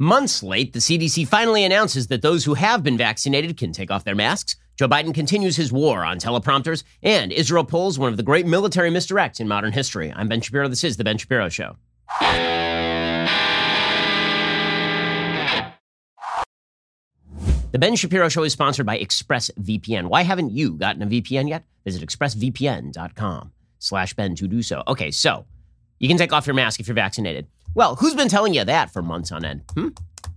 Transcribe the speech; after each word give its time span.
Months 0.00 0.44
late, 0.44 0.72
the 0.72 0.78
CDC 0.78 1.26
finally 1.26 1.64
announces 1.64 2.06
that 2.06 2.22
those 2.22 2.44
who 2.44 2.54
have 2.54 2.84
been 2.84 2.96
vaccinated 2.96 3.56
can 3.56 3.72
take 3.72 3.90
off 3.90 4.04
their 4.04 4.14
masks. 4.14 4.54
Joe 4.76 4.86
Biden 4.86 5.12
continues 5.12 5.56
his 5.56 5.72
war 5.72 6.04
on 6.04 6.20
teleprompters, 6.20 6.84
and 7.02 7.32
Israel 7.32 7.64
pulls 7.64 7.98
one 7.98 8.08
of 8.12 8.16
the 8.16 8.22
great 8.22 8.46
military 8.46 8.90
misdirects 8.90 9.40
in 9.40 9.48
modern 9.48 9.72
history. 9.72 10.12
I'm 10.14 10.28
Ben 10.28 10.40
Shapiro. 10.40 10.68
This 10.68 10.84
is 10.84 10.98
The 10.98 11.04
Ben 11.04 11.18
Shapiro 11.18 11.48
Show. 11.48 11.74
The 17.72 17.78
Ben 17.80 17.96
Shapiro 17.96 18.28
Show 18.28 18.44
is 18.44 18.52
sponsored 18.52 18.86
by 18.86 19.00
ExpressVPN. 19.00 20.06
Why 20.06 20.22
haven't 20.22 20.52
you 20.52 20.74
gotten 20.74 21.02
a 21.02 21.06
VPN 21.06 21.48
yet? 21.48 21.64
Visit 21.84 22.08
expressvpn.com 22.08 23.52
slash 23.80 24.14
Ben 24.14 24.36
to 24.36 24.46
do 24.46 24.62
so. 24.62 24.84
Okay, 24.86 25.10
so 25.10 25.44
you 25.98 26.06
can 26.06 26.16
take 26.16 26.32
off 26.32 26.46
your 26.46 26.54
mask 26.54 26.78
if 26.78 26.86
you're 26.86 26.94
vaccinated. 26.94 27.48
Well, 27.74 27.96
who's 27.96 28.14
been 28.14 28.28
telling 28.28 28.54
you 28.54 28.64
that 28.64 28.90
for 28.92 29.02
months 29.02 29.30
on 29.30 29.44
end? 29.44 29.62
Hmm? 29.74 29.88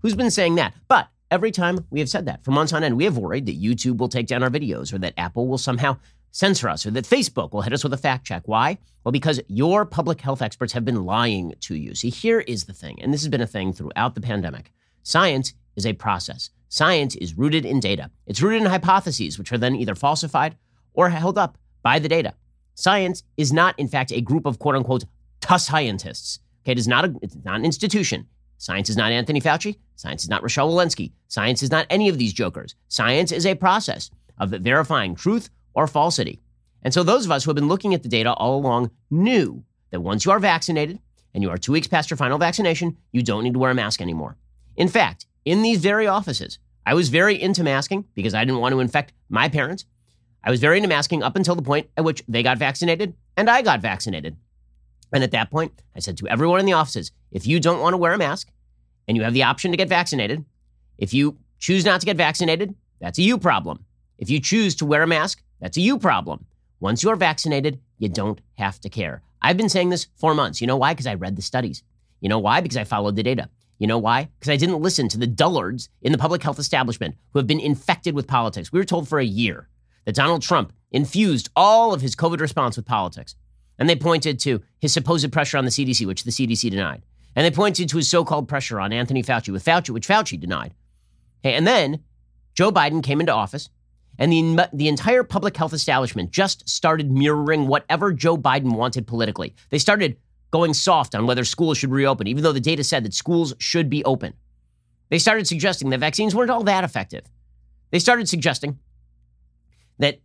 Who's 0.02 0.16
been 0.16 0.32
saying 0.32 0.56
that? 0.56 0.74
But 0.88 1.08
every 1.30 1.52
time 1.52 1.86
we 1.90 2.00
have 2.00 2.10
said 2.10 2.26
that 2.26 2.44
for 2.44 2.52
months 2.52 2.74
on 2.74 2.84
end, 2.84 2.98
we 2.98 3.06
have 3.06 3.18
worried 3.18 3.46
that 3.48 3.62
YouTube 3.62 3.98
will 3.98 4.10
take 4.10 4.28
down 4.28 4.44
our 4.44 4.50
videos 4.50 4.94
or 4.94 5.00
that 5.00 5.14
Apple 5.18 5.48
will 5.48 5.58
somehow 5.58 5.98
censor 6.32 6.70
us 6.70 6.86
or 6.86 6.92
that 6.92 7.06
Facebook 7.06 7.52
will 7.52 7.62
hit 7.62 7.74
us 7.74 7.84
with 7.84 7.94
a 7.94 7.98
fact 7.98 8.26
check. 8.26 8.44
Why? 8.46 8.78
Well, 9.04 9.12
because 9.12 9.42
your 9.48 9.86
public 9.86 10.22
health 10.22 10.42
experts 10.42 10.74
have 10.74 10.86
been 10.86 11.06
lying 11.06 11.54
to 11.62 11.76
you. 11.76 11.96
See, 11.96 12.10
here 12.10 12.42
is 12.42 12.66
the 12.66 12.74
thing, 12.74 13.02
and 13.02 13.14
this 13.14 13.22
has 13.22 13.30
been 13.30 13.42
a 13.42 13.48
thing 13.48 13.74
throughout 13.74 14.16
the 14.16 14.22
pandemic 14.22 14.72
science 15.04 15.54
is 15.76 15.86
a 15.86 15.94
process. 15.94 16.52
Science 16.70 17.16
is 17.16 17.38
rooted 17.38 17.66
in 17.66 17.80
data, 17.80 18.12
it's 18.28 18.42
rooted 18.42 18.62
in 18.62 18.70
hypotheses, 18.70 19.38
which 19.38 19.52
are 19.52 19.58
then 19.58 19.76
either 19.76 19.96
falsified 19.96 20.56
or 20.94 21.10
held 21.10 21.38
up 21.38 21.58
by 21.82 21.98
the 21.98 22.08
data. 22.08 22.34
Science 22.76 23.24
is 23.36 23.52
not, 23.52 23.78
in 23.80 23.88
fact, 23.88 24.12
a 24.12 24.22
group 24.22 24.46
of 24.46 24.60
quote 24.60 24.76
unquote 24.76 25.06
scientists. 25.58 26.40
Okay, 26.64 26.74
it 26.74 26.80
is 26.80 26.88
not, 26.88 27.06
a, 27.06 27.14
it's 27.22 27.36
not 27.44 27.56
an 27.56 27.66
institution. 27.66 28.28
Science 28.58 28.90
is 28.90 28.98
not 28.98 29.12
Anthony 29.12 29.42
Fauci. 29.42 29.78
Science 29.96 30.24
is 30.24 30.30
not 30.30 30.44
Rochelle 30.44 30.72
Walensky. 30.72 31.12
Science 31.28 31.64
is 31.64 31.72
not 31.72 31.88
any 31.90 32.10
of 32.10 32.20
these 32.20 32.34
jokers. 32.34 32.76
Science 32.90 33.32
is 33.32 33.46
a 33.46 33.56
process 33.56 34.12
of 34.38 34.52
verifying 34.52 35.16
truth 35.16 35.50
or 35.74 35.88
falsity. 35.88 36.40
And 36.84 36.94
so 36.94 37.04
those 37.04 37.26
of 37.26 37.32
us 37.32 37.44
who 37.44 37.50
have 37.50 37.56
been 37.56 37.68
looking 37.68 37.94
at 37.94 38.04
the 38.04 38.10
data 38.10 38.34
all 38.34 38.58
along 38.58 38.92
knew 39.10 39.64
that 39.92 40.02
once 40.02 40.26
you 40.26 40.32
are 40.32 40.40
vaccinated 40.40 41.00
and 41.34 41.44
you 41.44 41.50
are 41.50 41.58
two 41.58 41.72
weeks 41.72 41.88
past 41.88 42.10
your 42.10 42.18
final 42.18 42.38
vaccination, 42.38 42.98
you 43.12 43.24
don't 43.24 43.44
need 43.44 43.54
to 43.54 43.60
wear 43.60 43.72
a 43.72 43.76
mask 43.76 44.02
anymore. 44.02 44.38
In 44.76 44.88
fact, 44.88 45.26
in 45.46 45.62
these 45.64 45.80
very 45.80 46.08
offices, 46.08 46.60
I 46.86 46.94
was 46.94 47.10
very 47.10 47.42
into 47.42 47.64
masking 47.64 48.06
because 48.16 48.34
I 48.34 48.44
didn't 48.44 48.62
want 48.62 48.74
to 48.74 48.80
infect 48.80 49.14
my 49.30 49.50
parents. 49.50 49.86
I 50.44 50.50
was 50.50 50.60
very 50.60 50.78
into 50.78 50.90
masking 50.90 51.24
up 51.24 51.36
until 51.36 51.56
the 51.56 51.62
point 51.62 51.90
at 51.98 52.04
which 52.04 52.24
they 52.28 52.44
got 52.44 52.58
vaccinated 52.58 53.16
and 53.38 53.50
I 53.50 53.62
got 53.62 53.82
vaccinated. 53.82 54.38
And 55.14 55.24
at 55.24 55.32
that 55.32 55.52
point, 55.52 55.74
I 55.96 56.00
said 56.00 56.18
to 56.18 56.28
everyone 56.28 56.60
in 56.60 56.66
the 56.66 56.74
offices 56.74 57.12
if 57.32 57.46
you 57.46 57.60
don't 57.60 57.80
want 57.80 57.94
to 57.94 57.98
wear 57.98 58.14
a 58.14 58.18
mask 58.18 58.50
and 59.08 59.18
you 59.18 59.24
have 59.24 59.34
the 59.34 59.44
option 59.44 59.72
to 59.72 59.78
get 59.78 59.90
vaccinated, 59.90 60.46
if 60.98 61.14
you 61.14 61.38
choose 61.60 61.86
not 61.86 62.00
to 62.00 62.06
get 62.06 62.18
vaccinated, 62.18 62.76
that's 63.00 63.20
a 63.20 63.24
you 63.24 63.38
problem. 63.38 63.86
If 64.18 64.30
you 64.30 64.40
choose 64.40 64.76
to 64.76 64.86
wear 64.86 65.04
a 65.04 65.08
mask, 65.08 65.42
that's 65.60 65.78
a 65.78 65.82
you 65.82 65.98
problem. 65.98 66.46
Once 66.80 67.04
you're 67.04 67.16
vaccinated, 67.16 67.80
you 67.98 68.10
don't 68.10 68.42
have 68.54 68.80
to 68.82 68.90
care. 68.90 69.22
I've 69.42 69.58
been 69.58 69.70
saying 69.70 69.90
this 69.90 70.08
for 70.16 70.34
months. 70.34 70.62
You 70.62 70.68
know 70.68 70.78
why? 70.78 70.94
Because 70.94 71.08
I 71.08 71.16
read 71.16 71.36
the 71.36 71.42
studies. 71.42 71.84
You 72.22 72.30
know 72.30 72.40
why? 72.40 72.62
Because 72.62 72.78
I 72.78 72.84
followed 72.84 73.16
the 73.16 73.24
data. 73.24 73.50
You 73.80 73.88
know 73.88 73.98
why? 73.98 74.30
Because 74.40 74.52
I 74.52 74.58
didn't 74.58 74.82
listen 74.82 75.08
to 75.10 75.18
the 75.18 75.26
dullards 75.26 75.90
in 76.04 76.12
the 76.12 76.18
public 76.18 76.44
health 76.44 76.60
establishment 76.60 77.16
who 77.34 77.40
have 77.40 77.48
been 77.48 77.60
infected 77.60 78.14
with 78.14 78.28
politics. 78.28 78.72
We 78.72 78.80
were 78.80 78.86
told 78.86 79.08
for 79.08 79.20
a 79.20 79.26
year 79.26 79.68
that 80.06 80.16
Donald 80.16 80.44
Trump 80.44 80.72
infused 80.92 81.50
all 81.56 81.94
of 81.94 82.02
his 82.02 82.16
COVID 82.16 82.40
response 82.40 82.78
with 82.78 82.86
politics. 82.86 83.36
And 83.82 83.90
they 83.90 83.96
pointed 83.96 84.38
to 84.42 84.62
his 84.78 84.94
supposed 84.94 85.32
pressure 85.32 85.58
on 85.58 85.66
the 85.66 85.72
CDC, 85.72 86.06
which 86.06 86.24
the 86.24 86.30
CDC 86.30 86.70
denied. 86.70 87.02
And 87.36 87.44
they 87.44 87.50
pointed 87.50 87.90
to 87.90 87.98
his 87.98 88.08
so 88.08 88.24
called 88.24 88.48
pressure 88.48 88.80
on 88.80 88.94
Anthony 88.94 89.24
Fauci, 89.24 89.52
with 89.52 89.66
Fauci, 89.66 89.90
which 89.90 90.08
Fauci 90.08 90.40
denied. 90.40 90.76
Okay, 91.44 91.56
and 91.56 91.66
then 91.66 92.04
Joe 92.54 92.72
Biden 92.72 93.02
came 93.02 93.20
into 93.20 93.34
office, 93.34 93.70
and 94.20 94.32
the, 94.32 94.70
the 94.72 94.88
entire 94.88 95.24
public 95.24 95.58
health 95.58 95.74
establishment 95.74 96.30
just 96.30 96.70
started 96.70 97.12
mirroring 97.12 97.66
whatever 97.66 98.14
Joe 98.14 98.38
Biden 98.38 98.76
wanted 98.76 99.08
politically. 99.08 99.56
They 99.72 99.80
started 99.80 100.16
going 100.52 100.76
soft 100.76 101.16
on 101.16 101.26
whether 101.26 101.44
schools 101.44 101.80
should 101.80 101.90
reopen, 101.90 102.28
even 102.28 102.44
though 102.44 102.52
the 102.52 102.60
data 102.60 102.84
said 102.84 103.04
that 103.04 103.16
schools 103.16 103.56
should 103.58 103.90
be 103.90 104.06
open. 104.06 104.36
They 105.10 105.18
started 105.18 105.48
suggesting 105.48 105.90
that 105.90 106.02
vaccines 106.02 106.36
weren't 106.36 106.52
all 106.52 106.64
that 106.66 106.84
effective. 106.84 107.24
They 107.90 107.98
started 107.98 108.30
suggesting 108.30 108.78
that 109.98 110.20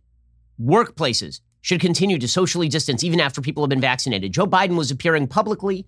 workplaces 0.61 1.41
should 1.67 1.81
continue 1.81 2.17
to 2.17 2.29
socially 2.29 2.69
distance 2.69 3.03
even 3.03 3.19
after 3.19 3.41
people 3.41 3.61
have 3.61 3.69
been 3.69 3.81
vaccinated. 3.81 4.31
Joe 4.31 4.47
Biden 4.47 4.77
was 4.77 4.89
appearing 4.89 5.27
publicly 5.27 5.85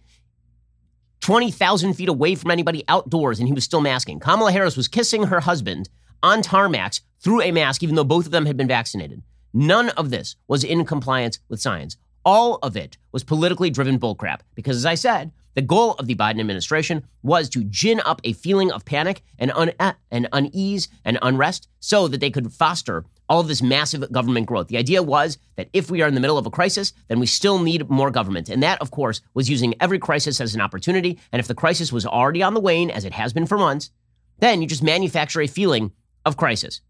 20,000 1.22 1.94
feet 1.94 2.10
away 2.10 2.36
from 2.36 2.52
anybody 2.52 2.84
outdoors 2.90 3.40
and 3.40 3.48
he 3.48 3.54
was 3.54 3.64
still 3.64 3.80
masking. 3.80 4.20
Kamala 4.20 4.52
Harris 4.52 4.76
was 4.76 4.90
kissing 4.90 5.24
her 5.24 5.40
husband 5.40 5.88
on 6.22 6.42
tarmacs 6.42 7.00
through 7.22 7.42
a 7.44 7.54
mask, 7.54 7.82
even 7.82 7.96
though 7.96 8.04
both 8.04 8.26
of 8.26 8.34
them 8.34 8.46
had 8.46 8.58
been 8.58 8.68
vaccinated. 8.68 9.24
None 9.54 9.88
of 9.92 10.10
this 10.10 10.36
was 10.50 10.66
in 10.66 10.84
compliance 10.84 11.40
with 11.48 11.62
science. 11.62 11.96
All 12.26 12.60
of 12.62 12.76
it 12.76 12.98
was 13.14 13.24
politically 13.24 13.70
driven 13.70 13.98
bullcrap 13.98 14.42
because, 14.56 14.76
as 14.76 14.86
I 14.86 14.96
said, 14.96 15.32
the 15.54 15.62
goal 15.62 15.94
of 15.94 16.08
the 16.08 16.16
Biden 16.16 16.42
administration 16.42 17.08
was 17.24 17.48
to 17.52 17.64
gin 17.64 18.02
up 18.02 18.20
a 18.26 18.34
feeling 18.34 18.70
of 18.70 18.84
panic 18.84 19.24
and, 19.38 19.50
un- 19.56 19.72
and 20.12 20.28
unease 20.34 20.90
and 21.06 21.18
unrest 21.22 21.70
so 21.80 22.10
that 22.10 22.20
they 22.20 22.32
could 22.32 22.52
foster 22.52 23.06
all 23.30 23.40
of 23.40 23.48
this 23.48 23.62
massive 23.62 24.12
government 24.12 24.48
growth. 24.48 24.68
The 24.68 24.78
idea 24.78 25.04
was 25.04 25.38
that 25.56 25.70
if 25.72 25.92
we 25.92 26.02
are 26.02 26.08
in 26.08 26.16
the 26.16 26.20
middle 26.20 26.38
of 26.38 26.48
a 26.48 26.52
crisis, 26.52 26.94
then 27.08 27.20
we 27.20 27.28
still 27.28 27.60
need 27.60 27.90
more 27.90 28.10
government. 28.10 28.50
And 28.50 28.62
that, 28.64 28.82
of 28.82 28.92
course, 28.92 29.22
was 29.36 29.50
using 29.50 29.76
every 29.80 30.00
crisis 30.00 30.42
as 30.42 30.56
an 30.56 30.62
opportunity. 30.62 31.20
And 31.32 31.40
if 31.40 31.48
the 31.48 31.54
crisis 31.54 31.94
was 31.94 32.06
already 32.06 32.42
on 32.42 32.56
the 32.56 32.60
wane, 32.60 32.90
as 32.90 33.06
it 33.06 33.14
has 33.14 33.32
been 33.32 33.46
for 33.46 33.58
months, 33.58 33.92
then 34.40 34.62
you 34.62 34.68
just 34.68 34.84
manufacture 34.84 35.42
a 35.42 35.48
feeling 35.48 35.92
of 36.26 36.38
crisis. 36.38 36.82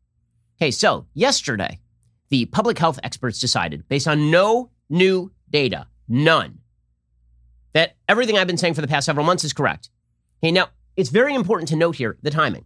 Okay, 0.58 0.72
so 0.72 1.06
yesterday, 1.14 1.80
the 2.30 2.46
public 2.46 2.78
health 2.78 3.00
experts 3.04 3.40
decided, 3.40 3.88
based 3.90 4.08
on 4.08 4.32
no 4.32 4.72
new 4.90 5.32
data, 5.50 5.88
none, 6.08 6.60
that 7.74 7.96
everything 8.08 8.38
I've 8.38 8.48
been 8.48 8.58
saying 8.58 8.74
for 8.74 8.82
the 8.82 8.88
past 8.88 9.06
several 9.06 9.26
months 9.26 9.44
is 9.44 9.54
correct. 9.54 9.90
Okay, 10.42 10.52
now 10.52 10.68
it's 10.96 11.10
very 11.10 11.36
important 11.36 11.70
to 11.70 11.76
note 11.76 11.96
here 11.96 12.18
the 12.22 12.32
timing. 12.32 12.66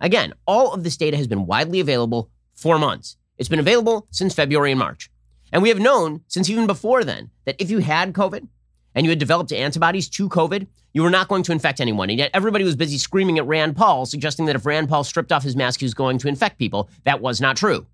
Again, 0.00 0.34
all 0.46 0.72
of 0.72 0.84
this 0.84 0.96
data 0.96 1.16
has 1.16 1.26
been 1.26 1.46
widely 1.46 1.80
available 1.80 2.30
four 2.54 2.78
months. 2.78 3.16
It's 3.38 3.48
been 3.48 3.58
available 3.58 4.06
since 4.10 4.34
February 4.34 4.72
and 4.72 4.78
March. 4.78 5.10
And 5.52 5.62
we 5.62 5.68
have 5.68 5.78
known 5.78 6.22
since 6.28 6.48
even 6.50 6.66
before 6.66 7.04
then 7.04 7.30
that 7.44 7.56
if 7.60 7.70
you 7.70 7.78
had 7.78 8.12
COVID 8.12 8.46
and 8.94 9.06
you 9.06 9.10
had 9.10 9.18
developed 9.18 9.52
antibodies 9.52 10.08
to 10.10 10.28
COVID, 10.28 10.66
you 10.92 11.02
were 11.02 11.10
not 11.10 11.28
going 11.28 11.42
to 11.42 11.52
infect 11.52 11.80
anyone. 11.80 12.10
And 12.10 12.18
yet 12.18 12.30
everybody 12.32 12.64
was 12.64 12.76
busy 12.76 12.98
screaming 12.98 13.38
at 13.38 13.46
Rand 13.46 13.76
Paul, 13.76 14.06
suggesting 14.06 14.46
that 14.46 14.56
if 14.56 14.64
Rand 14.64 14.88
Paul 14.88 15.04
stripped 15.04 15.32
off 15.32 15.42
his 15.42 15.56
mask, 15.56 15.80
he 15.80 15.84
was 15.84 15.94
going 15.94 16.18
to 16.18 16.28
infect 16.28 16.58
people. 16.58 16.88
That 17.04 17.20
was 17.20 17.40
not 17.40 17.56
true. 17.56 17.86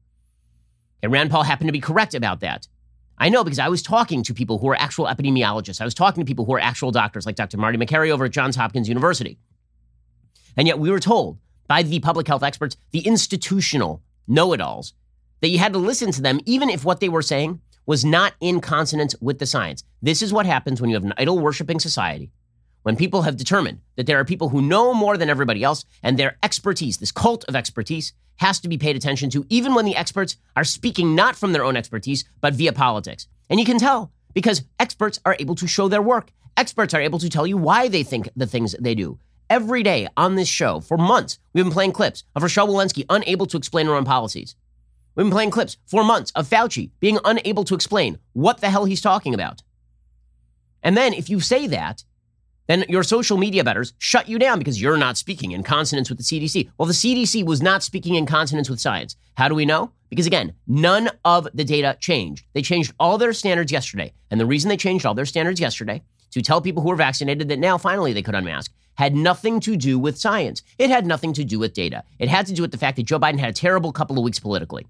And 1.03 1.11
Rand 1.11 1.31
Paul 1.31 1.43
happened 1.43 1.69
to 1.69 1.73
be 1.73 1.81
correct 1.81 2.15
about 2.15 2.41
that. 2.41 2.69
I 3.17 3.29
know 3.29 3.45
because 3.45 3.59
I 3.59 3.69
was 3.69 3.83
talking 3.83 4.23
to 4.23 4.35
people 4.35 4.59
who 4.59 4.69
are 4.69 4.77
actual 4.77 5.07
epidemiologists. 5.07 5.81
I 5.81 5.85
was 5.85 5.95
talking 5.95 6.23
to 6.23 6.27
people 6.27 6.45
who 6.45 6.55
are 6.55 6.61
actual 6.61 6.91
doctors, 6.91 7.27
like 7.27 7.37
Dr. 7.37 7.59
Marty 7.59 7.79
Makary 7.79 8.11
over 8.11 8.27
at 8.27 8.31
Johns 8.31 8.57
Hopkins 8.57 8.89
University. 8.89 9.39
And 10.57 10.67
yet 10.67 10.79
we 10.79 10.91
were 10.91 11.01
told 11.01 11.39
by 11.69 11.83
the 11.83 12.01
public 12.01 12.27
health 12.27 12.43
experts, 12.43 12.77
the 12.91 13.01
institutional 13.01 14.03
know 14.31 14.53
it 14.53 14.61
alls, 14.61 14.95
that 15.41 15.49
you 15.49 15.59
had 15.59 15.73
to 15.73 15.79
listen 15.79 16.13
to 16.13 16.23
them, 16.23 16.41
even 16.47 16.71
if 16.71 16.85
what 16.85 17.01
they 17.01 17.09
were 17.09 17.23
saying 17.23 17.61
was 17.87 18.05
not 18.05 18.35
in 18.41 18.61
consonance 18.61 19.15
with 19.21 19.39
the 19.39 19.47
science. 19.47 19.85
This 20.01 20.23
is 20.23 20.33
what 20.33 20.47
happens 20.47 20.81
when 20.81 20.91
you 20.91 20.97
have 20.97 21.05
an 21.05 21.15
idol 21.19 21.39
worshiping 21.39 21.81
society, 21.81 22.31
when 22.83 22.97
people 22.97 23.23
have 23.23 23.37
determined 23.37 23.81
that 23.97 24.07
there 24.07 24.19
are 24.19 24.25
people 24.25 24.51
who 24.51 24.63
know 24.63 24.95
more 24.95 25.17
than 25.17 25.29
everybody 25.29 25.65
else, 25.65 25.85
and 26.03 26.19
their 26.19 26.39
expertise, 26.43 26.99
this 26.99 27.13
cult 27.13 27.45
of 27.49 27.57
expertise, 27.57 28.13
has 28.37 28.61
to 28.61 28.69
be 28.69 28.79
paid 28.79 28.97
attention 28.97 29.29
to, 29.31 29.45
even 29.49 29.75
when 29.75 29.85
the 29.85 29.97
experts 29.97 30.37
are 30.57 30.65
speaking 30.65 31.15
not 31.15 31.37
from 31.37 31.53
their 31.53 31.65
own 31.65 31.77
expertise, 31.77 32.25
but 32.41 32.55
via 32.55 32.73
politics. 32.73 33.27
And 33.51 33.59
you 33.61 33.67
can 33.67 33.79
tell 33.79 34.13
because 34.33 34.63
experts 34.79 35.21
are 35.25 35.37
able 35.39 35.57
to 35.57 35.67
show 35.67 35.89
their 35.89 36.01
work. 36.01 36.33
Experts 36.57 36.95
are 36.95 37.01
able 37.01 37.19
to 37.19 37.29
tell 37.29 37.47
you 37.47 37.57
why 37.57 37.89
they 37.89 38.03
think 38.03 38.29
the 38.37 38.47
things 38.47 38.75
they 38.81 38.95
do 38.95 39.19
every 39.51 39.83
day 39.83 40.07
on 40.17 40.37
this 40.37 40.49
show 40.49 40.81
for 40.81 40.97
months. 40.97 41.39
We've 41.53 41.65
been 41.65 41.73
playing 41.73 41.93
clips 41.93 42.25
of 42.35 42.43
Rochelle 42.43 42.69
Walensky 42.69 43.05
unable 43.11 43.47
to 43.47 43.57
explain 43.57 43.87
her 43.87 43.95
own 43.95 44.05
policies. 44.05 44.55
We've 45.17 45.27
been 45.27 45.33
playing 45.33 45.51
clips 45.51 45.77
for 45.87 46.05
months 46.05 46.31
of 46.37 46.49
Fauci 46.49 46.91
being 47.01 47.19
unable 47.25 47.65
to 47.65 47.75
explain 47.75 48.19
what 48.33 48.61
the 48.61 48.71
hell 48.71 48.85
he's 48.85 49.03
talking 49.03 49.35
about. 49.35 49.63
And 50.83 50.97
then 50.97 51.13
if 51.13 51.29
you 51.29 51.41
say 51.41 51.67
that, 51.67 52.05
then 52.69 52.85
your 52.89 53.03
social 53.03 53.37
media 53.37 53.65
betters 53.65 53.93
shut 53.99 54.29
you 54.29 54.39
down 54.39 54.61
because 54.61 54.81
you're 54.81 54.97
not 54.97 55.17
speaking 55.17 55.51
in 55.51 55.65
consonance 55.65 56.09
with 56.09 56.19
the 56.19 56.25
CDC. 56.25 56.71
Well, 56.79 56.87
the 56.87 56.95
CDC 56.95 57.45
was 57.45 57.61
not 57.61 57.83
speaking 57.83 58.15
in 58.15 58.27
consonance 58.27 58.71
with 58.71 58.81
science. 58.81 59.17
How 59.35 59.49
do 59.49 59.57
we 59.57 59.67
know? 59.67 59.91
Because 60.09 60.27
again, 60.27 60.55
none 60.69 61.11
of 61.25 61.49
the 61.53 61.65
data 61.65 61.97
changed. 61.99 62.45
They 62.53 62.63
changed 62.63 62.95
all 63.01 63.19
their 63.19 63.33
standards 63.33 63.73
yesterday. 63.73 64.13
And 64.31 64.41
the 64.41 64.47
reason 64.47 64.69
they 64.69 64.77
changed 64.77 65.05
all 65.05 65.15
their 65.15 65.27
standards 65.27 65.59
yesterday 65.59 66.03
to 66.31 66.43
tell 66.43 66.61
people 66.61 66.83
who 66.83 66.91
were 66.91 66.97
vaccinated 66.97 67.49
that 67.49 67.59
now 67.59 67.77
finally 67.77 68.13
they 68.13 68.23
could 68.23 68.37
unmask 68.37 68.73
had 68.95 69.15
nothing 69.15 69.61
to 69.61 69.77
do 69.77 69.99
with 69.99 70.19
science. 70.19 70.63
It 70.79 70.91
had 70.91 71.07
nothing 71.07 71.33
to 71.35 71.45
do 71.45 71.59
with 71.59 71.75
data. 71.75 72.05
It 72.19 72.29
had 72.29 72.47
to 72.47 72.53
do 72.53 72.63
with 72.63 72.73
the 72.73 72.79
fact 72.79 72.97
that 72.97 73.05
Joe 73.05 73.19
Biden 73.19 73.39
had 73.39 73.51
a 73.51 73.55
terrible 73.55 73.93
couple 73.93 74.19
of 74.19 74.25
weeks 74.25 74.39
politically. 74.39 74.87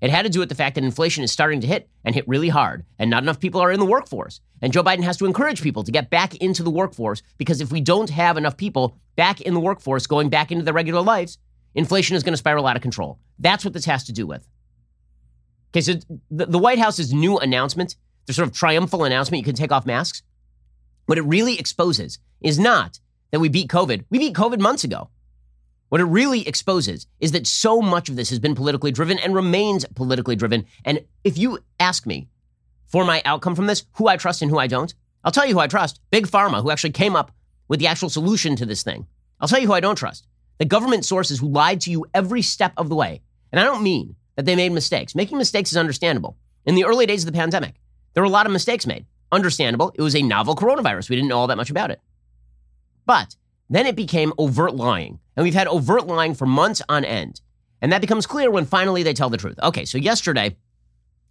It 0.00 0.10
had 0.10 0.22
to 0.22 0.28
do 0.28 0.38
with 0.38 0.48
the 0.48 0.54
fact 0.54 0.76
that 0.76 0.84
inflation 0.84 1.24
is 1.24 1.32
starting 1.32 1.60
to 1.62 1.66
hit 1.66 1.88
and 2.04 2.14
hit 2.14 2.28
really 2.28 2.48
hard, 2.48 2.84
and 2.98 3.10
not 3.10 3.22
enough 3.22 3.40
people 3.40 3.60
are 3.60 3.72
in 3.72 3.80
the 3.80 3.86
workforce. 3.86 4.40
And 4.62 4.72
Joe 4.72 4.84
Biden 4.84 5.02
has 5.02 5.16
to 5.16 5.26
encourage 5.26 5.62
people 5.62 5.82
to 5.82 5.92
get 5.92 6.10
back 6.10 6.36
into 6.36 6.62
the 6.62 6.70
workforce 6.70 7.22
because 7.36 7.60
if 7.60 7.72
we 7.72 7.80
don't 7.80 8.10
have 8.10 8.36
enough 8.36 8.56
people 8.56 8.96
back 9.16 9.40
in 9.40 9.54
the 9.54 9.60
workforce 9.60 10.06
going 10.06 10.28
back 10.28 10.52
into 10.52 10.64
their 10.64 10.74
regular 10.74 11.00
lives, 11.00 11.38
inflation 11.74 12.16
is 12.16 12.22
going 12.22 12.32
to 12.32 12.38
spiral 12.38 12.66
out 12.66 12.76
of 12.76 12.82
control. 12.82 13.18
That's 13.38 13.64
what 13.64 13.74
this 13.74 13.84
has 13.86 14.04
to 14.04 14.12
do 14.12 14.26
with. 14.26 14.46
Okay, 15.70 15.80
so 15.80 15.94
the, 16.30 16.58
White 16.58 16.78
House's 16.78 17.12
new 17.12 17.38
announcement, 17.38 17.96
the 18.26 18.32
sort 18.32 18.48
of 18.48 18.54
triumphal 18.54 19.04
announcement, 19.04 19.40
you 19.40 19.44
can 19.44 19.54
take 19.54 19.72
off 19.72 19.84
masks, 19.84 20.22
what 21.06 21.18
it 21.18 21.22
really 21.22 21.58
exposes 21.58 22.18
is 22.40 22.58
not 22.58 23.00
that 23.30 23.40
we 23.40 23.48
beat 23.48 23.68
COVID. 23.68 24.04
We 24.10 24.18
beat 24.18 24.34
COVID 24.34 24.60
months 24.60 24.84
ago. 24.84 25.10
What 25.88 26.00
it 26.00 26.04
really 26.04 26.46
exposes 26.46 27.06
is 27.18 27.32
that 27.32 27.46
so 27.46 27.80
much 27.80 28.08
of 28.08 28.16
this 28.16 28.30
has 28.30 28.38
been 28.38 28.54
politically 28.54 28.92
driven 28.92 29.18
and 29.18 29.34
remains 29.34 29.84
politically 29.94 30.36
driven. 30.36 30.66
And 30.84 31.04
if 31.24 31.38
you 31.38 31.60
ask 31.80 32.06
me 32.06 32.28
for 32.86 33.04
my 33.04 33.22
outcome 33.24 33.54
from 33.54 33.66
this, 33.66 33.84
who 33.94 34.06
I 34.06 34.16
trust 34.16 34.42
and 34.42 34.50
who 34.50 34.58
I 34.58 34.66
don't, 34.66 34.92
I'll 35.24 35.32
tell 35.32 35.46
you 35.46 35.54
who 35.54 35.60
I 35.60 35.66
trust. 35.66 36.00
Big 36.10 36.26
Pharma, 36.26 36.62
who 36.62 36.70
actually 36.70 36.90
came 36.90 37.16
up 37.16 37.32
with 37.68 37.80
the 37.80 37.86
actual 37.86 38.10
solution 38.10 38.56
to 38.56 38.66
this 38.66 38.82
thing. 38.82 39.06
I'll 39.40 39.48
tell 39.48 39.60
you 39.60 39.66
who 39.66 39.72
I 39.72 39.80
don't 39.80 39.96
trust. 39.96 40.26
The 40.58 40.64
government 40.64 41.04
sources 41.04 41.38
who 41.38 41.48
lied 41.48 41.80
to 41.82 41.90
you 41.90 42.06
every 42.14 42.42
step 42.42 42.72
of 42.76 42.88
the 42.88 42.94
way. 42.94 43.22
And 43.52 43.60
I 43.60 43.64
don't 43.64 43.82
mean 43.82 44.16
that 44.36 44.44
they 44.44 44.56
made 44.56 44.72
mistakes. 44.72 45.14
Making 45.14 45.38
mistakes 45.38 45.70
is 45.70 45.76
understandable. 45.76 46.36
In 46.66 46.74
the 46.74 46.84
early 46.84 47.06
days 47.06 47.22
of 47.22 47.32
the 47.32 47.38
pandemic, 47.38 47.74
there 48.12 48.22
were 48.22 48.28
a 48.28 48.30
lot 48.30 48.46
of 48.46 48.52
mistakes 48.52 48.86
made. 48.86 49.06
Understandable. 49.30 49.92
It 49.94 50.02
was 50.02 50.16
a 50.16 50.22
novel 50.22 50.54
coronavirus. 50.54 51.08
We 51.08 51.16
didn't 51.16 51.28
know 51.28 51.38
all 51.38 51.46
that 51.46 51.56
much 51.56 51.70
about 51.70 51.90
it. 51.90 52.00
But 53.08 53.36
then 53.70 53.86
it 53.86 53.96
became 53.96 54.34
overt 54.36 54.76
lying. 54.76 55.18
And 55.34 55.42
we've 55.42 55.54
had 55.54 55.66
overt 55.66 56.06
lying 56.06 56.34
for 56.34 56.44
months 56.44 56.82
on 56.90 57.06
end. 57.06 57.40
And 57.80 57.90
that 57.90 58.02
becomes 58.02 58.26
clear 58.26 58.50
when 58.50 58.66
finally 58.66 59.02
they 59.02 59.14
tell 59.14 59.30
the 59.30 59.38
truth. 59.38 59.58
Okay, 59.62 59.86
so 59.86 59.96
yesterday, 59.96 60.56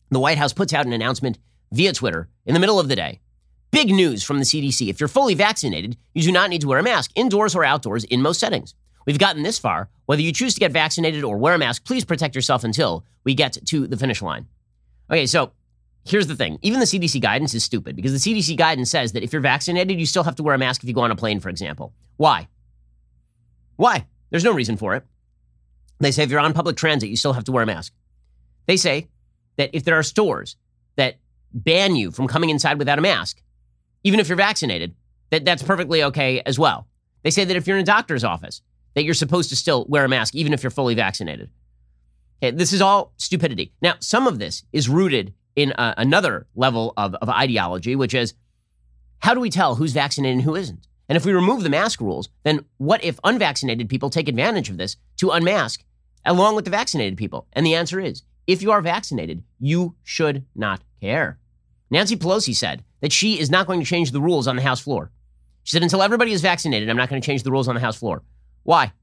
the 0.10 0.20
White 0.20 0.40
House 0.40 0.54
puts 0.54 0.74
out 0.74 0.88
an 0.88 0.94
announcement 0.94 1.38
via 1.72 1.94
Twitter 1.94 2.30
in 2.48 2.56
the 2.56 2.60
middle 2.60 2.80
of 2.80 2.88
the 2.88 2.96
day. 2.96 3.22
Big 3.70 3.90
news 3.90 4.24
from 4.24 4.40
the 4.40 4.44
CDC. 4.44 4.90
If 4.90 5.00
you're 5.00 5.08
fully 5.08 5.36
vaccinated, 5.36 5.98
you 6.16 6.24
do 6.24 6.32
not 6.32 6.50
need 6.50 6.62
to 6.62 6.68
wear 6.68 6.80
a 6.80 6.84
mask 6.84 7.12
indoors 7.14 7.54
or 7.54 7.64
outdoors 7.64 8.06
in 8.06 8.24
most 8.24 8.40
settings. 8.40 8.74
We've 9.06 9.20
gotten 9.20 9.44
this 9.44 9.60
far. 9.60 9.90
Whether 10.08 10.24
you 10.24 10.32
choose 10.32 10.56
to 10.56 10.60
get 10.60 10.72
vaccinated 10.72 11.24
or 11.24 11.38
wear 11.38 11.54
a 11.54 11.60
mask, 11.60 11.86
please 11.86 12.06
protect 12.06 12.34
yourself 12.34 12.64
until 12.64 13.06
we 13.24 13.36
get 13.36 13.56
to 13.68 13.86
the 13.86 13.98
finish 13.98 14.24
line. 14.24 14.48
Okay, 15.12 15.28
so 15.28 15.52
here's 16.08 16.28
the 16.28 16.36
thing. 16.36 16.58
Even 16.62 16.80
the 16.80 16.86
CDC 16.86 17.22
guidance 17.22 17.54
is 17.54 17.64
stupid 17.64 17.96
because 17.96 18.12
the 18.12 18.34
CDC 18.34 18.56
guidance 18.58 18.90
says 18.90 19.12
that 19.12 19.24
if 19.24 19.34
you're 19.34 19.42
vaccinated, 19.42 20.00
you 20.00 20.06
still 20.06 20.24
have 20.24 20.36
to 20.36 20.44
wear 20.44 20.56
a 20.56 20.58
mask 20.58 20.84
if 20.84 20.88
you 20.88 20.96
go 20.96 21.02
on 21.02 21.12
a 21.12 21.16
plane, 21.16 21.40
for 21.40 21.50
example. 21.50 21.94
Why? 22.18 22.48
Why? 23.76 24.06
There's 24.30 24.44
no 24.44 24.54
reason 24.54 24.78
for 24.78 24.96
it. 24.96 25.06
They 26.00 26.12
say 26.12 26.24
if 26.24 26.30
you're 26.30 26.40
on 26.40 26.54
public 26.54 26.78
transit, 26.78 27.10
you 27.10 27.16
still 27.16 27.34
have 27.34 27.44
to 27.46 27.52
wear 27.52 27.64
a 27.64 27.68
mask. 27.68 27.94
They 28.66 28.78
say 28.78 29.08
that 29.58 29.72
if 29.74 29.84
there 29.84 29.98
are 29.98 30.04
stores 30.04 30.56
that 30.96 31.18
ban 31.54 31.96
you 31.96 32.12
from 32.12 32.28
coming 32.28 32.50
inside 32.50 32.78
without 32.78 33.00
a 33.00 33.02
mask, 33.02 33.42
even 34.04 34.20
if 34.20 34.28
you're 34.28 34.38
vaccinated, 34.38 34.96
that 35.32 35.46
that's 35.46 35.64
perfectly 35.64 36.04
okay 36.04 36.42
as 36.46 36.60
well. 36.60 36.88
They 37.24 37.32
say 37.32 37.46
that 37.46 37.58
if 37.58 37.68
you're 37.68 37.78
in 37.78 37.84
a 37.84 37.86
doctor's 37.86 38.24
office, 38.24 38.62
that 38.94 39.04
you're 39.04 39.14
supposed 39.14 39.50
to 39.50 39.56
still 39.56 39.86
wear 39.90 40.06
a 40.06 40.10
mask 40.10 40.36
even 40.36 40.54
if 40.54 40.64
you're 40.64 40.72
fully 40.72 40.96
vaccinated. 40.96 41.50
Okay, 42.42 42.56
this 42.56 42.74
is 42.74 42.82
all 42.82 43.14
stupidity. 43.18 43.74
Now, 43.82 43.96
some 44.00 44.28
of 44.28 44.40
this 44.40 44.64
is 44.72 44.88
rooted 44.88 45.34
in 45.58 45.72
a, 45.72 45.96
another 45.98 46.48
level 46.56 46.94
of, 46.96 47.16
of 47.16 47.28
ideology, 47.28 47.98
which 47.98 48.14
is 48.14 48.36
how 49.20 49.34
do 49.34 49.42
we 49.42 49.50
tell 49.50 49.76
who's 49.76 49.92
vaccinated 49.92 50.38
and 50.38 50.44
who 50.44 50.56
isn't? 50.56 50.88
And 51.10 51.18
if 51.18 51.26
we 51.26 51.34
remove 51.34 51.64
the 51.64 51.70
mask 51.70 52.00
rules, 52.00 52.30
then 52.44 52.64
what 52.78 53.04
if 53.04 53.20
unvaccinated 53.24 53.90
people 53.90 54.10
take 54.10 54.30
advantage 54.30 54.70
of 54.70 54.78
this 54.78 54.96
to 55.18 55.32
unmask 55.32 55.84
along 56.24 56.56
with 56.56 56.66
the 56.66 56.72
vaccinated 56.72 57.18
people? 57.18 57.48
And 57.54 57.66
the 57.66 57.74
answer 57.76 58.00
is 58.00 58.22
if 58.46 58.62
you 58.62 58.72
are 58.72 58.82
vaccinated, 58.82 59.44
you 59.60 59.96
should 60.04 60.46
not 60.56 60.82
care. 61.02 61.40
Nancy 61.90 62.16
Pelosi 62.16 62.56
said 62.56 62.84
that 63.02 63.12
she 63.12 63.40
is 63.40 63.50
not 63.50 63.66
going 63.66 63.80
to 63.80 63.86
change 63.86 64.12
the 64.12 64.22
rules 64.22 64.48
on 64.48 64.58
the 64.58 64.62
House 64.62 64.80
floor. 64.80 65.12
She 65.64 65.72
said, 65.72 65.84
until 65.84 66.04
everybody 66.04 66.34
is 66.34 66.42
vaccinated, 66.42 66.90
I'm 66.90 66.98
not 66.98 67.10
going 67.10 67.22
to 67.22 67.26
change 67.26 67.44
the 67.44 67.52
rules 67.52 67.68
on 67.68 67.76
the 67.76 67.82
House 67.82 67.98
floor. 67.98 68.24
Why? 68.64 68.94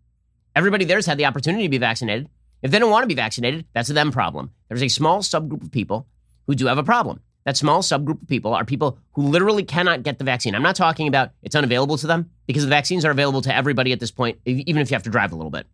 Everybody 0.54 0.84
there's 0.84 1.06
had 1.06 1.18
the 1.18 1.26
opportunity 1.26 1.64
to 1.64 1.68
be 1.70 1.78
vaccinated. 1.78 2.28
If 2.62 2.70
they 2.70 2.78
don't 2.78 2.90
want 2.90 3.02
to 3.02 3.08
be 3.08 3.14
vaccinated, 3.14 3.66
that's 3.74 3.90
a 3.90 3.92
them 3.92 4.12
problem. 4.12 4.52
There's 4.68 4.82
a 4.82 4.88
small 4.88 5.20
subgroup 5.20 5.62
of 5.62 5.72
people 5.72 6.06
who 6.46 6.54
do 6.54 6.66
have 6.66 6.78
a 6.78 6.84
problem. 6.84 7.20
That 7.44 7.56
small 7.56 7.82
subgroup 7.82 8.22
of 8.22 8.28
people 8.28 8.54
are 8.54 8.64
people 8.64 8.98
who 9.12 9.22
literally 9.22 9.64
cannot 9.64 10.02
get 10.02 10.18
the 10.18 10.24
vaccine. 10.24 10.54
I'm 10.54 10.62
not 10.62 10.76
talking 10.76 11.08
about 11.08 11.30
it's 11.42 11.54
unavailable 11.54 11.98
to 11.98 12.06
them 12.06 12.30
because 12.46 12.62
the 12.64 12.70
vaccines 12.70 13.04
are 13.04 13.10
available 13.10 13.42
to 13.42 13.54
everybody 13.54 13.92
at 13.92 14.00
this 14.00 14.10
point, 14.10 14.38
even 14.46 14.80
if 14.80 14.90
you 14.90 14.94
have 14.94 15.02
to 15.02 15.10
drive 15.10 15.32
a 15.32 15.36
little 15.36 15.50
bit. 15.50 15.66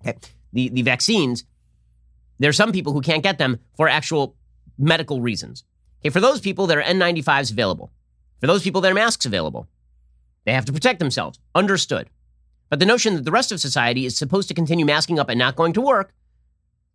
Okay. 0.00 0.18
The, 0.52 0.68
the 0.70 0.82
vaccines, 0.82 1.44
there 2.40 2.50
are 2.50 2.54
some 2.54 2.72
people 2.72 2.92
who 2.92 3.02
can't 3.02 3.22
get 3.22 3.38
them 3.38 3.60
for 3.76 3.88
actual 3.88 4.34
medical 4.78 5.20
reasons. 5.20 5.64
Okay, 6.00 6.10
for 6.10 6.20
those 6.20 6.40
people, 6.40 6.66
there 6.66 6.80
are 6.80 6.84
N95s 6.84 7.52
available. 7.52 7.92
For 8.40 8.46
those 8.46 8.62
people, 8.62 8.80
there 8.80 8.90
are 8.90 8.94
masks 8.94 9.26
available. 9.26 9.68
They 10.44 10.52
have 10.52 10.64
to 10.64 10.72
protect 10.72 10.98
themselves. 10.98 11.38
Understood. 11.54 12.08
But 12.70 12.78
the 12.78 12.86
notion 12.86 13.14
that 13.14 13.24
the 13.24 13.30
rest 13.30 13.52
of 13.52 13.60
society 13.60 14.06
is 14.06 14.16
supposed 14.16 14.48
to 14.48 14.54
continue 14.54 14.86
masking 14.86 15.18
up 15.18 15.28
and 15.28 15.38
not 15.38 15.56
going 15.56 15.74
to 15.74 15.80
work 15.80 16.14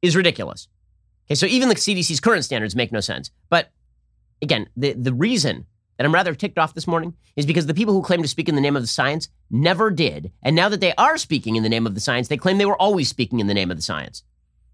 is 0.01 0.15
ridiculous. 0.15 0.67
Okay, 1.27 1.35
so 1.35 1.45
even 1.45 1.69
the 1.69 1.75
CDC's 1.75 2.19
current 2.19 2.45
standards 2.45 2.75
make 2.75 2.91
no 2.91 2.99
sense. 2.99 3.31
But 3.49 3.71
again, 4.41 4.67
the, 4.77 4.93
the 4.93 5.13
reason 5.13 5.65
that 5.97 6.05
I'm 6.05 6.13
rather 6.13 6.35
ticked 6.35 6.57
off 6.57 6.73
this 6.73 6.87
morning 6.87 7.13
is 7.35 7.45
because 7.45 7.65
the 7.65 7.73
people 7.73 7.93
who 7.93 8.01
claim 8.01 8.21
to 8.21 8.27
speak 8.27 8.49
in 8.49 8.55
the 8.55 8.61
name 8.61 8.75
of 8.75 8.83
the 8.83 8.87
science 8.87 9.29
never 9.49 9.89
did. 9.89 10.31
And 10.43 10.55
now 10.55 10.69
that 10.69 10.81
they 10.81 10.93
are 10.95 11.17
speaking 11.17 11.55
in 11.55 11.63
the 11.63 11.69
name 11.69 11.87
of 11.87 11.95
the 11.95 12.01
science, 12.01 12.27
they 12.27 12.37
claim 12.37 12.57
they 12.57 12.65
were 12.65 12.81
always 12.81 13.09
speaking 13.09 13.39
in 13.39 13.47
the 13.47 13.53
name 13.53 13.71
of 13.71 13.77
the 13.77 13.83
science. 13.83 14.23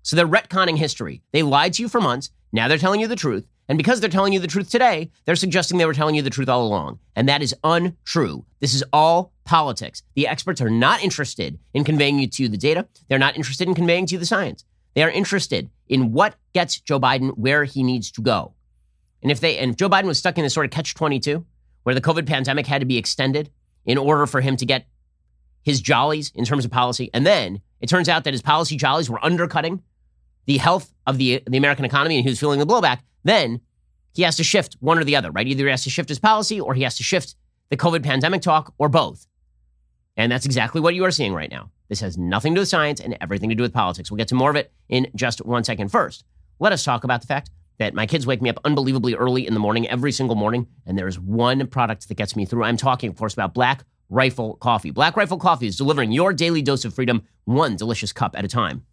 So 0.03 0.15
they're 0.15 0.27
retconning 0.27 0.77
history. 0.77 1.21
They 1.31 1.43
lied 1.43 1.73
to 1.73 1.83
you 1.83 1.89
for 1.89 2.01
months. 2.01 2.31
Now 2.51 2.67
they're 2.67 2.77
telling 2.77 2.99
you 2.99 3.07
the 3.07 3.15
truth. 3.15 3.47
And 3.69 3.77
because 3.77 4.01
they're 4.01 4.09
telling 4.09 4.33
you 4.33 4.39
the 4.39 4.47
truth 4.47 4.69
today, 4.69 5.11
they're 5.25 5.35
suggesting 5.35 5.77
they 5.77 5.85
were 5.85 5.93
telling 5.93 6.15
you 6.15 6.21
the 6.21 6.29
truth 6.29 6.49
all 6.49 6.65
along. 6.65 6.99
And 7.15 7.29
that 7.29 7.41
is 7.41 7.55
untrue. 7.63 8.43
This 8.59 8.73
is 8.73 8.83
all 8.91 9.31
politics. 9.45 10.03
The 10.15 10.27
experts 10.27 10.59
are 10.59 10.69
not 10.69 11.03
interested 11.03 11.57
in 11.73 11.85
conveying 11.85 12.19
you 12.19 12.27
to 12.27 12.49
the 12.49 12.57
data. 12.57 12.87
They're 13.07 13.19
not 13.19 13.37
interested 13.37 13.67
in 13.67 13.75
conveying 13.75 14.07
to 14.07 14.15
you 14.15 14.19
the 14.19 14.25
science. 14.25 14.65
They 14.93 15.03
are 15.03 15.09
interested 15.09 15.69
in 15.91 16.13
what 16.13 16.35
gets 16.53 16.79
Joe 16.79 16.99
Biden 16.99 17.37
where 17.37 17.65
he 17.65 17.83
needs 17.83 18.09
to 18.13 18.21
go. 18.21 18.53
And 19.21 19.31
if 19.31 19.41
they 19.41 19.59
and 19.59 19.71
if 19.71 19.77
Joe 19.77 19.89
Biden 19.89 20.05
was 20.05 20.17
stuck 20.17 20.37
in 20.37 20.43
this 20.43 20.53
sort 20.53 20.65
of 20.65 20.71
catch 20.71 20.95
22 20.95 21.45
where 21.83 21.93
the 21.93 22.01
COVID 22.01 22.25
pandemic 22.25 22.65
had 22.65 22.79
to 22.79 22.85
be 22.85 22.97
extended 22.97 23.51
in 23.85 23.97
order 23.97 24.25
for 24.25 24.41
him 24.41 24.55
to 24.55 24.65
get 24.65 24.87
his 25.63 25.81
jollies 25.81 26.31
in 26.33 26.45
terms 26.45 26.65
of 26.65 26.71
policy, 26.71 27.11
and 27.13 27.25
then 27.25 27.61
it 27.81 27.89
turns 27.89 28.09
out 28.09 28.23
that 28.23 28.33
his 28.33 28.41
policy 28.41 28.77
jollies 28.77 29.09
were 29.09 29.23
undercutting 29.23 29.83
the 30.45 30.57
health 30.57 30.91
of 31.05 31.17
the, 31.17 31.43
the 31.47 31.57
American 31.57 31.85
economy 31.85 32.15
and 32.15 32.23
he 32.23 32.29
was 32.29 32.39
feeling 32.39 32.59
the 32.59 32.65
blowback, 32.65 32.99
then 33.23 33.59
he 34.13 34.23
has 34.23 34.37
to 34.37 34.43
shift 34.43 34.75
one 34.79 34.97
or 34.97 35.03
the 35.03 35.15
other, 35.15 35.29
right? 35.29 35.45
Either 35.45 35.65
he 35.65 35.69
has 35.69 35.83
to 35.83 35.89
shift 35.89 36.09
his 36.09 36.19
policy 36.19 36.59
or 36.59 36.73
he 36.73 36.83
has 36.83 36.95
to 36.97 37.03
shift 37.03 37.35
the 37.69 37.77
COVID 37.77 38.03
pandemic 38.03 38.41
talk 38.41 38.73
or 38.77 38.89
both. 38.89 39.27
And 40.17 40.31
that's 40.31 40.45
exactly 40.45 40.81
what 40.81 40.95
you 40.95 41.05
are 41.05 41.11
seeing 41.11 41.33
right 41.33 41.49
now. 41.49 41.71
This 41.89 42.01
has 42.01 42.17
nothing 42.17 42.53
to 42.53 42.59
do 42.59 42.61
with 42.61 42.69
science 42.69 42.99
and 42.99 43.17
everything 43.21 43.49
to 43.49 43.55
do 43.55 43.63
with 43.63 43.73
politics. 43.73 44.11
We'll 44.11 44.17
get 44.17 44.27
to 44.29 44.35
more 44.35 44.49
of 44.49 44.55
it 44.55 44.71
in 44.89 45.07
just 45.15 45.45
one 45.45 45.63
second. 45.63 45.89
First, 45.89 46.23
let 46.59 46.71
us 46.71 46.83
talk 46.83 47.03
about 47.03 47.21
the 47.21 47.27
fact 47.27 47.49
that 47.79 47.93
my 47.93 48.05
kids 48.05 48.27
wake 48.27 48.41
me 48.41 48.49
up 48.49 48.59
unbelievably 48.63 49.15
early 49.15 49.47
in 49.47 49.53
the 49.53 49.59
morning, 49.59 49.87
every 49.89 50.11
single 50.11 50.35
morning, 50.35 50.67
and 50.85 50.97
there 50.97 51.07
is 51.07 51.19
one 51.19 51.65
product 51.67 52.07
that 52.07 52.15
gets 52.15 52.35
me 52.35 52.45
through. 52.45 52.63
I'm 52.63 52.77
talking, 52.77 53.09
of 53.09 53.17
course, 53.17 53.33
about 53.33 53.53
Black 53.53 53.83
Rifle 54.09 54.55
Coffee. 54.57 54.91
Black 54.91 55.17
Rifle 55.17 55.37
Coffee 55.37 55.67
is 55.67 55.77
delivering 55.77 56.11
your 56.11 56.33
daily 56.33 56.61
dose 56.61 56.85
of 56.85 56.93
freedom, 56.93 57.23
one 57.45 57.75
delicious 57.75 58.13
cup 58.13 58.35
at 58.37 58.45
a 58.45 58.47
time. 58.47 58.85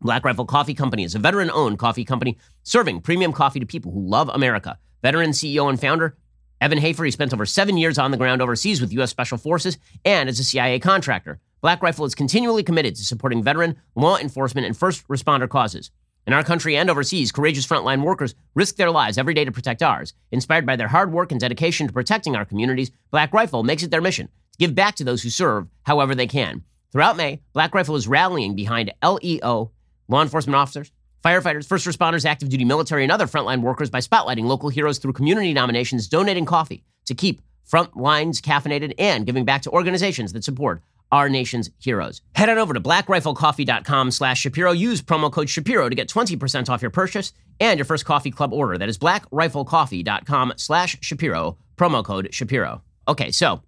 Black 0.00 0.24
Rifle 0.24 0.46
Coffee 0.46 0.74
Company 0.74 1.04
is 1.04 1.14
a 1.14 1.18
veteran 1.18 1.50
owned 1.50 1.78
coffee 1.78 2.04
company 2.04 2.38
serving 2.62 3.00
premium 3.00 3.32
coffee 3.32 3.60
to 3.60 3.66
people 3.66 3.92
who 3.92 4.06
love 4.06 4.28
America. 4.28 4.78
Veteran 5.02 5.30
CEO 5.30 5.68
and 5.68 5.80
founder 5.80 6.16
Evan 6.60 6.78
Hafer, 6.78 7.04
he 7.04 7.10
spent 7.10 7.32
over 7.34 7.46
seven 7.46 7.76
years 7.76 7.98
on 7.98 8.10
the 8.10 8.16
ground 8.16 8.40
overseas 8.40 8.80
with 8.80 8.92
U.S. 8.94 9.10
Special 9.10 9.38
Forces 9.38 9.78
and 10.04 10.28
as 10.28 10.38
a 10.38 10.44
CIA 10.44 10.78
contractor. 10.78 11.40
Black 11.60 11.82
Rifle 11.82 12.04
is 12.04 12.14
continually 12.14 12.62
committed 12.62 12.94
to 12.96 13.04
supporting 13.04 13.42
veteran, 13.42 13.76
law 13.94 14.16
enforcement, 14.16 14.66
and 14.66 14.76
first 14.76 15.06
responder 15.08 15.48
causes. 15.48 15.90
In 16.26 16.32
our 16.32 16.42
country 16.42 16.76
and 16.76 16.88
overseas, 16.88 17.32
courageous 17.32 17.66
frontline 17.66 18.02
workers 18.02 18.34
risk 18.54 18.76
their 18.76 18.90
lives 18.90 19.18
every 19.18 19.34
day 19.34 19.44
to 19.44 19.52
protect 19.52 19.82
ours. 19.82 20.14
Inspired 20.30 20.64
by 20.64 20.76
their 20.76 20.88
hard 20.88 21.12
work 21.12 21.32
and 21.32 21.40
dedication 21.40 21.86
to 21.86 21.92
protecting 21.92 22.34
our 22.34 22.46
communities, 22.46 22.90
Black 23.10 23.32
Rifle 23.34 23.62
makes 23.62 23.82
it 23.82 23.90
their 23.90 24.00
mission 24.00 24.28
to 24.28 24.58
give 24.58 24.74
back 24.74 24.94
to 24.96 25.04
those 25.04 25.22
who 25.22 25.30
serve 25.30 25.68
however 25.82 26.14
they 26.14 26.26
can. 26.26 26.62
Throughout 26.92 27.16
May, 27.16 27.42
Black 27.52 27.74
Rifle 27.74 27.96
is 27.96 28.08
rallying 28.08 28.54
behind 28.54 28.92
LEO, 29.02 29.72
law 30.08 30.22
enforcement 30.22 30.56
officers, 30.56 30.92
firefighters, 31.24 31.66
first 31.66 31.86
responders, 31.86 32.26
active 32.26 32.48
duty 32.48 32.64
military, 32.64 33.02
and 33.02 33.12
other 33.12 33.26
frontline 33.26 33.62
workers 33.62 33.90
by 33.90 34.00
spotlighting 34.00 34.44
local 34.44 34.68
heroes 34.68 34.98
through 34.98 35.12
community 35.12 35.52
nominations, 35.52 36.08
donating 36.08 36.44
coffee 36.44 36.84
to 37.06 37.14
keep 37.14 37.40
front 37.64 37.96
lines 37.96 38.40
caffeinated, 38.40 38.92
and 38.98 39.26
giving 39.26 39.44
back 39.44 39.62
to 39.62 39.70
organizations 39.70 40.32
that 40.32 40.44
support 40.44 40.82
our 41.10 41.28
nation's 41.28 41.70
heroes. 41.78 42.20
Head 42.34 42.48
on 42.48 42.58
over 42.58 42.74
to 42.74 42.80
blackriflecoffee.com 42.80 44.10
slash 44.10 44.40
Shapiro. 44.40 44.72
Use 44.72 45.00
promo 45.00 45.30
code 45.30 45.48
Shapiro 45.48 45.88
to 45.88 45.94
get 45.94 46.08
20% 46.08 46.68
off 46.68 46.82
your 46.82 46.90
purchase 46.90 47.32
and 47.60 47.78
your 47.78 47.84
first 47.84 48.04
coffee 48.04 48.30
club 48.30 48.52
order. 48.52 48.76
That 48.76 48.88
is 48.88 48.98
blackriflecoffee.com 48.98 50.54
slash 50.56 50.98
Shapiro, 51.00 51.56
promo 51.76 52.04
code 52.04 52.34
Shapiro. 52.34 52.82
Okay, 53.06 53.30
so 53.30 53.62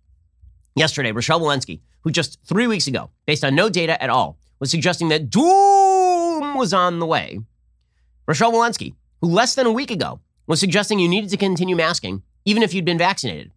yesterday, 0.75 1.13
Rochelle 1.13 1.41
Walensky, 1.41 1.81
who 2.01 2.11
just 2.11 2.39
three 2.45 2.67
weeks 2.67 2.87
ago, 2.87 3.11
based 3.27 3.45
on 3.45 3.55
no 3.55 3.69
data 3.69 4.03
at 4.03 4.11
all, 4.11 4.39
was 4.59 4.71
suggesting 4.71 5.09
that 5.11 5.31
doom 6.40 6.55
was 6.55 6.73
on 6.73 6.99
the 6.99 7.07
way, 7.07 7.40
Rochelle 8.26 8.52
Walensky, 8.52 8.95
who 9.21 9.28
less 9.28 9.55
than 9.55 9.66
a 9.66 9.73
week 9.73 9.90
ago 9.90 10.21
was 10.47 10.61
suggesting 10.61 10.99
you 10.99 11.09
needed 11.09 11.31
to 11.31 11.37
continue 11.37 11.76
masking 11.76 12.23
even 12.45 12.62
if 12.62 12.73
you'd 12.73 12.85
been 12.85 12.99
vaccinated. 12.99 13.52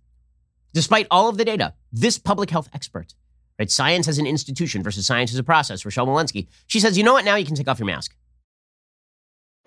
Despite 0.74 1.08
all 1.12 1.30
of 1.30 1.38
the 1.38 1.46
data, 1.46 1.74
this 1.92 2.18
public 2.18 2.50
health 2.50 2.70
expert, 2.74 3.14
right, 3.58 3.70
science 3.70 4.08
as 4.08 4.18
an 4.18 4.26
institution 4.26 4.82
versus 4.82 5.06
science 5.06 5.32
as 5.32 5.40
a 5.40 5.44
process, 5.44 5.86
Rochelle 5.86 6.08
Walensky, 6.08 6.48
she 6.68 6.80
says, 6.80 6.98
you 6.98 7.04
know 7.04 7.14
what, 7.14 7.26
now 7.26 7.36
you 7.36 7.46
can 7.46 7.56
take 7.56 7.68
off 7.68 7.80
your 7.80 7.86
mask. 7.86 8.16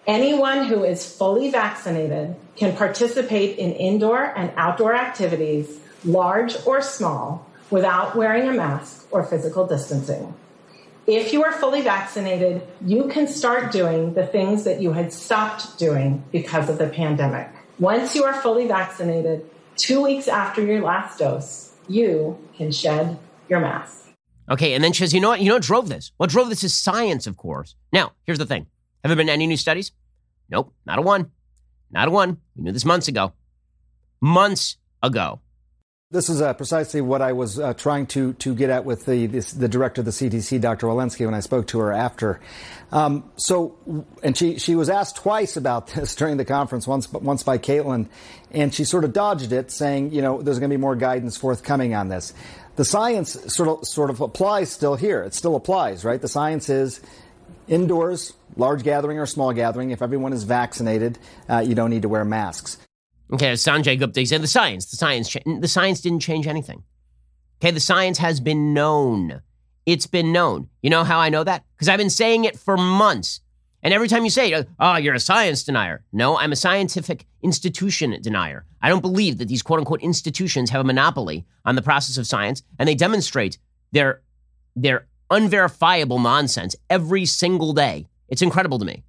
Anyone 0.06 0.64
who 0.64 0.82
is 0.82 1.16
fully 1.16 1.50
vaccinated 1.50 2.34
can 2.56 2.74
participate 2.76 3.58
in 3.58 3.72
indoor 3.72 4.24
and 4.36 4.52
outdoor 4.56 4.94
activities, 4.96 5.78
large 6.04 6.56
or 6.66 6.82
small, 6.82 7.46
without 7.70 8.16
wearing 8.16 8.48
a 8.48 8.52
mask 8.52 9.06
or 9.12 9.22
physical 9.24 9.66
distancing. 9.66 10.34
If 11.06 11.32
you 11.32 11.42
are 11.42 11.50
fully 11.50 11.80
vaccinated, 11.80 12.62
you 12.80 13.08
can 13.08 13.26
start 13.26 13.72
doing 13.72 14.14
the 14.14 14.24
things 14.24 14.62
that 14.62 14.80
you 14.80 14.92
had 14.92 15.12
stopped 15.12 15.76
doing 15.76 16.22
because 16.30 16.68
of 16.68 16.78
the 16.78 16.86
pandemic. 16.86 17.48
Once 17.80 18.14
you 18.14 18.22
are 18.22 18.34
fully 18.34 18.68
vaccinated, 18.68 19.44
two 19.76 20.00
weeks 20.00 20.28
after 20.28 20.64
your 20.64 20.80
last 20.80 21.18
dose, 21.18 21.72
you 21.88 22.38
can 22.56 22.70
shed 22.70 23.18
your 23.48 23.58
mask. 23.58 24.10
Okay, 24.48 24.74
and 24.74 24.84
then 24.84 24.92
she 24.92 25.02
says, 25.02 25.12
you 25.12 25.20
know 25.20 25.30
what? 25.30 25.40
You 25.40 25.48
know 25.48 25.56
what 25.56 25.64
drove 25.64 25.88
this? 25.88 26.12
What 26.18 26.30
drove 26.30 26.48
this 26.48 26.62
is 26.62 26.72
science, 26.72 27.26
of 27.26 27.36
course. 27.36 27.74
Now, 27.92 28.12
here's 28.24 28.38
the 28.38 28.46
thing. 28.46 28.66
Have 29.02 29.10
there 29.10 29.16
been 29.16 29.28
any 29.28 29.48
new 29.48 29.56
studies? 29.56 29.90
Nope, 30.50 30.72
not 30.86 31.00
a 31.00 31.02
one. 31.02 31.32
Not 31.90 32.06
a 32.06 32.10
one. 32.12 32.38
We 32.54 32.62
knew 32.62 32.72
this 32.72 32.84
months 32.84 33.08
ago. 33.08 33.32
Months 34.20 34.76
ago. 35.02 35.40
This 36.12 36.28
is 36.28 36.42
uh, 36.42 36.52
precisely 36.52 37.00
what 37.00 37.22
I 37.22 37.32
was 37.32 37.58
uh, 37.58 37.72
trying 37.72 38.04
to 38.08 38.34
to 38.34 38.54
get 38.54 38.68
at 38.68 38.84
with 38.84 39.06
the 39.06 39.24
this, 39.24 39.50
the 39.50 39.66
director 39.66 40.02
of 40.02 40.04
the 40.04 40.10
CDC, 40.10 40.60
Dr. 40.60 40.86
Walensky, 40.86 41.24
when 41.24 41.32
I 41.32 41.40
spoke 41.40 41.68
to 41.68 41.78
her 41.78 41.90
after. 41.90 42.38
Um, 42.90 43.30
so, 43.36 43.78
and 44.22 44.36
she 44.36 44.58
she 44.58 44.74
was 44.74 44.90
asked 44.90 45.16
twice 45.16 45.56
about 45.56 45.86
this 45.94 46.14
during 46.14 46.36
the 46.36 46.44
conference. 46.44 46.86
Once 46.86 47.10
once 47.10 47.42
by 47.44 47.56
Caitlin, 47.56 48.08
and 48.50 48.74
she 48.74 48.84
sort 48.84 49.04
of 49.04 49.14
dodged 49.14 49.52
it, 49.52 49.70
saying, 49.70 50.12
you 50.12 50.20
know, 50.20 50.42
there's 50.42 50.58
going 50.58 50.68
to 50.68 50.76
be 50.76 50.80
more 50.80 50.96
guidance 50.96 51.38
forthcoming 51.38 51.94
on 51.94 52.08
this. 52.08 52.34
The 52.76 52.84
science 52.84 53.32
sort 53.46 53.70
of 53.70 53.86
sort 53.86 54.10
of 54.10 54.20
applies 54.20 54.70
still 54.70 54.96
here. 54.96 55.22
It 55.22 55.32
still 55.32 55.56
applies, 55.56 56.04
right? 56.04 56.20
The 56.20 56.28
science 56.28 56.68
is 56.68 57.00
indoors, 57.68 58.34
large 58.54 58.82
gathering 58.82 59.18
or 59.18 59.24
small 59.24 59.54
gathering. 59.54 59.92
If 59.92 60.02
everyone 60.02 60.34
is 60.34 60.44
vaccinated, 60.44 61.18
uh, 61.48 61.60
you 61.60 61.74
don't 61.74 61.88
need 61.88 62.02
to 62.02 62.10
wear 62.10 62.22
masks. 62.22 62.76
Okay, 63.32 63.52
Sanjay 63.52 63.98
Gupta 63.98 64.24
said 64.26 64.42
the 64.42 64.46
science, 64.46 64.86
the 64.86 64.96
science, 64.96 65.36
the 65.60 65.68
science 65.68 66.00
didn't 66.00 66.20
change 66.20 66.46
anything. 66.46 66.82
Okay, 67.60 67.70
the 67.70 67.80
science 67.80 68.18
has 68.18 68.40
been 68.40 68.74
known. 68.74 69.42
It's 69.86 70.06
been 70.06 70.32
known. 70.32 70.68
You 70.82 70.90
know 70.90 71.04
how 71.04 71.18
I 71.18 71.28
know 71.28 71.44
that? 71.44 71.64
Because 71.74 71.88
I've 71.88 71.98
been 71.98 72.10
saying 72.10 72.44
it 72.44 72.58
for 72.58 72.76
months. 72.76 73.40
And 73.82 73.92
every 73.92 74.08
time 74.08 74.24
you 74.24 74.30
say, 74.30 74.64
oh, 74.78 74.96
you're 74.96 75.14
a 75.14 75.20
science 75.20 75.64
denier. 75.64 76.04
No, 76.12 76.38
I'm 76.38 76.52
a 76.52 76.56
scientific 76.56 77.26
institution 77.42 78.16
denier. 78.22 78.64
I 78.80 78.88
don't 78.88 79.00
believe 79.00 79.38
that 79.38 79.48
these 79.48 79.62
quote 79.62 79.80
unquote 79.80 80.02
institutions 80.02 80.70
have 80.70 80.80
a 80.80 80.84
monopoly 80.84 81.44
on 81.64 81.74
the 81.74 81.82
process 81.82 82.16
of 82.16 82.26
science, 82.26 82.62
and 82.78 82.88
they 82.88 82.94
demonstrate 82.94 83.58
their, 83.90 84.22
their 84.76 85.06
unverifiable 85.30 86.18
nonsense 86.18 86.76
every 86.90 87.24
single 87.26 87.72
day. 87.72 88.06
It's 88.28 88.42
incredible 88.42 88.78
to 88.78 88.84
me. 88.84 89.02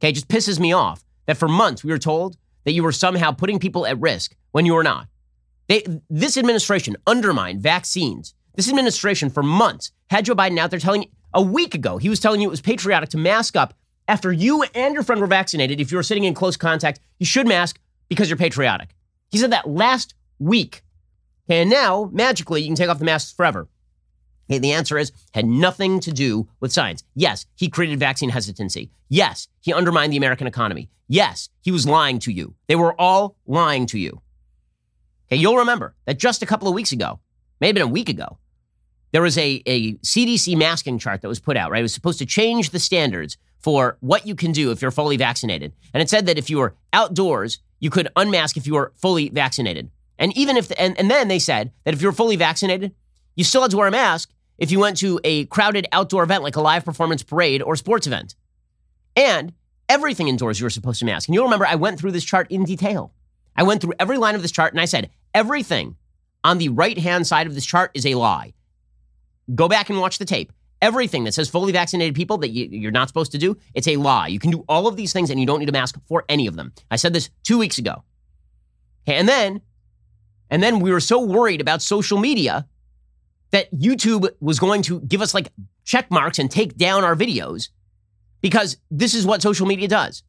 Okay, 0.00 0.10
it 0.10 0.14
just 0.14 0.28
pisses 0.28 0.58
me 0.58 0.72
off 0.72 1.04
that 1.26 1.36
for 1.36 1.48
months 1.48 1.82
we 1.82 1.90
were 1.90 1.98
told 1.98 2.36
that 2.64 2.72
you 2.72 2.82
were 2.82 2.92
somehow 2.92 3.32
putting 3.32 3.58
people 3.58 3.86
at 3.86 4.00
risk 4.00 4.34
when 4.52 4.66
you 4.66 4.74
were 4.74 4.82
not. 4.82 5.06
They, 5.68 5.84
this 6.08 6.36
administration 6.36 6.96
undermined 7.06 7.60
vaccines. 7.60 8.34
This 8.54 8.68
administration 8.68 9.30
for 9.30 9.42
months 9.42 9.92
had 10.10 10.24
Joe 10.24 10.34
Biden 10.34 10.58
out 10.58 10.70
there 10.70 10.80
telling 10.80 11.02
you, 11.02 11.08
a 11.34 11.42
week 11.42 11.74
ago, 11.74 11.98
he 11.98 12.08
was 12.08 12.20
telling 12.20 12.40
you 12.40 12.48
it 12.48 12.50
was 12.50 12.60
patriotic 12.60 13.10
to 13.10 13.18
mask 13.18 13.54
up 13.54 13.74
after 14.08 14.32
you 14.32 14.64
and 14.74 14.94
your 14.94 15.02
friend 15.02 15.20
were 15.20 15.26
vaccinated. 15.26 15.80
If 15.80 15.92
you 15.92 15.98
were 15.98 16.02
sitting 16.02 16.24
in 16.24 16.34
close 16.34 16.56
contact, 16.56 17.00
you 17.18 17.26
should 17.26 17.46
mask 17.46 17.78
because 18.08 18.30
you're 18.30 18.38
patriotic. 18.38 18.94
He 19.30 19.38
said 19.38 19.52
that 19.52 19.68
last 19.68 20.14
week. 20.38 20.82
And 21.48 21.70
now, 21.70 22.10
magically, 22.12 22.62
you 22.62 22.68
can 22.68 22.76
take 22.76 22.88
off 22.88 22.98
the 22.98 23.04
masks 23.04 23.32
forever. 23.32 23.68
The 24.48 24.72
answer 24.72 24.96
is 24.96 25.12
had 25.32 25.46
nothing 25.46 26.00
to 26.00 26.12
do 26.12 26.48
with 26.60 26.72
science. 26.72 27.04
Yes, 27.14 27.46
he 27.54 27.68
created 27.68 28.00
vaccine 28.00 28.30
hesitancy. 28.30 28.90
Yes, 29.08 29.48
he 29.60 29.72
undermined 29.72 30.12
the 30.12 30.16
American 30.16 30.46
economy. 30.46 30.88
Yes, 31.06 31.48
he 31.60 31.70
was 31.70 31.86
lying 31.86 32.18
to 32.20 32.32
you. 32.32 32.54
They 32.66 32.76
were 32.76 32.98
all 33.00 33.36
lying 33.46 33.86
to 33.86 33.98
you. 33.98 34.20
Okay, 35.26 35.36
you'll 35.36 35.56
remember 35.56 35.94
that 36.06 36.18
just 36.18 36.42
a 36.42 36.46
couple 36.46 36.68
of 36.68 36.74
weeks 36.74 36.92
ago, 36.92 37.20
maybe 37.60 37.80
a 37.80 37.86
week 37.86 38.08
ago, 38.08 38.38
there 39.12 39.22
was 39.22 39.38
a, 39.38 39.62
a 39.66 39.94
CDC 39.94 40.56
masking 40.56 40.98
chart 40.98 41.22
that 41.22 41.28
was 41.28 41.40
put 41.40 41.56
out, 41.56 41.70
right? 41.70 41.80
It 41.80 41.82
was 41.82 41.94
supposed 41.94 42.18
to 42.18 42.26
change 42.26 42.70
the 42.70 42.78
standards 42.78 43.36
for 43.58 43.96
what 44.00 44.26
you 44.26 44.34
can 44.34 44.52
do 44.52 44.70
if 44.70 44.80
you're 44.80 44.90
fully 44.90 45.16
vaccinated. 45.16 45.72
And 45.92 46.02
it 46.02 46.10
said 46.10 46.26
that 46.26 46.38
if 46.38 46.48
you 46.48 46.58
were 46.58 46.74
outdoors, 46.92 47.58
you 47.80 47.90
could 47.90 48.08
unmask 48.16 48.56
if 48.56 48.66
you 48.66 48.74
were 48.74 48.92
fully 48.96 49.28
vaccinated. 49.30 49.90
And 50.18 50.36
even 50.36 50.56
if, 50.56 50.68
the, 50.68 50.80
and, 50.80 50.98
and 50.98 51.10
then 51.10 51.28
they 51.28 51.38
said 51.38 51.72
that 51.84 51.94
if 51.94 52.02
you're 52.02 52.12
fully 52.12 52.36
vaccinated, 52.36 52.94
you 53.34 53.44
still 53.44 53.62
had 53.62 53.70
to 53.70 53.76
wear 53.76 53.88
a 53.88 53.90
mask 53.92 54.30
if 54.58 54.70
you 54.70 54.80
went 54.80 54.96
to 54.98 55.20
a 55.24 55.46
crowded 55.46 55.86
outdoor 55.92 56.24
event 56.24 56.42
like 56.42 56.56
a 56.56 56.60
live 56.60 56.84
performance 56.84 57.22
parade 57.22 57.62
or 57.62 57.76
sports 57.76 58.06
event. 58.06 58.34
And 59.16 59.52
everything 59.88 60.28
indoors 60.28 60.60
you 60.60 60.64
were 60.64 60.70
supposed 60.70 60.98
to 60.98 61.04
mask. 61.06 61.28
And 61.28 61.34
you'll 61.34 61.44
remember 61.44 61.66
I 61.66 61.76
went 61.76 61.98
through 61.98 62.12
this 62.12 62.24
chart 62.24 62.50
in 62.50 62.64
detail. 62.64 63.12
I 63.56 63.62
went 63.62 63.80
through 63.80 63.94
every 63.98 64.18
line 64.18 64.34
of 64.34 64.42
this 64.42 64.52
chart 64.52 64.72
and 64.72 64.80
I 64.80 64.84
said, 64.84 65.10
everything 65.34 65.96
on 66.44 66.58
the 66.58 66.68
right 66.68 66.98
hand 66.98 67.26
side 67.26 67.46
of 67.46 67.54
this 67.54 67.66
chart 67.66 67.90
is 67.94 68.06
a 68.06 68.14
lie. 68.14 68.52
Go 69.54 69.68
back 69.68 69.88
and 69.88 70.00
watch 70.00 70.18
the 70.18 70.24
tape. 70.24 70.52
Everything 70.80 71.24
that 71.24 71.34
says 71.34 71.48
fully 71.48 71.72
vaccinated 71.72 72.14
people 72.14 72.38
that 72.38 72.50
you, 72.50 72.86
are 72.86 72.92
not 72.92 73.08
supposed 73.08 73.32
to 73.32 73.38
do, 73.38 73.56
it's 73.74 73.88
a 73.88 73.96
lie. 73.96 74.28
You 74.28 74.38
can 74.38 74.52
do 74.52 74.64
all 74.68 74.86
of 74.86 74.96
these 74.96 75.12
things 75.12 75.30
and 75.30 75.40
you 75.40 75.46
don't 75.46 75.58
need 75.58 75.68
a 75.68 75.72
mask 75.72 75.98
for 76.06 76.24
any 76.28 76.46
of 76.46 76.54
them. 76.54 76.72
I 76.90 76.96
said 76.96 77.12
this 77.12 77.30
two 77.42 77.58
weeks 77.58 77.78
ago. 77.78 78.04
And 79.06 79.28
then, 79.28 79.60
and 80.50 80.62
then 80.62 80.78
we 80.78 80.92
were 80.92 81.00
so 81.00 81.20
worried 81.20 81.60
about 81.60 81.82
social 81.82 82.18
media 82.18 82.68
that 83.50 83.72
YouTube 83.74 84.28
was 84.40 84.58
going 84.58 84.82
to 84.82 85.00
give 85.00 85.22
us 85.22 85.34
like 85.34 85.50
check 85.84 86.10
marks 86.10 86.38
and 86.38 86.50
take 86.50 86.76
down 86.76 87.04
our 87.04 87.16
videos 87.16 87.68
because 88.40 88.76
this 88.90 89.14
is 89.14 89.26
what 89.26 89.42
social 89.42 89.66
media 89.66 89.88
does. 89.88 90.22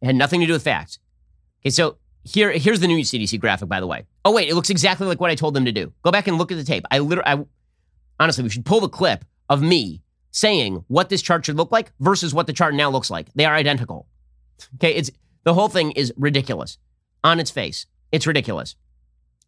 It 0.00 0.06
had 0.06 0.16
nothing 0.16 0.40
to 0.40 0.46
do 0.46 0.52
with 0.52 0.62
facts. 0.62 0.98
Okay, 1.62 1.70
so 1.70 1.98
here, 2.24 2.50
here's 2.52 2.80
the 2.80 2.86
new 2.86 2.98
CDC 2.98 3.38
graphic, 3.40 3.68
by 3.68 3.80
the 3.80 3.86
way. 3.86 4.06
Oh, 4.24 4.32
wait, 4.32 4.48
it 4.48 4.54
looks 4.54 4.70
exactly 4.70 5.06
like 5.06 5.20
what 5.20 5.30
I 5.30 5.34
told 5.34 5.54
them 5.54 5.64
to 5.64 5.72
do. 5.72 5.92
Go 6.02 6.10
back 6.10 6.26
and 6.28 6.38
look 6.38 6.52
at 6.52 6.58
the 6.58 6.64
tape. 6.64 6.84
I 6.90 6.98
literally, 6.98 7.28
I, 7.28 7.44
honestly, 8.20 8.44
we 8.44 8.50
should 8.50 8.64
pull 8.64 8.80
the 8.80 8.88
clip 8.88 9.24
of 9.48 9.62
me 9.62 10.02
saying 10.30 10.84
what 10.88 11.08
this 11.08 11.22
chart 11.22 11.44
should 11.44 11.56
look 11.56 11.72
like 11.72 11.90
versus 12.00 12.34
what 12.34 12.46
the 12.46 12.52
chart 12.52 12.74
now 12.74 12.90
looks 12.90 13.10
like. 13.10 13.32
They 13.34 13.44
are 13.44 13.54
identical. 13.54 14.06
Okay, 14.76 14.94
it's 14.94 15.10
the 15.44 15.54
whole 15.54 15.68
thing 15.68 15.92
is 15.92 16.12
ridiculous 16.16 16.78
on 17.24 17.40
its 17.40 17.50
face. 17.50 17.86
It's 18.12 18.26
ridiculous. 18.26 18.76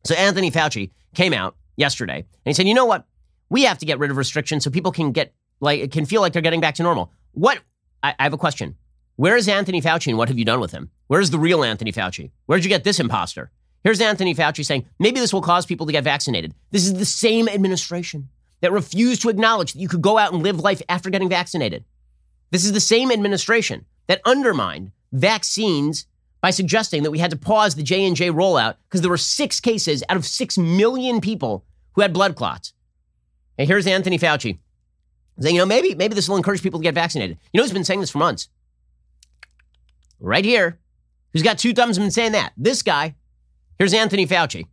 So 0.04 0.14
Anthony 0.14 0.50
Fauci 0.50 0.90
came 1.14 1.32
out 1.32 1.56
yesterday. 1.76 2.18
And 2.18 2.26
he 2.44 2.52
said, 2.52 2.66
you 2.66 2.74
know 2.74 2.86
what? 2.86 3.06
We 3.48 3.64
have 3.64 3.78
to 3.78 3.86
get 3.86 3.98
rid 3.98 4.10
of 4.10 4.16
restrictions 4.16 4.64
so 4.64 4.70
people 4.70 4.92
can 4.92 5.12
get 5.12 5.34
like 5.60 5.90
can 5.90 6.06
feel 6.06 6.20
like 6.20 6.32
they're 6.32 6.42
getting 6.42 6.60
back 6.60 6.76
to 6.76 6.82
normal. 6.82 7.12
What 7.32 7.60
I, 8.02 8.14
I 8.18 8.22
have 8.24 8.32
a 8.32 8.38
question. 8.38 8.76
Where 9.16 9.36
is 9.36 9.48
Anthony 9.48 9.82
Fauci 9.82 10.08
and 10.08 10.16
what 10.16 10.28
have 10.28 10.38
you 10.38 10.44
done 10.44 10.60
with 10.60 10.72
him? 10.72 10.90
Where's 11.08 11.30
the 11.30 11.38
real 11.38 11.62
Anthony 11.62 11.92
Fauci? 11.92 12.30
Where'd 12.46 12.64
you 12.64 12.70
get 12.70 12.84
this 12.84 13.00
imposter? 13.00 13.50
Here's 13.84 14.00
Anthony 14.00 14.34
Fauci 14.34 14.64
saying 14.64 14.86
maybe 14.98 15.20
this 15.20 15.32
will 15.32 15.42
cause 15.42 15.66
people 15.66 15.86
to 15.86 15.92
get 15.92 16.04
vaccinated. 16.04 16.54
This 16.70 16.84
is 16.84 16.94
the 16.94 17.04
same 17.04 17.48
administration 17.48 18.28
that 18.60 18.72
refused 18.72 19.22
to 19.22 19.28
acknowledge 19.28 19.72
that 19.72 19.80
you 19.80 19.88
could 19.88 20.02
go 20.02 20.18
out 20.18 20.32
and 20.32 20.42
live 20.42 20.60
life 20.60 20.82
after 20.88 21.10
getting 21.10 21.28
vaccinated. 21.28 21.84
This 22.50 22.64
is 22.64 22.72
the 22.72 22.80
same 22.80 23.10
administration 23.10 23.86
that 24.06 24.20
undermined 24.24 24.92
vaccines 25.12 26.06
by 26.40 26.50
suggesting 26.50 27.02
that 27.02 27.10
we 27.10 27.18
had 27.18 27.30
to 27.30 27.36
pause 27.36 27.74
the 27.74 27.82
J&J 27.82 28.30
rollout 28.30 28.76
because 28.88 29.00
there 29.00 29.10
were 29.10 29.16
6 29.16 29.60
cases 29.60 30.02
out 30.08 30.16
of 30.16 30.26
6 30.26 30.58
million 30.58 31.20
people 31.20 31.64
who 31.94 32.02
had 32.02 32.12
blood 32.12 32.36
clots. 32.36 32.72
And 33.58 33.68
here's 33.68 33.86
Anthony 33.86 34.18
Fauci 34.18 34.58
saying, 35.38 35.54
you 35.54 35.60
know, 35.60 35.66
maybe, 35.66 35.94
maybe 35.94 36.14
this 36.14 36.28
will 36.28 36.36
encourage 36.36 36.62
people 36.62 36.80
to 36.80 36.84
get 36.84 36.94
vaccinated. 36.94 37.38
You 37.52 37.58
know 37.58 37.64
who's 37.64 37.72
been 37.72 37.84
saying 37.84 38.00
this 38.00 38.10
for 38.10 38.18
months? 38.18 38.48
Right 40.18 40.44
here. 40.44 40.78
Who's 41.32 41.42
got 41.42 41.58
two 41.58 41.72
thumbs 41.72 41.96
and 41.96 42.04
been 42.04 42.10
saying 42.10 42.32
that? 42.32 42.52
This 42.56 42.82
guy. 42.82 43.14
Here's 43.78 43.94
Anthony 43.94 44.26
Fauci. 44.26 44.66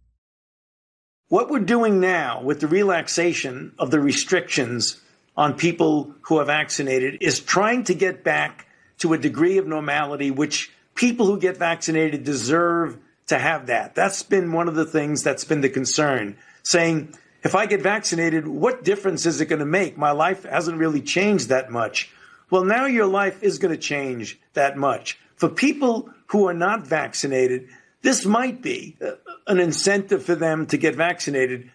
What 1.29 1.50
we're 1.50 1.59
doing 1.59 2.00
now 2.00 2.41
with 2.41 2.62
the 2.62 2.67
relaxation 2.67 3.74
of 3.77 3.91
the 3.91 4.00
restrictions 4.00 5.01
on 5.36 5.53
people 5.53 6.13
who 6.21 6.38
are 6.38 6.45
vaccinated 6.45 7.17
is 7.21 7.39
trying 7.39 7.83
to 7.86 7.93
get 7.93 8.24
back 8.24 8.67
to 9.00 9.13
a 9.13 9.17
degree 9.17 9.57
of 9.57 9.67
normality 9.67 10.31
which 10.31 10.71
people 10.97 11.27
who 11.27 11.39
get 11.39 11.55
vaccinated 11.55 12.25
deserve 12.25 12.97
to 13.27 13.37
have 13.39 13.67
that. 13.67 13.95
That's 13.95 14.23
been 14.23 14.51
one 14.51 14.67
of 14.67 14.75
the 14.75 14.85
things 14.85 15.23
that's 15.23 15.45
been 15.45 15.61
the 15.61 15.69
concern 15.69 16.37
saying, 16.63 17.13
if 17.43 17.55
I 17.55 17.65
get 17.65 17.81
vaccinated, 17.81 18.47
what 18.47 18.83
difference 18.83 19.25
is 19.25 19.39
it 19.39 19.45
going 19.45 19.59
to 19.59 19.65
make? 19.65 19.97
My 19.97 20.11
life 20.11 20.43
hasn't 20.43 20.77
really 20.77 21.01
changed 21.01 21.49
that 21.49 21.71
much. 21.71 22.11
Well, 22.49 22.65
now 22.65 22.85
your 22.85 23.05
life 23.05 23.41
is 23.43 23.59
going 23.59 23.73
to 23.73 23.79
change 23.79 24.39
that 24.53 24.77
much. 24.77 25.19
For 25.35 25.47
people 25.47 26.09
who 26.27 26.47
are 26.47 26.53
not 26.53 26.87
vaccinated, 26.87 27.67
this 28.01 28.25
might 28.25 28.61
be 28.61 28.97
uh, 29.01 29.11
an 29.47 29.59
incentive 29.59 30.23
for 30.23 30.35
them 30.35 30.65
to 30.67 30.77
get 30.77 30.95
vaccinated. 30.95 31.71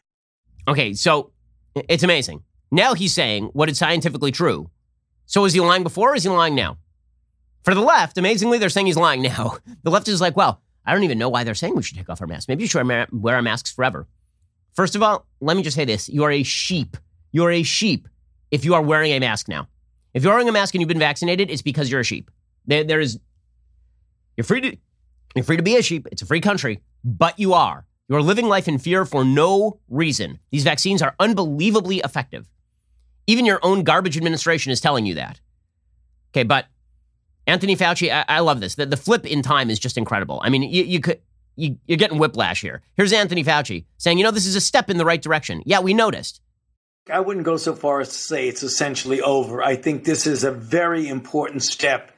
Okay, 0.67 0.95
so 0.95 1.31
it's 1.75 2.03
amazing. 2.03 2.43
Now 2.71 2.95
he's 2.95 3.15
saying 3.15 3.51
what 3.53 3.69
is 3.69 3.79
scientifically 3.79 4.33
true. 4.33 4.71
So 5.27 5.45
is 5.45 5.53
he 5.53 5.61
lying 5.61 5.83
before 5.83 6.13
or 6.13 6.17
is 6.17 6.25
he 6.25 6.29
lying 6.29 6.55
now? 6.55 6.79
For 7.63 7.75
the 7.75 7.81
left, 7.81 8.19
amazingly, 8.19 8.59
they're 8.59 8.69
saying 8.69 8.87
he's 8.87 8.97
lying 8.97 9.23
now. 9.23 9.57
The 9.83 9.91
left 9.91 10.09
is 10.09 10.21
like, 10.21 10.37
well, 10.37 10.61
I 10.85 10.93
don't 10.93 11.05
even 11.05 11.19
know 11.19 11.29
why 11.29 11.45
they're 11.45 11.55
saying 11.55 11.77
we 11.77 11.83
should 11.83 11.97
take 11.97 12.11
off 12.11 12.21
our 12.21 12.27
masks. 12.27 12.49
Maybe 12.49 12.65
you 12.65 12.69
should 12.69 12.87
wear 12.87 13.37
our 13.37 13.43
masks 13.43 13.71
forever. 13.71 14.09
First 14.75 14.97
of 14.97 15.03
all, 15.03 15.27
let 15.41 15.57
me 15.57 15.63
just 15.63 15.77
say 15.77 15.85
this. 15.85 16.09
You 16.09 16.25
are 16.25 16.33
a 16.33 16.43
sheep. 16.43 16.97
You 17.31 17.45
are 17.45 17.53
a 17.53 17.63
sheep 17.63 18.09
if 18.51 18.65
you 18.65 18.75
are 18.75 18.83
wearing 18.83 19.13
a 19.13 19.21
mask 19.21 19.49
now. 19.49 19.69
If 20.13 20.25
you're 20.25 20.33
wearing 20.33 20.49
a 20.49 20.53
mask 20.53 20.75
and 20.75 20.81
you've 20.81 20.89
been 20.89 20.99
vaccinated, 20.99 21.51
it's 21.51 21.63
because 21.63 21.91
you're 21.91 22.01
a 22.01 22.05
sheep. 22.05 22.31
There, 22.67 22.85
there 22.85 23.01
is, 23.01 23.19
you're 24.37 24.45
free 24.45 24.61
to, 24.61 24.77
you're 25.35 25.45
free 25.45 25.57
to 25.57 25.63
be 25.63 25.77
a 25.77 25.83
sheep. 25.83 26.09
It's 26.11 26.23
a 26.23 26.27
free 26.27 26.41
country, 26.41 26.81
but 27.05 27.39
you 27.39 27.55
are. 27.55 27.87
You 28.09 28.17
are 28.17 28.23
living 28.23 28.49
life 28.49 28.69
in 28.69 28.79
fear 28.79 29.05
for 29.05 29.25
no 29.25 29.79
reason. 29.89 30.39
These 30.51 30.65
vaccines 30.65 31.01
are 31.01 31.15
unbelievably 31.19 31.99
effective. 31.99 32.49
Even 33.27 33.47
your 33.47 33.61
own 33.63 33.85
garbage 33.85 34.17
administration 34.17 34.73
is 34.73 34.81
telling 34.81 35.07
you 35.07 35.15
that. 35.15 35.41
Okay, 36.33 36.43
but 36.43 36.67
Anthony 37.47 37.77
Fauci, 37.77 38.13
I, 38.13 38.25
I 38.29 38.41
love 38.41 38.61
this. 38.61 38.77
The, 38.77 38.87
the, 38.87 38.97
flip 38.97 39.27
in 39.27 39.43
time 39.43 39.71
is 39.71 39.79
just 39.79 39.99
incredible. 39.99 40.41
I 40.45 40.49
mean, 40.49 40.63
you, 40.63 40.85
you 40.85 41.01
could 41.01 41.21
you, 41.57 41.77
you're 41.87 41.99
getting 41.99 42.19
whiplash 42.19 42.61
here. 42.61 42.83
Here's 42.97 43.13
Anthony 43.13 43.45
Fauci 43.45 43.85
saying, 43.99 44.19
you 44.19 44.25
know, 44.25 44.31
this 44.31 44.47
is 44.47 44.57
a 44.57 44.61
step 44.61 44.89
in 44.89 44.97
the 44.97 45.05
right 45.05 45.21
direction. 45.21 45.63
Yeah, 45.67 45.81
we 45.81 45.95
noticed. 45.95 46.41
I 47.11 47.21
wouldn't 47.21 47.45
go 47.45 47.57
so 47.57 47.75
far 47.75 48.01
as 48.01 48.09
to 48.09 48.15
say 48.15 48.49
it's 48.49 48.63
essentially 48.63 49.21
over. 49.21 49.63
I 49.63 49.77
think 49.77 50.05
this 50.05 50.27
is 50.27 50.45
a 50.45 50.53
very 50.53 51.09
important 51.09 51.63
step 51.63 52.13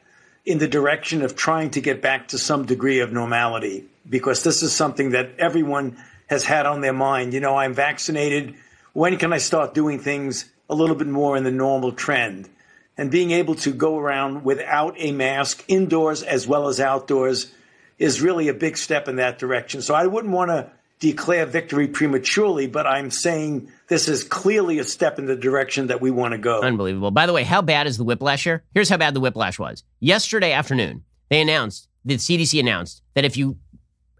in 0.44 0.58
the 0.58 0.68
direction 0.68 1.22
of 1.22 1.34
trying 1.34 1.70
to 1.70 1.80
get 1.80 2.02
back 2.02 2.28
to 2.28 2.38
some 2.38 2.66
degree 2.66 3.00
of 3.00 3.12
normality 3.12 3.86
because 4.08 4.42
this 4.42 4.62
is 4.62 4.74
something 4.74 5.10
that 5.10 5.38
everyone 5.38 5.96
has 6.26 6.44
had 6.44 6.66
on 6.66 6.82
their 6.82 6.92
mind. 6.92 7.32
You 7.32 7.40
know, 7.40 7.56
I'm 7.56 7.72
vaccinated. 7.72 8.54
When 8.92 9.16
can 9.16 9.32
I 9.32 9.38
start 9.38 9.72
doing 9.72 10.00
things 10.00 10.50
a 10.68 10.74
little 10.74 10.96
bit 10.96 11.08
more 11.08 11.36
in 11.36 11.44
the 11.44 11.50
normal 11.50 11.92
trend? 11.92 12.48
And 12.96 13.10
being 13.10 13.32
able 13.32 13.56
to 13.56 13.72
go 13.72 13.98
around 13.98 14.44
without 14.44 14.94
a 14.98 15.12
mask 15.12 15.64
indoors 15.66 16.22
as 16.22 16.46
well 16.46 16.68
as 16.68 16.78
outdoors 16.78 17.52
is 17.98 18.20
really 18.20 18.48
a 18.48 18.54
big 18.54 18.76
step 18.76 19.08
in 19.08 19.16
that 19.16 19.38
direction. 19.38 19.82
So 19.82 19.94
I 19.94 20.06
wouldn't 20.06 20.32
want 20.32 20.50
to 20.50 20.70
declare 21.00 21.44
victory 21.44 21.88
prematurely, 21.88 22.66
but 22.66 22.86
I'm 22.86 23.10
saying 23.10 23.70
this 23.88 24.08
is 24.08 24.24
clearly 24.24 24.78
a 24.78 24.84
step 24.84 25.18
in 25.18 25.26
the 25.26 25.36
direction 25.36 25.88
that 25.88 26.00
we 26.00 26.10
want 26.10 26.32
to 26.32 26.38
go. 26.38 26.62
Unbelievable. 26.62 27.10
By 27.10 27.26
the 27.26 27.32
way, 27.32 27.42
how 27.42 27.62
bad 27.62 27.86
is 27.86 27.96
the 27.96 28.04
whiplash 28.04 28.44
here? 28.44 28.62
Here's 28.72 28.88
how 28.88 28.96
bad 28.96 29.14
the 29.14 29.20
whiplash 29.20 29.58
was. 29.58 29.84
Yesterday 30.00 30.52
afternoon, 30.52 31.04
they 31.28 31.40
announced, 31.40 31.88
the 32.04 32.14
CDC 32.14 32.58
announced 32.60 33.02
that 33.14 33.24
if 33.24 33.36
you 33.36 33.58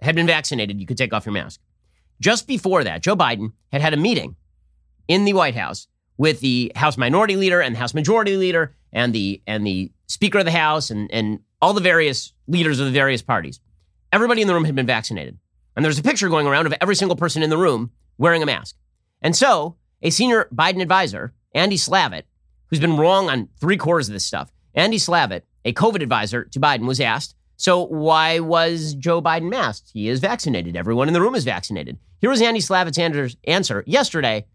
had 0.03 0.15
been 0.15 0.27
vaccinated, 0.27 0.81
you 0.81 0.87
could 0.87 0.99
take 0.99 1.13
off 1.13 1.27
your 1.27 1.33
mask. 1.33 1.61
Just 2.21 2.47
before 2.47 2.85
that, 2.85 3.03
Joe 3.03 3.17
Biden 3.17 3.53
had 3.73 3.81
had 3.81 3.95
a 3.95 3.99
meeting 3.99 4.37
in 5.09 5.25
the 5.25 5.33
White 5.33 5.55
House 5.55 5.89
with 6.17 6.41
the 6.41 6.73
House 6.77 6.97
Minority 6.97 7.37
Leader 7.37 7.61
and 7.61 7.75
the 7.75 7.79
House 7.79 7.95
Majority 7.95 8.37
Leader 8.37 8.75
and 8.93 9.13
the 9.13 9.43
and 9.47 9.67
the 9.67 9.91
Speaker 10.07 10.39
of 10.39 10.45
the 10.45 10.51
House 10.51 10.91
and, 10.91 11.11
and 11.13 11.41
all 11.61 11.73
the 11.73 11.81
various 11.81 12.33
leaders 12.47 12.79
of 12.79 12.87
the 12.87 12.93
various 12.93 13.23
parties. 13.23 13.61
Everybody 14.13 14.43
in 14.43 14.49
the 14.49 14.55
room 14.55 14.65
had 14.65 14.75
been 14.75 14.87
vaccinated. 14.87 15.39
And 15.77 15.85
there's 15.85 15.99
a 15.99 16.03
picture 16.03 16.29
going 16.29 16.47
around 16.47 16.67
of 16.67 16.75
every 16.81 16.95
single 16.95 17.17
person 17.17 17.43
in 17.43 17.51
the 17.51 17.59
room 17.59 17.91
wearing 18.19 18.43
a 18.43 18.47
mask. 18.47 18.77
And 19.23 19.35
so, 19.35 19.77
a 20.03 20.11
senior 20.11 20.49
Biden 20.55 20.83
advisor, 20.83 21.35
Andy 21.55 21.77
Slavitt, 21.77 22.25
who's 22.69 22.79
been 22.79 22.97
wrong 22.97 23.29
on 23.29 23.49
three 23.59 23.77
quarters 23.77 24.09
of 24.09 24.13
this 24.13 24.25
stuff, 24.25 24.53
Andy 24.75 24.99
Slavitt, 24.99 25.43
a 25.65 25.73
COVID 25.73 26.03
advisor 26.03 26.45
to 26.45 26.61
Biden, 26.61 26.87
was 26.87 27.01
asked, 27.01 27.35
So 27.57 27.87
why 27.87 28.39
was 28.41 28.95
Joe 28.95 29.21
Biden 29.21 29.51
masked? 29.51 29.91
He 29.93 30.09
is 30.09 30.21
vaccinated. 30.21 30.77
Everyone 30.77 31.09
in 31.09 31.15
the 31.15 31.21
room 31.21 31.35
is 31.35 31.45
vaccinated. 31.45 31.99
Here 32.21 32.31
was 32.31 32.43
Andy 32.43 32.61
Slavitt's 32.61 32.99
answer 33.45 33.85
yesterday, 33.87 34.47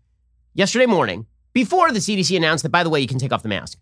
yesterday 0.54 0.86
morning, 0.86 1.25
before 1.60 1.92
the 1.92 2.00
CDC 2.00 2.38
announced 2.38 2.63
that, 2.63 2.70
by 2.70 2.84
the 2.84 2.89
way, 2.89 3.01
you 3.01 3.08
can 3.08 3.20
take 3.20 3.34
off 3.34 3.44
the 3.44 3.50
mask. 3.50 3.78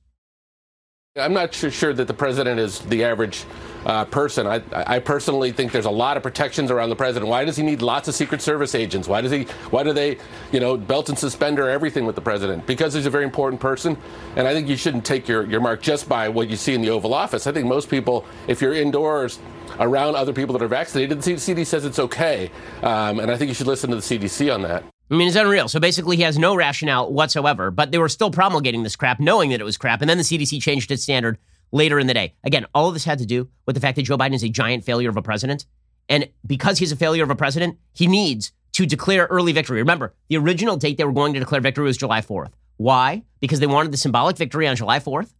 I'm 1.15 1.33
not 1.33 1.53
sure 1.53 1.93
that 1.93 2.07
the 2.07 2.13
president 2.13 2.59
is 2.59 2.79
the 2.79 3.03
average 3.03 3.43
uh, 3.85 4.05
person. 4.05 4.47
I, 4.47 4.61
I, 4.71 4.99
personally 4.99 5.51
think 5.51 5.71
there's 5.71 5.85
a 5.85 5.91
lot 5.91 6.17
of 6.17 6.21
protections 6.23 6.71
around 6.71 6.89
the 6.89 6.95
president. 6.95 7.29
Why 7.29 7.45
does 7.45 7.55
he 7.55 7.63
need 7.63 7.81
lots 7.81 8.07
of 8.07 8.15
Secret 8.15 8.41
Service 8.41 8.73
agents? 8.75 9.07
Why 9.07 9.21
does 9.21 9.31
he? 9.31 9.43
Why 9.69 9.83
do 9.83 9.93
they, 9.93 10.17
you 10.51 10.59
know, 10.59 10.75
belt 10.75 11.09
and 11.09 11.17
suspender 11.17 11.69
everything 11.69 12.05
with 12.05 12.15
the 12.15 12.21
president? 12.21 12.65
Because 12.65 12.93
he's 12.93 13.05
a 13.05 13.11
very 13.11 13.23
important 13.23 13.61
person, 13.61 13.95
and 14.35 14.47
I 14.47 14.53
think 14.53 14.67
you 14.67 14.75
shouldn't 14.75 15.05
take 15.05 15.27
your, 15.27 15.45
your 15.45 15.61
mark 15.61 15.81
just 15.81 16.09
by 16.09 16.29
what 16.29 16.49
you 16.49 16.55
see 16.55 16.73
in 16.73 16.81
the 16.81 16.89
Oval 16.89 17.13
Office. 17.13 17.47
I 17.47 17.51
think 17.51 17.67
most 17.67 17.89
people, 17.89 18.25
if 18.47 18.61
you're 18.61 18.73
indoors 18.73 19.39
around 19.79 20.15
other 20.15 20.33
people 20.33 20.53
that 20.53 20.63
are 20.63 20.67
vaccinated, 20.67 21.21
the 21.21 21.31
CDC 21.31 21.65
says 21.65 21.85
it's 21.85 21.99
okay, 21.99 22.51
um, 22.83 23.19
and 23.19 23.31
I 23.31 23.37
think 23.37 23.49
you 23.49 23.55
should 23.55 23.67
listen 23.67 23.89
to 23.91 23.95
the 23.95 24.01
CDC 24.01 24.53
on 24.53 24.63
that. 24.63 24.83
I 25.09 25.15
mean, 25.15 25.27
it's 25.27 25.37
unreal. 25.37 25.69
So 25.69 25.79
basically, 25.79 26.17
he 26.17 26.23
has 26.23 26.37
no 26.37 26.55
rationale 26.55 27.11
whatsoever, 27.11 27.71
but 27.71 27.91
they 27.91 27.97
were 27.97 28.09
still 28.09 28.29
promulgating 28.29 28.83
this 28.83 28.95
crap, 28.95 29.19
knowing 29.19 29.51
that 29.51 29.61
it 29.61 29.63
was 29.63 29.77
crap. 29.77 30.01
And 30.01 30.09
then 30.09 30.17
the 30.17 30.23
CDC 30.23 30.61
changed 30.61 30.91
its 30.91 31.03
standard 31.03 31.37
later 31.71 31.99
in 31.99 32.07
the 32.07 32.13
day. 32.13 32.35
Again, 32.43 32.65
all 32.73 32.87
of 32.87 32.93
this 32.93 33.05
had 33.05 33.19
to 33.19 33.25
do 33.25 33.49
with 33.65 33.75
the 33.75 33.79
fact 33.79 33.95
that 33.95 34.03
Joe 34.03 34.17
Biden 34.17 34.33
is 34.33 34.43
a 34.43 34.49
giant 34.49 34.83
failure 34.83 35.09
of 35.09 35.17
a 35.17 35.21
president. 35.21 35.65
And 36.09 36.29
because 36.45 36.77
he's 36.79 36.91
a 36.91 36.97
failure 36.97 37.23
of 37.23 37.29
a 37.29 37.35
president, 37.35 37.77
he 37.93 38.07
needs 38.07 38.51
to 38.73 38.85
declare 38.85 39.27
early 39.29 39.53
victory. 39.53 39.79
Remember, 39.79 40.13
the 40.29 40.37
original 40.37 40.77
date 40.77 40.97
they 40.97 41.03
were 41.03 41.11
going 41.11 41.33
to 41.33 41.39
declare 41.39 41.61
victory 41.61 41.85
was 41.85 41.97
July 41.97 42.21
4th. 42.21 42.51
Why? 42.77 43.23
Because 43.39 43.59
they 43.59 43.67
wanted 43.67 43.91
the 43.91 43.97
symbolic 43.97 44.37
victory 44.37 44.67
on 44.67 44.75
July 44.75 44.99
4th, 44.99 45.31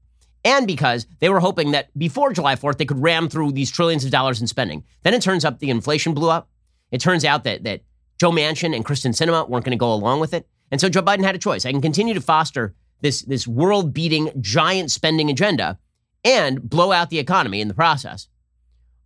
and 0.44 0.66
because 0.66 1.06
they 1.20 1.30
were 1.30 1.40
hoping 1.40 1.72
that 1.72 1.96
before 1.98 2.34
July 2.34 2.56
4th, 2.56 2.78
they 2.78 2.86
could 2.86 3.02
ram 3.02 3.30
through 3.30 3.52
these 3.52 3.70
trillions 3.70 4.06
of 4.06 4.12
dollars 4.12 4.42
in 4.42 4.48
spending. 4.48 4.84
Then 5.04 5.14
it 5.14 5.22
turns 5.22 5.46
up 5.46 5.60
the 5.60 5.70
inflation 5.70 6.14
blew 6.14 6.30
up. 6.30 6.50
It 6.90 7.02
turns 7.02 7.26
out 7.26 7.44
that, 7.44 7.64
that 7.64 7.82
Joe 8.20 8.32
Manchin 8.32 8.76
and 8.76 8.86
Kyrsten 8.86 9.12
Sinema 9.12 9.48
weren't 9.48 9.66
going 9.66 9.72
to 9.72 9.78
go 9.78 9.94
along 9.94 10.20
with 10.20 10.34
it. 10.34 10.48
And 10.72 10.82
so 10.82 10.90
Joe 10.90 11.02
Biden 11.02 11.24
had 11.24 11.36
a 11.36 11.40
choice. 11.40 11.66
I 11.66 11.72
can 11.72 11.82
continue 11.82 12.14
to 12.14 12.22
foster 12.22 12.74
this, 13.02 13.22
this 13.22 13.48
world 13.48 13.94
beating 13.94 14.32
giant 14.42 14.92
spending 14.92 15.30
agenda 15.30 15.78
and 16.24 16.68
blow 16.68 16.92
out 16.92 17.10
the 17.10 17.20
economy 17.20 17.62
in 17.62 17.68
the 17.68 17.74
process. 17.74 18.28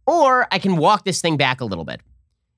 Or 0.07 0.47
I 0.51 0.59
can 0.59 0.77
walk 0.77 1.03
this 1.03 1.21
thing 1.21 1.37
back 1.37 1.61
a 1.61 1.65
little 1.65 1.85
bit. 1.85 2.01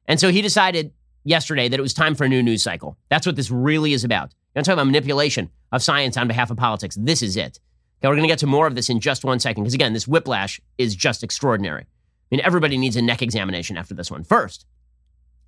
And 0.08 0.20
so 0.20 0.30
he 0.30 0.42
decided 0.42 0.94
yesterday 1.24 1.68
that 1.68 1.80
it 1.80 1.82
was 1.82 1.94
time 1.94 2.16
for 2.16 2.24
a 2.24 2.30
new 2.30 2.44
news 2.44 2.64
cycle. 2.64 2.98
That's 3.10 3.26
what 3.26 3.36
this 3.36 3.52
really 3.52 3.94
is 3.94 4.04
about. 4.04 4.34
I'm 4.56 4.64
talking 4.64 4.74
about 4.74 4.86
manipulation 4.86 5.50
of 5.72 5.82
science 5.82 6.16
on 6.18 6.28
behalf 6.28 6.52
of 6.52 6.58
politics. 6.58 6.96
This 7.00 7.22
is 7.22 7.36
it. 7.36 7.60
Okay, 8.00 8.10
we're 8.10 8.16
going 8.16 8.28
to 8.28 8.32
get 8.32 8.40
to 8.40 8.48
more 8.48 8.68
of 8.68 8.76
this 8.76 8.90
in 8.90 9.00
just 9.00 9.26
one 9.26 9.40
second 9.40 9.64
because, 9.64 9.74
again, 9.74 9.94
this 9.94 10.08
whiplash 10.08 10.62
is 10.78 10.96
just 10.96 11.24
extraordinary. 11.24 11.84
I 11.84 12.36
mean, 12.36 12.42
everybody 12.42 12.78
needs 12.78 12.96
a 12.96 13.02
neck 13.02 13.22
examination 13.22 13.78
after 13.78 13.94
this 13.94 14.12
one. 14.12 14.24
First, 14.24 14.66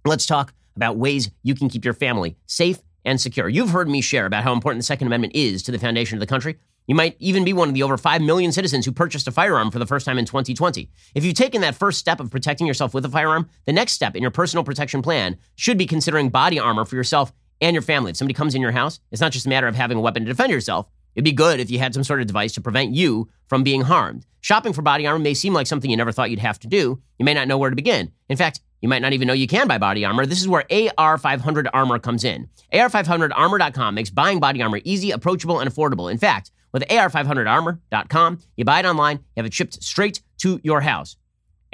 let's 0.06 0.26
talk 0.26 0.54
about 0.75 0.97
ways 0.97 1.29
you 1.43 1.55
can 1.55 1.69
keep 1.69 1.85
your 1.85 1.93
family 1.93 2.38
safe 2.45 2.79
and 3.03 3.21
secure. 3.21 3.47
You've 3.47 3.69
heard 3.69 3.88
me 3.88 4.01
share 4.01 4.25
about 4.25 4.43
how 4.43 4.53
important 4.53 4.79
the 4.79 4.85
Second 4.85 5.07
Amendment 5.07 5.35
is 5.35 5.63
to 5.63 5.71
the 5.71 5.79
foundation 5.79 6.17
of 6.17 6.19
the 6.19 6.27
country. 6.27 6.57
You 6.88 6.95
might 6.95 7.15
even 7.19 7.43
be 7.43 7.53
one 7.53 7.67
of 7.67 7.73
the 7.73 7.83
over 7.83 7.97
5 7.97 8.21
million 8.21 8.51
citizens 8.51 8.85
who 8.85 8.91
purchased 8.91 9.27
a 9.27 9.31
firearm 9.31 9.71
for 9.71 9.79
the 9.79 9.88
first 9.88 10.05
time 10.05 10.19
in 10.19 10.25
2020. 10.25 10.89
If 11.15 11.23
you've 11.23 11.35
taken 11.35 11.61
that 11.61 11.75
first 11.75 11.99
step 11.99 12.19
of 12.19 12.29
protecting 12.29 12.67
yourself 12.67 12.93
with 12.93 13.05
a 13.05 13.09
firearm, 13.09 13.49
the 13.65 13.73
next 13.73 13.93
step 13.93 14.15
in 14.15 14.21
your 14.21 14.31
personal 14.31 14.63
protection 14.63 15.01
plan 15.01 15.38
should 15.55 15.77
be 15.77 15.88
considering 15.88 16.29
body 16.29 16.59
armor 16.59 16.85
for 16.85 16.95
yourself 16.95 17.31
and 17.61 17.73
your 17.73 17.81
family. 17.81 18.11
If 18.11 18.17
somebody 18.17 18.35
comes 18.35 18.53
in 18.53 18.61
your 18.61 18.71
house, 18.71 18.99
it's 19.11 19.21
not 19.21 19.31
just 19.31 19.45
a 19.45 19.49
matter 19.49 19.67
of 19.67 19.75
having 19.75 19.97
a 19.97 20.01
weapon 20.01 20.23
to 20.25 20.31
defend 20.31 20.51
yourself. 20.51 20.88
It'd 21.15 21.25
be 21.25 21.31
good 21.31 21.59
if 21.59 21.71
you 21.71 21.79
had 21.79 21.93
some 21.93 22.03
sort 22.03 22.21
of 22.21 22.27
device 22.27 22.53
to 22.53 22.61
prevent 22.61 22.93
you 22.93 23.29
from 23.47 23.63
being 23.63 23.81
harmed. 23.81 24.25
Shopping 24.41 24.73
for 24.73 24.81
body 24.81 25.07
armor 25.07 25.17
may 25.17 25.33
seem 25.33 25.53
like 25.53 25.65
something 25.65 25.89
you 25.89 25.97
never 25.97 26.11
thought 26.11 26.29
you'd 26.29 26.39
have 26.39 26.59
to 26.59 26.67
do. 26.67 27.01
You 27.17 27.25
may 27.25 27.33
not 27.33 27.47
know 27.47 27.57
where 27.57 27.69
to 27.69 27.75
begin. 27.75 28.11
In 28.29 28.38
fact, 28.38 28.59
you 28.86 28.89
might 28.89 29.02
not 29.02 29.13
even 29.13 29.28
know 29.28 29.34
you 29.34 29.48
can 29.48 29.67
buy 29.67 29.80
body 29.80 30.06
armor. 30.06 30.28
This 30.28 30.41
is 30.41 30.48
where 30.48 30.62
AR500 30.69 31.69
Armor 31.74 31.98
comes 31.98 32.24
in. 32.24 32.48
AR500Armor.com 32.71 33.95
makes 33.95 34.12
buying 34.12 34.39
body 34.39 34.62
armor 34.62 34.80
easy, 34.84 35.10
approachable, 35.10 35.60
and 35.60 35.67
affordable. 35.67 36.12
In 36.12 36.19
fact, 36.19 36.52
with 36.71 36.84
AR500Armor.com, 36.84 38.39
you 38.56 38.63
buy 38.63 38.82
it 38.82 38.86
online, 38.86 39.17
you 39.17 39.24
have 39.38 39.48
it 39.48 39.56
shipped 39.56 39.82
straight 39.82 40.21
to 40.38 40.62
your 40.63 40.82
house. 40.82 41.17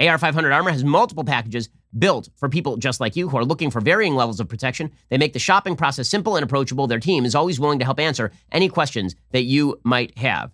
AR500 0.00 0.54
Armor 0.54 0.70
has 0.70 0.84
multiple 0.84 1.22
packages 1.22 1.68
built 1.98 2.30
for 2.36 2.48
people 2.48 2.78
just 2.78 2.98
like 2.98 3.14
you 3.14 3.28
who 3.28 3.36
are 3.36 3.44
looking 3.44 3.70
for 3.70 3.82
varying 3.82 4.14
levels 4.14 4.40
of 4.40 4.48
protection. 4.48 4.90
They 5.10 5.18
make 5.18 5.34
the 5.34 5.38
shopping 5.38 5.76
process 5.76 6.08
simple 6.08 6.36
and 6.36 6.44
approachable. 6.44 6.86
Their 6.86 6.98
team 6.98 7.26
is 7.26 7.34
always 7.34 7.60
willing 7.60 7.78
to 7.80 7.84
help 7.84 8.00
answer 8.00 8.32
any 8.50 8.70
questions 8.70 9.14
that 9.32 9.42
you 9.42 9.78
might 9.84 10.16
have. 10.16 10.50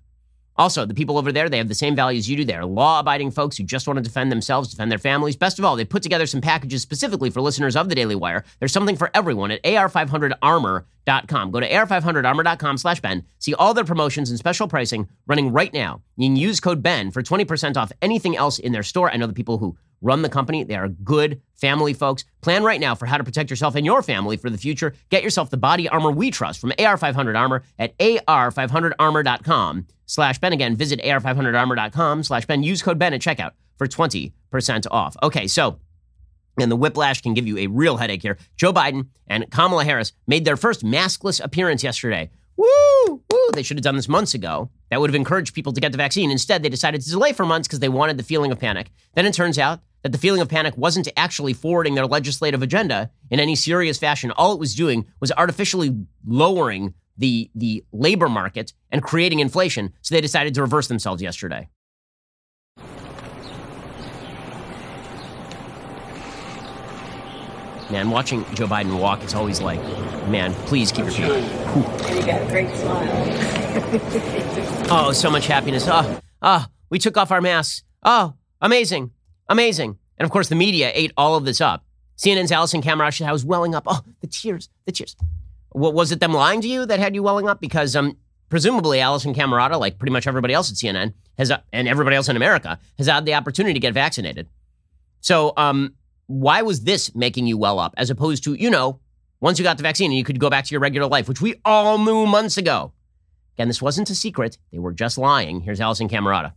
Also, 0.59 0.85
the 0.85 0.95
people 0.95 1.17
over 1.17 1.31
there, 1.31 1.49
they 1.49 1.57
have 1.57 1.69
the 1.69 1.75
same 1.75 1.95
values 1.95 2.29
you 2.29 2.37
do. 2.37 2.45
They're 2.45 2.67
law 2.67 2.99
abiding 2.99 3.31
folks 3.31 3.57
who 3.57 3.63
just 3.63 3.87
want 3.87 3.97
to 3.97 4.03
defend 4.03 4.33
themselves, 4.33 4.69
defend 4.69 4.91
their 4.91 4.99
families. 4.99 5.37
Best 5.37 5.61
of 5.61 5.65
all, 5.65 5.77
they 5.77 5.85
put 5.85 6.03
together 6.03 6.27
some 6.27 6.41
packages 6.41 6.83
specifically 6.83 7.31
for 7.31 7.41
listeners 7.41 7.77
of 7.77 7.89
the 7.89 7.95
Daily 7.95 8.17
Wire. 8.17 8.45
There's 8.59 8.73
something 8.73 8.97
for 8.97 9.11
everyone 9.15 9.53
at 9.53 9.63
ar500armor.com. 9.63 11.51
Go 11.53 11.61
to 11.61 11.71
ar500armor.com 11.71 12.79
slash 12.79 13.01
Ben. 13.01 13.25
See 13.39 13.55
all 13.55 13.73
their 13.73 13.85
promotions 13.85 14.31
and 14.31 14.39
special 14.39 14.67
pricing 14.67 15.09
running 15.29 15.53
right 15.53 15.73
now. 15.73 16.03
You 16.17 16.29
can 16.29 16.37
use 16.37 16.59
code 16.59 16.83
Ben 16.83 17.13
for 17.13 17.23
20% 17.23 17.77
off 17.77 17.93
anything 18.03 18.37
else 18.37 18.59
in 18.59 18.73
their 18.73 18.83
store. 18.83 19.11
I 19.11 19.17
know 19.17 19.29
the 19.29 19.33
people 19.33 19.59
who 19.59 19.77
run 20.01 20.23
the 20.23 20.29
company. 20.29 20.65
They 20.65 20.77
are 20.77 20.89
good 20.89 21.41
family 21.55 21.93
folks. 21.93 22.25
Plan 22.41 22.63
right 22.65 22.81
now 22.81 22.95
for 22.95 23.07
how 23.07 23.19
to 23.19 23.25
protect 23.25 23.51
yourself 23.51 23.75
and 23.75 23.85
your 23.85 24.03
family 24.03 24.37
for 24.37 24.51
the 24.51 24.59
future. 24.59 24.95
Get 25.11 25.23
yourself 25.23 25.51
the 25.51 25.57
body 25.57 25.89
armor 25.89 26.11
we 26.11 26.31
trust 26.31 26.61
from 26.61 26.71
AR500 26.73 27.37
Armor 27.37 27.63
at 27.79 27.97
ar500armor.com 27.99 29.87
slash 30.07 30.39
Ben. 30.39 30.53
Again, 30.53 30.77
visit 30.77 31.01
ar500armor.com 31.01 32.23
slash 32.23 32.47
Ben. 32.47 32.63
Use 32.63 32.83
code 32.83 32.99
Ben 32.99 33.15
at 33.15 33.21
checkout 33.21 33.53
for 33.77 33.87
20% 33.87 34.33
off. 34.91 35.17
Okay, 35.23 35.47
so 35.47 35.79
and 36.61 36.71
the 36.73 36.77
whiplash 36.77 37.23
can 37.23 37.35
give 37.35 37.47
you 37.47 37.57
a 37.59 37.67
real 37.69 37.97
headache 37.97 38.23
here. 38.23 38.37
Joe 38.57 38.73
Biden 38.73 39.09
and 39.29 39.51
Kamala 39.51 39.85
Harris 39.85 40.13
made 40.27 40.45
their 40.45 40.57
first 40.57 40.85
maskless 40.85 41.43
appearance 41.43 41.85
yesterday. 41.85 42.31
Woo! 42.57 42.67
Woo! 43.07 43.51
They 43.55 43.63
should 43.63 43.77
have 43.77 43.85
done 43.85 43.95
this 43.95 44.09
months 44.09 44.35
ago. 44.35 44.71
that 44.91 45.01
would 45.01 45.11
have 45.11 45.15
encouraged 45.15 45.55
people 45.55 45.73
to 45.73 45.81
get 45.81 45.93
the 45.93 45.99
vaccine. 45.99 46.31
Instead, 46.31 46.63
they 46.63 46.69
decided 46.69 47.01
to 47.01 47.11
delay 47.11 47.33
for 47.33 47.47
months 47.47 47.69
because 47.69 47.79
they 47.79 47.89
wanted 47.89 48.17
the 48.17 48.25
feeling 48.25 48.51
of 48.51 48.59
panic. 48.59 48.91
Then 49.15 49.27
it 49.27 49.35
turns 49.35 49.59
out 49.59 49.81
that 50.03 50.13
the 50.13 50.19
feeling 50.19 50.41
of 50.41 50.49
panic 50.49 50.77
wasn't 50.77 51.09
actually 51.17 51.53
forwarding 51.53 51.95
their 51.95 52.07
legislative 52.07 52.63
agenda 52.63 53.11
in 53.31 53.41
any 53.41 53.55
serious 53.57 53.99
fashion. 53.99 54.31
All 54.33 54.53
it 54.53 54.59
was 54.59 54.75
doing 54.75 55.07
was 55.21 55.33
artificially 55.33 55.97
lowering 56.27 56.95
the, 57.17 57.51
the 57.55 57.85
labor 57.93 58.29
market 58.29 58.73
and 58.91 59.03
creating 59.03 59.41
inflation. 59.41 59.93
So 60.03 60.15
they 60.15 60.21
decided 60.21 60.55
to 60.55 60.63
reverse 60.63 60.87
themselves 60.89 61.21
yesterday. 61.23 61.69
Man, 67.91 68.11
watching 68.11 68.45
Joe 68.55 68.67
Biden 68.67 69.01
walk 69.01 69.25
is 69.25 69.35
always 69.35 69.63
like, 69.63 69.81
man, 70.29 70.53
please 70.67 70.93
keep 70.93 71.07
your 71.07 71.13
feet. 71.13 71.25
And 71.25 72.19
you 72.21 72.27
got 72.27 72.43
a 72.43 72.47
great 72.47 72.75
smile. 72.77 73.55
Oh, 74.91 75.13
so 75.13 75.31
much 75.31 75.47
happiness. 75.47 75.87
Oh, 75.87 76.19
oh, 76.41 76.67
we 76.89 76.99
took 76.99 77.19
off 77.19 77.31
our 77.31 77.43
masks. 77.43 77.85
Oh, 78.03 78.35
amazing, 78.63 79.11
amazing. 79.49 79.99
And 80.19 80.25
of 80.25 80.31
course, 80.31 80.49
the 80.49 80.55
media 80.55 80.91
ate 80.95 81.13
all 81.17 81.37
of 81.37 81.45
this 81.45 81.61
up. 81.61 81.85
CNN's 82.17 82.51
Alisyn 82.51 82.83
Camerota 82.83 83.31
was 83.31 83.45
welling 83.45 83.75
up. 83.75 83.85
Oh, 83.87 84.01
the 84.21 84.27
tears, 84.27 84.69
the 84.87 84.93
tears. 84.93 85.17
What 85.71 85.95
was 85.95 86.11
it 86.11 86.21
them 86.21 86.33
lying 86.33 86.61
to 86.63 86.69
you 86.69 86.85
that 86.87 86.99
had 86.99 87.15
you 87.15 87.23
welling 87.23 87.49
up? 87.49 87.61
Because 87.61 87.95
um, 87.95 88.17
presumably 88.49 88.99
Alisyn 88.99 89.35
Camerota, 89.35 89.79
like 89.79 89.99
pretty 89.99 90.13
much 90.13 90.27
everybody 90.27 90.55
else 90.55 90.71
at 90.71 90.77
CNN, 90.77 91.15
has 91.37 91.51
uh, 91.51 91.61
and 91.73 91.87
everybody 91.87 92.17
else 92.17 92.29
in 92.29 92.37
America, 92.37 92.79
has 92.97 93.07
had 93.07 93.25
the 93.25 93.35
opportunity 93.35 93.75
to 93.75 93.81
get 93.81 93.95
vaccinated. 93.95 94.49
So 95.21 95.53
um, 95.57 95.95
why 96.27 96.63
was 96.63 96.83
this 96.83 97.15
making 97.15 97.47
you 97.47 97.57
well 97.57 97.79
up 97.79 97.95
as 97.97 98.11
opposed 98.11 98.45
to, 98.45 98.55
you 98.55 98.71
know, 98.71 99.01
once 99.41 99.59
you 99.59 99.63
got 99.63 99.77
the 99.77 99.83
vaccine 99.85 100.11
and 100.11 100.19
you 100.19 100.25
could 100.25 100.41
go 100.41 100.51
back 100.51 100.65
to 100.65 100.73
your 100.73 100.81
regular 100.81 101.09
life, 101.09 101.29
which 101.29 101.41
we 101.41 101.55
all 101.65 101.99
knew 101.99 102.27
months 102.27 102.57
ago? 102.57 102.93
Again, 103.57 103.69
this 103.69 103.83
wasn't 103.83 104.11
a 104.11 104.15
secret. 104.15 104.59
They 104.73 104.79
were 104.79 104.93
just 104.93 105.19
lying. 105.19 105.61
Here's 105.61 105.81
Allison 105.81 106.09
Camerota. 106.09 106.53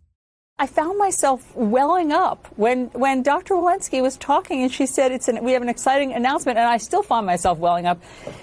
I 0.62 0.68
found 0.68 1.00
myself 1.00 1.56
welling 1.56 2.12
up 2.12 2.46
when, 2.56 2.86
when 2.90 3.24
Dr. 3.24 3.56
Walensky 3.56 4.00
was 4.00 4.16
talking 4.16 4.62
and 4.62 4.72
she 4.72 4.86
said 4.86 5.12
it's 5.12 5.28
an, 5.28 5.44
we 5.44 5.54
have 5.54 5.64
an 5.64 5.70
exciting 5.70 6.14
announcement 6.14 6.60
and 6.60 6.68
I 6.68 6.78
still 6.78 7.02
find 7.02 7.26
myself 7.26 7.58
welling 7.58 7.88
up 7.88 8.00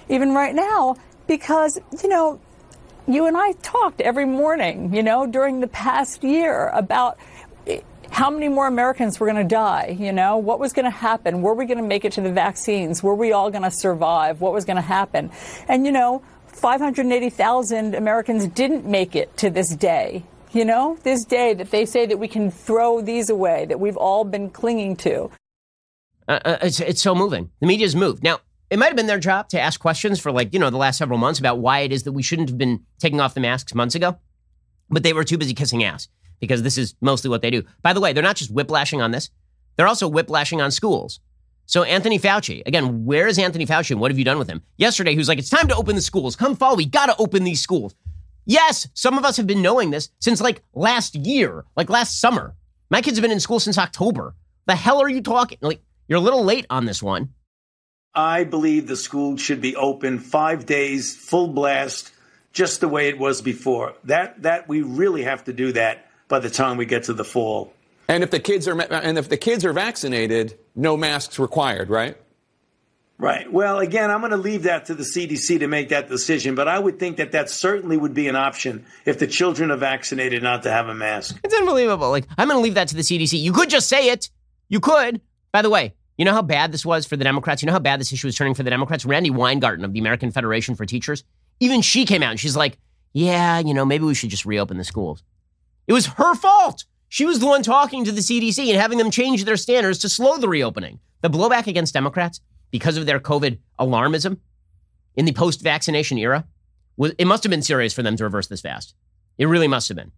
even 0.09 0.33
right 0.33 0.53
now 0.53 0.97
because, 1.27 1.79
you 2.03 2.09
know, 2.09 2.41
you 3.07 3.25
and 3.25 3.37
I 3.37 3.53
talked 3.61 4.01
every 4.01 4.25
morning, 4.25 4.93
you 4.93 5.01
know, 5.01 5.27
during 5.27 5.61
the 5.61 5.67
past 5.67 6.21
year 6.21 6.67
about 6.73 7.17
how 8.11 8.29
many 8.29 8.49
more 8.49 8.67
Americans 8.67 9.17
were 9.17 9.25
going 9.25 9.41
to 9.41 9.55
die? 9.55 9.95
You 9.97 10.11
know, 10.11 10.35
what 10.35 10.59
was 10.59 10.73
going 10.73 10.83
to 10.83 10.91
happen? 10.91 11.41
Were 11.41 11.53
we 11.53 11.65
going 11.65 11.77
to 11.77 11.87
make 11.87 12.03
it 12.03 12.11
to 12.13 12.21
the 12.21 12.33
vaccines? 12.33 13.01
Were 13.01 13.15
we 13.15 13.31
all 13.31 13.49
going 13.49 13.63
to 13.63 13.71
survive? 13.71 14.41
What 14.41 14.51
was 14.51 14.65
going 14.65 14.75
to 14.75 14.81
happen? 14.81 15.31
And, 15.69 15.85
you 15.85 15.93
know, 15.93 16.21
580,000 16.47 17.95
Americans 17.95 18.47
didn't 18.47 18.85
make 18.85 19.15
it 19.15 19.37
to 19.37 19.49
this 19.49 19.73
day. 19.73 20.25
You 20.51 20.65
know, 20.65 20.97
this 21.03 21.25
day 21.25 21.53
that 21.53 21.69
they 21.69 21.85
say 21.85 22.07
that 22.07 22.17
we 22.17 22.27
can 22.27 22.49
throw 22.49 23.01
these 23.01 23.29
away, 23.29 23.65
that 23.65 23.79
we've 23.79 23.97
all 23.97 24.23
been 24.23 24.49
clinging 24.49 24.95
to. 24.97 25.29
Uh, 26.27 26.39
uh, 26.43 26.57
it's, 26.63 26.79
it's 26.79 27.01
so 27.01 27.13
moving. 27.13 27.51
The 27.59 27.67
media's 27.67 27.95
moved. 27.95 28.23
Now, 28.23 28.39
it 28.71 28.79
might 28.79 28.87
have 28.87 28.95
been 28.95 29.07
their 29.07 29.19
job 29.19 29.49
to 29.49 29.59
ask 29.59 29.79
questions 29.79 30.19
for 30.19 30.31
like, 30.31 30.51
you 30.53 30.59
know, 30.59 30.71
the 30.71 30.77
last 30.77 30.97
several 30.97 31.19
months 31.19 31.39
about 31.39 31.59
why 31.59 31.79
it 31.79 31.91
is 31.91 32.03
that 32.03 32.13
we 32.13 32.23
shouldn't 32.23 32.49
have 32.49 32.57
been 32.57 32.83
taking 32.99 33.21
off 33.21 33.35
the 33.35 33.39
masks 33.39 33.75
months 33.75 33.93
ago, 33.93 34.17
but 34.89 35.03
they 35.03 35.13
were 35.13 35.23
too 35.23 35.37
busy 35.37 35.53
kissing 35.53 35.83
ass 35.83 36.07
because 36.39 36.63
this 36.63 36.79
is 36.79 36.95
mostly 36.99 37.29
what 37.29 37.43
they 37.43 37.51
do. 37.51 37.63
By 37.83 37.93
the 37.93 38.01
way, 38.01 38.13
they're 38.13 38.23
not 38.23 38.35
just 38.35 38.51
whiplashing 38.51 39.01
on 39.01 39.11
this, 39.11 39.29
they're 39.75 39.87
also 39.87 40.07
whiplashing 40.07 40.61
on 40.61 40.71
schools. 40.71 41.19
So, 41.67 41.83
Anthony 41.83 42.17
Fauci, 42.17 42.63
again, 42.65 43.05
where 43.05 43.27
is 43.27 43.37
Anthony 43.37 43.67
Fauci 43.67 43.91
and 43.91 43.99
what 43.99 44.09
have 44.09 44.17
you 44.17 44.25
done 44.25 44.39
with 44.39 44.49
him? 44.49 44.63
Yesterday, 44.77 45.11
he 45.11 45.19
was 45.19 45.27
like, 45.27 45.37
it's 45.37 45.51
time 45.51 45.67
to 45.67 45.75
open 45.75 45.95
the 45.95 46.01
schools. 46.01 46.35
Come 46.35 46.55
fall, 46.55 46.75
we 46.75 46.87
got 46.87 47.05
to 47.05 47.15
open 47.17 47.43
these 47.43 47.61
schools. 47.61 47.93
Yes, 48.49 48.87
some 48.95 49.15
of 49.19 49.25
us 49.25 49.37
have 49.37 49.45
been 49.45 49.61
knowing 49.61 49.91
this 49.91 50.09
since 50.17 50.41
like 50.41 50.63
last 50.73 51.13
year, 51.13 51.65
like 51.77 51.87
last 51.87 52.19
summer. 52.19 52.55
My 52.89 52.99
kids 52.99 53.15
have 53.15 53.21
been 53.21 53.29
in 53.29 53.39
school 53.39 53.59
since 53.59 53.77
October. 53.77 54.33
The 54.65 54.75
hell 54.75 55.03
are 55.03 55.07
you 55.07 55.21
talking? 55.21 55.59
Like, 55.61 55.83
you're 56.07 56.17
a 56.17 56.21
little 56.21 56.43
late 56.43 56.65
on 56.67 56.85
this 56.85 57.03
one. 57.03 57.29
I 58.15 58.45
believe 58.45 58.87
the 58.87 58.95
school 58.95 59.37
should 59.37 59.61
be 59.61 59.75
open 59.75 60.17
five 60.17 60.65
days, 60.65 61.15
full 61.15 61.49
blast, 61.49 62.11
just 62.51 62.81
the 62.81 62.87
way 62.87 63.07
it 63.07 63.19
was 63.19 63.43
before. 63.43 63.93
That 64.05 64.41
that 64.41 64.67
we 64.67 64.81
really 64.81 65.21
have 65.21 65.43
to 65.43 65.53
do 65.53 65.71
that 65.73 66.09
by 66.27 66.39
the 66.39 66.49
time 66.49 66.77
we 66.77 66.87
get 66.87 67.03
to 67.03 67.13
the 67.13 67.23
fall. 67.23 67.71
And 68.07 68.23
if 68.23 68.31
the 68.31 68.39
kids 68.39 68.67
are 68.67 68.81
and 68.81 69.19
if 69.19 69.29
the 69.29 69.37
kids 69.37 69.63
are 69.63 69.73
vaccinated, 69.73 70.57
no 70.75 70.97
masks 70.97 71.37
required, 71.37 71.91
right? 71.91 72.17
Right. 73.19 73.51
Well, 73.51 73.79
again, 73.79 74.09
I'm 74.09 74.21
going 74.21 74.31
to 74.31 74.37
leave 74.37 74.63
that 74.63 74.85
to 74.85 74.95
the 74.95 75.03
CDC 75.03 75.59
to 75.59 75.67
make 75.67 75.89
that 75.89 76.07
decision, 76.07 76.55
but 76.55 76.69
I 76.69 76.79
would 76.79 76.99
think 76.99 77.17
that 77.17 77.33
that 77.33 77.49
certainly 77.49 77.97
would 77.97 78.13
be 78.13 78.29
an 78.29 78.37
option 78.37 78.85
if 79.05 79.19
the 79.19 79.27
children 79.27 79.71
are 79.71 79.77
vaccinated 79.77 80.41
not 80.41 80.63
to 80.63 80.71
have 80.71 80.87
a 80.87 80.95
mask. 80.95 81.37
It's 81.43 81.53
unbelievable. 81.53 82.11
Like, 82.11 82.27
I'm 82.37 82.47
going 82.47 82.57
to 82.57 82.63
leave 82.63 82.75
that 82.75 82.87
to 82.87 82.95
the 82.95 83.01
CDC. 83.01 83.37
You 83.37 83.51
could 83.51 83.69
just 83.69 83.89
say 83.89 84.07
it. 84.07 84.29
You 84.69 84.79
could. 84.79 85.19
By 85.51 85.61
the 85.61 85.69
way, 85.69 85.95
you 86.17 86.23
know 86.23 86.31
how 86.31 86.41
bad 86.41 86.71
this 86.71 86.85
was 86.85 87.05
for 87.05 87.17
the 87.17 87.25
Democrats? 87.25 87.61
You 87.61 87.65
know 87.65 87.73
how 87.73 87.79
bad 87.79 87.99
this 87.99 88.13
issue 88.13 88.27
was 88.27 88.37
turning 88.37 88.53
for 88.53 88.63
the 88.63 88.69
Democrats? 88.69 89.03
Randi 89.03 89.31
Weingarten 89.31 89.83
of 89.83 89.91
the 89.91 89.99
American 89.99 90.31
Federation 90.31 90.75
for 90.75 90.85
Teachers, 90.85 91.25
even 91.59 91.81
she 91.81 92.05
came 92.05 92.23
out 92.23 92.31
and 92.31 92.39
she's 92.39 92.55
like, 92.55 92.77
yeah, 93.11 93.59
you 93.59 93.73
know, 93.73 93.83
maybe 93.83 94.05
we 94.05 94.15
should 94.15 94.29
just 94.29 94.45
reopen 94.45 94.77
the 94.77 94.85
schools. 94.85 95.23
It 95.87 95.93
was 95.93 96.05
her 96.05 96.35
fault. 96.35 96.85
She 97.09 97.25
was 97.25 97.39
the 97.39 97.47
one 97.47 97.63
talking 97.63 98.05
to 98.05 98.13
the 98.13 98.21
CDC 98.21 98.69
and 98.69 98.79
having 98.79 98.97
them 98.97 99.11
change 99.11 99.43
their 99.43 99.57
standards 99.57 99.99
to 99.99 100.09
slow 100.09 100.37
the 100.37 100.47
reopening. 100.47 100.99
The 101.21 101.29
blowback 101.29 101.67
against 101.67 101.93
Democrats 101.93 102.39
because 102.71 102.97
of 102.97 103.05
their 103.05 103.19
COVID 103.19 103.57
alarmism 103.79 104.37
in 105.15 105.25
the 105.25 105.33
post 105.33 105.61
vaccination 105.61 106.17
era, 106.17 106.45
it 107.17 107.27
must 107.27 107.43
have 107.43 107.49
been 107.49 107.61
serious 107.61 107.93
for 107.93 108.03
them 108.03 108.15
to 108.17 108.23
reverse 108.23 108.47
this 108.47 108.61
fast. 108.61 108.93
It 109.37 109.45
really 109.45 109.67
must 109.67 109.87
have 109.87 109.97
been. 109.97 110.11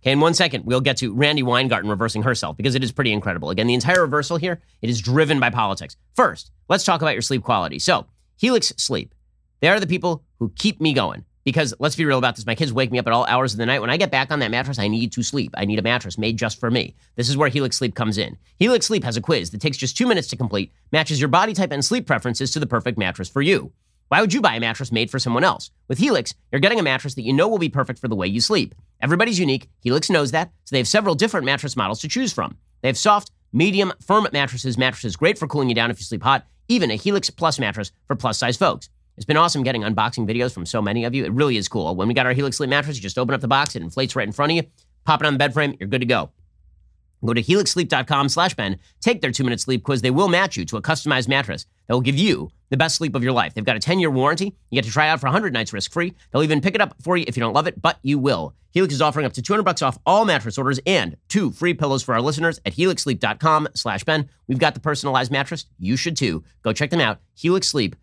Okay, 0.00 0.12
in 0.12 0.20
one 0.20 0.32
second, 0.32 0.64
we'll 0.64 0.80
get 0.80 0.96
to 0.98 1.12
Randi 1.12 1.42
Weingarten 1.42 1.90
reversing 1.90 2.22
herself 2.22 2.56
because 2.56 2.74
it 2.74 2.82
is 2.82 2.92
pretty 2.92 3.12
incredible. 3.12 3.50
Again, 3.50 3.66
the 3.66 3.74
entire 3.74 4.00
reversal 4.00 4.38
here, 4.38 4.62
it 4.80 4.88
is 4.88 5.00
driven 5.00 5.38
by 5.38 5.50
politics. 5.50 5.96
First, 6.14 6.50
let's 6.68 6.84
talk 6.84 7.02
about 7.02 7.14
your 7.14 7.22
sleep 7.22 7.42
quality. 7.42 7.78
So, 7.78 8.06
Helix 8.36 8.72
Sleep, 8.78 9.14
they 9.60 9.68
are 9.68 9.78
the 9.78 9.86
people 9.86 10.24
who 10.38 10.52
keep 10.56 10.80
me 10.80 10.94
going. 10.94 11.26
Because 11.44 11.72
let's 11.78 11.96
be 11.96 12.04
real 12.04 12.18
about 12.18 12.36
this. 12.36 12.46
My 12.46 12.54
kids 12.54 12.72
wake 12.72 12.90
me 12.90 12.98
up 12.98 13.06
at 13.06 13.12
all 13.12 13.24
hours 13.24 13.52
of 13.52 13.58
the 13.58 13.66
night. 13.66 13.80
When 13.80 13.90
I 13.90 13.96
get 13.96 14.10
back 14.10 14.30
on 14.30 14.40
that 14.40 14.50
mattress, 14.50 14.78
I 14.78 14.88
need 14.88 15.12
to 15.12 15.22
sleep. 15.22 15.52
I 15.56 15.64
need 15.64 15.78
a 15.78 15.82
mattress 15.82 16.18
made 16.18 16.36
just 16.36 16.60
for 16.60 16.70
me. 16.70 16.94
This 17.16 17.28
is 17.28 17.36
where 17.36 17.48
Helix 17.48 17.76
Sleep 17.76 17.94
comes 17.94 18.18
in. 18.18 18.36
Helix 18.58 18.86
Sleep 18.86 19.04
has 19.04 19.16
a 19.16 19.22
quiz 19.22 19.50
that 19.50 19.60
takes 19.60 19.78
just 19.78 19.96
two 19.96 20.06
minutes 20.06 20.28
to 20.28 20.36
complete, 20.36 20.72
matches 20.92 21.18
your 21.18 21.28
body 21.28 21.54
type 21.54 21.72
and 21.72 21.84
sleep 21.84 22.06
preferences 22.06 22.50
to 22.52 22.60
the 22.60 22.66
perfect 22.66 22.98
mattress 22.98 23.28
for 23.28 23.40
you. 23.40 23.72
Why 24.08 24.20
would 24.20 24.34
you 24.34 24.40
buy 24.40 24.56
a 24.56 24.60
mattress 24.60 24.90
made 24.90 25.08
for 25.08 25.20
someone 25.20 25.44
else? 25.44 25.70
With 25.86 25.98
Helix, 25.98 26.34
you're 26.50 26.60
getting 26.60 26.80
a 26.80 26.82
mattress 26.82 27.14
that 27.14 27.22
you 27.22 27.32
know 27.32 27.46
will 27.46 27.58
be 27.58 27.68
perfect 27.68 28.00
for 28.00 28.08
the 28.08 28.16
way 28.16 28.26
you 28.26 28.40
sleep. 28.40 28.74
Everybody's 29.00 29.38
unique. 29.38 29.68
Helix 29.82 30.10
knows 30.10 30.32
that, 30.32 30.50
so 30.64 30.74
they 30.74 30.78
have 30.78 30.88
several 30.88 31.14
different 31.14 31.46
mattress 31.46 31.76
models 31.76 32.00
to 32.00 32.08
choose 32.08 32.32
from. 32.32 32.56
They 32.82 32.88
have 32.88 32.98
soft, 32.98 33.30
medium, 33.52 33.92
firm 34.04 34.26
mattresses, 34.32 34.76
mattresses 34.76 35.14
great 35.14 35.38
for 35.38 35.46
cooling 35.46 35.68
you 35.68 35.76
down 35.76 35.92
if 35.92 36.00
you 36.00 36.04
sleep 36.04 36.24
hot, 36.24 36.44
even 36.66 36.90
a 36.90 36.96
Helix 36.96 37.30
Plus 37.30 37.60
mattress 37.60 37.92
for 38.08 38.16
plus 38.16 38.36
size 38.36 38.56
folks. 38.56 38.88
It's 39.20 39.26
been 39.26 39.36
awesome 39.36 39.62
getting 39.62 39.82
unboxing 39.82 40.26
videos 40.26 40.54
from 40.54 40.64
so 40.64 40.80
many 40.80 41.04
of 41.04 41.14
you. 41.14 41.26
It 41.26 41.32
really 41.34 41.58
is 41.58 41.68
cool. 41.68 41.94
When 41.94 42.08
we 42.08 42.14
got 42.14 42.24
our 42.24 42.32
Helix 42.32 42.56
Sleep 42.56 42.70
mattress, 42.70 42.96
you 42.96 43.02
just 43.02 43.18
open 43.18 43.34
up 43.34 43.42
the 43.42 43.48
box, 43.48 43.76
it 43.76 43.82
inflates 43.82 44.16
right 44.16 44.26
in 44.26 44.32
front 44.32 44.52
of 44.52 44.56
you, 44.56 44.62
pop 45.04 45.20
it 45.20 45.26
on 45.26 45.34
the 45.34 45.38
bed 45.38 45.52
frame, 45.52 45.76
you're 45.78 45.90
good 45.90 46.00
to 46.00 46.06
go. 46.06 46.30
Go 47.22 47.34
to 47.34 47.42
helixsleep.com 47.42 48.30
slash 48.30 48.54
Ben, 48.54 48.78
take 49.02 49.20
their 49.20 49.30
two-minute 49.30 49.60
sleep 49.60 49.82
quiz. 49.82 50.00
They 50.00 50.10
will 50.10 50.28
match 50.28 50.56
you 50.56 50.64
to 50.64 50.78
a 50.78 50.80
customized 50.80 51.28
mattress 51.28 51.66
that 51.86 51.92
will 51.92 52.00
give 52.00 52.16
you 52.16 52.50
the 52.70 52.78
best 52.78 52.96
sleep 52.96 53.14
of 53.14 53.22
your 53.22 53.34
life. 53.34 53.52
They've 53.52 53.62
got 53.62 53.76
a 53.76 53.78
10-year 53.78 54.10
warranty. 54.10 54.56
You 54.70 54.76
get 54.76 54.86
to 54.86 54.90
try 54.90 55.10
out 55.10 55.20
for 55.20 55.26
100 55.26 55.52
nights 55.52 55.74
risk-free. 55.74 56.14
They'll 56.32 56.42
even 56.42 56.62
pick 56.62 56.74
it 56.74 56.80
up 56.80 56.96
for 57.02 57.18
you 57.18 57.26
if 57.28 57.36
you 57.36 57.42
don't 57.42 57.52
love 57.52 57.66
it, 57.66 57.82
but 57.82 57.98
you 58.00 58.18
will. 58.18 58.54
Helix 58.72 58.94
is 58.94 59.02
offering 59.02 59.26
up 59.26 59.34
to 59.34 59.42
200 59.42 59.64
bucks 59.64 59.82
off 59.82 59.98
all 60.06 60.24
mattress 60.24 60.56
orders 60.56 60.80
and 60.86 61.18
two 61.28 61.50
free 61.50 61.74
pillows 61.74 62.02
for 62.02 62.14
our 62.14 62.22
listeners 62.22 62.58
at 62.64 62.72
helixsleep.com 62.72 63.68
slash 63.74 64.02
Ben. 64.04 64.30
We've 64.46 64.58
got 64.58 64.72
the 64.72 64.80
personalized 64.80 65.30
mattress. 65.30 65.66
You 65.78 65.96
should 65.96 66.16
too. 66.16 66.42
Go 66.62 66.72
check 66.72 66.88
them 66.88 67.00
out. 67.00 67.18
helixsleep.com 67.36 67.98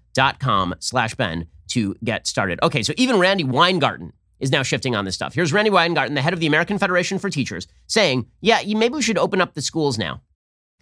slash 0.79 1.15
Ben 1.15 1.47
to 1.69 1.95
get 2.03 2.27
started. 2.27 2.59
Okay, 2.63 2.83
so 2.83 2.93
even 2.97 3.19
Randi 3.19 3.43
Weingarten 3.43 4.13
is 4.39 4.51
now 4.51 4.63
shifting 4.63 4.95
on 4.95 5.05
this 5.05 5.15
stuff. 5.15 5.33
Here's 5.33 5.51
Randi 5.51 5.69
Weingarten, 5.69 6.15
the 6.15 6.21
head 6.21 6.33
of 6.33 6.39
the 6.39 6.47
American 6.47 6.77
Federation 6.77 7.19
for 7.19 7.29
Teachers, 7.29 7.67
saying, 7.87 8.27
yeah, 8.41 8.61
maybe 8.65 8.95
we 8.95 9.01
should 9.01 9.17
open 9.17 9.41
up 9.41 9.53
the 9.53 9.61
schools 9.61 9.97
now. 9.97 10.21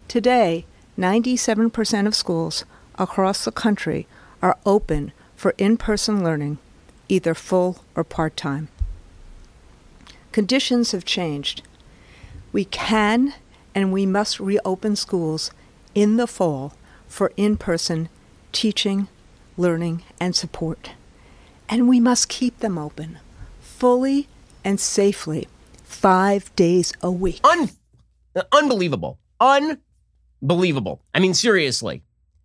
Today, 0.08 0.66
97% 0.98 2.08
of 2.08 2.16
schools 2.16 2.66
across 2.98 3.46
the 3.46 3.52
country 3.52 4.08
are 4.42 4.58
open 4.66 5.12
for 5.36 5.54
in 5.58 5.78
person 5.78 6.24
learning, 6.24 6.58
either 7.10 7.34
full 7.34 7.84
or 7.96 8.04
part 8.04 8.38
time. 8.38 8.70
Conditions 10.32 10.92
have 10.92 11.06
changed. 11.06 11.62
We 12.52 12.66
can 12.66 13.34
and 13.74 13.92
we 13.92 14.06
must 14.06 14.40
reopen 14.40 14.96
schools 14.96 15.52
in 15.94 16.18
the 16.18 16.28
fall 16.28 16.74
for 17.08 17.32
in 17.38 17.58
person 17.58 18.10
teaching, 18.52 19.08
learning, 19.58 20.04
and 20.20 20.36
support. 20.36 20.92
And 21.70 21.88
we 21.90 22.00
must 22.00 22.30
keep 22.30 22.60
them 22.60 22.78
open 22.78 23.20
fully 23.62 24.28
and 24.64 24.80
safely 24.80 25.48
five 25.84 26.56
days 26.56 26.94
a 27.02 27.12
week. 27.12 27.40
Un- 27.44 27.70
unbelievable. 28.52 29.20
Unbelievable. 29.40 31.02
I 31.14 31.20
mean, 31.20 31.34
seriously. 31.34 32.04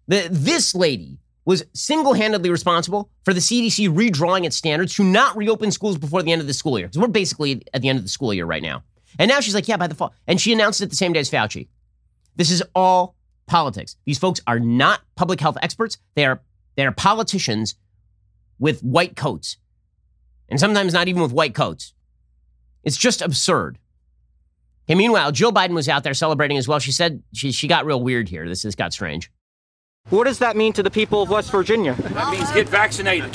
The, 0.09 0.29
this 0.31 0.75
lady 0.75 1.19
was 1.45 1.65
single 1.73 2.15
handedly 2.15 2.51
responsible 2.51 3.11
for 3.25 3.33
the 3.33 3.41
CDC 3.41 3.89
redrawing 3.95 4.45
its 4.45 4.57
standards 4.57 4.95
to 4.95 5.05
not 5.05 5.37
reopen 5.37 5.71
schools 5.71 5.99
before 5.99 6.23
the 6.23 6.33
end 6.33 6.41
of 6.41 6.47
the 6.47 6.55
school 6.55 6.79
year. 6.79 6.89
Because 6.89 7.01
we're 7.01 7.09
basically 7.09 7.63
at 7.73 7.83
the 7.83 7.89
end 7.89 7.99
of 7.99 8.05
the 8.05 8.11
school 8.11 8.33
year 8.35 8.47
right 8.47 8.63
now. 8.63 8.83
And 9.19 9.29
now 9.29 9.41
she's 9.41 9.55
like, 9.55 9.69
yeah, 9.69 9.77
by 9.77 9.87
the 9.87 9.95
fall. 9.95 10.15
And 10.27 10.41
she 10.41 10.53
announced 10.53 10.81
it 10.81 10.91
the 10.91 10.97
same 10.97 11.13
day 11.13 11.21
as 11.21 11.31
Fauci. 11.31 11.69
This 12.37 12.51
is 12.51 12.63
all 12.75 13.17
politics. 13.47 13.97
These 14.05 14.19
folks 14.19 14.41
are 14.47 14.61
not 14.61 15.01
public 15.17 15.41
health 15.41 15.59
experts. 15.61 15.99
They 16.15 16.25
are, 16.25 16.41
they 16.77 16.87
are 16.87 16.93
politicians 16.93 17.75
with 18.59 18.83
white 18.83 19.17
coats. 19.17 19.57
And 20.49 20.59
sometimes 20.59 20.93
not 20.93 21.09
even 21.09 21.23
with 21.23 21.33
white 21.33 21.55
coats. 21.55 21.95
It's 22.83 22.97
just 22.97 23.23
absurd. 23.23 23.79
And 24.89 24.99
meanwhile, 24.99 25.31
Jill 25.31 25.53
Biden 25.53 25.75
was 25.75 25.89
out 25.89 26.03
there 26.03 26.15
celebrating 26.15 26.57
as 26.57 26.67
well. 26.67 26.81
She 26.81 26.91
said 26.91 27.23
she, 27.33 27.53
she 27.53 27.69
got 27.69 27.87
real 27.87 28.03
weird 28.03 28.29
here. 28.29 28.49
This, 28.49 28.63
this 28.63 28.75
got 28.75 28.93
strange. 28.93 29.31
What 30.09 30.25
does 30.25 30.39
that 30.41 30.57
mean 30.57 30.73
to 30.73 30.83
the 30.83 30.91
people 30.91 31.23
of 31.23 31.31
West 31.31 31.53
Virginia? 31.53 31.95
That 31.95 32.33
means 32.33 32.51
get 32.51 32.69
vaccinated. 32.69 33.33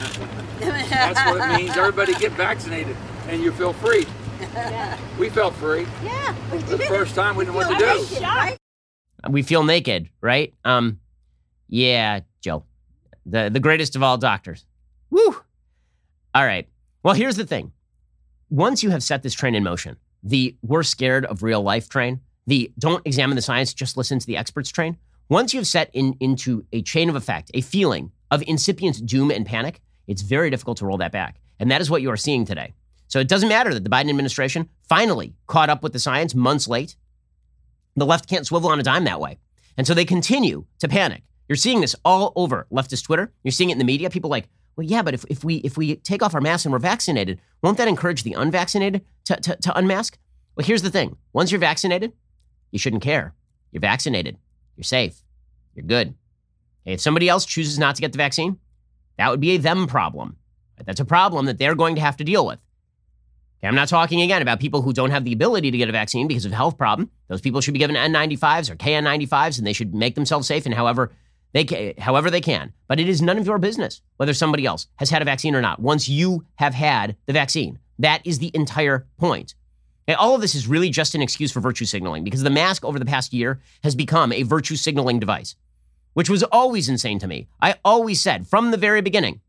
That's 0.59 1.19
what 1.25 1.49
it 1.49 1.57
means. 1.57 1.77
Everybody 1.77 2.13
get 2.15 2.33
vaccinated, 2.33 2.97
and 3.29 3.41
you 3.41 3.51
feel 3.53 3.71
free. 3.71 4.05
Yeah. 4.41 4.97
We 5.17 5.29
felt 5.29 5.53
free. 5.55 5.85
Yeah. 6.03 6.35
the 6.51 6.79
first 6.79 7.15
time 7.15 7.35
we 7.35 7.45
didn't 7.45 7.59
know 7.59 7.67
what 7.67 7.79
to 7.79 8.57
do. 8.57 9.31
We 9.31 9.41
feel 9.43 9.63
naked, 9.63 10.09
right? 10.21 10.53
Um, 10.65 10.99
yeah, 11.67 12.21
Jill, 12.41 12.65
the 13.25 13.49
the 13.49 13.59
greatest 13.59 13.95
of 13.95 14.03
all 14.03 14.17
doctors. 14.17 14.65
Woo. 15.09 15.41
All 16.33 16.45
right. 16.45 16.67
Well, 17.03 17.13
here's 17.13 17.37
the 17.37 17.45
thing. 17.45 17.71
Once 18.49 18.83
you 18.83 18.89
have 18.89 19.03
set 19.03 19.23
this 19.23 19.33
train 19.33 19.55
in 19.55 19.63
motion, 19.63 19.97
the 20.23 20.55
we're 20.61 20.83
scared 20.83 21.25
of 21.25 21.43
real 21.43 21.61
life 21.61 21.89
train, 21.89 22.21
the 22.47 22.71
don't 22.77 23.05
examine 23.05 23.35
the 23.35 23.41
science, 23.41 23.73
just 23.73 23.97
listen 23.97 24.19
to 24.19 24.27
the 24.27 24.37
experts 24.37 24.69
train. 24.69 24.97
Once 25.29 25.53
you've 25.53 25.67
set 25.67 25.89
in, 25.93 26.15
into 26.19 26.65
a 26.71 26.81
chain 26.81 27.09
of 27.09 27.15
effect, 27.15 27.49
a 27.53 27.61
feeling 27.61 28.11
of 28.29 28.43
incipient 28.47 29.05
doom 29.05 29.31
and 29.31 29.45
panic, 29.45 29.81
it's 30.07 30.21
very 30.21 30.49
difficult 30.49 30.77
to 30.77 30.85
roll 30.85 30.97
that 30.97 31.11
back. 31.11 31.39
And 31.59 31.71
that 31.71 31.81
is 31.81 31.89
what 31.89 32.01
you 32.01 32.11
are 32.11 32.17
seeing 32.17 32.45
today. 32.45 32.73
So 33.07 33.19
it 33.19 33.27
doesn't 33.27 33.49
matter 33.49 33.73
that 33.73 33.83
the 33.83 33.89
Biden 33.89 34.09
administration 34.09 34.69
finally 34.87 35.35
caught 35.47 35.69
up 35.69 35.81
with 35.81 35.93
the 35.93 35.99
science 35.99 36.35
months 36.35 36.67
late. 36.67 36.95
The 37.95 38.05
left 38.05 38.29
can't 38.29 38.45
swivel 38.45 38.69
on 38.69 38.79
a 38.79 38.83
dime 38.83 39.05
that 39.05 39.19
way. 39.19 39.39
And 39.77 39.87
so 39.87 39.93
they 39.93 40.05
continue 40.05 40.65
to 40.79 40.87
panic. 40.87 41.23
You're 41.47 41.55
seeing 41.55 41.81
this 41.81 41.95
all 42.03 42.33
over 42.35 42.67
leftist 42.71 43.03
Twitter. 43.05 43.31
You're 43.43 43.51
seeing 43.51 43.69
it 43.69 43.73
in 43.73 43.79
the 43.79 43.85
media. 43.85 44.09
People 44.09 44.29
like, 44.29 44.49
well, 44.75 44.85
yeah, 44.85 45.01
but 45.01 45.13
if, 45.13 45.25
if 45.29 45.43
we 45.43 45.57
if 45.57 45.77
we 45.77 45.95
take 45.97 46.21
off 46.21 46.35
our 46.35 46.41
masks 46.41 46.65
and 46.65 46.73
we're 46.73 46.79
vaccinated, 46.79 47.39
won't 47.61 47.77
that 47.77 47.87
encourage 47.87 48.23
the 48.23 48.33
unvaccinated 48.33 49.05
to, 49.25 49.35
to, 49.37 49.55
to 49.55 49.77
unmask? 49.77 50.17
Well, 50.55 50.65
here's 50.65 50.81
the 50.81 50.89
thing. 50.89 51.17
Once 51.33 51.51
you're 51.51 51.59
vaccinated, 51.59 52.13
you 52.71 52.79
shouldn't 52.79 53.03
care. 53.03 53.33
You're 53.71 53.81
vaccinated. 53.81 54.37
You're 54.75 54.83
safe. 54.83 55.21
You're 55.73 55.85
good. 55.85 56.15
If 56.85 57.01
somebody 57.01 57.29
else 57.29 57.45
chooses 57.45 57.79
not 57.79 57.95
to 57.95 58.01
get 58.01 58.11
the 58.11 58.17
vaccine, 58.17 58.59
that 59.17 59.29
would 59.29 59.39
be 59.39 59.55
a 59.55 59.57
them 59.57 59.87
problem. 59.87 60.37
That's 60.85 60.99
a 60.99 61.05
problem 61.05 61.45
that 61.45 61.57
they're 61.57 61.75
going 61.75 61.95
to 61.95 62.01
have 62.01 62.17
to 62.17 62.23
deal 62.23 62.45
with. 62.45 62.59
Okay, 63.59 63.67
I'm 63.67 63.75
not 63.75 63.87
talking 63.87 64.21
again 64.21 64.41
about 64.41 64.59
people 64.59 64.81
who 64.81 64.93
don't 64.93 65.11
have 65.11 65.23
the 65.23 65.33
ability 65.33 65.71
to 65.71 65.77
get 65.77 65.89
a 65.89 65.93
vaccine 65.93 66.27
because 66.27 66.45
of 66.45 66.51
a 66.51 66.55
health 66.55 66.77
problem. 66.77 67.09
Those 67.27 67.41
people 67.41 67.61
should 67.61 67.73
be 67.73 67.79
given 67.79 67.95
N95s 67.95 68.69
or 68.69 68.75
KN95s, 68.75 69.57
and 69.57 69.65
they 69.65 69.73
should 69.73 69.95
make 69.95 70.15
themselves 70.15 70.47
safe 70.47 70.65
in 70.65 70.73
however 70.73 71.11
they 71.55 71.63
can, 71.63 71.93
however 71.97 72.29
they 72.29 72.41
can. 72.41 72.73
But 72.89 72.99
it 72.99 73.07
is 73.07 73.21
none 73.21 73.37
of 73.37 73.47
your 73.47 73.59
business 73.59 74.01
whether 74.17 74.33
somebody 74.33 74.65
else 74.65 74.87
has 74.97 75.09
had 75.09 75.21
a 75.21 75.25
vaccine 75.25 75.55
or 75.55 75.61
not. 75.61 75.79
Once 75.79 76.09
you 76.09 76.45
have 76.55 76.73
had 76.73 77.15
the 77.27 77.33
vaccine, 77.33 77.79
that 77.97 78.21
is 78.25 78.39
the 78.39 78.51
entire 78.53 79.07
point. 79.17 79.55
And 80.05 80.17
all 80.17 80.35
of 80.35 80.41
this 80.41 80.53
is 80.53 80.67
really 80.67 80.89
just 80.89 81.15
an 81.15 81.21
excuse 81.21 81.53
for 81.53 81.61
virtue 81.61 81.85
signaling 81.85 82.25
because 82.25 82.43
the 82.43 82.49
mask 82.49 82.83
over 82.83 82.99
the 82.99 83.05
past 83.05 83.33
year 83.33 83.61
has 83.83 83.95
become 83.95 84.33
a 84.33 84.43
virtue 84.43 84.75
signaling 84.75 85.17
device, 85.17 85.55
which 86.13 86.29
was 86.29 86.43
always 86.43 86.89
insane 86.89 87.19
to 87.19 87.27
me. 87.27 87.47
I 87.61 87.75
always 87.85 88.19
said 88.19 88.47
from 88.47 88.71
the 88.71 88.77
very 88.77 89.01
beginning, 89.01 89.39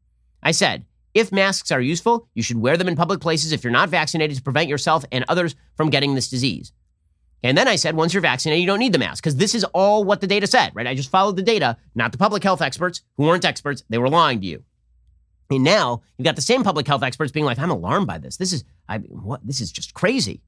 I 0.45 0.53
said, 0.53 0.87
if 1.13 1.33
masks 1.33 1.73
are 1.73 1.81
useful, 1.81 2.29
you 2.35 2.43
should 2.45 2.59
wear 2.59 2.77
them 2.77 2.89
in 2.89 2.95
public 2.95 3.21
places 3.21 3.51
if 3.51 3.65
you're 3.65 3.73
not 3.73 3.89
vaccinated 3.89 4.37
to 4.37 4.43
prevent 4.45 4.69
yourself 4.69 5.05
and 5.11 5.25
others 5.27 5.57
from 5.75 5.91
getting 5.91 6.15
this 6.15 6.29
disease. 6.29 6.71
And 7.43 7.57
then 7.57 7.69
I 7.69 7.77
said, 7.77 7.97
once 7.97 8.13
you're 8.13 8.23
vaccinated, 8.23 8.61
you 8.61 8.67
don't 8.67 8.79
need 8.79 8.93
the 8.93 8.99
mask 8.99 9.23
because 9.23 9.37
this 9.37 9.55
is 9.55 9.65
all 9.65 10.05
what 10.05 10.21
the 10.21 10.27
data 10.27 10.47
said, 10.47 10.73
right? 10.75 10.87
I 10.87 10.95
just 10.95 11.11
followed 11.11 11.37
the 11.37 11.43
data, 11.43 11.77
not 11.95 12.13
the 12.13 12.19
public 12.19 12.43
health 12.43 12.63
experts 12.63 13.03
who 13.17 13.25
weren't 13.25 13.45
experts. 13.45 13.85
They 13.89 13.99
were 13.99 14.09
lying 14.09 14.41
to 14.41 14.47
you. 14.47 14.65
And 15.51 15.63
now 15.63 16.03
you've 16.17 16.25
got 16.25 16.35
the 16.35 16.43
same 16.43 16.65
public 16.65 16.87
health 16.87 17.03
experts 17.03 17.31
being 17.31 17.47
like, 17.47 17.59
I'm 17.59 17.71
alarmed 17.71 18.07
by 18.07 18.19
this. 18.19 18.37
This 18.37 18.53
is, 18.53 18.65
I 18.89 18.99
what? 18.99 19.47
This 19.47 19.61
is 19.61 19.71
just 19.71 19.95
crazy. 19.95 20.43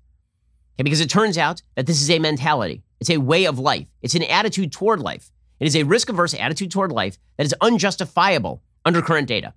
Okay, 0.74 0.85
because 0.85 1.01
it 1.01 1.11
turns 1.11 1.38
out 1.38 1.62
that 1.77 1.87
this 1.87 2.01
is 2.01 2.11
a 2.11 2.18
mentality. 2.18 2.83
It's 3.01 3.11
a 3.11 3.18
way 3.18 3.44
of 3.44 3.59
life. 3.59 3.87
It's 4.03 4.14
an 4.14 4.24
attitude 4.24 4.72
toward 4.72 5.01
life. 5.01 5.31
It 5.61 5.66
is 5.66 5.77
a 5.77 5.85
risk 5.85 6.09
averse 6.09 6.35
attitude 6.35 6.70
toward 6.70 6.92
life 6.92 7.18
that 7.37 7.46
is 7.46 7.55
unjustifiable 7.61 8.62
under 8.85 9.03
current 9.03 9.29
data. 9.29 9.55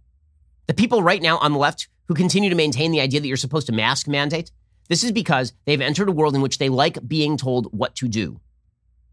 The 0.68 0.74
people 0.74 1.02
right 1.04 1.22
now 1.22 1.38
on 1.38 1.54
the 1.54 1.60
left 1.60 1.88
who 2.08 2.14
continue 2.14 2.50
to 2.50 2.56
maintain 2.56 2.92
the 2.92 3.02
idea 3.02 3.20
that 3.20 3.28
you're 3.28 3.38
supposed 3.38 3.68
to 3.68 3.74
mask 3.74 4.08
mandate, 4.08 4.52
this 4.92 5.06
is 5.06 5.14
because 5.14 5.54
they've 5.64 5.80
entered 5.80 6.10
a 6.10 6.12
world 6.12 6.36
in 6.36 6.42
which 6.42 6.58
they 6.58 6.68
like 6.68 7.08
being 7.08 7.38
told 7.38 7.72
what 7.72 7.96
to 7.96 8.10
do. 8.10 8.42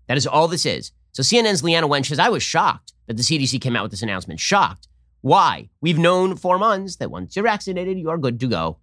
That 0.08 0.16
is 0.16 0.26
all 0.26 0.48
this 0.48 0.66
is. 0.66 0.90
So 1.12 1.22
CNN's 1.22 1.62
Leana 1.62 1.88
Wen 1.88 2.02
says, 2.02 2.18
I 2.18 2.30
was 2.30 2.42
shocked 2.42 2.94
that 3.06 3.16
the 3.16 3.22
CDC 3.22 3.60
came 3.60 3.76
out 3.76 3.84
with 3.84 3.92
this 3.92 4.02
announcement. 4.02 4.40
Shocked. 4.40 4.88
Why? 5.20 5.68
We've 5.80 5.98
known 5.98 6.34
for 6.34 6.58
months 6.58 6.96
that 6.96 7.12
once 7.12 7.36
you're 7.36 7.44
vaccinated, 7.44 7.96
you 7.96 8.10
are 8.10 8.18
good 8.18 8.40
to 8.40 8.48
go. 8.48 8.78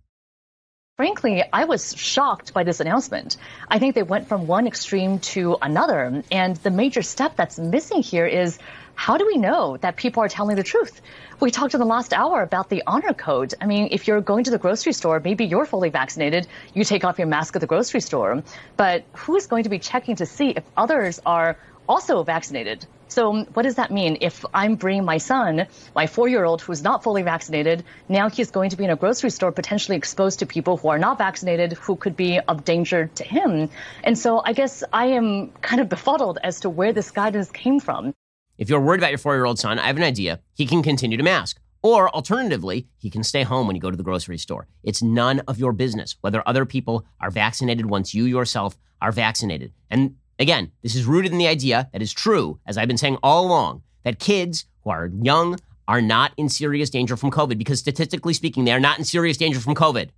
Frankly, 0.96 1.44
I 1.52 1.66
was 1.66 1.94
shocked 1.98 2.54
by 2.54 2.64
this 2.64 2.80
announcement. 2.80 3.36
I 3.68 3.78
think 3.78 3.96
they 3.96 4.04
went 4.04 4.30
from 4.30 4.48
one 4.48 4.66
extreme 4.66 5.20
to 5.20 5.58
another. 5.62 6.24
And 6.32 6.56
the 6.58 6.72
major 6.72 7.02
step 7.02 7.36
that's 7.36 7.60
missing 7.60 8.02
here 8.02 8.26
is 8.26 8.58
how 8.96 9.18
do 9.18 9.28
we 9.28 9.38
know 9.38 9.78
that 9.78 9.98
people 9.98 10.24
are 10.24 10.30
telling 10.30 10.56
the 10.56 10.64
truth? 10.64 11.02
We 11.40 11.52
talked 11.52 11.74
in 11.74 11.80
the 11.80 11.86
last 11.86 12.14
hour 12.14 12.42
about 12.42 12.70
the 12.70 12.84
honor 12.88 13.14
code. 13.14 13.54
I 13.62 13.66
mean, 13.66 13.90
if 13.92 14.08
you're 14.08 14.22
going 14.22 14.46
to 14.46 14.52
the 14.52 14.58
grocery 14.58 14.94
store, 14.94 15.20
maybe 15.20 15.46
you're 15.46 15.66
fully 15.66 15.90
vaccinated, 15.90 16.48
you 16.74 16.84
take 16.84 17.04
off 17.04 17.20
your 17.20 17.28
mask 17.28 17.56
at 17.56 17.62
the 17.62 17.68
grocery 17.68 18.02
store. 18.02 18.42
But 18.78 19.04
who 19.14 19.36
is 19.36 19.48
going 19.48 19.64
to 19.64 19.70
be 19.70 19.80
checking 19.80 20.16
to 20.16 20.26
see 20.26 20.50
if 20.52 20.64
others 20.76 21.22
are 21.26 21.58
also 21.88 22.24
vaccinated? 22.24 22.86
So 23.08 23.44
what 23.54 23.64
does 23.64 23.76
that 23.76 23.92
mean? 23.92 24.18
If 24.22 24.44
I'm 24.54 24.76
bringing 24.76 25.06
my 25.06 25.20
son, 25.20 25.68
my 25.94 26.08
four-year-old 26.08 26.62
who's 26.62 26.82
not 26.82 27.04
fully 27.04 27.22
vaccinated, 27.22 27.84
now 28.10 28.30
he's 28.30 28.50
going 28.50 28.72
to 28.72 28.78
be 28.78 28.86
in 28.86 28.90
a 28.90 28.96
grocery 28.96 29.30
store 29.30 29.52
potentially 29.52 29.98
exposed 29.98 30.40
to 30.40 30.46
people 30.46 30.78
who 30.78 30.88
are 30.88 30.98
not 30.98 31.18
vaccinated 31.18 31.74
who 31.74 31.96
could 31.96 32.16
be 32.18 32.40
of 32.40 32.66
danger 32.66 33.12
to 33.16 33.24
him. 33.24 33.70
And 34.04 34.18
so 34.18 34.42
I 34.44 34.54
guess 34.54 34.84
I 34.92 35.08
am 35.08 35.52
kind 35.62 35.82
of 35.82 35.90
befuddled 35.90 36.40
as 36.42 36.62
to 36.62 36.70
where 36.70 36.94
this 36.94 37.12
guidance 37.12 37.52
came 37.52 37.80
from. 37.80 38.14
If 38.58 38.70
you're 38.70 38.82
worried 38.82 39.00
about 39.00 39.12
your 39.12 39.18
four-year-old 39.18 39.60
son, 39.60 39.80
I 39.80 39.88
have 39.88 39.98
an 39.98 40.04
idea. 40.04 40.40
He 40.54 40.66
can 40.66 40.82
continue 40.82 41.18
to 41.18 41.24
mask. 41.24 41.60
Or 41.82 42.10
alternatively, 42.10 42.88
he 42.98 43.10
can 43.10 43.24
stay 43.24 43.44
home 43.44 43.68
when 43.68 43.76
you 43.76 43.82
go 43.82 43.92
to 43.92 43.98
the 43.98 44.04
grocery 44.04 44.38
store. 44.38 44.68
It's 44.84 45.04
none 45.04 45.42
of 45.42 45.60
your 45.60 45.72
business 45.72 46.16
whether 46.22 46.42
other 46.48 46.66
people 46.66 47.06
are 47.20 47.30
vaccinated 47.30 47.86
once 47.86 48.14
you 48.14 48.26
yourself 48.26 48.78
are 49.02 49.12
vaccinated. 49.12 49.72
And 49.92 50.16
Again, 50.38 50.72
this 50.84 50.96
is 50.96 51.06
rooted 51.06 51.32
in 51.32 51.38
the 51.38 51.48
idea 51.48 51.90
that 51.94 52.02
is 52.02 52.12
true, 52.12 52.60
as 52.66 52.78
I've 52.78 52.88
been 52.88 52.98
saying 52.98 53.18
all 53.24 53.46
along, 53.46 53.84
that 54.04 54.20
kids 54.20 54.66
who 54.84 54.90
are 54.90 55.10
young 55.22 55.58
are 55.88 56.02
not 56.02 56.34
in 56.36 56.50
serious 56.50 56.90
danger 56.90 57.16
from 57.16 57.32
COVID 57.32 57.58
because 57.58 57.80
statistically 57.80 58.34
speaking, 58.34 58.66
they 58.66 58.74
are 58.74 58.80
not 58.80 58.98
in 58.98 59.06
serious 59.06 59.38
danger 59.38 59.60
from 59.60 59.76
COVID. 59.76 60.10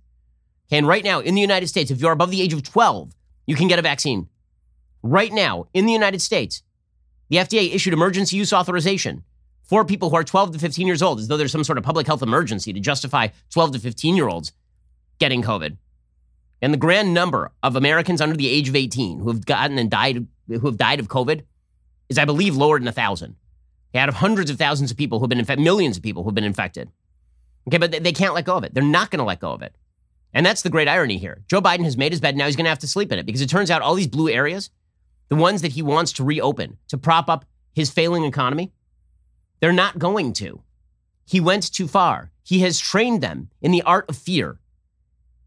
And 0.70 0.86
right 0.86 1.04
now 1.04 1.20
in 1.20 1.34
the 1.34 1.40
United 1.40 1.68
States, 1.68 1.90
if 1.90 2.00
you're 2.00 2.12
above 2.12 2.30
the 2.30 2.42
age 2.42 2.52
of 2.52 2.62
12, 2.62 3.12
you 3.46 3.54
can 3.54 3.68
get 3.68 3.78
a 3.78 3.82
vaccine. 3.82 4.28
Right 5.02 5.32
now 5.32 5.66
in 5.72 5.86
the 5.86 5.92
United 5.92 6.20
States, 6.20 6.62
the 7.28 7.36
FDA 7.36 7.74
issued 7.74 7.92
emergency 7.92 8.36
use 8.36 8.52
authorization 8.52 9.22
for 9.62 9.84
people 9.84 10.10
who 10.10 10.16
are 10.16 10.24
12 10.24 10.52
to 10.52 10.58
15 10.58 10.86
years 10.86 11.02
old, 11.02 11.20
as 11.20 11.28
though 11.28 11.36
there's 11.36 11.52
some 11.52 11.64
sort 11.64 11.78
of 11.78 11.84
public 11.84 12.06
health 12.06 12.22
emergency 12.22 12.72
to 12.72 12.80
justify 12.80 13.28
12 13.50 13.72
to 13.72 13.78
15 13.78 14.16
year 14.16 14.28
olds 14.28 14.52
getting 15.18 15.42
COVID. 15.42 15.76
And 16.60 16.72
the 16.72 16.78
grand 16.78 17.14
number 17.14 17.52
of 17.62 17.76
Americans 17.76 18.20
under 18.20 18.36
the 18.36 18.48
age 18.48 18.68
of 18.68 18.76
18 18.76 19.20
who 19.20 19.28
have 19.28 19.46
gotten 19.46 19.78
and 19.78 19.90
died, 19.90 20.26
who 20.48 20.66
have 20.66 20.76
died 20.76 21.00
of 21.00 21.08
COVID 21.08 21.42
is, 22.08 22.18
I 22.18 22.24
believe, 22.24 22.56
lower 22.56 22.78
than 22.78 22.88
a 22.88 22.92
thousand. 22.92 23.36
Out 23.94 24.08
of 24.08 24.16
hundreds 24.16 24.50
of 24.50 24.58
thousands 24.58 24.90
of 24.90 24.96
people 24.96 25.18
who 25.18 25.24
have 25.24 25.30
been 25.30 25.38
infected, 25.38 25.64
millions 25.64 25.96
of 25.96 26.02
people 26.02 26.22
who 26.22 26.28
have 26.30 26.34
been 26.34 26.44
infected. 26.44 26.90
Okay, 27.68 27.78
but 27.78 27.90
they 27.92 28.12
can't 28.12 28.34
let 28.34 28.44
go 28.44 28.56
of 28.56 28.64
it. 28.64 28.74
They're 28.74 28.82
not 28.82 29.10
going 29.10 29.18
to 29.18 29.24
let 29.24 29.40
go 29.40 29.52
of 29.52 29.62
it. 29.62 29.74
And 30.34 30.44
that's 30.44 30.62
the 30.62 30.70
great 30.70 30.88
irony 30.88 31.18
here. 31.18 31.42
Joe 31.48 31.60
Biden 31.60 31.84
has 31.84 31.96
made 31.96 32.12
his 32.12 32.20
bed. 32.20 32.36
Now 32.36 32.46
he's 32.46 32.56
going 32.56 32.64
to 32.64 32.70
have 32.70 32.78
to 32.80 32.88
sleep 32.88 33.12
in 33.12 33.18
it 33.18 33.26
because 33.26 33.40
it 33.40 33.48
turns 33.48 33.70
out 33.70 33.82
all 33.82 33.94
these 33.94 34.06
blue 34.06 34.28
areas, 34.28 34.70
the 35.28 35.36
ones 35.36 35.62
that 35.62 35.72
he 35.72 35.82
wants 35.82 36.12
to 36.12 36.24
reopen 36.24 36.78
to 36.88 36.98
prop 36.98 37.28
up 37.28 37.44
his 37.74 37.90
failing 37.90 38.24
economy, 38.24 38.72
they're 39.60 39.72
not 39.72 39.98
going 39.98 40.32
to. 40.34 40.62
He 41.24 41.40
went 41.40 41.72
too 41.72 41.88
far. 41.88 42.30
He 42.42 42.60
has 42.60 42.78
trained 42.78 43.22
them 43.22 43.50
in 43.60 43.70
the 43.70 43.82
art 43.82 44.08
of 44.08 44.16
fear 44.16 44.58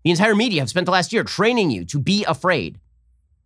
the 0.03 0.09
entire 0.09 0.35
media 0.35 0.61
have 0.61 0.69
spent 0.69 0.85
the 0.85 0.91
last 0.91 1.13
year 1.13 1.23
training 1.23 1.69
you 1.69 1.85
to 1.85 1.99
be 1.99 2.25
afraid. 2.25 2.79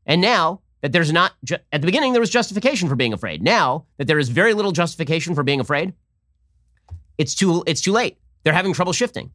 And 0.06 0.22
now 0.22 0.62
that 0.82 0.92
there's 0.92 1.12
not, 1.12 1.34
ju- 1.44 1.58
at 1.72 1.82
the 1.82 1.88
beginning, 1.88 2.14
there 2.14 2.22
was 2.22 2.30
justification 2.30 2.88
for 2.88 2.96
being 2.96 3.14
afraid. 3.14 3.42
Now 3.42 3.86
that 3.98 4.08
there 4.08 4.20
is 4.20 4.30
very 4.30 4.54
little 4.54 4.72
justification 4.72 5.36
for 5.36 5.44
being 5.44 5.60
afraid, 5.60 5.94
it's 7.18 7.36
too, 7.36 7.64
it's 7.68 7.82
too 7.82 7.92
late. 7.92 8.18
They're 8.44 8.54
having 8.54 8.74
trouble 8.74 8.94
shifting. 8.94 9.32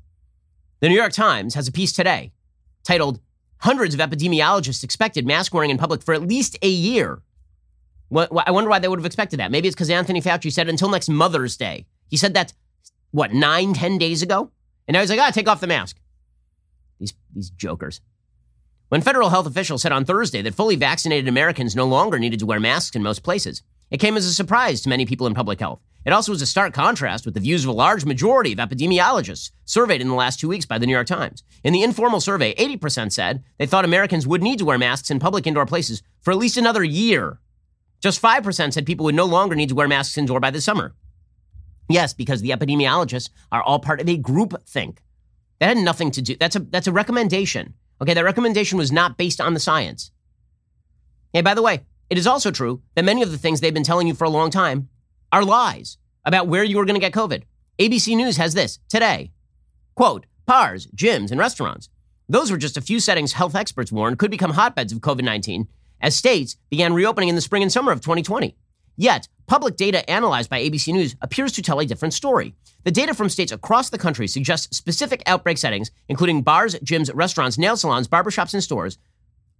The 0.81 0.89
New 0.89 0.95
York 0.95 1.13
Times 1.13 1.55
has 1.55 1.69
a 1.69 1.73
piece 1.73 1.93
today 1.93 2.33
titled, 2.85 3.21
Hundreds 3.61 3.95
of 3.95 4.01
epidemiologists 4.01 4.83
expected 4.83 5.27
mask 5.27 5.53
wearing 5.53 5.71
in 5.71 5.79
public 5.79 6.03
for 6.03 6.15
at 6.15 6.23
least 6.23 6.59
a 6.63 6.69
year. 6.69 7.23
I 8.13 8.51
wonder 8.51 8.69
why 8.69 8.79
they 8.79 8.89
would 8.89 8.99
have 8.99 9.07
expected 9.07 9.39
that. 9.39 9.51
Maybe 9.51 9.69
it's 9.69 9.75
because 9.75 9.91
Anthony 9.91 10.21
Fauci 10.21 10.53
said 10.53 10.69
until 10.69 10.89
next 10.89 11.09
Mother's 11.09 11.57
Day. 11.57 11.87
He 12.09 12.17
said 12.17 12.35
that, 12.35 12.53
what, 13.13 13.33
nine, 13.33 13.75
ten 13.75 13.99
days 13.99 14.23
ago? 14.23 14.51
And 14.89 14.95
now 14.95 15.01
he's 15.01 15.11
like, 15.11 15.21
ah, 15.21 15.31
take 15.31 15.49
off 15.49 15.61
the 15.61 15.67
mask. 15.67 15.97
These, 16.99 17.15
these 17.33 17.51
jokers. 17.51 18.01
When 18.89 19.03
federal 19.03 19.29
health 19.29 19.47
officials 19.47 19.83
said 19.83 19.93
on 19.93 20.05
Thursday 20.05 20.43
that 20.43 20.55
fully 20.55 20.75
vaccinated 20.75 21.29
Americans 21.29 21.77
no 21.77 21.87
longer 21.87 22.19
needed 22.19 22.41
to 22.41 22.47
wear 22.47 22.59
masks 22.59 22.97
in 22.97 23.03
most 23.03 23.23
places, 23.23 23.63
it 23.91 23.99
came 23.99 24.17
as 24.17 24.27
a 24.27 24.35
surprise 24.35 24.81
to 24.81 24.89
many 24.89 25.07
people 25.07 25.29
in 25.29 25.35
public 25.35 25.61
health. 25.61 25.81
It 26.05 26.13
also 26.13 26.33
was 26.33 26.41
a 26.41 26.47
stark 26.47 26.73
contrast 26.73 27.27
with 27.27 27.35
the 27.35 27.41
views 27.41 27.65
of 27.65 27.69
a 27.69 27.73
large 27.73 28.07
majority 28.07 28.53
of 28.53 28.59
epidemiologists 28.59 29.51
surveyed 29.65 30.01
in 30.01 30.09
the 30.09 30.15
last 30.15 30.41
two 30.41 30.49
weeks 30.49 30.65
by 30.65 30.79
the 30.79 30.87
New 30.87 30.93
York 30.93 31.07
Times. 31.07 31.43
In 31.63 31.75
the 31.75 31.83
informal 31.83 32.21
survey, 32.21 32.55
80% 32.55 33.13
said 33.13 33.45
they 33.59 33.67
thought 33.67 33.85
Americans 33.85 34.27
would 34.27 34.43
need 34.43 34.59
to 34.61 34.65
wear 34.65 34.79
masks 34.79 35.11
in 35.11 35.19
public 35.19 35.47
indoor 35.47 35.67
places 35.67 36.03
for 36.23 36.31
at 36.31 36.39
least 36.39 36.57
another 36.57 36.83
year. 36.83 37.39
Just 38.01 38.23
5% 38.23 38.73
said 38.73 38.87
people 38.87 39.05
would 39.05 39.15
no 39.15 39.27
longer 39.27 39.55
need 39.55 39.69
to 39.69 39.75
wear 39.75 39.89
masks 39.89 40.17
indoor 40.17 40.41
by 40.41 40.51
the 40.51 40.61
summer. 40.61 40.95
Yes, 41.91 42.15
because 42.15 42.41
the 42.41 42.51
epidemiologists 42.51 43.29
are 43.53 43.63
all 43.63 43.79
part 43.79 44.01
of 44.01 44.09
a 44.09 44.17
group 44.17 44.55
think. 44.67 45.03
That 45.59 45.77
had 45.77 45.77
nothing 45.77 46.11
to 46.13 46.23
do. 46.23 46.37
That's 46.37 46.57
a 46.57 46.61
that's 46.61 46.87
a 46.87 46.93
recommendation. 46.93 47.75
Okay, 48.01 48.15
that 48.15 48.25
recommendation 48.25 48.79
was 48.79 48.91
not 48.91 49.19
based 49.19 49.41
on 49.41 49.53
the 49.53 49.61
science. 49.61 50.11
Hey, 51.35 51.43
by 51.43 51.53
the 51.53 51.63
way, 51.63 51.83
it 52.09 52.17
is 52.17 52.27
also 52.27 52.51
true 52.51 52.81
that 52.95 53.05
many 53.05 53.23
of 53.23 53.31
the 53.31 53.37
things 53.37 53.61
they've 53.61 53.75
been 53.75 53.83
telling 53.83 54.07
you 54.07 54.15
for 54.15 54.25
a 54.25 54.31
long 54.31 54.51
time 54.51 54.89
are 55.33 55.45
lies 55.45 55.99
about 56.25 56.49
where 56.49 56.65
you 56.65 56.79
are 56.79 56.85
going 56.85 57.01
to 57.01 57.01
get 57.01 57.13
COVID. 57.13 57.43
ABC 57.79 58.17
News 58.17 58.37
has 58.37 58.55
this 58.55 58.79
today. 58.89 59.31
Quote, 59.95 60.27
bars, 60.47 60.87
gyms, 60.89 61.31
and 61.31 61.39
restaurants. 61.39 61.89
Those 62.29 62.51
were 62.51 62.57
just 62.57 62.77
a 62.77 62.83
few 62.83 63.01
settings 63.01 63.33
health 63.33 63.55
experts 63.55 63.91
warned 63.91 64.19
could 64.19 64.31
become 64.31 64.53
hotbeds 64.53 64.93
of 64.93 65.01
COVID 65.01 65.25
19 65.25 65.67
as 66.01 66.17
states 66.17 66.57
began 66.71 66.95
reopening 66.95 67.29
in 67.29 67.35
the 67.35 67.41
spring 67.41 67.63
and 67.63 67.73
summer 67.73 67.93
of 67.93 68.01
2020. 68.01 68.57
Yet, 68.97 69.29
public 69.47 69.77
data 69.77 70.09
analyzed 70.11 70.51
by 70.51 70.61
ABC 70.61 70.93
News 70.93 71.17
appears 71.23 71.53
to 71.53 71.63
tell 71.63 71.81
a 71.81 71.87
different 71.87 72.15
story. 72.15 72.55
The 72.85 72.91
data 72.91 73.15
from 73.15 73.29
states 73.29 73.53
across 73.53 73.91
the 73.91 73.99
country 73.99 74.29
suggests 74.29 74.77
specific 74.77 75.23
outbreak 75.27 75.59
settings, 75.59 75.91
including 76.09 76.43
bars, 76.43 76.75
gyms, 76.77 77.11
restaurants, 77.15 77.59
nail 77.59 77.77
salons, 77.77 78.09
barbershops, 78.09 78.55
and 78.55 78.63
stores, 78.63 78.99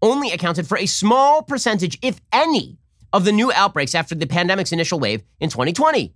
only 0.03 0.31
accounted 0.33 0.67
for 0.67 0.79
a 0.79 0.87
small 0.87 1.43
percentage, 1.43 1.99
if 2.03 2.21
any, 2.33 2.79
of 3.13 3.25
the 3.25 3.33
new 3.33 3.53
outbreaks 3.53 3.95
after 3.95 4.15
the 4.15 4.27
pandemic's 4.27 4.73
initial 4.73 5.01
wave 5.01 5.23
in 5.41 5.51
2020. 5.51 6.15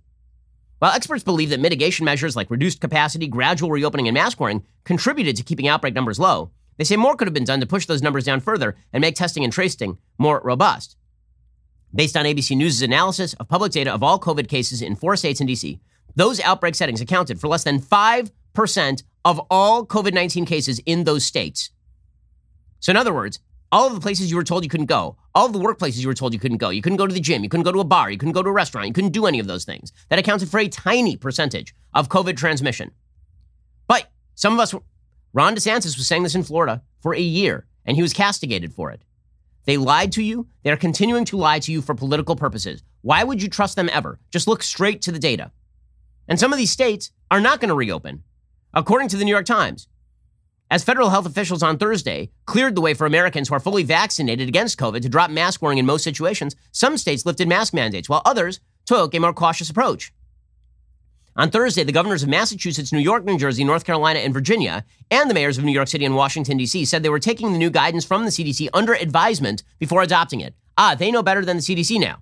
While 0.79 0.91
experts 0.91 1.23
believe 1.23 1.49
that 1.49 1.59
mitigation 1.59 2.05
measures 2.05 2.35
like 2.35 2.51
reduced 2.51 2.81
capacity, 2.81 3.27
gradual 3.27 3.71
reopening, 3.71 4.07
and 4.07 4.13
mask 4.13 4.39
wearing 4.39 4.63
contributed 4.83 5.35
to 5.37 5.43
keeping 5.43 5.67
outbreak 5.67 5.93
numbers 5.93 6.19
low, 6.19 6.51
they 6.77 6.83
say 6.83 6.97
more 6.97 7.15
could 7.15 7.27
have 7.27 7.33
been 7.33 7.45
done 7.45 7.61
to 7.61 7.65
push 7.65 7.85
those 7.85 8.01
numbers 8.01 8.25
down 8.25 8.41
further 8.41 8.75
and 8.91 9.01
make 9.01 9.15
testing 9.15 9.43
and 9.43 9.53
tracing 9.53 9.97
more 10.17 10.41
robust. 10.43 10.97
Based 11.93 12.17
on 12.17 12.25
ABC 12.25 12.57
News' 12.57 12.81
analysis 12.81 13.33
of 13.35 13.47
public 13.47 13.71
data 13.71 13.93
of 13.93 14.03
all 14.03 14.19
COVID 14.19 14.49
cases 14.49 14.81
in 14.81 14.97
four 14.97 15.15
states 15.15 15.39
and 15.39 15.49
DC, 15.49 15.79
those 16.15 16.41
outbreak 16.41 16.75
settings 16.75 16.99
accounted 16.99 17.39
for 17.39 17.47
less 17.47 17.63
than 17.63 17.79
5% 17.79 19.03
of 19.23 19.41
all 19.49 19.85
COVID 19.85 20.13
19 20.13 20.45
cases 20.45 20.79
in 20.85 21.05
those 21.05 21.25
states. 21.25 21.69
So, 22.79 22.91
in 22.91 22.97
other 22.97 23.13
words, 23.13 23.39
all 23.71 23.87
of 23.87 23.95
the 23.95 24.01
places 24.01 24.29
you 24.29 24.37
were 24.37 24.43
told 24.43 24.63
you 24.63 24.69
couldn't 24.69 24.85
go, 24.87 25.17
all 25.35 25.49
the 25.49 25.59
workplaces 25.59 25.99
you 25.99 26.07
were 26.07 26.13
told 26.13 26.33
you 26.33 26.39
couldn't 26.39 26.57
go, 26.57 26.69
you 26.69 26.81
couldn't 26.81 26.97
go 26.97 27.05
to 27.05 27.13
the 27.13 27.19
gym, 27.19 27.43
you 27.43 27.49
couldn't 27.49 27.65
go 27.65 27.71
to 27.73 27.81
a 27.81 27.83
bar, 27.83 28.09
you 28.09 28.17
couldn't 28.17 28.33
go 28.33 28.41
to 28.41 28.49
a 28.49 28.53
restaurant, 28.53 28.87
you 28.87 28.93
couldn't 28.93 29.11
do 29.11 29.25
any 29.25 29.37
of 29.37 29.47
those 29.47 29.65
things. 29.65 29.91
That 30.09 30.17
accounted 30.17 30.49
for 30.49 30.59
a 30.59 30.69
tiny 30.69 31.17
percentage 31.17 31.75
of 31.93 32.07
COVID 32.07 32.37
transmission. 32.37 32.91
But 33.85 34.09
some 34.33 34.53
of 34.53 34.59
us, 34.59 34.73
Ron 35.33 35.55
DeSantis 35.55 35.97
was 35.97 36.07
saying 36.07 36.23
this 36.23 36.35
in 36.35 36.43
Florida 36.43 36.81
for 37.01 37.13
a 37.13 37.19
year, 37.19 37.67
and 37.85 37.97
he 37.97 38.01
was 38.01 38.13
castigated 38.13 38.73
for 38.73 38.91
it. 38.91 39.03
They 39.65 39.77
lied 39.77 40.13
to 40.13 40.23
you. 40.23 40.47
They 40.63 40.71
are 40.71 40.77
continuing 40.77 41.25
to 41.25 41.37
lie 41.37 41.59
to 41.59 41.71
you 41.71 41.81
for 41.81 41.93
political 41.95 42.35
purposes. 42.35 42.81
Why 43.01 43.23
would 43.23 43.41
you 43.41 43.49
trust 43.49 43.75
them 43.75 43.89
ever? 43.91 44.19
Just 44.31 44.47
look 44.47 44.63
straight 44.63 45.01
to 45.03 45.11
the 45.11 45.19
data. 45.19 45.51
And 46.27 46.39
some 46.39 46.53
of 46.53 46.57
these 46.57 46.71
states 46.71 47.11
are 47.29 47.41
not 47.41 47.59
going 47.59 47.69
to 47.69 47.75
reopen. 47.75 48.23
According 48.73 49.09
to 49.09 49.17
the 49.17 49.25
New 49.25 49.31
York 49.31 49.45
Times, 49.45 49.87
as 50.71 50.83
federal 50.83 51.09
health 51.09 51.25
officials 51.25 51.61
on 51.61 51.77
Thursday 51.77 52.31
cleared 52.45 52.75
the 52.75 52.81
way 52.81 52.93
for 52.93 53.05
Americans 53.05 53.49
who 53.49 53.55
are 53.55 53.59
fully 53.59 53.83
vaccinated 53.83 54.47
against 54.47 54.79
COVID 54.79 55.01
to 55.01 55.09
drop 55.09 55.29
mask 55.29 55.61
wearing 55.61 55.77
in 55.77 55.85
most 55.85 56.03
situations, 56.03 56.55
some 56.71 56.97
states 56.97 57.25
lifted 57.25 57.47
mask 57.47 57.73
mandates, 57.73 58.09
while 58.09 58.23
others 58.25 58.59
took 58.85 59.13
a 59.13 59.19
more 59.19 59.33
cautious 59.33 59.69
approach. 59.69 60.11
On 61.37 61.51
Thursday, 61.51 61.83
the 61.83 61.91
governors 61.91 62.23
of 62.23 62.29
Massachusetts, 62.29 62.93
New 62.93 62.99
York, 62.99 63.25
New 63.25 63.37
Jersey, 63.37 63.63
North 63.63 63.83
Carolina, 63.83 64.19
and 64.19 64.33
Virginia, 64.33 64.85
and 65.11 65.29
the 65.29 65.33
mayors 65.33 65.57
of 65.57 65.65
New 65.65 65.73
York 65.73 65.89
City 65.89 66.05
and 66.05 66.15
Washington, 66.15 66.57
D.C., 66.57 66.85
said 66.85 67.03
they 67.03 67.09
were 67.09 67.19
taking 67.19 67.51
the 67.51 67.57
new 67.59 67.69
guidance 67.69 68.05
from 68.05 68.23
the 68.23 68.31
CDC 68.31 68.69
under 68.73 68.93
advisement 68.93 69.61
before 69.77 70.01
adopting 70.01 70.39
it. 70.39 70.55
Ah, 70.77 70.95
they 70.95 71.11
know 71.11 71.21
better 71.21 71.43
than 71.43 71.57
the 71.57 71.63
CDC 71.63 71.99
now. 71.99 72.19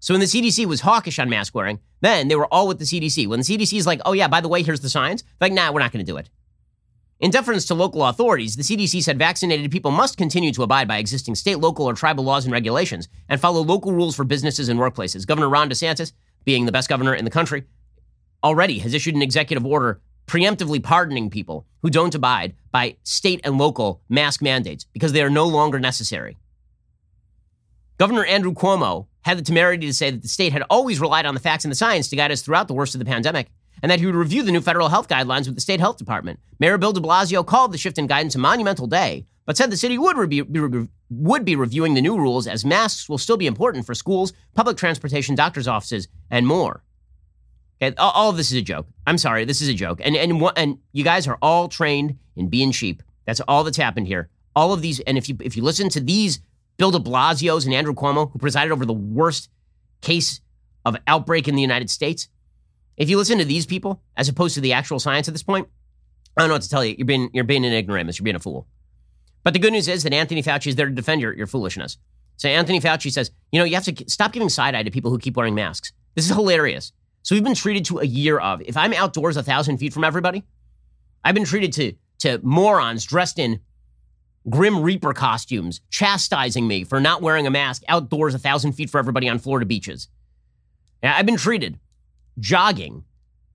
So 0.00 0.12
when 0.12 0.20
the 0.20 0.26
CDC 0.26 0.66
was 0.66 0.80
hawkish 0.80 1.18
on 1.20 1.28
mask 1.28 1.54
wearing, 1.54 1.78
then 2.00 2.28
they 2.28 2.36
were 2.36 2.52
all 2.52 2.66
with 2.66 2.80
the 2.80 2.84
CDC. 2.84 3.28
When 3.28 3.40
the 3.40 3.44
CDC 3.44 3.78
is 3.78 3.86
like, 3.86 4.00
oh, 4.04 4.12
yeah, 4.12 4.28
by 4.28 4.40
the 4.40 4.48
way, 4.48 4.62
here's 4.62 4.80
the 4.80 4.90
science, 4.90 5.22
like, 5.40 5.52
nah, 5.52 5.72
we're 5.72 5.80
not 5.80 5.92
going 5.92 6.04
to 6.04 6.12
do 6.12 6.16
it. 6.16 6.28
In 7.20 7.32
deference 7.32 7.64
to 7.66 7.74
local 7.74 8.04
authorities, 8.06 8.54
the 8.54 8.62
CDC 8.62 9.02
said 9.02 9.18
vaccinated 9.18 9.72
people 9.72 9.90
must 9.90 10.16
continue 10.16 10.52
to 10.52 10.62
abide 10.62 10.86
by 10.86 10.98
existing 10.98 11.34
state, 11.34 11.58
local, 11.58 11.84
or 11.84 11.92
tribal 11.92 12.22
laws 12.22 12.44
and 12.44 12.52
regulations 12.52 13.08
and 13.28 13.40
follow 13.40 13.60
local 13.60 13.92
rules 13.92 14.14
for 14.14 14.24
businesses 14.24 14.68
and 14.68 14.78
workplaces. 14.78 15.26
Governor 15.26 15.48
Ron 15.48 15.68
DeSantis, 15.68 16.12
being 16.44 16.64
the 16.64 16.72
best 16.72 16.88
governor 16.88 17.14
in 17.14 17.24
the 17.24 17.30
country, 17.30 17.64
already 18.44 18.78
has 18.78 18.94
issued 18.94 19.16
an 19.16 19.22
executive 19.22 19.66
order 19.66 20.00
preemptively 20.28 20.80
pardoning 20.80 21.28
people 21.28 21.66
who 21.82 21.90
don't 21.90 22.14
abide 22.14 22.54
by 22.70 22.96
state 23.02 23.40
and 23.42 23.58
local 23.58 24.00
mask 24.08 24.40
mandates 24.40 24.84
because 24.92 25.12
they 25.12 25.22
are 25.22 25.30
no 25.30 25.46
longer 25.46 25.80
necessary. 25.80 26.36
Governor 27.96 28.26
Andrew 28.26 28.52
Cuomo 28.52 29.06
had 29.22 29.38
the 29.38 29.42
temerity 29.42 29.88
to 29.88 29.92
say 29.92 30.12
that 30.12 30.22
the 30.22 30.28
state 30.28 30.52
had 30.52 30.62
always 30.70 31.00
relied 31.00 31.26
on 31.26 31.34
the 31.34 31.40
facts 31.40 31.64
and 31.64 31.72
the 31.72 31.76
science 31.76 32.08
to 32.08 32.16
guide 32.16 32.30
us 32.30 32.42
throughout 32.42 32.68
the 32.68 32.74
worst 32.74 32.94
of 32.94 33.00
the 33.00 33.04
pandemic, 33.04 33.48
and 33.82 33.90
that 33.90 34.00
he 34.00 34.06
would 34.06 34.14
review 34.14 34.42
the 34.42 34.52
new 34.52 34.60
federal 34.60 34.88
health 34.88 35.08
guidelines 35.08 35.46
with 35.46 35.54
the 35.54 35.60
state 35.60 35.80
health 35.80 35.96
department. 35.96 36.40
Mayor 36.58 36.78
Bill 36.78 36.92
de 36.92 37.00
Blasio 37.00 37.46
called 37.46 37.72
the 37.72 37.78
shift 37.78 37.98
in 37.98 38.06
guidance 38.06 38.34
a 38.34 38.38
monumental 38.38 38.86
day, 38.86 39.26
but 39.46 39.56
said 39.56 39.70
the 39.70 39.76
city 39.76 39.98
would, 39.98 40.16
re- 40.16 40.26
be, 40.26 40.88
would 41.10 41.44
be 41.44 41.56
reviewing 41.56 41.94
the 41.94 42.02
new 42.02 42.16
rules 42.16 42.46
as 42.46 42.64
masks 42.64 43.08
will 43.08 43.18
still 43.18 43.36
be 43.36 43.46
important 43.46 43.86
for 43.86 43.94
schools, 43.94 44.32
public 44.54 44.76
transportation, 44.76 45.34
doctor's 45.34 45.68
offices, 45.68 46.08
and 46.30 46.46
more. 46.46 46.82
Okay, 47.80 47.94
all 47.96 48.30
of 48.30 48.36
this 48.36 48.50
is 48.50 48.58
a 48.58 48.62
joke. 48.62 48.86
I'm 49.06 49.18
sorry, 49.18 49.44
this 49.44 49.60
is 49.60 49.68
a 49.68 49.74
joke. 49.74 50.00
And 50.02 50.16
and 50.16 50.42
and 50.56 50.78
you 50.92 51.04
guys 51.04 51.28
are 51.28 51.38
all 51.40 51.68
trained 51.68 52.18
in 52.34 52.48
being 52.48 52.72
sheep. 52.72 53.02
That's 53.24 53.40
all 53.40 53.62
that's 53.62 53.76
happened 53.76 54.08
here. 54.08 54.28
All 54.56 54.72
of 54.72 54.82
these, 54.82 54.98
and 55.00 55.16
if 55.16 55.28
you 55.28 55.36
if 55.40 55.56
you 55.56 55.62
listen 55.62 55.88
to 55.90 56.00
these 56.00 56.40
Bill 56.76 56.90
De 56.90 56.98
Blasio's 56.98 57.66
and 57.66 57.74
Andrew 57.74 57.94
Cuomo, 57.94 58.32
who 58.32 58.38
presided 58.38 58.72
over 58.72 58.84
the 58.84 58.92
worst 58.92 59.48
case 60.00 60.40
of 60.84 60.96
outbreak 61.06 61.46
in 61.46 61.54
the 61.54 61.62
United 61.62 61.90
States, 61.90 62.28
if 62.98 63.08
you 63.08 63.16
listen 63.16 63.38
to 63.38 63.44
these 63.44 63.64
people 63.64 64.02
as 64.16 64.28
opposed 64.28 64.54
to 64.56 64.60
the 64.60 64.74
actual 64.74 64.98
science 64.98 65.28
at 65.28 65.34
this 65.34 65.42
point, 65.42 65.68
I 66.36 66.42
don't 66.42 66.48
know 66.48 66.56
what 66.56 66.62
to 66.62 66.68
tell 66.68 66.84
you. 66.84 66.94
You're 66.98 67.06
being 67.06 67.30
you're 67.32 67.44
being 67.44 67.64
an 67.64 67.72
ignoramus. 67.72 68.18
You're 68.18 68.24
being 68.24 68.36
a 68.36 68.40
fool. 68.40 68.66
But 69.44 69.54
the 69.54 69.60
good 69.60 69.72
news 69.72 69.88
is 69.88 70.02
that 70.02 70.12
Anthony 70.12 70.42
Fauci 70.42 70.66
is 70.66 70.76
there 70.76 70.86
to 70.86 70.94
defend 70.94 71.20
your, 71.20 71.32
your 71.32 71.46
foolishness. 71.46 71.96
So 72.36 72.48
Anthony 72.48 72.80
Fauci 72.80 73.10
says, 73.10 73.30
you 73.50 73.58
know, 73.58 73.64
you 73.64 73.74
have 73.74 73.84
to 73.84 74.04
stop 74.10 74.32
giving 74.32 74.48
side 74.48 74.74
eye 74.74 74.82
to 74.82 74.90
people 74.90 75.10
who 75.10 75.18
keep 75.18 75.36
wearing 75.36 75.54
masks. 75.54 75.92
This 76.14 76.28
is 76.28 76.34
hilarious. 76.34 76.92
So 77.22 77.34
we've 77.34 77.44
been 77.44 77.54
treated 77.54 77.84
to 77.86 77.98
a 77.98 78.04
year 78.04 78.38
of. 78.38 78.60
If 78.62 78.76
I'm 78.76 78.92
outdoors 78.92 79.36
a 79.36 79.42
thousand 79.42 79.78
feet 79.78 79.92
from 79.92 80.04
everybody, 80.04 80.44
I've 81.24 81.34
been 81.34 81.44
treated 81.44 81.72
to 81.74 81.92
to 82.20 82.40
morons 82.42 83.04
dressed 83.04 83.38
in 83.38 83.60
Grim 84.50 84.82
Reaper 84.82 85.12
costumes, 85.12 85.80
chastising 85.90 86.66
me 86.66 86.82
for 86.82 87.00
not 87.00 87.22
wearing 87.22 87.46
a 87.46 87.50
mask 87.50 87.84
outdoors 87.86 88.34
a 88.34 88.38
thousand 88.38 88.72
feet 88.72 88.90
for 88.90 88.98
everybody 88.98 89.28
on 89.28 89.38
Florida 89.38 89.66
beaches. 89.66 90.08
Yeah, 91.02 91.14
I've 91.16 91.26
been 91.26 91.36
treated 91.36 91.78
jogging 92.40 93.04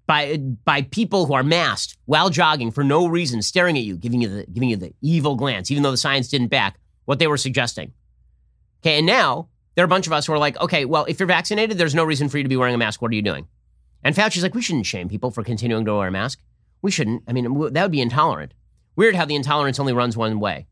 by 0.06 0.38
by 0.38 0.82
people 0.82 1.26
who 1.26 1.34
are 1.34 1.44
masked 1.44 1.98
while 2.06 2.30
jogging 2.30 2.72
for 2.72 2.84
no 2.84 3.08
reason, 3.08 3.42
staring 3.42 3.78
at 3.78 3.84
you, 3.84 3.98
giving 3.98 4.22
you 4.22 4.28
the 4.28 4.46
giving 4.48 4.70
you 4.70 4.76
the 4.76 4.94
evil 5.02 5.36
glance, 5.36 5.72
even 5.72 5.84
though 5.84 5.92
the 5.92 5.98
science 5.98 6.28
didn't 6.28 6.48
back 6.48 6.80
what 7.06 7.20
they 7.20 7.28
were 7.28 7.38
suggesting. 7.38 7.94
Okay, 8.82 8.98
and 8.98 9.06
now 9.06 9.48
there 9.76 9.84
are 9.84 9.86
a 9.86 9.90
bunch 9.90 10.08
of 10.08 10.14
us 10.14 10.26
who 10.26 10.34
are 10.34 10.38
like, 10.38 10.60
okay, 10.60 10.86
well, 10.86 11.06
if 11.06 11.20
you're 11.20 11.28
vaccinated, 11.28 11.78
there's 11.78 11.96
no 11.96 12.04
reason 12.04 12.30
for 12.30 12.38
you 12.38 12.44
to 12.44 12.50
be 12.50 12.58
wearing 12.58 12.76
a 12.76 12.78
mask. 12.78 13.02
What 13.02 13.12
are 13.12 13.16
you 13.16 13.22
doing? 13.22 13.48
And 14.04 14.16
Fauci's 14.16 14.44
like, 14.44 14.54
we 14.54 14.62
shouldn't 14.62 14.86
shame 14.86 15.08
people 15.08 15.32
for 15.32 15.44
continuing 15.44 15.86
to 15.86 15.96
wear 15.96 16.10
a 16.10 16.12
mask. 16.12 16.40
We 16.82 16.92
shouldn't. 16.92 17.24
I 17.28 17.34
mean, 17.34 17.46
that 17.72 17.82
would 17.82 17.92
be 17.92 18.02
intolerant. 18.02 18.54
Weird 18.96 19.16
how 19.16 19.26
the 19.26 19.36
intolerance 19.36 19.80
only 19.80 19.94
runs 19.94 20.18
one 20.18 20.40
way. 20.40 20.68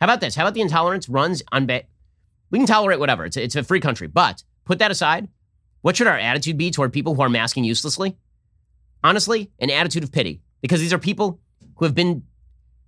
How 0.00 0.04
about 0.04 0.20
this? 0.20 0.34
How 0.34 0.44
about 0.44 0.54
the 0.54 0.60
intolerance 0.60 1.08
runs 1.08 1.42
on. 1.50 1.66
Ba- 1.66 1.84
we 2.50 2.58
can 2.58 2.66
tolerate 2.66 3.00
whatever. 3.00 3.24
It's 3.24 3.36
a, 3.36 3.42
it's 3.42 3.56
a 3.56 3.64
free 3.64 3.80
country. 3.80 4.06
But 4.06 4.44
put 4.64 4.78
that 4.78 4.90
aside. 4.90 5.28
What 5.86 5.96
should 5.96 6.08
our 6.08 6.18
attitude 6.18 6.58
be 6.58 6.72
toward 6.72 6.92
people 6.92 7.14
who 7.14 7.22
are 7.22 7.28
masking 7.28 7.62
uselessly? 7.62 8.16
Honestly, 9.04 9.52
an 9.60 9.70
attitude 9.70 10.02
of 10.02 10.10
pity. 10.10 10.40
Because 10.60 10.80
these 10.80 10.92
are 10.92 10.98
people 10.98 11.38
who 11.76 11.84
have 11.84 11.94
been 11.94 12.24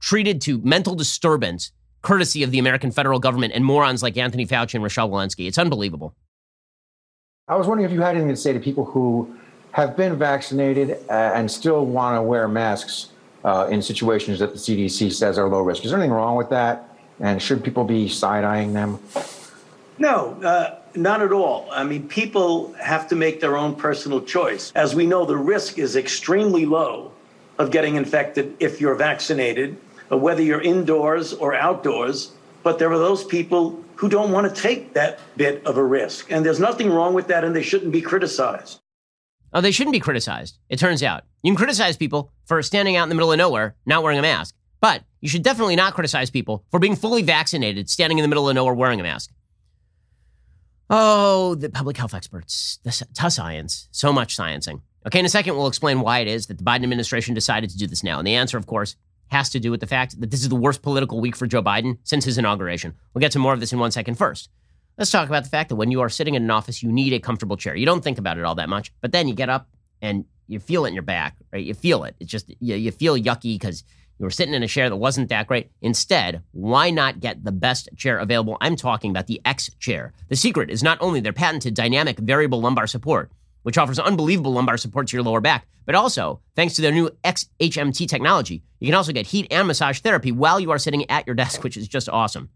treated 0.00 0.40
to 0.40 0.58
mental 0.62 0.96
disturbance 0.96 1.70
courtesy 2.02 2.42
of 2.42 2.50
the 2.50 2.58
American 2.58 2.90
federal 2.90 3.20
government 3.20 3.52
and 3.54 3.64
morons 3.64 4.02
like 4.02 4.16
Anthony 4.16 4.44
Fauci 4.44 4.74
and 4.74 4.82
Rochelle 4.82 5.08
Walensky. 5.08 5.46
It's 5.46 5.58
unbelievable. 5.58 6.16
I 7.46 7.54
was 7.54 7.68
wondering 7.68 7.88
if 7.88 7.94
you 7.94 8.00
had 8.00 8.16
anything 8.16 8.30
to 8.30 8.36
say 8.36 8.52
to 8.52 8.58
people 8.58 8.84
who 8.84 9.32
have 9.70 9.96
been 9.96 10.18
vaccinated 10.18 10.98
uh, 11.08 11.12
and 11.36 11.48
still 11.48 11.86
want 11.86 12.16
to 12.16 12.22
wear 12.22 12.48
masks 12.48 13.10
uh, 13.44 13.68
in 13.70 13.80
situations 13.80 14.40
that 14.40 14.52
the 14.52 14.58
CDC 14.58 15.12
says 15.12 15.38
are 15.38 15.48
low 15.48 15.62
risk. 15.62 15.84
Is 15.84 15.92
there 15.92 16.00
anything 16.00 16.16
wrong 16.16 16.34
with 16.34 16.50
that? 16.50 16.96
And 17.20 17.40
should 17.40 17.62
people 17.62 17.84
be 17.84 18.08
side 18.08 18.42
eyeing 18.42 18.72
them? 18.72 18.98
No. 20.00 20.32
Uh, 20.42 20.78
not 20.98 21.22
at 21.22 21.32
all. 21.32 21.68
I 21.70 21.84
mean, 21.84 22.08
people 22.08 22.72
have 22.74 23.08
to 23.08 23.16
make 23.16 23.40
their 23.40 23.56
own 23.56 23.74
personal 23.74 24.20
choice. 24.20 24.72
As 24.74 24.94
we 24.94 25.06
know, 25.06 25.24
the 25.24 25.36
risk 25.36 25.78
is 25.78 25.96
extremely 25.96 26.66
low 26.66 27.12
of 27.58 27.70
getting 27.70 27.96
infected 27.96 28.56
if 28.60 28.80
you're 28.80 28.94
vaccinated, 28.94 29.76
uh, 30.10 30.16
whether 30.16 30.42
you're 30.42 30.60
indoors 30.60 31.32
or 31.32 31.54
outdoors. 31.54 32.32
But 32.62 32.78
there 32.78 32.92
are 32.92 32.98
those 32.98 33.24
people 33.24 33.82
who 33.96 34.08
don't 34.08 34.32
want 34.32 34.52
to 34.52 34.62
take 34.62 34.94
that 34.94 35.18
bit 35.36 35.64
of 35.66 35.76
a 35.76 35.84
risk. 35.84 36.30
And 36.30 36.44
there's 36.44 36.60
nothing 36.60 36.90
wrong 36.90 37.14
with 37.14 37.28
that, 37.28 37.44
and 37.44 37.54
they 37.54 37.62
shouldn't 37.62 37.92
be 37.92 38.02
criticized. 38.02 38.80
Oh, 39.52 39.60
they 39.60 39.70
shouldn't 39.70 39.94
be 39.94 40.00
criticized, 40.00 40.58
it 40.68 40.78
turns 40.78 41.02
out. 41.02 41.24
You 41.42 41.50
can 41.50 41.56
criticize 41.56 41.96
people 41.96 42.32
for 42.44 42.62
standing 42.62 42.96
out 42.96 43.04
in 43.04 43.08
the 43.08 43.14
middle 43.14 43.32
of 43.32 43.38
nowhere, 43.38 43.76
not 43.86 44.02
wearing 44.02 44.18
a 44.18 44.22
mask. 44.22 44.54
But 44.80 45.02
you 45.20 45.28
should 45.28 45.42
definitely 45.42 45.74
not 45.74 45.94
criticize 45.94 46.30
people 46.30 46.64
for 46.70 46.78
being 46.78 46.94
fully 46.94 47.22
vaccinated, 47.22 47.88
standing 47.88 48.18
in 48.18 48.22
the 48.22 48.28
middle 48.28 48.48
of 48.48 48.54
nowhere 48.54 48.74
wearing 48.74 49.00
a 49.00 49.02
mask. 49.02 49.30
Oh, 50.90 51.54
the 51.54 51.68
public 51.68 51.96
health 51.96 52.14
experts, 52.14 52.78
the 52.82 53.06
tough 53.14 53.32
science, 53.32 53.88
so 53.90 54.12
much 54.12 54.36
sciencing. 54.36 54.80
Okay, 55.06 55.18
in 55.18 55.26
a 55.26 55.28
second, 55.28 55.56
we'll 55.56 55.66
explain 55.66 56.00
why 56.00 56.20
it 56.20 56.28
is 56.28 56.46
that 56.46 56.58
the 56.58 56.64
Biden 56.64 56.82
administration 56.82 57.34
decided 57.34 57.70
to 57.70 57.78
do 57.78 57.86
this 57.86 58.02
now. 58.02 58.18
And 58.18 58.26
the 58.26 58.34
answer, 58.34 58.56
of 58.56 58.66
course, 58.66 58.96
has 59.28 59.50
to 59.50 59.60
do 59.60 59.70
with 59.70 59.80
the 59.80 59.86
fact 59.86 60.18
that 60.20 60.30
this 60.30 60.40
is 60.40 60.48
the 60.48 60.56
worst 60.56 60.80
political 60.80 61.20
week 61.20 61.36
for 61.36 61.46
Joe 61.46 61.62
Biden 61.62 61.98
since 62.04 62.24
his 62.24 62.38
inauguration. 62.38 62.94
We'll 63.12 63.20
get 63.20 63.32
to 63.32 63.38
more 63.38 63.52
of 63.52 63.60
this 63.60 63.72
in 63.72 63.78
one 63.78 63.90
second. 63.90 64.14
First, 64.14 64.48
let's 64.96 65.10
talk 65.10 65.28
about 65.28 65.44
the 65.44 65.50
fact 65.50 65.68
that 65.68 65.76
when 65.76 65.90
you 65.90 66.00
are 66.00 66.08
sitting 66.08 66.34
in 66.34 66.42
an 66.42 66.50
office, 66.50 66.82
you 66.82 66.90
need 66.90 67.12
a 67.12 67.20
comfortable 67.20 67.58
chair. 67.58 67.76
You 67.76 67.86
don't 67.86 68.02
think 68.02 68.18
about 68.18 68.38
it 68.38 68.44
all 68.44 68.54
that 68.54 68.70
much, 68.70 68.92
but 69.02 69.12
then 69.12 69.28
you 69.28 69.34
get 69.34 69.50
up 69.50 69.68
and 70.00 70.24
you 70.46 70.58
feel 70.58 70.86
it 70.86 70.88
in 70.88 70.94
your 70.94 71.02
back, 71.02 71.36
right? 71.52 71.64
You 71.64 71.74
feel 71.74 72.04
it. 72.04 72.16
It's 72.18 72.30
just, 72.30 72.48
you, 72.60 72.74
you 72.76 72.90
feel 72.90 73.16
yucky 73.16 73.54
because 73.54 73.84
you 74.18 74.24
were 74.24 74.30
sitting 74.30 74.54
in 74.54 74.62
a 74.62 74.68
chair 74.68 74.90
that 74.90 74.96
wasn't 74.96 75.28
that 75.28 75.46
great. 75.46 75.70
Instead, 75.80 76.42
why 76.52 76.90
not 76.90 77.20
get 77.20 77.44
the 77.44 77.52
best 77.52 77.88
chair 77.96 78.18
available? 78.18 78.56
I'm 78.60 78.74
talking 78.74 79.10
about 79.10 79.28
the 79.28 79.40
X 79.44 79.70
chair. 79.78 80.12
The 80.28 80.36
secret 80.36 80.70
is 80.70 80.82
not 80.82 80.98
only 81.00 81.20
their 81.20 81.32
patented 81.32 81.74
dynamic 81.74 82.18
variable 82.18 82.60
lumbar 82.60 82.88
support, 82.88 83.30
which 83.62 83.78
offers 83.78 83.98
unbelievable 83.98 84.52
lumbar 84.52 84.76
support 84.76 85.08
to 85.08 85.16
your 85.16 85.22
lower 85.22 85.40
back, 85.40 85.66
but 85.86 85.94
also, 85.94 86.40
thanks 86.56 86.74
to 86.74 86.82
their 86.82 86.92
new 86.92 87.10
XHMT 87.24 88.08
technology, 88.08 88.62
you 88.80 88.88
can 88.88 88.94
also 88.94 89.12
get 89.12 89.26
heat 89.26 89.46
and 89.50 89.66
massage 89.66 90.00
therapy 90.00 90.32
while 90.32 90.60
you 90.60 90.70
are 90.70 90.78
sitting 90.78 91.08
at 91.10 91.26
your 91.26 91.36
desk, 91.36 91.62
which 91.64 91.76
is 91.76 91.88
just 91.88 92.08
awesome. 92.08 92.50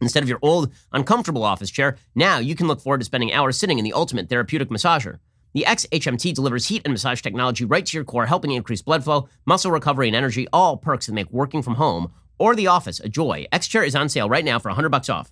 Instead 0.00 0.22
of 0.22 0.28
your 0.28 0.40
old, 0.42 0.72
uncomfortable 0.92 1.44
office 1.44 1.70
chair, 1.70 1.96
now 2.14 2.38
you 2.38 2.54
can 2.54 2.66
look 2.66 2.80
forward 2.80 2.98
to 2.98 3.04
spending 3.04 3.32
hours 3.32 3.56
sitting 3.56 3.78
in 3.78 3.84
the 3.84 3.92
ultimate 3.92 4.28
therapeutic 4.28 4.68
massager. 4.68 5.20
The 5.54 5.64
XHMT 5.68 6.34
delivers 6.34 6.68
heat 6.68 6.82
and 6.84 6.92
massage 6.92 7.20
technology 7.20 7.64
right 7.64 7.84
to 7.84 7.96
your 7.96 8.04
core, 8.04 8.26
helping 8.26 8.52
increase 8.52 8.82
blood 8.82 9.04
flow, 9.04 9.28
muscle 9.44 9.70
recovery, 9.70 10.08
and 10.08 10.16
energy, 10.16 10.46
all 10.52 10.76
perks 10.76 11.06
that 11.06 11.12
make 11.12 11.30
working 11.30 11.62
from 11.62 11.74
home 11.74 12.12
or 12.38 12.56
the 12.56 12.66
office 12.66 13.00
a 13.00 13.08
joy. 13.08 13.46
XChair 13.52 13.86
is 13.86 13.94
on 13.94 14.08
sale 14.08 14.28
right 14.28 14.44
now 14.44 14.58
for 14.58 14.68
100 14.68 14.88
bucks 14.88 15.08
off. 15.08 15.30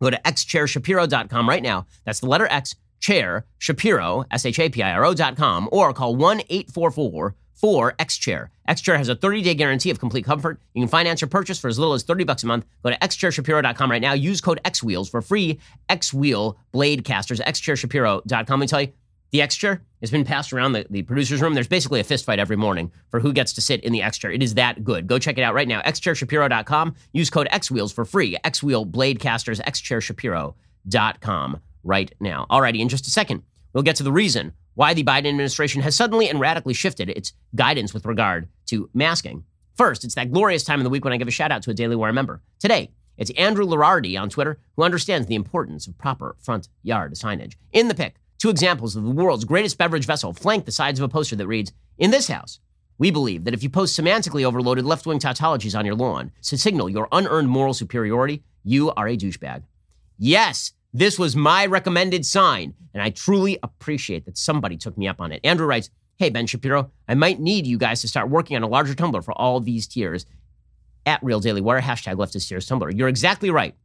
Go 0.00 0.10
to 0.10 0.20
xchairshapiro.com 0.24 1.48
right 1.48 1.62
now. 1.62 1.86
That's 2.04 2.20
the 2.20 2.26
letter 2.26 2.46
X, 2.50 2.74
chair, 3.00 3.46
Shapiro, 3.58 4.24
S-H-A-P-I-R-O.com, 4.30 5.68
or 5.72 5.92
call 5.92 6.16
1-844 6.16 7.34
4 7.62 7.92
XChair. 7.92 8.48
XChair 8.68 8.96
has 8.96 9.08
a 9.08 9.14
30-day 9.14 9.54
guarantee 9.54 9.90
of 9.90 10.00
complete 10.00 10.24
comfort. 10.24 10.60
You 10.74 10.82
can 10.82 10.88
finance 10.88 11.20
your 11.20 11.28
purchase 11.28 11.60
for 11.60 11.68
as 11.68 11.78
little 11.78 11.94
as 11.94 12.02
30 12.02 12.24
bucks 12.24 12.42
a 12.42 12.46
month. 12.46 12.66
Go 12.82 12.90
to 12.90 12.98
xchairshapiro.com 12.98 13.90
right 13.90 14.02
now. 14.02 14.14
Use 14.14 14.40
code 14.40 14.60
XWheels 14.64 15.08
for 15.08 15.22
free 15.22 15.60
X-Wheel 15.88 16.58
blade 16.72 17.04
casters. 17.04 17.38
xchairshapiro.com. 17.38 18.46
Let 18.48 18.58
me 18.58 18.66
tell 18.66 18.82
you, 18.82 18.92
the 19.32 19.42
X 19.42 19.56
chair 19.56 19.82
has 20.00 20.10
been 20.10 20.24
passed 20.24 20.52
around 20.52 20.72
the, 20.72 20.86
the 20.90 21.02
producer's 21.02 21.40
room. 21.40 21.54
There's 21.54 21.66
basically 21.66 22.00
a 22.00 22.04
fist 22.04 22.24
fight 22.24 22.38
every 22.38 22.56
morning 22.56 22.92
for 23.10 23.18
who 23.18 23.32
gets 23.32 23.52
to 23.54 23.60
sit 23.60 23.82
in 23.82 23.92
the 23.92 24.02
X 24.02 24.18
chair. 24.18 24.30
It 24.30 24.42
is 24.42 24.54
that 24.54 24.84
good. 24.84 25.06
Go 25.06 25.18
check 25.18 25.38
it 25.38 25.42
out 25.42 25.54
right 25.54 25.66
now. 25.66 25.80
XChairShapiro.com. 25.82 26.94
Use 27.12 27.30
code 27.30 27.48
XWheels 27.50 27.92
for 27.92 28.04
free. 28.04 28.36
X 28.44 28.62
Wheel 28.62 28.84
Blade 28.84 29.20
Casters, 29.20 29.58
XChairShapiro.com 29.60 31.60
right 31.82 32.14
now. 32.20 32.46
Alrighty, 32.50 32.80
in 32.80 32.88
just 32.88 33.06
a 33.06 33.10
second, 33.10 33.42
we'll 33.72 33.82
get 33.82 33.96
to 33.96 34.02
the 34.02 34.12
reason 34.12 34.52
why 34.74 34.94
the 34.94 35.04
Biden 35.04 35.28
administration 35.28 35.82
has 35.82 35.96
suddenly 35.96 36.28
and 36.28 36.38
radically 36.38 36.74
shifted 36.74 37.10
its 37.10 37.32
guidance 37.54 37.92
with 37.92 38.06
regard 38.06 38.48
to 38.66 38.88
masking. 38.94 39.44
First, 39.74 40.04
it's 40.04 40.14
that 40.14 40.32
glorious 40.32 40.64
time 40.64 40.80
of 40.80 40.84
the 40.84 40.90
week 40.90 41.04
when 41.04 41.12
I 41.12 41.16
give 41.16 41.28
a 41.28 41.32
shout 41.32 41.50
out 41.50 41.62
to 41.62 41.70
a 41.70 41.74
Daily 41.74 41.96
Wire 41.96 42.12
member. 42.12 42.42
Today, 42.58 42.90
it's 43.16 43.30
Andrew 43.32 43.66
Larardi 43.66 44.20
on 44.20 44.28
Twitter 44.28 44.58
who 44.76 44.82
understands 44.82 45.26
the 45.26 45.34
importance 45.34 45.86
of 45.86 45.98
proper 45.98 46.36
front 46.38 46.68
yard 46.82 47.14
signage. 47.14 47.54
In 47.72 47.88
the 47.88 47.94
pick, 47.94 48.16
Two 48.42 48.50
examples 48.50 48.96
of 48.96 49.04
the 49.04 49.10
world's 49.12 49.44
greatest 49.44 49.78
beverage 49.78 50.04
vessel 50.04 50.32
flank 50.32 50.64
the 50.64 50.72
sides 50.72 50.98
of 50.98 51.04
a 51.04 51.08
poster 51.08 51.36
that 51.36 51.46
reads, 51.46 51.70
In 51.96 52.10
this 52.10 52.26
house, 52.26 52.58
we 52.98 53.08
believe 53.12 53.44
that 53.44 53.54
if 53.54 53.62
you 53.62 53.70
post 53.70 53.96
semantically 53.96 54.42
overloaded 54.42 54.84
left 54.84 55.06
wing 55.06 55.20
tautologies 55.20 55.78
on 55.78 55.86
your 55.86 55.94
lawn 55.94 56.32
to 56.42 56.58
signal 56.58 56.90
your 56.90 57.06
unearned 57.12 57.48
moral 57.48 57.72
superiority, 57.72 58.42
you 58.64 58.90
are 58.94 59.06
a 59.06 59.16
douchebag. 59.16 59.62
Yes, 60.18 60.72
this 60.92 61.20
was 61.20 61.36
my 61.36 61.66
recommended 61.66 62.26
sign, 62.26 62.74
and 62.92 63.00
I 63.00 63.10
truly 63.10 63.60
appreciate 63.62 64.24
that 64.24 64.36
somebody 64.36 64.76
took 64.76 64.98
me 64.98 65.06
up 65.06 65.20
on 65.20 65.30
it. 65.30 65.40
Andrew 65.44 65.68
writes, 65.68 65.90
Hey, 66.16 66.28
Ben 66.28 66.48
Shapiro, 66.48 66.90
I 67.06 67.14
might 67.14 67.38
need 67.38 67.64
you 67.64 67.78
guys 67.78 68.00
to 68.00 68.08
start 68.08 68.28
working 68.28 68.56
on 68.56 68.64
a 68.64 68.68
larger 68.68 68.96
tumbler 68.96 69.22
for 69.22 69.40
all 69.40 69.60
these 69.60 69.86
tears. 69.86 70.26
At 71.06 71.22
Real 71.22 71.38
Daily 71.38 71.60
Wire, 71.60 71.80
hashtag 71.80 72.16
leftist 72.16 72.48
tears 72.48 72.66
tumbler. 72.66 72.90
You're 72.90 73.06
exactly 73.06 73.50
right. 73.52 73.76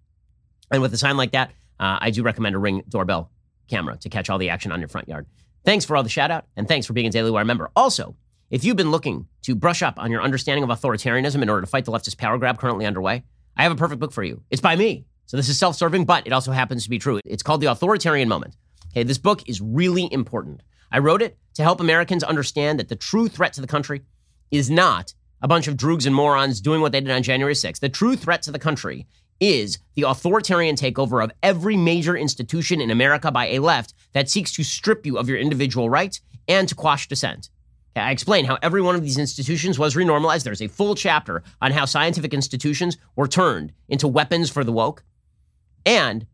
And 0.72 0.82
with 0.82 0.96
a 0.96 0.98
sign 0.98 1.16
like 1.16 1.34
that, 1.34 1.52
uh, 1.80 2.00
I 2.02 2.10
do 2.10 2.24
recommend 2.24 2.56
a 2.56 2.58
ring 2.58 2.82
doorbell 2.90 3.30
camera 3.68 3.98
to 3.98 4.10
catch 4.10 4.30
all 4.30 4.38
the 4.38 4.50
action 4.50 4.72
on 4.72 4.80
your 4.80 4.90
front 4.90 5.08
yard. 5.08 5.26
Thanks 5.66 5.86
for 5.86 5.98
all 5.98 6.04
the 6.04 6.10
shout 6.10 6.32
out, 6.32 6.46
and 6.56 6.68
thanks 6.68 6.88
for 6.88 6.94
being 6.94 7.08
a 7.08 7.12
Daily 7.12 7.32
Wire 7.32 7.46
member. 7.46 7.70
Also, 7.76 8.16
if 8.50 8.64
you've 8.64 8.78
been 8.78 8.92
looking 8.92 9.28
to 9.42 9.56
brush 9.56 9.84
up 9.84 10.00
on 10.00 10.12
your 10.12 10.22
understanding 10.22 10.64
of 10.64 10.70
authoritarianism 10.70 11.42
in 11.42 11.50
order 11.50 11.62
to 11.62 11.68
fight 11.68 11.86
the 11.86 11.92
leftist 11.92 12.18
power 12.18 12.38
grab 12.38 12.58
currently 12.58 12.86
underway, 12.86 13.24
I 13.58 13.64
have 13.64 13.72
a 13.72 13.76
perfect 13.76 14.00
book 14.00 14.14
for 14.14 14.24
you. 14.24 14.42
It's 14.50 14.62
by 14.62 14.76
me. 14.76 15.06
So 15.26 15.36
this 15.36 15.50
is 15.50 15.60
self-serving, 15.60 16.06
but 16.06 16.26
it 16.26 16.32
also 16.32 16.54
happens 16.54 16.84
to 16.86 16.90
be 16.90 17.00
true. 17.00 17.20
It's 17.26 17.44
called 17.44 17.60
The 17.60 17.70
Authoritarian 17.70 18.30
Moment. 18.30 18.56
Okay, 18.92 19.04
this 19.04 19.18
book 19.18 19.44
is 19.50 19.60
really 19.60 20.12
important. 20.14 20.62
I 20.90 21.00
wrote 21.00 21.22
it 21.22 21.38
to 21.56 21.64
help 21.64 21.82
Americans 21.82 22.24
understand 22.24 22.80
that 22.80 22.88
the 22.88 22.96
true 22.96 23.28
threat 23.28 23.52
to 23.54 23.62
the 23.62 23.68
country 23.68 24.04
is 24.52 24.70
not 24.70 25.14
a 25.42 25.48
bunch 25.48 25.68
of 25.68 25.76
droogs 25.76 26.06
and 26.06 26.16
morons 26.16 26.62
doing 26.62 26.80
what 26.80 26.94
they 26.94 27.02
did 27.02 27.12
on 27.12 27.24
January 27.24 27.54
6th. 27.54 27.80
The 27.80 27.90
true 27.90 28.16
threat 28.16 28.42
to 28.44 28.52
the 28.52 28.60
country 28.60 29.06
is 29.40 29.80
the 29.96 30.04
authoritarian 30.04 30.76
takeover 30.76 31.24
of 31.24 31.32
every 31.44 31.76
major 31.76 32.16
institution 32.16 32.82
in 32.82 32.92
America 32.92 33.32
by 33.32 33.48
a 33.48 33.60
left 33.60 33.94
that 34.14 34.30
seeks 34.30 34.52
to 34.54 34.64
strip 34.64 35.06
you 35.06 35.18
of 35.18 35.30
your 35.30 35.38
individual 35.38 35.90
rights 35.90 36.22
and 36.48 36.68
to 36.70 36.76
quash 36.76 37.08
dissent. 37.08 37.50
I 37.96 38.12
explain 38.12 38.46
how 38.46 38.58
every 38.62 38.82
one 38.82 38.96
of 38.96 39.02
these 39.02 39.18
institutions 39.18 39.80
was 39.80 39.96
renormalized. 39.96 40.44
There's 40.44 40.62
a 40.62 40.68
full 40.68 40.96
chapter 40.96 41.44
on 41.62 41.72
how 41.72 41.86
scientific 41.86 42.34
institutions 42.34 42.98
were 43.16 43.28
turned 43.28 43.74
into 43.90 44.08
weapons 44.08 44.50
for 44.50 44.64
the 44.64 44.72
woke. 44.72 45.04
And 45.86 46.28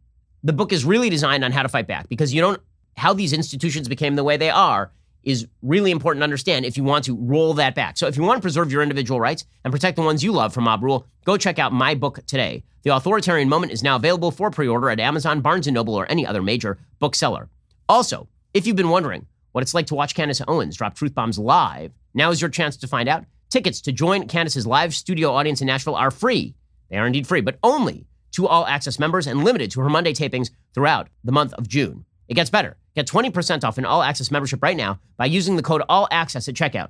the 0.43 0.53
book 0.53 0.73
is 0.73 0.83
really 0.83 1.09
designed 1.09 1.43
on 1.43 1.51
how 1.51 1.63
to 1.63 1.69
fight 1.69 1.87
back 1.87 2.09
because 2.09 2.33
you 2.33 2.41
don't, 2.41 2.61
how 2.97 3.13
these 3.13 3.33
institutions 3.33 3.87
became 3.87 4.15
the 4.15 4.23
way 4.23 4.35
they 4.35 4.49
are 4.49 4.91
is 5.23 5.47
really 5.61 5.91
important 5.91 6.21
to 6.21 6.23
understand 6.23 6.65
if 6.65 6.77
you 6.77 6.83
want 6.83 7.05
to 7.05 7.15
roll 7.15 7.53
that 7.55 7.75
back. 7.75 7.97
So 7.97 8.07
if 8.07 8.17
you 8.17 8.23
want 8.23 8.37
to 8.37 8.41
preserve 8.41 8.71
your 8.71 8.81
individual 8.81 9.19
rights 9.19 9.45
and 9.63 9.71
protect 9.71 9.95
the 9.95 10.01
ones 10.01 10.23
you 10.23 10.31
love 10.31 10.53
from 10.53 10.65
mob 10.65 10.83
rule, 10.83 11.07
go 11.25 11.37
check 11.37 11.59
out 11.59 11.73
my 11.73 11.95
book 11.95 12.19
today. 12.27 12.63
The 12.83 12.95
Authoritarian 12.95 13.47
Moment 13.47 13.71
is 13.71 13.83
now 13.83 13.95
available 13.95 14.31
for 14.31 14.51
pre-order 14.51 14.89
at 14.89 14.99
Amazon, 14.99 15.41
Barnes 15.41 15.67
& 15.67 15.71
Noble, 15.71 15.95
or 15.95 16.11
any 16.11 16.27
other 16.27 16.41
major 16.41 16.77
bookseller. 16.99 17.49
Also, 17.87 18.27
if 18.53 18.67
you've 18.67 18.75
been 18.75 18.89
wondering 18.89 19.25
what 19.53 19.61
it's 19.61 19.73
like 19.73 19.87
to 19.87 19.95
watch 19.95 20.15
Candace 20.15 20.41
Owens 20.47 20.75
drop 20.75 20.95
truth 20.95 21.13
bombs 21.15 21.39
live, 21.39 21.93
now 22.13 22.29
is 22.31 22.41
your 22.41 22.49
chance 22.49 22.75
to 22.77 22.87
find 22.87 23.07
out. 23.07 23.23
Tickets 23.49 23.81
to 23.81 23.91
join 23.91 24.27
Candace's 24.27 24.67
live 24.67 24.93
studio 24.93 25.31
audience 25.31 25.61
in 25.61 25.67
Nashville 25.67 25.95
are 25.95 26.11
free. 26.11 26.55
They 26.89 26.97
are 26.97 27.07
indeed 27.07 27.27
free, 27.27 27.41
but 27.41 27.59
only 27.63 28.05
to 28.33 28.47
all 28.47 28.65
access 28.65 28.99
members 28.99 29.27
and 29.27 29.43
limited 29.43 29.71
to 29.71 29.81
her 29.81 29.89
Monday 29.89 30.13
tapings 30.13 30.49
throughout 30.73 31.07
the 31.23 31.31
month 31.31 31.53
of 31.53 31.67
June. 31.67 32.03
It 32.27 32.33
gets 32.33 32.49
better. 32.49 32.77
Get 32.95 33.07
20% 33.07 33.63
off 33.63 33.77
an 33.77 33.85
all 33.85 34.03
access 34.03 34.29
membership 34.31 34.61
right 34.61 34.77
now 34.77 34.99
by 35.17 35.25
using 35.25 35.55
the 35.55 35.63
code 35.63 35.81
all 35.89 36.07
access 36.11 36.47
at 36.47 36.55
checkout. 36.55 36.89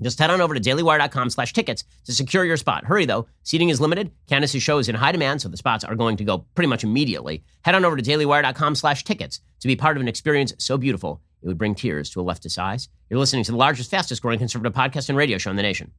Just 0.00 0.18
head 0.18 0.30
on 0.30 0.40
over 0.40 0.54
to 0.54 0.60
dailywire.com 0.60 1.30
slash 1.30 1.52
tickets 1.52 1.84
to 2.04 2.12
secure 2.12 2.44
your 2.44 2.56
spot. 2.56 2.84
Hurry 2.84 3.04
though, 3.04 3.26
seating 3.44 3.68
is 3.68 3.80
limited. 3.80 4.10
Candace's 4.28 4.62
show 4.62 4.78
is 4.78 4.88
in 4.88 4.96
high 4.96 5.12
demand, 5.12 5.40
so 5.40 5.48
the 5.48 5.56
spots 5.56 5.84
are 5.84 5.94
going 5.94 6.16
to 6.16 6.24
go 6.24 6.38
pretty 6.54 6.66
much 6.66 6.82
immediately. 6.82 7.44
Head 7.62 7.74
on 7.76 7.84
over 7.84 7.96
to 7.96 8.02
dailywire.com 8.02 8.74
slash 8.74 9.04
tickets 9.04 9.40
to 9.60 9.68
be 9.68 9.76
part 9.76 9.96
of 9.96 10.00
an 10.00 10.08
experience 10.08 10.52
so 10.58 10.76
beautiful 10.76 11.20
it 11.42 11.46
would 11.46 11.58
bring 11.58 11.74
tears 11.74 12.10
to 12.10 12.20
a 12.20 12.22
leftist's 12.22 12.58
eyes. 12.58 12.88
You're 13.10 13.20
listening 13.20 13.44
to 13.44 13.52
the 13.52 13.58
largest, 13.58 13.90
fastest 13.90 14.22
growing 14.22 14.38
conservative 14.38 14.74
podcast 14.74 15.08
and 15.08 15.18
radio 15.18 15.38
show 15.38 15.50
in 15.50 15.56
the 15.56 15.62
nation. 15.62 15.92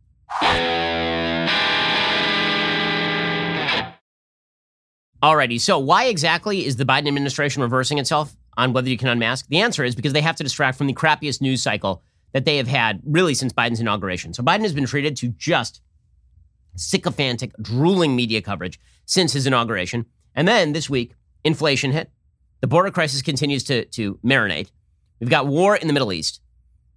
Alrighty, 5.21 5.59
so 5.59 5.79
why 5.79 6.05
exactly 6.05 6.65
is 6.65 6.75
the 6.75 6.83
Biden 6.83 7.07
administration 7.07 7.61
reversing 7.61 7.97
itself 7.97 8.35
on 8.57 8.73
whether 8.73 8.89
you 8.89 8.97
can 8.97 9.07
unmask? 9.07 9.47
The 9.47 9.61
answer 9.61 9.83
is 9.83 9.95
because 9.95 10.13
they 10.13 10.21
have 10.21 10.35
to 10.37 10.43
distract 10.43 10.77
from 10.77 10.87
the 10.87 10.93
crappiest 10.93 11.41
news 11.41 11.61
cycle 11.61 12.01
that 12.33 12.45
they 12.45 12.57
have 12.57 12.67
had 12.67 13.01
really 13.05 13.33
since 13.33 13.53
Biden's 13.53 13.79
inauguration. 13.79 14.33
So 14.33 14.43
Biden 14.43 14.61
has 14.61 14.73
been 14.73 14.85
treated 14.85 15.15
to 15.17 15.29
just 15.29 15.81
sycophantic, 16.75 17.53
drooling 17.61 18.15
media 18.15 18.41
coverage 18.41 18.79
since 19.05 19.33
his 19.33 19.45
inauguration. 19.45 20.05
And 20.35 20.47
then 20.47 20.73
this 20.73 20.89
week, 20.89 21.13
inflation 21.43 21.91
hit. 21.91 22.11
The 22.61 22.67
border 22.67 22.91
crisis 22.91 23.21
continues 23.21 23.63
to, 23.65 23.85
to 23.85 24.15
marinate. 24.25 24.71
We've 25.19 25.29
got 25.29 25.47
war 25.47 25.75
in 25.75 25.87
the 25.87 25.93
Middle 25.93 26.13
East. 26.13 26.41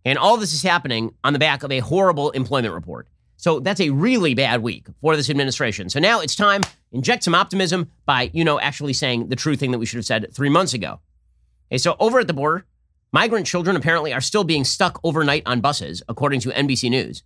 And 0.04 0.18
all 0.18 0.36
this 0.36 0.54
is 0.54 0.62
happening 0.62 1.14
on 1.24 1.32
the 1.32 1.38
back 1.38 1.64
of 1.64 1.72
a 1.72 1.80
horrible 1.80 2.30
employment 2.30 2.72
report. 2.72 3.08
So 3.36 3.60
that's 3.60 3.80
a 3.80 3.90
really 3.90 4.34
bad 4.34 4.62
week 4.62 4.86
for 5.00 5.16
this 5.16 5.28
administration. 5.28 5.90
So 5.90 6.00
now 6.00 6.20
it's 6.20 6.36
time 6.36 6.62
inject 6.92 7.24
some 7.24 7.34
optimism 7.34 7.90
by, 8.06 8.30
you 8.32 8.44
know, 8.44 8.58
actually 8.58 8.92
saying 8.92 9.28
the 9.28 9.36
true 9.36 9.56
thing 9.56 9.72
that 9.72 9.78
we 9.78 9.86
should 9.86 9.98
have 9.98 10.06
said 10.06 10.32
three 10.32 10.48
months 10.48 10.72
ago. 10.72 11.00
Okay, 11.70 11.78
so 11.78 11.96
over 11.98 12.20
at 12.20 12.26
the 12.26 12.32
border, 12.32 12.66
migrant 13.12 13.46
children 13.46 13.76
apparently 13.76 14.12
are 14.12 14.20
still 14.20 14.44
being 14.44 14.64
stuck 14.64 15.00
overnight 15.02 15.42
on 15.46 15.60
buses, 15.60 16.02
according 16.08 16.40
to 16.40 16.50
NBC 16.50 16.90
News. 16.90 17.22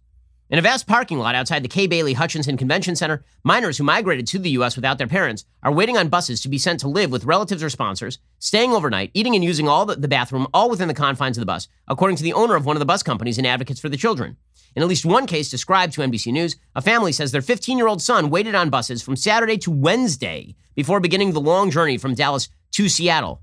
In 0.48 0.58
a 0.58 0.62
vast 0.62 0.88
parking 0.88 1.18
lot 1.18 1.36
outside 1.36 1.62
the 1.62 1.68
Kay 1.68 1.86
Bailey 1.86 2.14
Hutchison 2.14 2.56
Convention 2.56 2.96
Center, 2.96 3.22
minors 3.44 3.78
who 3.78 3.84
migrated 3.84 4.26
to 4.26 4.38
the 4.40 4.50
U.S. 4.50 4.74
without 4.74 4.98
their 4.98 5.06
parents 5.06 5.44
are 5.62 5.70
waiting 5.70 5.96
on 5.96 6.08
buses 6.08 6.40
to 6.40 6.48
be 6.48 6.58
sent 6.58 6.80
to 6.80 6.88
live 6.88 7.12
with 7.12 7.24
relatives 7.24 7.62
or 7.62 7.70
sponsors, 7.70 8.18
staying 8.40 8.72
overnight, 8.72 9.12
eating 9.14 9.36
and 9.36 9.44
using 9.44 9.68
all 9.68 9.86
the, 9.86 9.94
the 9.94 10.08
bathroom, 10.08 10.48
all 10.52 10.68
within 10.68 10.88
the 10.88 10.94
confines 10.94 11.36
of 11.36 11.42
the 11.42 11.46
bus, 11.46 11.68
according 11.86 12.16
to 12.16 12.24
the 12.24 12.32
owner 12.32 12.56
of 12.56 12.66
one 12.66 12.74
of 12.74 12.80
the 12.80 12.86
bus 12.86 13.04
companies 13.04 13.38
and 13.38 13.46
advocates 13.46 13.78
for 13.78 13.88
the 13.88 13.96
children. 13.96 14.36
In 14.74 14.82
at 14.82 14.88
least 14.88 15.04
one 15.04 15.26
case 15.26 15.50
described 15.50 15.92
to 15.92 16.00
NBC 16.00 16.32
News, 16.32 16.56
a 16.74 16.82
family 16.82 17.12
says 17.12 17.30
their 17.30 17.42
15 17.42 17.78
year 17.78 17.86
old 17.86 18.02
son 18.02 18.30
waited 18.30 18.56
on 18.56 18.70
buses 18.70 19.02
from 19.02 19.14
Saturday 19.14 19.58
to 19.58 19.70
Wednesday 19.70 20.56
before 20.74 20.98
beginning 20.98 21.32
the 21.32 21.40
long 21.40 21.70
journey 21.70 21.98
from 21.98 22.14
Dallas 22.14 22.48
to 22.72 22.88
Seattle. 22.88 23.40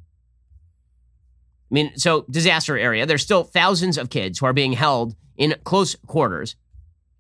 I 1.70 1.74
mean, 1.74 1.97
so 1.97 2.26
disaster 2.30 2.78
area. 2.78 3.05
There's 3.05 3.22
still 3.22 3.43
thousands 3.43 3.97
of 3.97 4.09
kids 4.09 4.39
who 4.39 4.45
are 4.45 4.53
being 4.53 4.74
held 4.74 5.15
in 5.36 5.55
close 5.63 5.95
quarters 6.07 6.55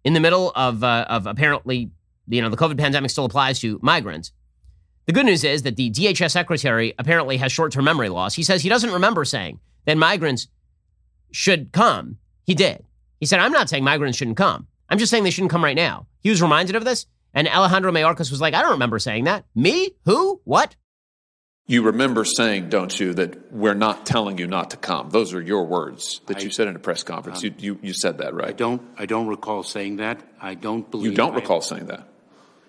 in 0.03 0.13
the 0.13 0.19
middle 0.19 0.51
of, 0.55 0.83
uh, 0.83 1.05
of 1.09 1.27
apparently, 1.27 1.91
you 2.27 2.41
know, 2.41 2.49
the 2.49 2.57
COVID 2.57 2.77
pandemic 2.77 3.11
still 3.11 3.25
applies 3.25 3.59
to 3.59 3.79
migrants. 3.81 4.31
The 5.05 5.13
good 5.13 5.25
news 5.25 5.43
is 5.43 5.63
that 5.63 5.75
the 5.75 5.89
DHS 5.89 6.31
secretary 6.31 6.93
apparently 6.99 7.37
has 7.37 7.51
short 7.51 7.71
term 7.71 7.85
memory 7.85 8.09
loss. 8.09 8.35
He 8.35 8.43
says 8.43 8.61
he 8.61 8.69
doesn't 8.69 8.91
remember 8.91 9.25
saying 9.25 9.59
that 9.85 9.97
migrants 9.97 10.47
should 11.31 11.71
come. 11.71 12.17
He 12.43 12.53
did. 12.53 12.83
He 13.19 13.25
said, 13.25 13.39
I'm 13.39 13.51
not 13.51 13.69
saying 13.69 13.83
migrants 13.83 14.17
shouldn't 14.17 14.37
come. 14.37 14.67
I'm 14.89 14.97
just 14.97 15.09
saying 15.09 15.23
they 15.23 15.31
shouldn't 15.31 15.51
come 15.51 15.63
right 15.63 15.75
now. 15.75 16.07
He 16.19 16.29
was 16.29 16.41
reminded 16.41 16.75
of 16.75 16.85
this, 16.85 17.05
and 17.33 17.47
Alejandro 17.47 17.91
Mayorkas 17.91 18.31
was 18.31 18.41
like, 18.41 18.53
I 18.53 18.61
don't 18.61 18.71
remember 18.71 18.99
saying 18.99 19.25
that. 19.25 19.45
Me? 19.55 19.91
Who? 20.05 20.41
What? 20.43 20.75
You 21.69 21.81
remember 21.83 22.23
saying, 22.23 22.69
don't 22.69 22.97
you, 22.97 23.13
that 23.15 23.51
we're 23.51 23.73
not 23.73 24.05
telling 24.05 24.37
you 24.37 24.47
not 24.47 24.71
to 24.71 24.77
come. 24.77 25.09
Those 25.09 25.33
are 25.33 25.41
your 25.41 25.65
words 25.65 26.21
that 26.27 26.37
I- 26.37 26.41
you 26.41 26.49
said 26.49 26.67
in 26.69 26.77
a 26.77 26.79
press 26.79 27.03
conference. 27.03 27.39
Um, 27.39 27.45
you, 27.45 27.53
you, 27.73 27.79
you 27.89 27.93
said 27.93 28.19
that, 28.19 28.33
right? 28.33 28.47
I 28.49 28.53
don't. 28.53 28.81
I 28.97 29.05
don't 29.05 29.27
recall 29.27 29.63
saying 29.63 29.97
that. 29.97 30.21
I 30.39 30.53
don't 30.55 30.89
believe. 30.89 31.11
You 31.11 31.17
don't 31.17 31.33
I- 31.33 31.37
recall 31.37 31.59
saying 31.61 31.87
that. 31.87 32.07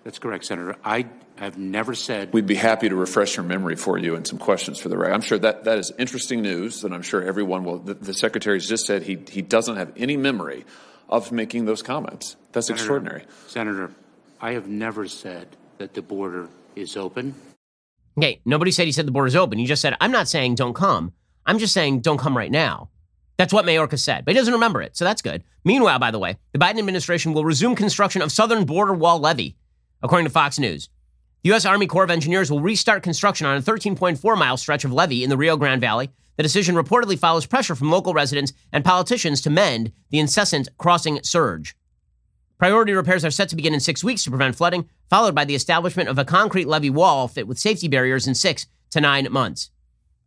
That's 0.03 0.19
correct, 0.19 0.45
Senator. 0.45 0.75
I 0.83 1.05
have 1.37 1.57
never 1.57 1.93
said. 1.95 2.33
We'd 2.33 2.45
be 2.45 2.55
happy 2.55 2.89
to 2.89 2.95
refresh 2.95 3.37
your 3.37 3.45
memory 3.45 3.75
for 3.77 3.97
you 3.97 4.15
and 4.15 4.27
some 4.27 4.37
questions 4.39 4.79
for 4.79 4.89
the 4.89 4.97
record. 4.97 5.13
I'm 5.13 5.21
sure 5.21 5.37
that, 5.39 5.63
that 5.65 5.77
is 5.77 5.91
interesting 5.97 6.41
news, 6.41 6.83
and 6.83 6.93
I'm 6.93 7.01
sure 7.01 7.21
everyone 7.23 7.63
will. 7.63 7.79
The, 7.79 7.93
the 7.93 8.13
secretary's 8.13 8.67
just 8.67 8.85
said 8.85 9.03
he, 9.03 9.17
he 9.29 9.41
doesn't 9.41 9.77
have 9.77 9.93
any 9.95 10.17
memory 10.17 10.65
of 11.07 11.31
making 11.31 11.65
those 11.65 11.81
comments. 11.81 12.35
That's 12.51 12.67
Senator- 12.67 12.81
extraordinary. 12.81 13.23
Senator, 13.47 13.91
I 14.41 14.53
have 14.53 14.67
never 14.67 15.07
said 15.07 15.47
that 15.77 15.93
the 15.93 16.01
border 16.01 16.49
is 16.75 16.97
open. 16.97 17.35
Okay, 18.17 18.41
nobody 18.45 18.71
said 18.71 18.85
he 18.85 18.91
said 18.91 19.07
the 19.07 19.11
border's 19.11 19.35
open. 19.35 19.59
He 19.59 19.65
just 19.65 19.81
said, 19.81 19.95
I'm 20.01 20.11
not 20.11 20.27
saying 20.27 20.55
don't 20.55 20.73
come. 20.73 21.13
I'm 21.45 21.59
just 21.59 21.73
saying 21.73 22.01
don't 22.01 22.17
come 22.17 22.35
right 22.35 22.51
now. 22.51 22.89
That's 23.37 23.53
what 23.53 23.65
Mayorkas 23.65 23.99
said, 23.99 24.25
but 24.25 24.33
he 24.33 24.37
doesn't 24.39 24.53
remember 24.53 24.81
it, 24.81 24.97
so 24.97 25.05
that's 25.05 25.21
good. 25.21 25.43
Meanwhile, 25.63 25.99
by 25.99 26.11
the 26.11 26.19
way, 26.19 26.37
the 26.51 26.59
Biden 26.59 26.79
administration 26.79 27.33
will 27.33 27.45
resume 27.45 27.75
construction 27.75 28.21
of 28.21 28.31
southern 28.31 28.65
border 28.65 28.93
wall 28.93 29.19
levee, 29.19 29.55
according 30.03 30.25
to 30.25 30.31
Fox 30.31 30.59
News. 30.59 30.89
The 31.43 31.49
U.S. 31.49 31.65
Army 31.65 31.87
Corps 31.87 32.03
of 32.03 32.11
Engineers 32.11 32.51
will 32.51 32.59
restart 32.59 33.01
construction 33.01 33.47
on 33.47 33.55
a 33.55 33.61
13.4 33.61 34.37
mile 34.37 34.57
stretch 34.57 34.83
of 34.83 34.91
levee 34.91 35.23
in 35.23 35.29
the 35.29 35.37
Rio 35.37 35.55
Grande 35.55 35.79
Valley. 35.79 36.09
The 36.35 36.43
decision 36.43 36.75
reportedly 36.75 37.17
follows 37.17 37.45
pressure 37.45 37.75
from 37.75 37.89
local 37.89 38.13
residents 38.13 38.51
and 38.73 38.83
politicians 38.83 39.39
to 39.41 39.49
mend 39.49 39.93
the 40.09 40.19
incessant 40.19 40.67
crossing 40.77 41.21
surge. 41.23 41.77
Priority 42.59 42.91
repairs 42.91 43.23
are 43.23 43.31
set 43.31 43.47
to 43.49 43.55
begin 43.55 43.73
in 43.73 43.79
six 43.79 44.03
weeks 44.03 44.23
to 44.25 44.29
prevent 44.29 44.55
flooding, 44.55 44.87
followed 45.09 45.33
by 45.33 45.45
the 45.45 45.55
establishment 45.55 46.09
of 46.09 46.19
a 46.19 46.25
concrete 46.25 46.67
levee 46.67 46.89
wall 46.89 47.29
fit 47.29 47.47
with 47.47 47.57
safety 47.57 47.87
barriers 47.87 48.27
in 48.27 48.35
six 48.35 48.67
to 48.91 48.99
nine 48.99 49.27
months. 49.31 49.71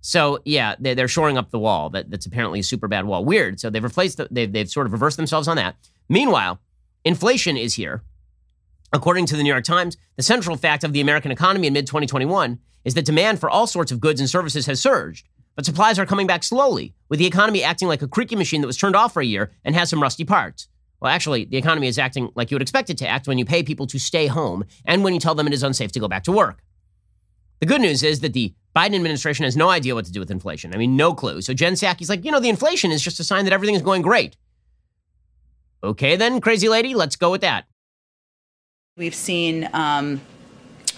So 0.00 0.40
yeah, 0.46 0.74
they- 0.80 0.94
they're 0.94 1.08
shoring 1.08 1.36
up 1.36 1.50
the 1.50 1.58
wall. 1.58 1.90
That, 1.90 2.10
that's 2.10 2.24
apparently 2.26 2.60
a 2.60 2.64
super 2.64 2.88
bad 2.88 3.04
wall. 3.04 3.24
Weird. 3.24 3.60
So 3.60 3.68
they've 3.68 3.84
replaced. 3.84 4.16
The, 4.16 4.28
they've 4.30 4.50
they've 4.50 4.68
sort 4.68 4.86
of 4.86 4.92
reversed 4.92 5.18
themselves 5.18 5.46
on 5.46 5.56
that. 5.58 5.76
Meanwhile, 6.08 6.58
inflation 7.04 7.56
is 7.58 7.74
here. 7.74 8.02
According 8.94 9.26
to 9.26 9.36
the 9.36 9.42
New 9.42 9.48
York 9.50 9.64
Times, 9.64 9.96
the 10.16 10.22
central 10.22 10.56
fact 10.56 10.84
of 10.84 10.92
the 10.92 11.00
American 11.02 11.30
economy 11.30 11.66
in 11.66 11.72
mid 11.74 11.86
2021 11.86 12.58
is 12.84 12.94
that 12.94 13.04
demand 13.04 13.40
for 13.40 13.48
all 13.50 13.66
sorts 13.66 13.92
of 13.92 14.00
goods 14.00 14.20
and 14.20 14.28
services 14.28 14.66
has 14.66 14.80
surged, 14.80 15.28
but 15.54 15.64
supplies 15.64 15.98
are 15.98 16.06
coming 16.06 16.26
back 16.26 16.42
slowly, 16.42 16.94
with 17.08 17.18
the 17.18 17.26
economy 17.26 17.62
acting 17.62 17.88
like 17.88 18.02
a 18.02 18.08
creaky 18.08 18.36
machine 18.36 18.60
that 18.60 18.66
was 18.66 18.76
turned 18.76 18.96
off 18.96 19.12
for 19.12 19.20
a 19.22 19.26
year 19.26 19.52
and 19.64 19.74
has 19.74 19.88
some 19.88 20.02
rusty 20.02 20.24
parts. 20.24 20.66
Well, 21.02 21.10
actually, 21.10 21.46
the 21.46 21.56
economy 21.56 21.88
is 21.88 21.98
acting 21.98 22.30
like 22.36 22.52
you 22.52 22.54
would 22.54 22.62
expect 22.62 22.88
it 22.88 22.96
to 22.98 23.08
act 23.08 23.26
when 23.26 23.36
you 23.36 23.44
pay 23.44 23.64
people 23.64 23.88
to 23.88 23.98
stay 23.98 24.28
home 24.28 24.64
and 24.84 25.02
when 25.02 25.12
you 25.12 25.18
tell 25.18 25.34
them 25.34 25.48
it 25.48 25.52
is 25.52 25.64
unsafe 25.64 25.90
to 25.92 26.00
go 26.00 26.06
back 26.06 26.22
to 26.24 26.32
work. 26.32 26.62
The 27.58 27.66
good 27.66 27.80
news 27.80 28.04
is 28.04 28.20
that 28.20 28.34
the 28.34 28.54
Biden 28.76 28.94
administration 28.94 29.44
has 29.44 29.56
no 29.56 29.68
idea 29.68 29.96
what 29.96 30.04
to 30.04 30.12
do 30.12 30.20
with 30.20 30.30
inflation. 30.30 30.72
I 30.72 30.76
mean, 30.76 30.96
no 30.96 31.12
clue. 31.12 31.40
So 31.40 31.54
Jen 31.54 31.72
Psaki's 31.72 32.08
like, 32.08 32.24
you 32.24 32.30
know, 32.30 32.38
the 32.38 32.48
inflation 32.48 32.92
is 32.92 33.02
just 33.02 33.18
a 33.18 33.24
sign 33.24 33.44
that 33.46 33.52
everything 33.52 33.74
is 33.74 33.82
going 33.82 34.02
great. 34.02 34.36
Okay, 35.82 36.14
then, 36.14 36.40
crazy 36.40 36.68
lady, 36.68 36.94
let's 36.94 37.16
go 37.16 37.32
with 37.32 37.40
that. 37.40 37.64
We've 38.96 39.12
seen 39.12 39.68
um, 39.72 40.20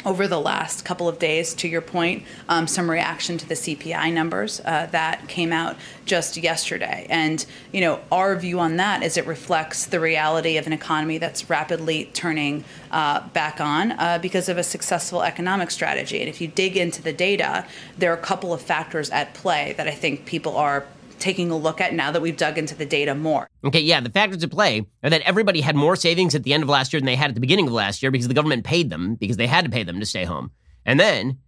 over 0.04 0.28
the 0.28 0.40
last 0.40 0.84
couple 0.84 1.08
of 1.08 1.18
days, 1.18 1.54
to 1.54 1.68
your 1.68 1.80
point, 1.80 2.24
um, 2.48 2.66
some 2.66 2.90
reaction 2.90 3.38
to 3.38 3.48
the 3.48 3.54
CPI 3.54 4.12
numbers 4.12 4.60
uh, 4.64 4.86
that 4.92 5.28
came 5.28 5.52
out 5.52 5.76
just 6.04 6.36
yesterday. 6.36 7.06
And, 7.08 7.44
you 7.72 7.80
know, 7.80 8.00
our 8.12 8.36
view 8.36 8.60
on 8.60 8.76
that 8.76 9.02
is 9.02 9.16
it 9.16 9.26
reflects 9.26 9.86
the 9.86 10.00
reality 10.00 10.56
of 10.58 10.66
an 10.66 10.72
economy 10.72 11.18
that's 11.18 11.48
rapidly 11.48 12.10
turning 12.12 12.64
uh, 12.90 13.26
back 13.28 13.60
on 13.60 13.92
uh, 13.92 14.18
because 14.20 14.48
of 14.48 14.58
a 14.58 14.62
successful 14.62 15.22
economic 15.22 15.70
strategy. 15.70 16.20
And 16.20 16.28
if 16.28 16.40
you 16.40 16.48
dig 16.48 16.76
into 16.76 17.02
the 17.02 17.12
data, 17.12 17.66
there 17.96 18.12
are 18.12 18.16
a 18.16 18.22
couple 18.22 18.52
of 18.52 18.60
factors 18.60 19.10
at 19.10 19.34
play 19.34 19.74
that 19.76 19.88
I 19.88 19.92
think 19.92 20.26
people 20.26 20.56
are 20.56 20.86
taking 21.24 21.50
a 21.50 21.56
look 21.56 21.80
at 21.80 21.94
now 21.94 22.12
that 22.12 22.20
we've 22.20 22.36
dug 22.36 22.58
into 22.58 22.74
the 22.74 22.84
data 22.84 23.14
more. 23.14 23.48
Okay, 23.64 23.80
yeah, 23.80 24.00
the 24.00 24.10
factors 24.10 24.44
at 24.44 24.50
play 24.50 24.86
are 25.02 25.10
that 25.10 25.22
everybody 25.22 25.62
had 25.62 25.74
more 25.74 25.96
savings 25.96 26.34
at 26.34 26.42
the 26.42 26.52
end 26.52 26.62
of 26.62 26.68
last 26.68 26.92
year 26.92 27.00
than 27.00 27.06
they 27.06 27.16
had 27.16 27.30
at 27.30 27.34
the 27.34 27.40
beginning 27.40 27.66
of 27.66 27.72
last 27.72 28.02
year 28.02 28.10
because 28.10 28.28
the 28.28 28.34
government 28.34 28.64
paid 28.64 28.90
them 28.90 29.14
because 29.14 29.38
they 29.38 29.46
had 29.46 29.64
to 29.64 29.70
pay 29.70 29.82
them 29.82 29.98
to 30.00 30.06
stay 30.06 30.24
home. 30.24 30.50
And 30.84 31.00
then 31.00 31.38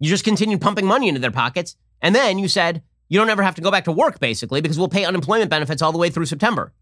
you 0.00 0.08
just 0.08 0.24
continued 0.24 0.62
pumping 0.62 0.86
money 0.86 1.08
into 1.08 1.20
their 1.20 1.30
pockets. 1.30 1.76
And 2.00 2.14
then 2.14 2.38
you 2.38 2.48
said, 2.48 2.82
you 3.08 3.18
don't 3.18 3.30
ever 3.30 3.42
have 3.42 3.54
to 3.56 3.62
go 3.62 3.70
back 3.70 3.84
to 3.84 3.92
work, 3.92 4.20
basically, 4.20 4.60
because 4.62 4.78
we'll 4.78 4.88
pay 4.88 5.04
unemployment 5.04 5.50
benefits 5.50 5.82
all 5.82 5.92
the 5.92 5.98
way 5.98 6.10
through 6.10 6.26
September. 6.26 6.72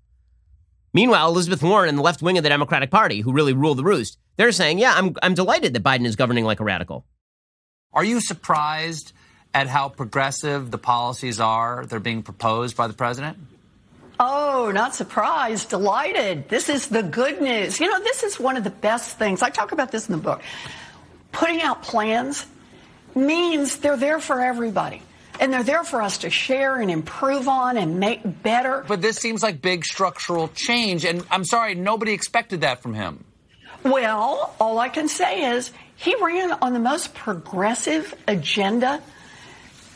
Meanwhile, 0.93 1.29
Elizabeth 1.29 1.63
Warren 1.63 1.89
and 1.89 1.99
the 1.99 2.03
left 2.03 2.23
wing 2.23 2.39
of 2.39 2.45
the 2.45 2.49
Democratic 2.49 2.91
Party, 2.91 3.21
who 3.21 3.33
really 3.33 3.53
rule 3.53 3.75
the 3.75 3.83
roost, 3.83 4.17
they're 4.37 4.53
saying, 4.53 4.79
yeah, 4.79 4.95
I'm, 4.95 5.15
I'm 5.23 5.35
delighted 5.35 5.75
that 5.75 5.83
Biden 5.83 6.07
is 6.07 6.15
governing 6.15 6.45
like 6.45 6.61
a 6.61 6.65
radical. 6.65 7.05
Are 7.93 8.05
you 8.05 8.21
surprised 8.21 9.13
at 9.55 9.69
how 9.69 9.89
progressive 9.89 10.71
the 10.71 10.79
policies 10.79 11.41
are 11.41 11.87
that 11.87 11.95
are 11.95 12.01
being 12.01 12.23
proposed 12.23 12.77
by 12.77 12.89
the 12.89 12.93
president? 12.93 13.39
Oh, 14.19 14.71
not 14.75 14.95
surprised, 14.95 15.71
delighted. 15.71 16.49
This 16.49 16.69
is 16.69 16.89
the 16.89 17.03
good 17.03 17.41
news. 17.41 17.81
You 17.81 17.91
know, 17.91 18.01
this 18.01 18.23
is 18.23 18.39
one 18.39 18.57
of 18.57 18.65
the 18.65 18.71
best 18.71 19.19
things. 19.19 19.43
I 19.43 19.51
talk 19.51 19.73
about 19.73 19.91
this 19.91 20.09
in 20.09 20.13
the 20.17 20.23
book. 20.23 20.43
Putting 21.33 21.63
out 21.63 21.83
plans 21.83 22.47
means 23.15 23.79
they're 23.79 23.97
there 23.97 24.21
for 24.21 24.41
everybody. 24.41 25.03
And 25.41 25.53
they're 25.53 25.65
there 25.65 25.83
for 25.83 26.01
us 26.01 26.19
to 26.19 26.31
share 26.31 26.81
and 26.81 26.93
improve 26.93 27.49
on 27.49 27.77
and 27.77 27.99
make 27.99 28.43
better. 28.43 28.85
But 28.87 29.03
this 29.03 29.17
seems 29.17 29.43
like 29.43 29.61
big 29.61 29.85
structural 29.85 30.47
change, 30.49 31.05
and 31.05 31.25
I'm 31.29 31.45
sorry, 31.45 31.75
nobody 31.75 32.13
expected 32.13 32.61
that 32.61 32.83
from 32.83 32.95
him. 32.95 33.25
Well, 33.83 34.55
all 34.61 34.79
I 34.79 34.89
can 34.89 35.09
say 35.09 35.57
is 35.57 35.73
he 35.97 36.15
ran 36.23 36.53
on 36.53 36.73
the 36.73 36.79
most 36.79 37.15
progressive 37.15 38.15
agenda 38.29 39.03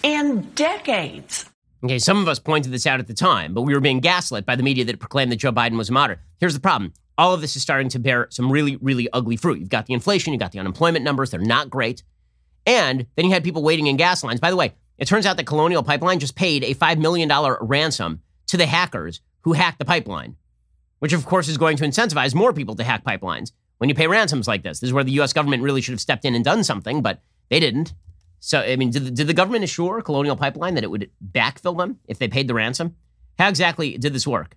in 0.02 0.42
decades. 0.54 1.48
Okay, 1.84 1.98
some 1.98 2.18
of 2.18 2.26
us 2.26 2.38
pointed 2.38 2.72
this 2.72 2.86
out 2.86 2.98
at 2.98 3.06
the 3.06 3.14
time, 3.14 3.54
but 3.54 3.62
we 3.62 3.72
were 3.72 3.80
being 3.80 4.00
gaslit 4.00 4.44
by 4.44 4.56
the 4.56 4.62
media 4.62 4.84
that 4.84 4.98
proclaimed 4.98 5.30
that 5.30 5.36
Joe 5.36 5.52
Biden 5.52 5.76
was 5.76 5.90
a 5.90 5.92
moderate. 5.92 6.18
Here's 6.40 6.54
the 6.54 6.60
problem. 6.60 6.92
All 7.16 7.34
of 7.34 7.40
this 7.40 7.56
is 7.56 7.62
starting 7.62 7.88
to 7.90 7.98
bear 7.98 8.26
some 8.30 8.50
really, 8.50 8.76
really 8.76 9.08
ugly 9.12 9.36
fruit. 9.36 9.60
You've 9.60 9.68
got 9.68 9.86
the 9.86 9.94
inflation, 9.94 10.32
you've 10.32 10.40
got 10.40 10.52
the 10.52 10.58
unemployment 10.58 11.04
numbers, 11.04 11.30
they're 11.30 11.40
not 11.40 11.70
great. 11.70 12.02
And 12.66 13.06
then 13.16 13.24
you 13.24 13.30
had 13.30 13.44
people 13.44 13.62
waiting 13.62 13.86
in 13.86 13.96
gas 13.96 14.22
lines. 14.24 14.40
By 14.40 14.50
the 14.50 14.56
way, 14.56 14.74
it 14.98 15.06
turns 15.06 15.24
out 15.24 15.36
that 15.36 15.46
Colonial 15.46 15.82
Pipeline 15.82 16.18
just 16.18 16.34
paid 16.34 16.64
a 16.64 16.74
$5 16.74 16.98
million 16.98 17.30
ransom 17.60 18.22
to 18.48 18.56
the 18.56 18.66
hackers 18.66 19.20
who 19.42 19.52
hacked 19.52 19.78
the 19.78 19.84
pipeline, 19.84 20.36
which 20.98 21.12
of 21.12 21.24
course 21.24 21.48
is 21.48 21.58
going 21.58 21.76
to 21.76 21.84
incentivize 21.84 22.34
more 22.34 22.52
people 22.52 22.74
to 22.74 22.84
hack 22.84 23.04
pipelines. 23.04 23.52
When 23.78 23.88
you 23.88 23.94
pay 23.94 24.08
ransoms 24.08 24.48
like 24.48 24.64
this, 24.64 24.80
this 24.80 24.88
is 24.88 24.92
where 24.92 25.04
the 25.04 25.20
US 25.20 25.32
government 25.32 25.62
really 25.62 25.80
should 25.80 25.92
have 25.92 26.00
stepped 26.00 26.24
in 26.24 26.34
and 26.34 26.44
done 26.44 26.64
something, 26.64 27.02
but 27.02 27.22
they 27.48 27.60
didn't. 27.60 27.94
So, 28.40 28.60
I 28.60 28.76
mean, 28.76 28.90
did 28.90 29.04
the, 29.04 29.10
did 29.10 29.26
the 29.26 29.34
government 29.34 29.64
assure 29.64 30.00
Colonial 30.00 30.36
Pipeline 30.36 30.74
that 30.74 30.84
it 30.84 30.90
would 30.90 31.10
backfill 31.32 31.76
them 31.76 31.98
if 32.06 32.18
they 32.18 32.28
paid 32.28 32.48
the 32.48 32.54
ransom? 32.54 32.96
How 33.38 33.48
exactly 33.48 33.98
did 33.98 34.12
this 34.12 34.26
work? 34.26 34.56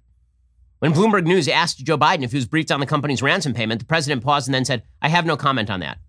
When 0.79 0.93
Bloomberg 0.93 1.25
News 1.25 1.47
asked 1.47 1.79
Joe 1.79 1.97
Biden 1.97 2.23
if 2.23 2.31
he 2.31 2.37
was 2.37 2.47
briefed 2.47 2.71
on 2.71 2.79
the 2.79 2.85
company's 2.87 3.21
ransom 3.21 3.53
payment, 3.53 3.79
the 3.79 3.85
president 3.85 4.23
paused 4.23 4.47
and 4.47 4.55
then 4.55 4.65
said, 4.65 4.83
I 5.01 5.09
have 5.09 5.25
no 5.25 5.37
comment 5.37 5.69
on 5.69 5.79
that. 5.81 5.99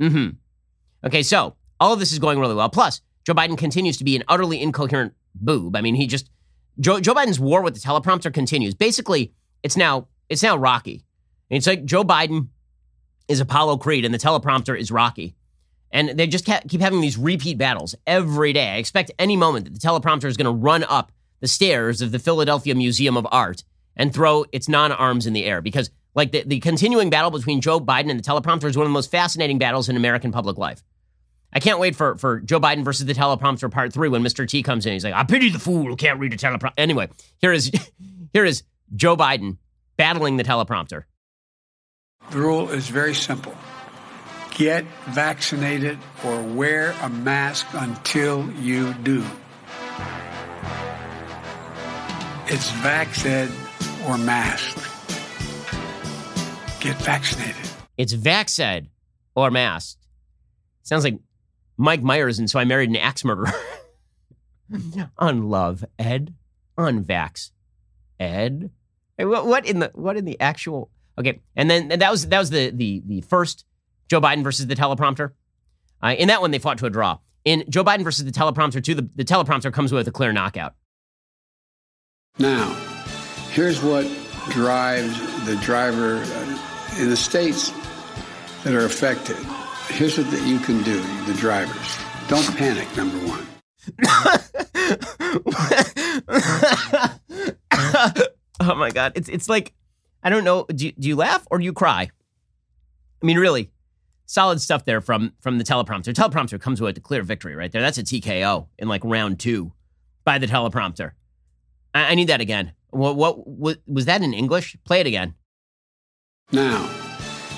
Mm 0.00 0.10
hmm. 0.10 0.28
Okay, 1.06 1.22
so 1.22 1.56
all 1.80 1.92
of 1.92 1.98
this 1.98 2.12
is 2.12 2.18
going 2.18 2.38
really 2.38 2.54
well. 2.54 2.70
Plus, 2.70 3.02
Joe 3.24 3.34
Biden 3.34 3.58
continues 3.58 3.98
to 3.98 4.04
be 4.04 4.16
an 4.16 4.24
utterly 4.28 4.60
incoherent 4.60 5.14
boob. 5.34 5.76
I 5.76 5.80
mean, 5.80 5.94
he 5.94 6.06
just 6.06 6.30
Joe, 6.80 7.00
Joe 7.00 7.14
Biden's 7.14 7.40
war 7.40 7.62
with 7.62 7.74
the 7.74 7.80
teleprompter 7.80 8.32
continues. 8.32 8.74
Basically, 8.74 9.32
it's 9.62 9.76
now 9.76 10.08
it's 10.28 10.42
now 10.42 10.56
Rocky. 10.56 11.04
It's 11.50 11.66
like 11.66 11.84
Joe 11.84 12.04
Biden 12.04 12.48
is 13.28 13.40
Apollo 13.40 13.78
Creed 13.78 14.04
and 14.04 14.14
the 14.14 14.18
teleprompter 14.18 14.78
is 14.78 14.90
Rocky. 14.90 15.34
And 15.92 16.10
they 16.18 16.26
just 16.26 16.46
keep 16.46 16.80
having 16.80 17.02
these 17.02 17.18
repeat 17.18 17.58
battles 17.58 17.94
every 18.06 18.52
day. 18.52 18.70
I 18.70 18.76
expect 18.76 19.10
any 19.18 19.36
moment 19.36 19.66
that 19.66 19.74
the 19.74 19.86
teleprompter 19.86 20.24
is 20.24 20.36
going 20.36 20.46
to 20.46 20.58
run 20.58 20.84
up 20.84 21.12
the 21.40 21.48
stairs 21.48 22.00
of 22.00 22.12
the 22.12 22.18
Philadelphia 22.18 22.74
Museum 22.74 23.16
of 23.16 23.26
Art 23.30 23.62
and 23.94 24.12
throw 24.12 24.46
its 24.52 24.68
non 24.68 24.90
arms 24.90 25.26
in 25.26 25.34
the 25.34 25.44
air 25.44 25.60
because, 25.60 25.90
like, 26.14 26.32
the, 26.32 26.44
the 26.44 26.60
continuing 26.60 27.10
battle 27.10 27.30
between 27.30 27.60
Joe 27.60 27.78
Biden 27.78 28.10
and 28.10 28.18
the 28.18 28.24
teleprompter 28.24 28.64
is 28.64 28.76
one 28.76 28.86
of 28.86 28.90
the 28.90 28.94
most 28.94 29.10
fascinating 29.10 29.58
battles 29.58 29.90
in 29.90 29.96
American 29.96 30.32
public 30.32 30.56
life. 30.56 30.82
I 31.52 31.60
can't 31.60 31.78
wait 31.78 31.94
for, 31.94 32.16
for 32.16 32.40
Joe 32.40 32.58
Biden 32.58 32.84
versus 32.84 33.04
the 33.04 33.12
teleprompter 33.12 33.70
part 33.70 33.92
three 33.92 34.08
when 34.08 34.22
Mr. 34.22 34.48
T 34.48 34.62
comes 34.62 34.86
in. 34.86 34.94
He's 34.94 35.04
like, 35.04 35.12
I 35.12 35.24
pity 35.24 35.50
the 35.50 35.58
fool 35.58 35.84
who 35.84 35.96
can't 35.96 36.18
read 36.18 36.32
a 36.32 36.38
teleprompter. 36.38 36.72
Anyway, 36.78 37.10
here 37.38 37.52
is, 37.52 37.70
here 38.32 38.46
is 38.46 38.62
Joe 38.94 39.16
Biden 39.16 39.58
battling 39.98 40.38
the 40.38 40.44
teleprompter. 40.44 41.04
The 42.30 42.38
rule 42.38 42.70
is 42.70 42.88
very 42.88 43.14
simple 43.14 43.54
get 44.54 44.84
vaccinated 45.06 45.98
or 46.24 46.42
wear 46.42 46.94
a 47.02 47.08
mask 47.08 47.66
until 47.72 48.50
you 48.52 48.92
do. 48.94 49.24
It's 52.46 52.70
vaxed 52.72 53.50
or 54.06 54.18
masked. 54.18 54.78
Get 56.80 56.96
vaccinated. 56.96 57.70
It's 57.96 58.14
vaxed 58.14 58.86
or 59.34 59.50
masked. 59.50 60.06
Sounds 60.82 61.04
like 61.04 61.18
Mike 61.76 62.02
Myers 62.02 62.38
and 62.38 62.50
So 62.50 62.58
I 62.58 62.64
Married 62.64 62.90
an 62.90 62.96
Axe 62.96 63.24
Murderer. 63.24 63.52
on 65.18 65.48
love, 65.48 65.84
Ed. 65.98 66.34
On 66.76 67.04
vax, 67.04 67.50
Ed. 68.18 68.70
What 69.18 69.66
in 69.66 69.78
the 69.80 69.90
what 69.94 70.16
in 70.16 70.24
the 70.24 70.40
actual 70.40 70.90
Okay, 71.18 71.40
and 71.54 71.70
then 71.70 71.92
and 71.92 72.00
that 72.00 72.10
was 72.10 72.26
that 72.28 72.38
was 72.38 72.50
the 72.50 72.70
the 72.70 73.02
the 73.04 73.20
first 73.20 73.66
Joe 74.12 74.20
Biden 74.20 74.44
versus 74.44 74.66
the 74.66 74.76
teleprompter. 74.76 75.30
Uh, 76.02 76.14
in 76.18 76.28
that 76.28 76.42
one, 76.42 76.50
they 76.50 76.58
fought 76.58 76.76
to 76.76 76.84
a 76.84 76.90
draw. 76.90 77.16
In 77.46 77.64
Joe 77.70 77.82
Biden 77.82 78.04
versus 78.04 78.26
the 78.26 78.30
teleprompter, 78.30 78.84
too, 78.84 78.94
the, 78.94 79.08
the 79.16 79.24
teleprompter 79.24 79.72
comes 79.72 79.90
with 79.90 80.06
a 80.06 80.12
clear 80.12 80.34
knockout. 80.34 80.74
Now, 82.38 82.74
here's 83.52 83.82
what 83.82 84.06
drives 84.50 85.18
the 85.46 85.56
driver 85.56 86.16
in 87.00 87.08
the 87.08 87.16
states 87.16 87.70
that 88.64 88.74
are 88.74 88.84
affected. 88.84 89.38
Here's 89.88 90.18
what 90.18 90.30
that 90.30 90.46
you 90.46 90.58
can 90.58 90.82
do, 90.82 91.00
the 91.24 91.32
drivers. 91.32 91.96
Don't 92.28 92.54
panic, 92.54 92.94
number 92.94 93.16
one. 93.26 93.46
oh 98.60 98.74
my 98.74 98.90
god, 98.90 99.12
it's 99.14 99.28
it's 99.28 99.48
like 99.48 99.72
I 100.22 100.30
don't 100.30 100.44
know. 100.44 100.66
Do 100.68 100.86
you, 100.86 100.92
do 100.92 101.08
you 101.08 101.16
laugh 101.16 101.46
or 101.50 101.58
do 101.58 101.64
you 101.64 101.72
cry? 101.72 102.10
I 103.22 103.26
mean, 103.26 103.38
really, 103.38 103.71
solid 104.32 104.60
stuff 104.60 104.84
there 104.84 105.00
from 105.00 105.32
from 105.40 105.58
the 105.58 105.64
teleprompter. 105.64 106.14
Teleprompter 106.14 106.60
comes 106.60 106.80
with 106.80 106.96
a 106.96 107.00
clear 107.00 107.22
victory 107.22 107.54
right 107.54 107.70
there. 107.70 107.82
That's 107.82 107.98
a 107.98 108.02
TKO 108.02 108.66
in 108.78 108.88
like 108.88 109.02
round 109.04 109.38
two 109.38 109.72
by 110.24 110.38
the 110.38 110.46
teleprompter. 110.46 111.12
I, 111.94 112.12
I 112.12 112.14
need 112.14 112.28
that 112.28 112.40
again. 112.40 112.72
What, 112.90 113.16
what, 113.16 113.46
what 113.46 113.78
was 113.86 114.06
that 114.06 114.22
in 114.22 114.34
English? 114.34 114.76
Play 114.84 115.00
it 115.00 115.06
again. 115.06 115.34
Now, 116.50 116.86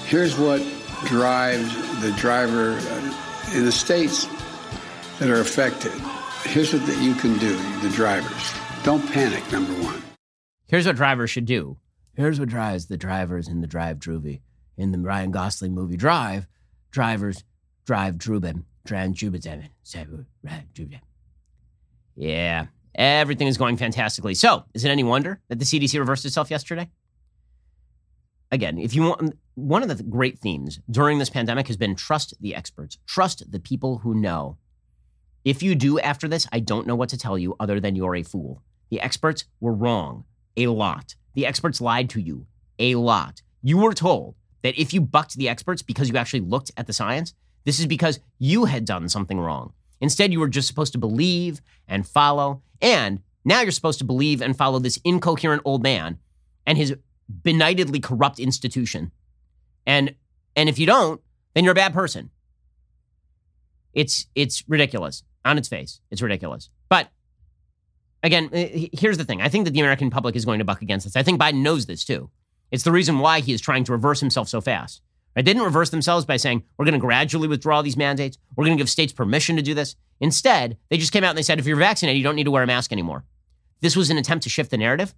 here's 0.07 0.39
what 0.39 0.62
drives 1.07 2.01
the 2.01 2.12
driver 2.12 2.72
uh, 2.72 3.53
in 3.55 3.64
the 3.64 3.72
states 3.72 4.27
that 5.18 5.29
are 5.29 5.41
affected. 5.41 5.93
Here's 6.45 6.72
what 6.72 6.87
that 6.87 7.03
you 7.03 7.14
can 7.14 7.37
do, 7.39 7.57
the 7.81 7.91
drivers. 7.95 8.53
Don't 8.85 9.05
panic, 9.12 9.51
number 9.51 9.72
one. 9.83 10.03
Here's 10.68 10.87
what 10.87 10.97
drivers 10.97 11.31
should 11.31 11.47
do. 11.47 11.79
Here's 12.14 12.39
what 12.39 12.49
drives 12.49 12.87
the 12.87 12.97
drivers 12.97 13.49
in 13.49 13.61
the 13.61 13.66
Drive 13.66 13.99
Druvy. 13.99 14.41
In 14.77 14.93
the 14.93 14.99
Ryan 14.99 15.31
Gosling 15.31 15.72
movie 15.72 15.97
Drive, 15.97 16.49
drivers 16.95 17.45
drive 17.84 18.14
Druben, 18.14 18.62
Dran 18.86 19.12
Jubedem, 19.12 19.68
Yeah, 22.16 22.66
everything 22.95 23.49
is 23.49 23.59
going 23.59 23.76
fantastically. 23.76 24.34
So, 24.34 24.64
is 24.72 24.84
it 24.84 24.90
any 24.90 25.05
wonder 25.05 25.40
that 25.49 25.59
the 25.59 25.64
CDC 25.64 25.99
reversed 25.99 26.24
itself 26.24 26.51
yesterday? 26.51 26.88
Again, 28.53 28.78
if 28.78 28.95
you 28.95 29.03
want, 29.03 29.36
one 29.57 29.82
of 29.82 29.88
the 29.88 30.03
great 30.03 30.38
themes 30.38 30.78
during 30.88 31.18
this 31.18 31.28
pandemic 31.28 31.66
has 31.66 31.76
been 31.76 31.97
trust 31.97 32.34
the 32.40 32.55
experts, 32.55 32.99
trust 33.07 33.51
the 33.51 33.59
people 33.59 33.99
who 33.99 34.14
know. 34.14 34.57
If 35.45 35.62
you 35.62 35.74
do 35.74 35.99
after 35.99 36.28
this, 36.28 36.47
I 36.53 36.61
don't 36.61 36.86
know 36.86 36.95
what 36.95 37.09
to 37.11 37.18
tell 37.18 37.36
you 37.36 37.57
other 37.59 37.80
than 37.80 37.97
you're 37.97 38.14
a 38.14 38.22
fool. 38.22 38.62
The 38.90 39.01
experts 39.01 39.45
were 39.61 39.74
wrong 39.74 40.24
a 40.57 40.68
lot. 40.68 41.16
The 41.34 41.47
experts 41.47 41.80
lied 41.80 42.09
to 42.11 42.20
you 42.20 42.47
a 42.78 42.95
lot. 42.95 43.42
You 43.61 43.78
were 43.78 43.92
told 43.92 44.36
that 44.65 44.81
if 44.81 44.93
you 44.93 45.01
bucked 45.01 45.35
the 45.35 45.49
experts 45.49 45.83
because 45.83 46.09
you 46.09 46.17
actually 46.17 46.41
looked 46.41 46.73
at 46.77 46.89
the 46.89 46.93
science, 46.93 47.35
this 47.65 47.79
is 47.79 47.87
because 47.87 48.19
you 48.39 48.65
had 48.65 48.85
done 48.85 49.09
something 49.09 49.39
wrong. 49.39 49.75
Instead, 50.01 50.33
you 50.33 50.41
were 50.41 50.49
just 50.49 50.67
supposed 50.67 50.93
to 50.95 50.99
believe 50.99 51.61
and 51.87 52.09
follow. 52.09 52.62
And 52.81 53.21
now 53.45 53.61
you're 53.61 53.71
supposed 53.71 53.99
to 54.01 54.05
believe 54.05 54.43
and 54.43 54.57
follow 54.57 54.79
this 54.79 54.99
incoherent 55.05 55.62
old 55.65 55.83
man 55.83 56.19
and 56.67 56.79
his 56.79 56.97
benightedly 57.43 58.01
corrupt 58.01 58.41
institution. 58.41 59.12
And 59.87 60.15
and 60.57 60.69
if 60.69 60.79
you 60.79 60.87
don't, 60.87 61.21
then 61.55 61.65
you're 61.65 61.73
a 61.73 61.75
bad 61.75 61.93
person. 61.93 62.31
It's 63.93 64.27
it's 64.35 64.65
ridiculous 64.67 65.25
on 65.45 65.59
its 65.59 65.69
face. 65.69 66.01
It's 66.11 66.23
ridiculous. 66.23 66.71
But 66.89 67.11
again, 68.23 68.49
eh, 68.53 68.89
here's 68.93 69.19
the 69.19 69.25
thing. 69.25 69.43
I 69.43 69.51
think 69.51 69.67
that 69.67 69.73
the 69.73 69.81
American 69.81 70.09
public 70.09 70.37
is 70.37 70.47
going 70.47 70.59
to 70.59 70.65
buck 70.65 70.81
against 70.81 71.05
this. 71.05 71.17
I 71.17 71.23
think 71.23 71.39
Biden 71.39 71.62
knows 71.62 71.85
this 71.85 72.03
too. 72.05 72.31
It's 72.71 72.83
the 72.83 72.93
reason 72.93 73.19
why 73.19 73.41
he 73.41 73.53
is 73.53 73.61
trying 73.61 73.85
to 73.85 73.93
reverse 73.93 74.21
himself 74.21 74.49
so 74.49 74.61
fast. 74.61 75.01
They 75.35 75.43
didn't 75.43 75.62
reverse 75.62 75.91
themselves 75.91 76.25
by 76.25 76.37
saying, 76.37 76.62
we're 76.77 76.85
going 76.85 76.95
to 76.95 77.01
gradually 77.01 77.49
withdraw 77.49 77.83
these 77.83 77.97
mandates. 77.97 78.39
We're 78.57 78.65
going 78.65 78.77
to 78.77 78.81
give 78.81 78.89
states 78.89 79.12
permission 79.12 79.57
to 79.57 79.62
do 79.62 79.75
this. 79.75 79.97
Instead, 80.21 80.77
they 80.91 80.97
just 80.97 81.12
came 81.12 81.25
out 81.25 81.31
and 81.31 81.39
they 81.39 81.43
said, 81.43 81.59
if 81.59 81.67
you're 81.67 81.77
vaccinated, 81.77 82.19
you 82.19 82.25
don't 82.25 82.37
need 82.37 82.45
to 82.45 82.51
wear 82.51 82.62
a 82.62 82.67
mask 82.67 82.93
anymore. 82.93 83.25
This 83.81 83.97
was 83.97 84.11
an 84.11 84.19
attempt 84.19 84.45
to 84.45 84.49
shift 84.49 84.71
the 84.71 84.79
narrative. 84.79 85.15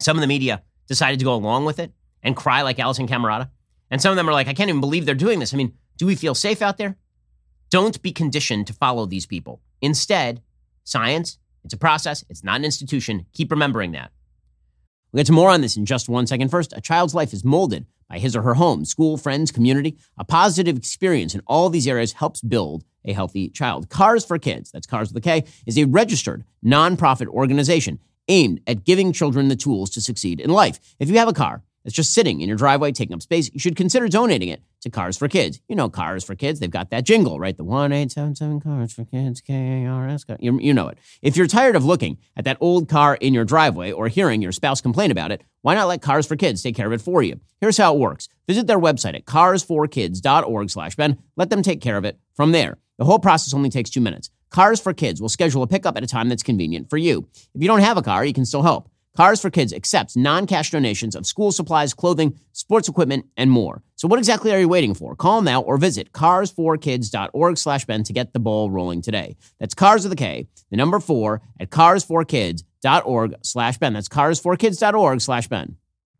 Some 0.00 0.16
of 0.16 0.20
the 0.20 0.26
media 0.26 0.62
decided 0.88 1.18
to 1.20 1.24
go 1.24 1.34
along 1.34 1.64
with 1.64 1.78
it 1.78 1.92
and 2.22 2.36
cry 2.36 2.62
like 2.62 2.78
Alisyn 2.78 3.08
Camerota. 3.08 3.50
And 3.90 4.02
some 4.02 4.10
of 4.10 4.16
them 4.16 4.28
are 4.28 4.32
like, 4.32 4.48
I 4.48 4.54
can't 4.54 4.68
even 4.68 4.80
believe 4.80 5.06
they're 5.06 5.14
doing 5.14 5.38
this. 5.38 5.54
I 5.54 5.56
mean, 5.56 5.72
do 5.96 6.06
we 6.06 6.16
feel 6.16 6.34
safe 6.34 6.60
out 6.60 6.78
there? 6.78 6.96
Don't 7.70 8.00
be 8.02 8.12
conditioned 8.12 8.66
to 8.66 8.72
follow 8.72 9.06
these 9.06 9.26
people. 9.26 9.60
Instead, 9.80 10.42
science 10.84 11.38
it's 11.64 11.74
a 11.74 11.76
process, 11.76 12.24
it's 12.30 12.44
not 12.44 12.56
an 12.56 12.64
institution. 12.64 13.26
Keep 13.34 13.50
remembering 13.50 13.92
that. 13.92 14.10
We'll 15.12 15.20
get 15.20 15.26
to 15.26 15.32
more 15.32 15.50
on 15.50 15.62
this 15.62 15.76
in 15.76 15.86
just 15.86 16.08
one 16.08 16.26
second. 16.26 16.50
First, 16.50 16.74
a 16.76 16.80
child's 16.80 17.14
life 17.14 17.32
is 17.32 17.44
molded 17.44 17.86
by 18.08 18.18
his 18.18 18.36
or 18.36 18.42
her 18.42 18.54
home, 18.54 18.84
school, 18.84 19.16
friends, 19.16 19.50
community. 19.50 19.96
A 20.18 20.24
positive 20.24 20.76
experience 20.76 21.34
in 21.34 21.42
all 21.46 21.70
these 21.70 21.88
areas 21.88 22.12
helps 22.12 22.40
build 22.40 22.84
a 23.04 23.12
healthy 23.12 23.48
child. 23.48 23.88
Cars 23.88 24.24
for 24.24 24.38
Kids, 24.38 24.70
that's 24.70 24.86
Cars 24.86 25.12
with 25.12 25.24
a 25.24 25.24
K, 25.24 25.44
is 25.66 25.78
a 25.78 25.84
registered 25.84 26.44
nonprofit 26.64 27.26
organization 27.28 27.98
aimed 28.28 28.60
at 28.66 28.84
giving 28.84 29.12
children 29.12 29.48
the 29.48 29.56
tools 29.56 29.90
to 29.90 30.00
succeed 30.00 30.40
in 30.40 30.50
life. 30.50 30.78
If 30.98 31.08
you 31.08 31.18
have 31.18 31.28
a 31.28 31.32
car, 31.32 31.62
that's 31.84 31.96
just 31.96 32.12
sitting 32.12 32.40
in 32.42 32.48
your 32.48 32.58
driveway 32.58 32.92
taking 32.92 33.14
up 33.14 33.22
space, 33.22 33.50
you 33.52 33.60
should 33.60 33.76
consider 33.76 34.08
donating 34.08 34.50
it 34.50 34.62
to 34.82 34.90
Cars 34.90 35.16
for 35.16 35.28
Kids. 35.28 35.60
You 35.68 35.76
know, 35.76 35.88
Cars 35.88 36.24
for 36.24 36.34
Kids, 36.34 36.60
they've 36.60 36.70
got 36.70 36.90
that 36.90 37.04
jingle, 37.04 37.38
right? 37.38 37.56
The 37.56 37.64
1877 37.64 38.60
Cars 38.60 38.92
for 38.92 39.04
Kids, 39.04 39.40
K 39.40 39.84
A 39.84 39.88
R 39.88 40.08
S. 40.08 40.24
You, 40.40 40.58
you 40.60 40.72
know 40.74 40.88
it. 40.88 40.98
If 41.22 41.36
you're 41.36 41.46
tired 41.46 41.76
of 41.76 41.84
looking 41.84 42.18
at 42.36 42.44
that 42.44 42.58
old 42.60 42.88
car 42.88 43.16
in 43.16 43.34
your 43.34 43.44
driveway 43.44 43.92
or 43.92 44.08
hearing 44.08 44.42
your 44.42 44.52
spouse 44.52 44.80
complain 44.80 45.10
about 45.10 45.32
it, 45.32 45.42
why 45.62 45.74
not 45.74 45.88
let 45.88 46.02
Cars 46.02 46.26
for 46.26 46.36
Kids 46.36 46.62
take 46.62 46.76
care 46.76 46.86
of 46.86 46.92
it 46.92 47.00
for 47.00 47.22
you? 47.22 47.40
Here's 47.60 47.76
how 47.76 47.94
it 47.94 47.98
works. 47.98 48.28
Visit 48.46 48.66
their 48.66 48.78
website 48.78 49.14
at 49.14 49.24
cars4kids.org 49.24 50.70
slash 50.70 50.96
Ben. 50.96 51.18
Let 51.36 51.50
them 51.50 51.62
take 51.62 51.80
care 51.80 51.96
of 51.96 52.04
it 52.04 52.18
from 52.34 52.52
there. 52.52 52.78
The 52.98 53.04
whole 53.04 53.18
process 53.18 53.54
only 53.54 53.70
takes 53.70 53.90
two 53.90 54.00
minutes. 54.00 54.30
Cars 54.50 54.80
for 54.80 54.94
Kids 54.94 55.20
will 55.20 55.28
schedule 55.28 55.62
a 55.62 55.66
pickup 55.66 55.96
at 55.96 56.02
a 56.02 56.06
time 56.06 56.28
that's 56.28 56.42
convenient 56.42 56.88
for 56.88 56.96
you. 56.96 57.28
If 57.54 57.60
you 57.60 57.68
don't 57.68 57.80
have 57.80 57.96
a 57.96 58.02
car, 58.02 58.24
you 58.24 58.32
can 58.32 58.46
still 58.46 58.62
help. 58.62 58.88
Cars 59.16 59.40
for 59.40 59.50
Kids 59.50 59.72
accepts 59.72 60.16
non 60.16 60.46
cash 60.46 60.70
donations 60.70 61.14
of 61.14 61.26
school 61.26 61.52
supplies, 61.52 61.92
clothing, 61.92 62.38
sports 62.52 62.88
equipment, 62.88 63.26
and 63.36 63.50
more. 63.50 63.82
So, 63.98 64.06
what 64.06 64.20
exactly 64.20 64.52
are 64.52 64.60
you 64.60 64.68
waiting 64.68 64.94
for? 64.94 65.16
Call 65.16 65.42
now 65.42 65.60
or 65.60 65.76
visit 65.76 66.12
cars4kids.org 66.12 67.58
slash 67.58 67.84
Ben 67.84 68.04
to 68.04 68.12
get 68.12 68.32
the 68.32 68.38
ball 68.38 68.70
rolling 68.70 69.02
today. 69.02 69.36
That's 69.58 69.74
Cars 69.74 70.04
with 70.04 70.12
a 70.12 70.16
K, 70.16 70.46
the 70.70 70.76
number 70.76 71.00
four, 71.00 71.42
at 71.58 71.70
cars4kids.org 71.70 73.34
slash 73.42 73.78
Ben. 73.78 73.94
That's 73.94 74.08
cars4kids.org 74.08 75.20
slash 75.20 75.48
Ben. 75.48 75.76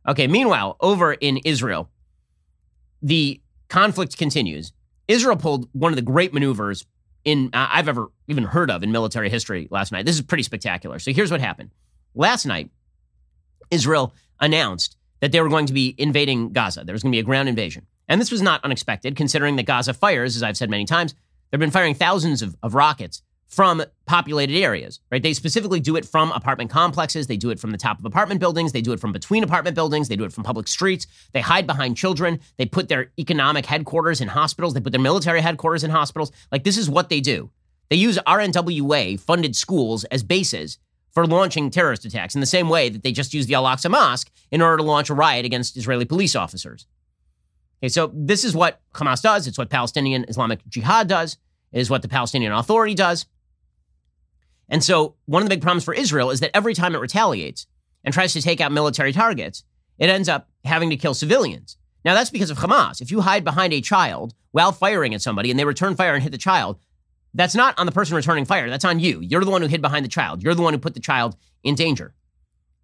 Okay, 0.08 0.26
meanwhile, 0.26 0.76
over 0.80 1.12
in 1.12 1.36
Israel, 1.44 1.88
the 3.00 3.40
conflict 3.68 4.18
continues. 4.18 4.72
Israel 5.06 5.36
pulled 5.36 5.68
one 5.70 5.92
of 5.92 5.96
the 5.96 6.02
great 6.02 6.34
maneuvers 6.34 6.84
in 7.24 7.50
uh, 7.52 7.68
I've 7.70 7.88
ever 7.88 8.08
even 8.26 8.42
heard 8.42 8.72
of 8.72 8.82
in 8.82 8.90
military 8.90 9.30
history 9.30 9.68
last 9.70 9.92
night. 9.92 10.04
This 10.04 10.16
is 10.16 10.22
pretty 10.22 10.42
spectacular. 10.42 10.98
So 10.98 11.12
here's 11.12 11.30
what 11.30 11.40
happened. 11.40 11.70
Last 12.16 12.44
night, 12.44 12.70
Israel 13.70 14.12
announced 14.40 14.96
that 15.20 15.32
they 15.32 15.40
were 15.40 15.48
going 15.48 15.66
to 15.66 15.72
be 15.72 15.94
invading 15.98 16.52
Gaza. 16.52 16.84
There 16.84 16.92
was 16.92 17.02
going 17.02 17.12
to 17.12 17.16
be 17.16 17.20
a 17.20 17.24
ground 17.24 17.48
invasion. 17.48 17.86
And 18.08 18.20
this 18.20 18.30
was 18.30 18.42
not 18.42 18.64
unexpected, 18.64 19.16
considering 19.16 19.56
that 19.56 19.66
Gaza 19.66 19.92
fires, 19.94 20.36
as 20.36 20.42
I've 20.42 20.56
said 20.56 20.70
many 20.70 20.84
times, 20.84 21.14
they've 21.50 21.60
been 21.60 21.70
firing 21.70 21.94
thousands 21.94 22.42
of, 22.42 22.56
of 22.62 22.74
rockets 22.74 23.22
from 23.48 23.82
populated 24.06 24.58
areas, 24.58 25.00
right? 25.10 25.22
They 25.22 25.32
specifically 25.32 25.80
do 25.80 25.96
it 25.96 26.04
from 26.04 26.30
apartment 26.32 26.70
complexes. 26.70 27.26
They 27.26 27.38
do 27.38 27.50
it 27.50 27.58
from 27.58 27.70
the 27.70 27.78
top 27.78 27.98
of 27.98 28.04
apartment 28.04 28.40
buildings. 28.40 28.72
They 28.72 28.82
do 28.82 28.92
it 28.92 29.00
from 29.00 29.10
between 29.10 29.42
apartment 29.42 29.74
buildings. 29.74 30.08
They 30.08 30.16
do 30.16 30.24
it 30.24 30.32
from 30.32 30.44
public 30.44 30.68
streets. 30.68 31.06
They 31.32 31.40
hide 31.40 31.66
behind 31.66 31.96
children. 31.96 32.40
They 32.58 32.66
put 32.66 32.88
their 32.88 33.10
economic 33.18 33.64
headquarters 33.64 34.20
in 34.20 34.28
hospitals. 34.28 34.74
They 34.74 34.80
put 34.80 34.92
their 34.92 35.00
military 35.00 35.40
headquarters 35.40 35.82
in 35.82 35.90
hospitals. 35.90 36.30
Like, 36.52 36.64
this 36.64 36.76
is 36.76 36.90
what 36.90 37.08
they 37.08 37.20
do. 37.20 37.50
They 37.88 37.96
use 37.96 38.18
UNRWA 38.26 39.18
funded 39.18 39.56
schools 39.56 40.04
as 40.04 40.22
bases 40.22 40.78
for 41.12 41.26
launching 41.26 41.70
terrorist 41.70 42.04
attacks 42.04 42.34
in 42.34 42.40
the 42.40 42.46
same 42.46 42.68
way 42.68 42.88
that 42.88 43.02
they 43.02 43.12
just 43.12 43.34
used 43.34 43.48
the 43.48 43.54
Al 43.54 43.64
Aqsa 43.64 43.90
Mosque 43.90 44.30
in 44.50 44.62
order 44.62 44.78
to 44.78 44.82
launch 44.82 45.10
a 45.10 45.14
riot 45.14 45.44
against 45.44 45.76
Israeli 45.76 46.04
police 46.04 46.36
officers. 46.36 46.86
Okay, 47.80 47.88
so 47.88 48.10
this 48.14 48.44
is 48.44 48.54
what 48.54 48.80
Hamas 48.94 49.22
does. 49.22 49.46
It's 49.46 49.58
what 49.58 49.70
Palestinian 49.70 50.24
Islamic 50.28 50.66
Jihad 50.68 51.08
does. 51.08 51.38
It 51.72 51.80
is 51.80 51.90
what 51.90 52.02
the 52.02 52.08
Palestinian 52.08 52.52
Authority 52.52 52.94
does. 52.94 53.26
And 54.68 54.82
so 54.82 55.14
one 55.26 55.42
of 55.42 55.48
the 55.48 55.54
big 55.54 55.62
problems 55.62 55.84
for 55.84 55.94
Israel 55.94 56.30
is 56.30 56.40
that 56.40 56.50
every 56.54 56.74
time 56.74 56.94
it 56.94 56.98
retaliates 56.98 57.66
and 58.04 58.12
tries 58.12 58.32
to 58.34 58.42
take 58.42 58.60
out 58.60 58.72
military 58.72 59.12
targets, 59.12 59.64
it 59.98 60.10
ends 60.10 60.28
up 60.28 60.48
having 60.64 60.90
to 60.90 60.96
kill 60.96 61.14
civilians. 61.14 61.76
Now 62.04 62.14
that's 62.14 62.30
because 62.30 62.50
of 62.50 62.58
Hamas. 62.58 63.00
If 63.00 63.10
you 63.10 63.20
hide 63.20 63.44
behind 63.44 63.72
a 63.72 63.80
child 63.80 64.34
while 64.52 64.72
firing 64.72 65.14
at 65.14 65.22
somebody 65.22 65.50
and 65.50 65.58
they 65.58 65.64
return 65.64 65.96
fire 65.96 66.14
and 66.14 66.22
hit 66.22 66.32
the 66.32 66.38
child, 66.38 66.78
that's 67.38 67.54
not 67.54 67.78
on 67.78 67.86
the 67.86 67.92
person 67.92 68.16
returning 68.16 68.44
fire. 68.44 68.68
That's 68.68 68.84
on 68.84 68.98
you. 68.98 69.20
You're 69.20 69.44
the 69.44 69.50
one 69.50 69.62
who 69.62 69.68
hid 69.68 69.80
behind 69.80 70.04
the 70.04 70.10
child. 70.10 70.42
You're 70.42 70.56
the 70.56 70.62
one 70.62 70.74
who 70.74 70.80
put 70.80 70.94
the 70.94 71.00
child 71.00 71.36
in 71.62 71.76
danger. 71.76 72.12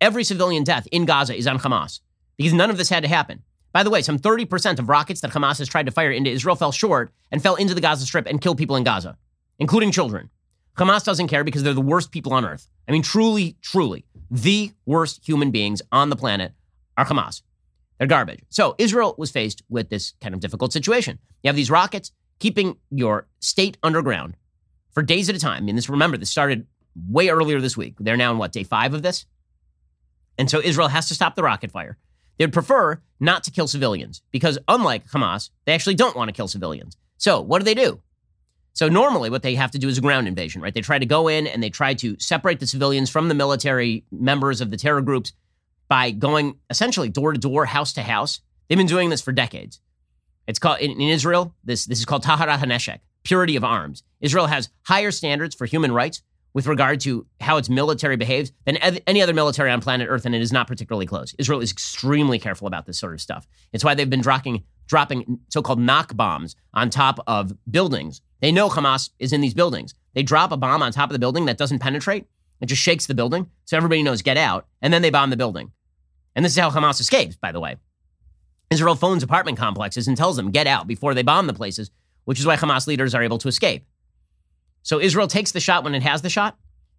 Every 0.00 0.22
civilian 0.22 0.62
death 0.62 0.86
in 0.92 1.06
Gaza 1.06 1.36
is 1.36 1.48
on 1.48 1.58
Hamas 1.58 1.98
because 2.36 2.52
none 2.52 2.70
of 2.70 2.76
this 2.76 2.88
had 2.88 3.02
to 3.02 3.08
happen. 3.08 3.42
By 3.72 3.82
the 3.82 3.90
way, 3.90 4.00
some 4.00 4.16
30% 4.16 4.78
of 4.78 4.88
rockets 4.88 5.20
that 5.22 5.32
Hamas 5.32 5.58
has 5.58 5.68
tried 5.68 5.86
to 5.86 5.92
fire 5.92 6.12
into 6.12 6.30
Israel 6.30 6.54
fell 6.54 6.70
short 6.70 7.12
and 7.32 7.42
fell 7.42 7.56
into 7.56 7.74
the 7.74 7.80
Gaza 7.80 8.06
Strip 8.06 8.26
and 8.26 8.40
killed 8.40 8.56
people 8.56 8.76
in 8.76 8.84
Gaza, 8.84 9.18
including 9.58 9.90
children. 9.90 10.30
Hamas 10.78 11.04
doesn't 11.04 11.26
care 11.26 11.42
because 11.42 11.64
they're 11.64 11.74
the 11.74 11.80
worst 11.80 12.12
people 12.12 12.32
on 12.32 12.44
earth. 12.44 12.68
I 12.88 12.92
mean, 12.92 13.02
truly, 13.02 13.56
truly, 13.60 14.04
the 14.30 14.70
worst 14.86 15.26
human 15.26 15.50
beings 15.50 15.82
on 15.90 16.10
the 16.10 16.16
planet 16.16 16.52
are 16.96 17.04
Hamas. 17.04 17.42
They're 17.98 18.06
garbage. 18.06 18.44
So 18.50 18.76
Israel 18.78 19.16
was 19.18 19.32
faced 19.32 19.64
with 19.68 19.90
this 19.90 20.14
kind 20.20 20.32
of 20.32 20.40
difficult 20.40 20.72
situation. 20.72 21.18
You 21.42 21.48
have 21.48 21.56
these 21.56 21.70
rockets 21.70 22.12
keeping 22.38 22.76
your 22.90 23.26
state 23.40 23.78
underground 23.82 24.36
for 24.94 25.02
days 25.02 25.28
at 25.28 25.36
a 25.36 25.38
time. 25.38 25.58
I 25.58 25.60
mean, 25.60 25.76
this 25.76 25.88
remember 25.88 26.16
this 26.16 26.30
started 26.30 26.66
way 27.08 27.28
earlier 27.28 27.60
this 27.60 27.76
week. 27.76 27.96
They're 28.00 28.16
now 28.16 28.32
in 28.32 28.38
what 28.38 28.52
day 28.52 28.64
five 28.64 28.94
of 28.94 29.02
this, 29.02 29.26
and 30.38 30.48
so 30.48 30.60
Israel 30.60 30.88
has 30.88 31.08
to 31.08 31.14
stop 31.14 31.34
the 31.34 31.42
rocket 31.42 31.70
fire. 31.70 31.98
They'd 32.38 32.52
prefer 32.52 33.00
not 33.20 33.44
to 33.44 33.50
kill 33.50 33.68
civilians 33.68 34.22
because, 34.30 34.58
unlike 34.66 35.06
Hamas, 35.08 35.50
they 35.66 35.72
actually 35.72 35.94
don't 35.94 36.16
want 36.16 36.28
to 36.28 36.32
kill 36.32 36.48
civilians. 36.48 36.96
So 37.16 37.40
what 37.40 37.60
do 37.60 37.64
they 37.64 37.74
do? 37.74 38.00
So 38.72 38.88
normally 38.88 39.30
what 39.30 39.42
they 39.42 39.54
have 39.54 39.70
to 39.70 39.78
do 39.78 39.88
is 39.88 39.98
a 39.98 40.00
ground 40.00 40.26
invasion, 40.26 40.60
right? 40.60 40.74
They 40.74 40.80
try 40.80 40.98
to 40.98 41.06
go 41.06 41.28
in 41.28 41.46
and 41.46 41.62
they 41.62 41.70
try 41.70 41.94
to 41.94 42.16
separate 42.18 42.58
the 42.58 42.66
civilians 42.66 43.08
from 43.08 43.28
the 43.28 43.34
military 43.34 44.04
members 44.10 44.60
of 44.60 44.72
the 44.72 44.76
terror 44.76 45.00
groups 45.00 45.32
by 45.88 46.10
going 46.10 46.58
essentially 46.70 47.08
door 47.08 47.32
to 47.32 47.38
door, 47.38 47.66
house 47.66 47.92
to 47.92 48.02
house. 48.02 48.40
They've 48.68 48.78
been 48.78 48.88
doing 48.88 49.10
this 49.10 49.20
for 49.20 49.30
decades. 49.30 49.80
It's 50.48 50.58
called 50.58 50.80
in, 50.80 50.90
in 50.90 51.08
Israel, 51.08 51.54
this, 51.62 51.86
this 51.86 52.00
is 52.00 52.04
called 52.04 52.24
Taharat 52.24 52.58
HaNeshek, 52.58 52.98
purity 53.24 53.56
of 53.56 53.64
arms. 53.64 54.02
Israel 54.20 54.46
has 54.46 54.68
higher 54.82 55.10
standards 55.10 55.54
for 55.54 55.66
human 55.66 55.92
rights 55.92 56.22
with 56.52 56.66
regard 56.68 57.00
to 57.00 57.26
how 57.40 57.56
its 57.56 57.68
military 57.68 58.16
behaves 58.16 58.52
than 58.64 58.76
any 58.76 59.20
other 59.20 59.34
military 59.34 59.72
on 59.72 59.80
planet 59.80 60.06
Earth, 60.08 60.24
and 60.24 60.36
it 60.36 60.40
is 60.40 60.52
not 60.52 60.68
particularly 60.68 61.06
close. 61.06 61.34
Israel 61.38 61.60
is 61.60 61.72
extremely 61.72 62.38
careful 62.38 62.68
about 62.68 62.86
this 62.86 62.98
sort 62.98 63.12
of 63.12 63.20
stuff. 63.20 63.46
It's 63.72 63.82
why 63.82 63.94
they've 63.94 64.08
been 64.08 64.20
dropping, 64.20 64.62
dropping 64.86 65.40
so-called 65.48 65.80
knock 65.80 66.16
bombs 66.16 66.54
on 66.72 66.90
top 66.90 67.18
of 67.26 67.52
buildings. 67.68 68.20
They 68.40 68.52
know 68.52 68.68
Hamas 68.68 69.10
is 69.18 69.32
in 69.32 69.40
these 69.40 69.54
buildings. 69.54 69.94
They 70.14 70.22
drop 70.22 70.52
a 70.52 70.56
bomb 70.56 70.80
on 70.80 70.92
top 70.92 71.10
of 71.10 71.14
the 71.14 71.18
building 71.18 71.46
that 71.46 71.58
doesn't 71.58 71.80
penetrate. 71.80 72.26
It 72.60 72.66
just 72.66 72.82
shakes 72.82 73.06
the 73.06 73.14
building, 73.14 73.50
so 73.64 73.76
everybody 73.76 74.04
knows 74.04 74.22
get 74.22 74.36
out, 74.36 74.68
and 74.80 74.92
then 74.92 75.02
they 75.02 75.10
bomb 75.10 75.30
the 75.30 75.36
building. 75.36 75.72
And 76.36 76.44
this 76.44 76.52
is 76.52 76.58
how 76.58 76.70
Hamas 76.70 77.00
escapes, 77.00 77.34
by 77.34 77.50
the 77.50 77.60
way. 77.60 77.76
Israel 78.70 78.94
phones 78.94 79.24
apartment 79.24 79.58
complexes 79.58 80.06
and 80.06 80.16
tells 80.16 80.36
them 80.36 80.52
get 80.52 80.68
out 80.68 80.86
before 80.86 81.14
they 81.14 81.22
bomb 81.22 81.48
the 81.48 81.52
places, 81.52 81.90
which 82.24 82.38
is 82.38 82.46
why 82.46 82.56
Hamas 82.56 82.86
leaders 82.86 83.14
are 83.14 83.22
able 83.22 83.38
to 83.38 83.48
escape. 83.48 83.86
So 84.82 85.00
Israel 85.00 85.28
takes 85.28 85.52
the 85.52 85.60
shot 85.60 85.84
when 85.84 85.94
it 85.94 86.02
has 86.02 86.22
the 86.22 86.30
shot, 86.30 86.56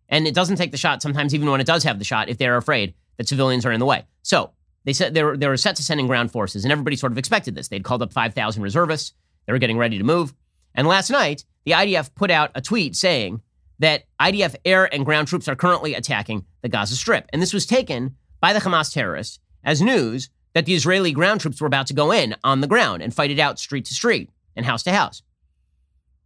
and 0.09 0.27
it 0.27 0.33
doesn't 0.33 0.57
take 0.57 0.71
the 0.71 0.77
shot 0.77 1.01
sometimes 1.01 1.33
even 1.33 1.49
when 1.49 1.61
it 1.61 1.67
does 1.67 1.83
have 1.83 1.99
the 1.99 2.05
shot 2.05 2.29
if 2.29 2.37
they're 2.37 2.57
afraid 2.57 2.93
that 3.17 3.27
civilians 3.27 3.65
are 3.65 3.71
in 3.71 3.79
the 3.79 3.85
way. 3.85 4.05
So 4.23 4.51
they 4.85 4.93
said 4.93 5.13
they 5.13 5.23
were, 5.23 5.37
they 5.37 5.47
were 5.47 5.57
set 5.57 5.75
to 5.77 5.83
sending 5.83 6.07
ground 6.07 6.31
forces, 6.31 6.63
and 6.63 6.71
everybody 6.71 6.95
sort 6.95 7.11
of 7.11 7.17
expected 7.17 7.55
this. 7.55 7.67
They'd 7.67 7.83
called 7.83 8.01
up 8.01 8.13
5,000 8.13 8.61
reservists. 8.61 9.13
They 9.45 9.53
were 9.53 9.59
getting 9.59 9.77
ready 9.77 9.97
to 9.97 10.03
move. 10.03 10.33
And 10.73 10.87
last 10.87 11.09
night, 11.09 11.45
the 11.65 11.71
IDF 11.71 12.13
put 12.15 12.31
out 12.31 12.51
a 12.55 12.61
tweet 12.61 12.95
saying 12.95 13.41
that 13.79 14.03
IDF 14.19 14.55
air 14.65 14.91
and 14.93 15.05
ground 15.05 15.27
troops 15.27 15.47
are 15.47 15.55
currently 15.55 15.93
attacking 15.93 16.45
the 16.61 16.69
Gaza 16.69 16.95
Strip. 16.95 17.27
And 17.31 17.41
this 17.41 17.53
was 17.53 17.65
taken 17.65 18.15
by 18.39 18.53
the 18.53 18.59
Hamas 18.59 18.93
terrorists 18.93 19.39
as 19.63 19.81
news 19.81 20.29
that 20.53 20.65
the 20.65 20.73
Israeli 20.73 21.11
ground 21.11 21.41
troops 21.41 21.59
were 21.59 21.67
about 21.67 21.87
to 21.87 21.93
go 21.93 22.11
in 22.11 22.35
on 22.43 22.61
the 22.61 22.67
ground 22.67 23.01
and 23.01 23.13
fight 23.13 23.31
it 23.31 23.39
out 23.39 23.59
street 23.59 23.85
to 23.85 23.93
street 23.93 24.29
and 24.55 24.65
house 24.65 24.83
to 24.83 24.91
house. 24.91 25.21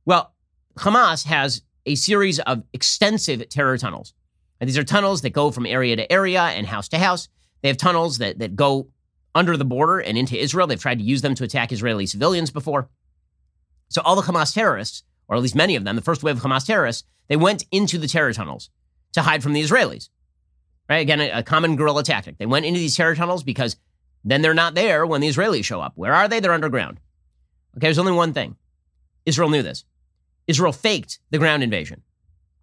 Well, 0.06 0.34
Hamas 0.78 1.26
has 1.26 1.62
a 1.86 1.96
series 1.96 2.40
of 2.40 2.64
extensive 2.74 3.48
terror 3.50 3.78
tunnels. 3.78 4.14
And 4.60 4.68
these 4.68 4.78
are 4.78 4.84
tunnels 4.84 5.22
that 5.22 5.32
go 5.32 5.52
from 5.52 5.66
area 5.66 5.96
to 5.96 6.12
area 6.12 6.42
and 6.42 6.68
house 6.68 6.88
to 6.90 7.00
house. 7.00 7.30
They 7.62 7.68
have 7.68 7.78
tunnels 7.78 8.18
that, 8.20 8.40
that 8.40 8.56
go 8.56 8.90
under 9.36 9.58
the 9.58 9.66
border 9.66 10.00
and 10.00 10.18
into 10.18 10.38
Israel. 10.38 10.68
They've 10.68 10.80
tried 10.80 11.00
to 11.00 11.04
use 11.04 11.22
them 11.22 11.36
to 11.36 11.44
attack 11.44 11.72
Israeli 11.72 12.06
civilians 12.06 12.52
before. 12.52 12.90
So 13.90 14.02
all 14.04 14.16
the 14.16 14.22
Hamas 14.22 14.54
terrorists, 14.54 15.04
or 15.28 15.36
at 15.36 15.42
least 15.42 15.56
many 15.56 15.76
of 15.76 15.84
them, 15.84 15.96
the 15.96 16.02
first 16.02 16.24
wave 16.24 16.38
of 16.38 16.44
Hamas 16.44 16.66
terrorists, 16.66 17.04
they 17.28 17.38
went 17.38 17.66
into 17.72 17.98
the 17.98 18.08
terror 18.08 18.34
tunnels 18.34 18.70
to 19.14 19.22
hide 19.22 19.44
from 19.44 19.54
the 19.54 19.62
Israelis. 19.62 20.10
Right? 20.90 20.98
Again, 20.98 21.22
a, 21.22 21.30
a 21.30 21.44
common 21.44 21.76
guerrilla 21.76 22.04
tactic. 22.04 22.38
They 22.38 22.46
went 22.46 22.66
into 22.66 22.80
these 22.80 22.96
terror 22.96 23.16
tunnels 23.16 23.44
because 23.44 23.78
then 24.24 24.42
they're 24.42 24.54
not 24.54 24.76
there 24.76 25.06
when 25.06 25.22
the 25.22 25.30
Israelis 25.30 25.64
show 25.64 25.82
up. 25.82 25.94
Where 25.96 26.14
are 26.14 26.28
they? 26.28 26.40
They're 26.40 26.52
underground. 26.52 27.00
Okay, 27.78 27.88
there's 27.88 28.00
only 28.00 28.12
one 28.12 28.34
thing. 28.34 28.56
Israel 29.26 29.50
knew 29.50 29.64
this. 29.64 29.86
Israel 30.48 30.72
faked 30.72 31.20
the 31.30 31.38
ground 31.38 31.64
invasion. 31.64 32.02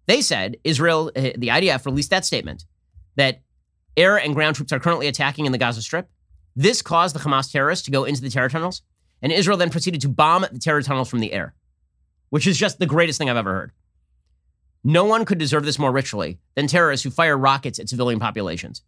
They 0.05 0.21
said 0.21 0.57
Israel, 0.63 1.11
uh, 1.15 1.31
the 1.37 1.49
IDF 1.49 1.85
released 1.85 2.09
that 2.09 2.25
statement 2.25 2.65
that 3.15 3.41
air 3.95 4.17
and 4.17 4.35
ground 4.35 4.55
troops 4.55 4.71
are 4.71 4.79
currently 4.79 5.07
attacking 5.07 5.45
in 5.45 5.51
the 5.51 5.57
Gaza 5.57 5.81
Strip. 5.81 6.09
This 6.55 6.81
caused 6.81 7.15
the 7.15 7.19
Hamas 7.19 7.51
terrorists 7.51 7.85
to 7.85 7.91
go 7.91 8.03
into 8.03 8.21
the 8.21 8.29
terror 8.29 8.49
tunnels, 8.49 8.81
and 9.21 9.31
Israel 9.31 9.57
then 9.57 9.69
proceeded 9.69 10.01
to 10.01 10.09
bomb 10.09 10.45
the 10.51 10.59
terror 10.59 10.81
tunnels 10.81 11.09
from 11.09 11.19
the 11.19 11.33
air, 11.33 11.53
which 12.29 12.47
is 12.47 12.57
just 12.57 12.79
the 12.79 12.85
greatest 12.85 13.17
thing 13.17 13.29
I've 13.29 13.37
ever 13.37 13.53
heard. 13.53 13.71
No 14.83 15.03
one 15.05 15.25
could 15.25 15.37
deserve 15.37 15.65
this 15.65 15.79
more 15.79 15.91
ritually 15.91 16.39
than 16.55 16.67
terrorists 16.67 17.03
who 17.03 17.09
fire 17.09 17.37
rockets 17.37 17.79
at 17.79 17.89
civilian 17.89 18.19
populations. 18.19 18.83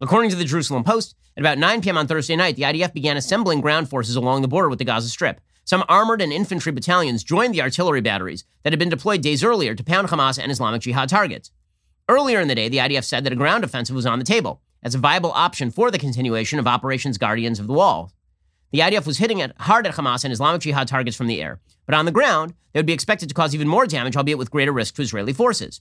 According 0.00 0.30
to 0.30 0.36
the 0.36 0.44
Jerusalem 0.44 0.84
Post, 0.84 1.14
at 1.36 1.42
about 1.42 1.58
9 1.58 1.80
p.m. 1.80 1.96
on 1.96 2.06
Thursday 2.06 2.36
night, 2.36 2.56
the 2.56 2.62
IDF 2.62 2.92
began 2.92 3.16
assembling 3.16 3.60
ground 3.60 3.88
forces 3.88 4.16
along 4.16 4.42
the 4.42 4.48
border 4.48 4.68
with 4.68 4.78
the 4.78 4.84
Gaza 4.84 5.08
Strip. 5.08 5.40
Some 5.64 5.84
armored 5.88 6.20
and 6.20 6.32
infantry 6.32 6.72
battalions 6.72 7.22
joined 7.22 7.54
the 7.54 7.62
artillery 7.62 8.00
batteries 8.00 8.44
that 8.62 8.72
had 8.72 8.80
been 8.80 8.88
deployed 8.88 9.22
days 9.22 9.44
earlier 9.44 9.74
to 9.74 9.84
pound 9.84 10.08
Hamas 10.08 10.38
and 10.38 10.50
Islamic 10.50 10.82
Jihad 10.82 11.08
targets. 11.08 11.50
Earlier 12.08 12.40
in 12.40 12.48
the 12.48 12.54
day, 12.54 12.68
the 12.68 12.78
IDF 12.78 13.04
said 13.04 13.24
that 13.24 13.32
a 13.32 13.36
ground 13.36 13.62
offensive 13.62 13.94
was 13.94 14.06
on 14.06 14.18
the 14.18 14.24
table 14.24 14.60
as 14.82 14.94
a 14.94 14.98
viable 14.98 15.30
option 15.32 15.70
for 15.70 15.90
the 15.90 15.98
continuation 15.98 16.58
of 16.58 16.66
Operations 16.66 17.16
Guardians 17.16 17.60
of 17.60 17.68
the 17.68 17.72
Wall. 17.72 18.12
The 18.72 18.80
IDF 18.80 19.06
was 19.06 19.18
hitting 19.18 19.38
it 19.38 19.52
hard 19.60 19.86
at 19.86 19.94
Hamas 19.94 20.24
and 20.24 20.32
Islamic 20.32 20.62
Jihad 20.62 20.88
targets 20.88 21.16
from 21.16 21.28
the 21.28 21.40
air, 21.40 21.60
but 21.86 21.94
on 21.94 22.06
the 22.06 22.10
ground, 22.10 22.54
they 22.72 22.80
would 22.80 22.86
be 22.86 22.92
expected 22.92 23.28
to 23.28 23.34
cause 23.34 23.54
even 23.54 23.68
more 23.68 23.86
damage, 23.86 24.16
albeit 24.16 24.38
with 24.38 24.50
greater 24.50 24.72
risk 24.72 24.94
to 24.96 25.02
Israeli 25.02 25.32
forces. 25.32 25.80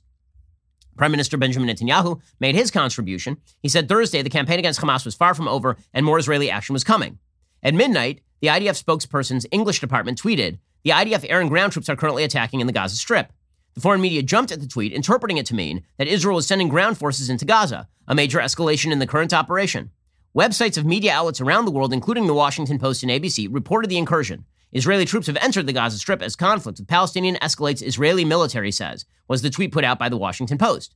Prime 0.97 1.11
Minister 1.11 1.37
Benjamin 1.37 1.69
Netanyahu 1.69 2.21
made 2.39 2.53
his 2.53 2.69
contribution. 2.69 3.37
He 3.61 3.69
said 3.69 3.87
Thursday 3.87 4.21
the 4.21 4.29
campaign 4.29 4.59
against 4.59 4.81
Hamas 4.81 5.05
was 5.05 5.15
far 5.15 5.33
from 5.33 5.47
over 5.47 5.77
and 5.93 6.05
more 6.05 6.19
Israeli 6.19 6.51
action 6.51 6.73
was 6.73 6.83
coming. 6.83 7.17
At 7.63 7.73
midnight, 7.73 8.21
the 8.41 8.47
IDF 8.47 8.83
spokesperson's 8.83 9.45
English 9.51 9.79
department 9.79 10.21
tweeted, 10.21 10.57
The 10.83 10.89
IDF 10.89 11.25
air 11.29 11.39
and 11.39 11.49
ground 11.49 11.73
troops 11.73 11.89
are 11.89 11.95
currently 11.95 12.23
attacking 12.23 12.59
in 12.59 12.67
the 12.67 12.73
Gaza 12.73 12.95
Strip. 12.95 13.31
The 13.75 13.81
foreign 13.81 14.01
media 14.01 14.23
jumped 14.23 14.51
at 14.51 14.59
the 14.59 14.67
tweet, 14.67 14.91
interpreting 14.91 15.37
it 15.37 15.45
to 15.45 15.55
mean 15.55 15.83
that 15.97 16.07
Israel 16.07 16.39
is 16.39 16.47
sending 16.47 16.67
ground 16.67 16.97
forces 16.97 17.29
into 17.29 17.45
Gaza, 17.45 17.87
a 18.07 18.15
major 18.15 18.39
escalation 18.39 18.91
in 18.91 18.99
the 18.99 19.07
current 19.07 19.31
operation. 19.31 19.91
Websites 20.35 20.77
of 20.77 20.85
media 20.85 21.13
outlets 21.13 21.39
around 21.39 21.65
the 21.65 21.71
world, 21.71 21.93
including 21.93 22.25
the 22.25 22.33
Washington 22.33 22.79
Post 22.79 23.03
and 23.03 23.11
ABC, 23.11 23.47
reported 23.49 23.89
the 23.89 23.97
incursion. 23.97 24.45
Israeli 24.73 25.05
troops 25.05 25.27
have 25.27 25.37
entered 25.37 25.67
the 25.67 25.73
Gaza 25.73 25.99
Strip 25.99 26.21
as 26.21 26.35
conflict 26.35 26.79
with 26.79 26.87
Palestinian 26.87 27.35
escalates, 27.35 27.85
Israeli 27.85 28.25
military 28.25 28.71
says, 28.71 29.05
was 29.27 29.41
the 29.41 29.49
tweet 29.49 29.71
put 29.71 29.83
out 29.83 29.99
by 29.99 30.09
the 30.09 30.17
Washington 30.17 30.57
Post. 30.57 30.95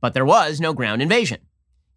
But 0.00 0.12
there 0.12 0.24
was 0.24 0.60
no 0.60 0.72
ground 0.72 1.02
invasion. 1.02 1.40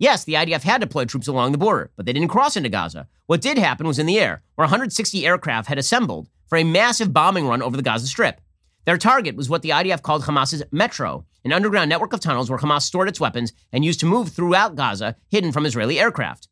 Yes, 0.02 0.24
the 0.24 0.34
IDF 0.34 0.64
had 0.64 0.82
deployed 0.82 1.10
troops 1.10 1.28
along 1.28 1.52
the 1.52 1.60
border, 1.60 1.92
but 1.96 2.08
they 2.08 2.14
didn't 2.14 2.30
cross 2.30 2.58
into 2.58 2.70
Gaza. 2.70 3.08
What 3.28 3.40
did 3.40 3.60
happen 3.60 3.86
was 3.86 4.00
in 4.00 4.08
the 4.08 4.18
air, 4.20 4.42
where 4.56 4.66
160 4.66 5.28
aircraft 5.28 5.68
had 5.68 5.78
assembled 5.78 6.28
for 6.48 6.58
a 6.58 6.64
massive 6.64 7.14
bombing 7.14 7.46
run 7.46 7.62
over 7.62 7.78
the 7.78 7.84
Gaza 7.84 8.08
Strip. 8.08 8.42
Their 8.86 8.98
target 8.98 9.36
was 9.36 9.48
what 9.48 9.62
the 9.62 9.70
IDF 9.70 10.02
called 10.02 10.24
Hamas's 10.24 10.64
Metro, 10.72 11.28
an 11.46 11.54
underground 11.54 11.88
network 11.88 12.14
of 12.14 12.20
tunnels 12.20 12.50
where 12.50 12.58
Hamas 12.58 12.82
stored 12.82 13.10
its 13.10 13.20
weapons 13.20 13.54
and 13.72 13.86
used 13.86 14.00
to 14.00 14.08
move 14.08 14.30
throughout 14.30 14.76
Gaza, 14.76 15.18
hidden 15.30 15.52
from 15.52 15.68
Israeli 15.68 16.00
aircraft. 16.00 16.48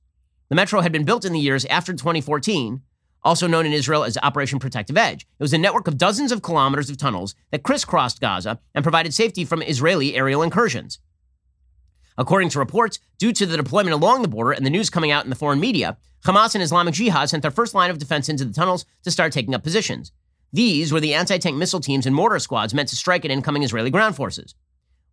The 0.50 0.56
Metro 0.56 0.82
had 0.82 0.91
been 0.91 1.04
built 1.04 1.26
in 1.26 1.34
the 1.34 1.39
years 1.39 1.66
after 1.66 1.93
2014 1.93 2.84
also 3.24 3.47
known 3.47 3.66
in 3.66 3.74
Israel 3.74 4.04
as 4.04 4.18
Operation 4.22 4.60
Protective 4.60 4.95
Edge. 4.95 5.24
It 5.24 5.43
was 5.43 5.54
a 5.54 5.58
network 5.58 5.88
of 5.88 5.97
dozens 5.97 6.32
of 6.32 6.43
kilometers 6.43 6.89
of 6.89 6.97
tunnels 6.97 7.34
that 7.52 7.64
crisscrossed 7.64 8.22
Gaza 8.22 8.60
and 8.76 8.84
provided 8.84 9.14
safety 9.14 9.43
from 9.43 9.64
Israeli 9.64 10.16
aerial 10.16 10.43
incursions. 10.43 11.00
According 12.20 12.50
to 12.50 12.60
reports, 12.60 13.00
due 13.18 13.32
to 13.32 13.46
the 13.46 13.56
deployment 13.56 13.94
along 13.94 14.22
the 14.22 14.28
border 14.28 14.52
and 14.52 14.66
the 14.66 14.70
news 14.70 14.90
coming 14.90 15.10
out 15.10 15.24
in 15.24 15.30
the 15.30 15.38
foreign 15.38 15.62
media, 15.62 15.98
Hamas 16.26 16.54
and 16.54 16.62
Islamic 16.62 16.94
Jihad 16.94 17.30
sent 17.30 17.42
their 17.42 17.50
first 17.50 17.74
line 17.74 17.90
of 17.90 17.98
defense 17.98 18.28
into 18.28 18.44
the 18.44 18.54
tunnels 18.54 18.86
to 19.04 19.10
start 19.10 19.32
taking 19.32 19.56
up 19.56 19.64
positions. 19.64 20.12
These 20.52 20.92
were 20.92 21.00
the 21.00 21.14
anti 21.14 21.38
tank 21.38 21.56
missile 21.56 21.80
teams 21.80 22.06
and 22.06 22.14
mortar 22.14 22.40
squads 22.40 22.74
meant 22.74 22.90
to 22.90 22.98
strike 22.98 23.24
at 23.24 23.32
incoming 23.32 23.64
Israeli 23.64 23.90
ground 23.90 24.18
forces. 24.18 24.54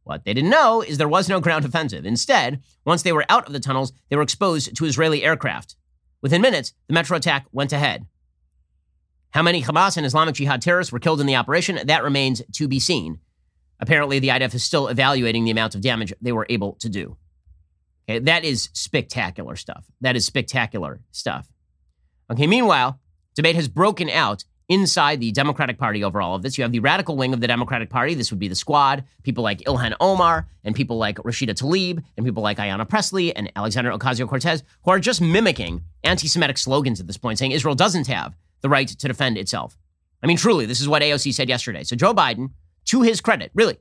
What 0.03 0.25
they 0.25 0.35
didn't 0.35 0.51
know 0.51 0.83
is 0.83 0.99
there 0.99 1.09
was 1.09 1.29
no 1.29 1.39
ground 1.39 1.65
offensive. 1.65 2.05
Instead, 2.05 2.61
once 2.85 3.03
they 3.03 3.13
were 3.13 3.25
out 3.29 3.47
of 3.47 3.53
the 3.53 3.61
tunnels, 3.61 3.93
they 4.11 4.17
were 4.17 4.23
exposed 4.23 4.75
to 4.75 4.85
Israeli 4.85 5.23
aircraft. 5.23 5.77
Within 6.23 6.43
minutes, 6.43 6.73
the 6.89 6.95
Metro 6.95 7.17
attack 7.17 7.47
went 7.53 7.73
ahead. 7.73 8.07
How 9.31 9.43
many 9.43 9.63
Hamas 9.63 9.97
and 9.97 10.05
Islamic 10.05 10.35
Jihad 10.35 10.61
terrorists 10.61 10.93
were 10.93 10.99
killed 10.99 11.21
in 11.21 11.27
the 11.27 11.37
operation, 11.37 11.79
that 11.85 12.03
remains 12.03 12.43
to 12.55 12.67
be 12.67 12.81
seen. 12.81 13.21
Apparently, 13.81 14.19
the 14.19 14.29
IDF 14.29 14.55
is 14.55 14.65
still 14.65 14.89
evaluating 14.89 15.45
the 15.45 15.51
amount 15.51 15.75
of 15.75 15.81
damage 15.81 16.13
they 16.21 16.33
were 16.33 16.47
able 16.49 16.75
to 16.75 16.89
do. 16.89 17.17
Okay, 18.09 18.21
that 18.21 18.45
is 18.45 18.71
spectacular 18.73 19.57
stuff. 19.57 19.85
That 20.01 20.17
is 20.17 20.25
spectacular 20.25 21.01
stuff. 21.11 21.49
Okay, 22.31 22.47
meanwhile, 22.47 23.01
debate 23.35 23.57
has 23.57 23.69
broken 23.69 24.09
out 24.09 24.45
inside 24.69 25.21
the 25.21 25.31
Democratic 25.33 25.79
Party 25.79 26.03
over 26.03 26.21
all 26.21 26.35
of 26.35 26.43
this. 26.43 26.59
You 26.59 26.63
have 26.63 26.73
the 26.73 26.81
radical 26.81 27.17
wing 27.17 27.33
of 27.33 27.41
the 27.41 27.47
Democratic 27.47 27.91
Party. 27.91 28.15
This 28.15 28.31
would 28.31 28.41
be 28.41 28.49
the 28.49 28.55
squad. 28.55 29.05
People 29.23 29.45
like 29.45 29.61
Ilhan 29.61 29.95
Omar 30.01 30.49
and 30.65 30.75
people 30.75 30.99
like 30.99 31.17
Rashida 31.19 31.51
Tlaib 31.51 32.03
and 32.17 32.27
people 32.27 32.43
like 32.43 32.59
Ayanna 32.59 32.89
Pressley 32.89 33.35
and 33.35 33.51
Alexandria 33.55 33.97
Ocasio 33.97 34.29
Cortez, 34.29 34.63
who 34.85 34.91
are 34.91 34.99
just 34.99 35.21
mimicking 35.21 35.83
anti 36.03 36.27
Semitic 36.27 36.59
slogans 36.59 37.01
at 37.01 37.07
this 37.07 37.17
point, 37.17 37.39
saying 37.39 37.53
Israel 37.53 37.75
doesn't 37.75 38.07
have 38.09 38.35
the 38.63 38.69
right 38.69 38.89
to 38.89 39.09
defend 39.09 39.39
itself. 39.39 39.77
I 40.23 40.27
mean, 40.27 40.37
truly, 40.37 40.67
this 40.67 40.81
is 40.81 40.89
what 40.89 41.03
AOC 41.03 41.35
said 41.35 41.49
yesterday. 41.49 41.85
So 41.85 41.95
Joe 41.95 42.15
Biden 42.15 42.51
to 42.87 43.03
his 43.03 43.21
credit, 43.21 43.51
really. 43.55 43.79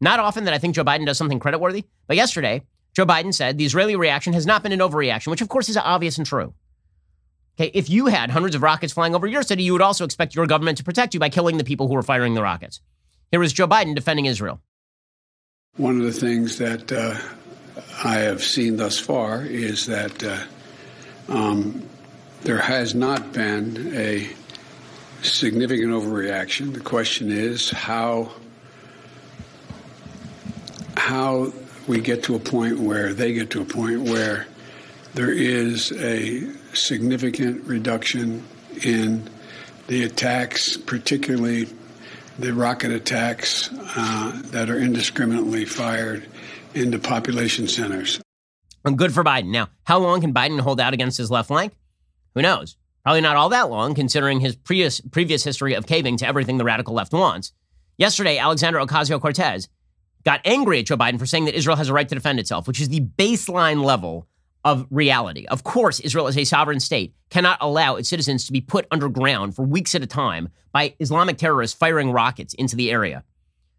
Not 0.00 0.20
often 0.20 0.44
that 0.44 0.54
I 0.54 0.58
think 0.58 0.74
Joe 0.74 0.84
Biden 0.84 1.06
does 1.06 1.18
something 1.18 1.40
creditworthy, 1.40 1.84
but 2.06 2.16
yesterday, 2.16 2.62
Joe 2.94 3.06
Biden 3.06 3.32
said 3.32 3.58
the 3.58 3.64
Israeli 3.64 3.96
reaction 3.96 4.32
has 4.32 4.46
not 4.46 4.62
been 4.62 4.72
an 4.72 4.80
overreaction, 4.80 5.28
which 5.28 5.40
of 5.40 5.48
course 5.48 5.68
is 5.68 5.76
obvious 5.76 6.18
and 6.18 6.26
true. 6.26 6.54
Okay, 7.58 7.70
if 7.72 7.88
you 7.88 8.06
had 8.06 8.30
hundreds 8.30 8.54
of 8.54 8.62
rockets 8.62 8.92
flying 8.92 9.14
over 9.14 9.26
your 9.26 9.42
city, 9.42 9.62
you 9.62 9.72
would 9.72 9.82
also 9.82 10.04
expect 10.04 10.34
your 10.34 10.46
government 10.46 10.76
to 10.78 10.84
protect 10.84 11.14
you 11.14 11.20
by 11.20 11.30
killing 11.30 11.56
the 11.56 11.64
people 11.64 11.88
who 11.88 11.94
were 11.94 12.02
firing 12.02 12.34
the 12.34 12.42
rockets. 12.42 12.80
Here 13.30 13.40
was 13.40 13.52
Joe 13.52 13.66
Biden 13.66 13.94
defending 13.94 14.26
Israel. 14.26 14.60
One 15.76 15.98
of 15.98 16.04
the 16.04 16.12
things 16.12 16.58
that 16.58 16.92
uh, 16.92 17.18
I 18.04 18.18
have 18.18 18.42
seen 18.42 18.76
thus 18.76 18.98
far 18.98 19.42
is 19.42 19.86
that 19.86 20.22
uh, 20.22 20.38
um, 21.28 21.82
there 22.42 22.58
has 22.58 22.94
not 22.94 23.32
been 23.32 23.92
a 23.94 24.28
significant 25.32 25.90
overreaction. 25.90 26.72
The 26.72 26.80
question 26.80 27.30
is 27.30 27.70
how 27.70 28.32
how 30.96 31.52
we 31.86 32.00
get 32.00 32.24
to 32.24 32.34
a 32.34 32.38
point 32.38 32.80
where 32.80 33.14
they 33.14 33.32
get 33.32 33.50
to 33.50 33.62
a 33.62 33.64
point 33.64 34.02
where 34.02 34.46
there 35.14 35.30
is 35.30 35.92
a 35.92 36.50
significant 36.74 37.64
reduction 37.64 38.44
in 38.82 39.28
the 39.86 40.02
attacks, 40.02 40.76
particularly 40.76 41.68
the 42.38 42.52
rocket 42.52 42.90
attacks 42.90 43.70
uh, 43.72 44.42
that 44.46 44.68
are 44.68 44.78
indiscriminately 44.78 45.64
fired 45.64 46.26
into 46.74 46.98
population 46.98 47.68
centers. 47.68 48.20
And 48.84 48.98
good 48.98 49.12
for 49.12 49.24
Biden. 49.24 49.50
Now, 49.50 49.68
how 49.84 49.98
long 49.98 50.20
can 50.20 50.34
Biden 50.34 50.60
hold 50.60 50.80
out 50.80 50.92
against 50.92 51.18
his 51.18 51.30
left 51.30 51.48
flank? 51.48 51.72
Who 52.34 52.42
knows? 52.42 52.76
Probably 53.06 53.20
not 53.20 53.36
all 53.36 53.50
that 53.50 53.70
long, 53.70 53.94
considering 53.94 54.40
his 54.40 54.56
previous, 54.56 55.00
previous 55.00 55.44
history 55.44 55.74
of 55.74 55.86
caving 55.86 56.16
to 56.16 56.26
everything 56.26 56.58
the 56.58 56.64
radical 56.64 56.92
left 56.92 57.12
wants. 57.12 57.52
Yesterday, 57.98 58.36
Alexandria 58.36 58.84
Ocasio 58.84 59.20
Cortez 59.20 59.68
got 60.24 60.40
angry 60.44 60.80
at 60.80 60.86
Joe 60.86 60.96
Biden 60.96 61.16
for 61.16 61.24
saying 61.24 61.44
that 61.44 61.54
Israel 61.54 61.76
has 61.76 61.88
a 61.88 61.92
right 61.92 62.08
to 62.08 62.16
defend 62.16 62.40
itself, 62.40 62.66
which 62.66 62.80
is 62.80 62.88
the 62.88 63.02
baseline 63.02 63.84
level 63.84 64.26
of 64.64 64.88
reality. 64.90 65.46
Of 65.46 65.62
course, 65.62 66.00
Israel 66.00 66.26
as 66.26 66.36
a 66.36 66.42
sovereign 66.42 66.80
state 66.80 67.14
cannot 67.30 67.58
allow 67.60 67.94
its 67.94 68.08
citizens 68.08 68.44
to 68.46 68.52
be 68.52 68.60
put 68.60 68.88
underground 68.90 69.54
for 69.54 69.64
weeks 69.64 69.94
at 69.94 70.02
a 70.02 70.08
time 70.08 70.48
by 70.72 70.96
Islamic 70.98 71.38
terrorists 71.38 71.78
firing 71.78 72.10
rockets 72.10 72.54
into 72.54 72.74
the 72.74 72.90
area. 72.90 73.22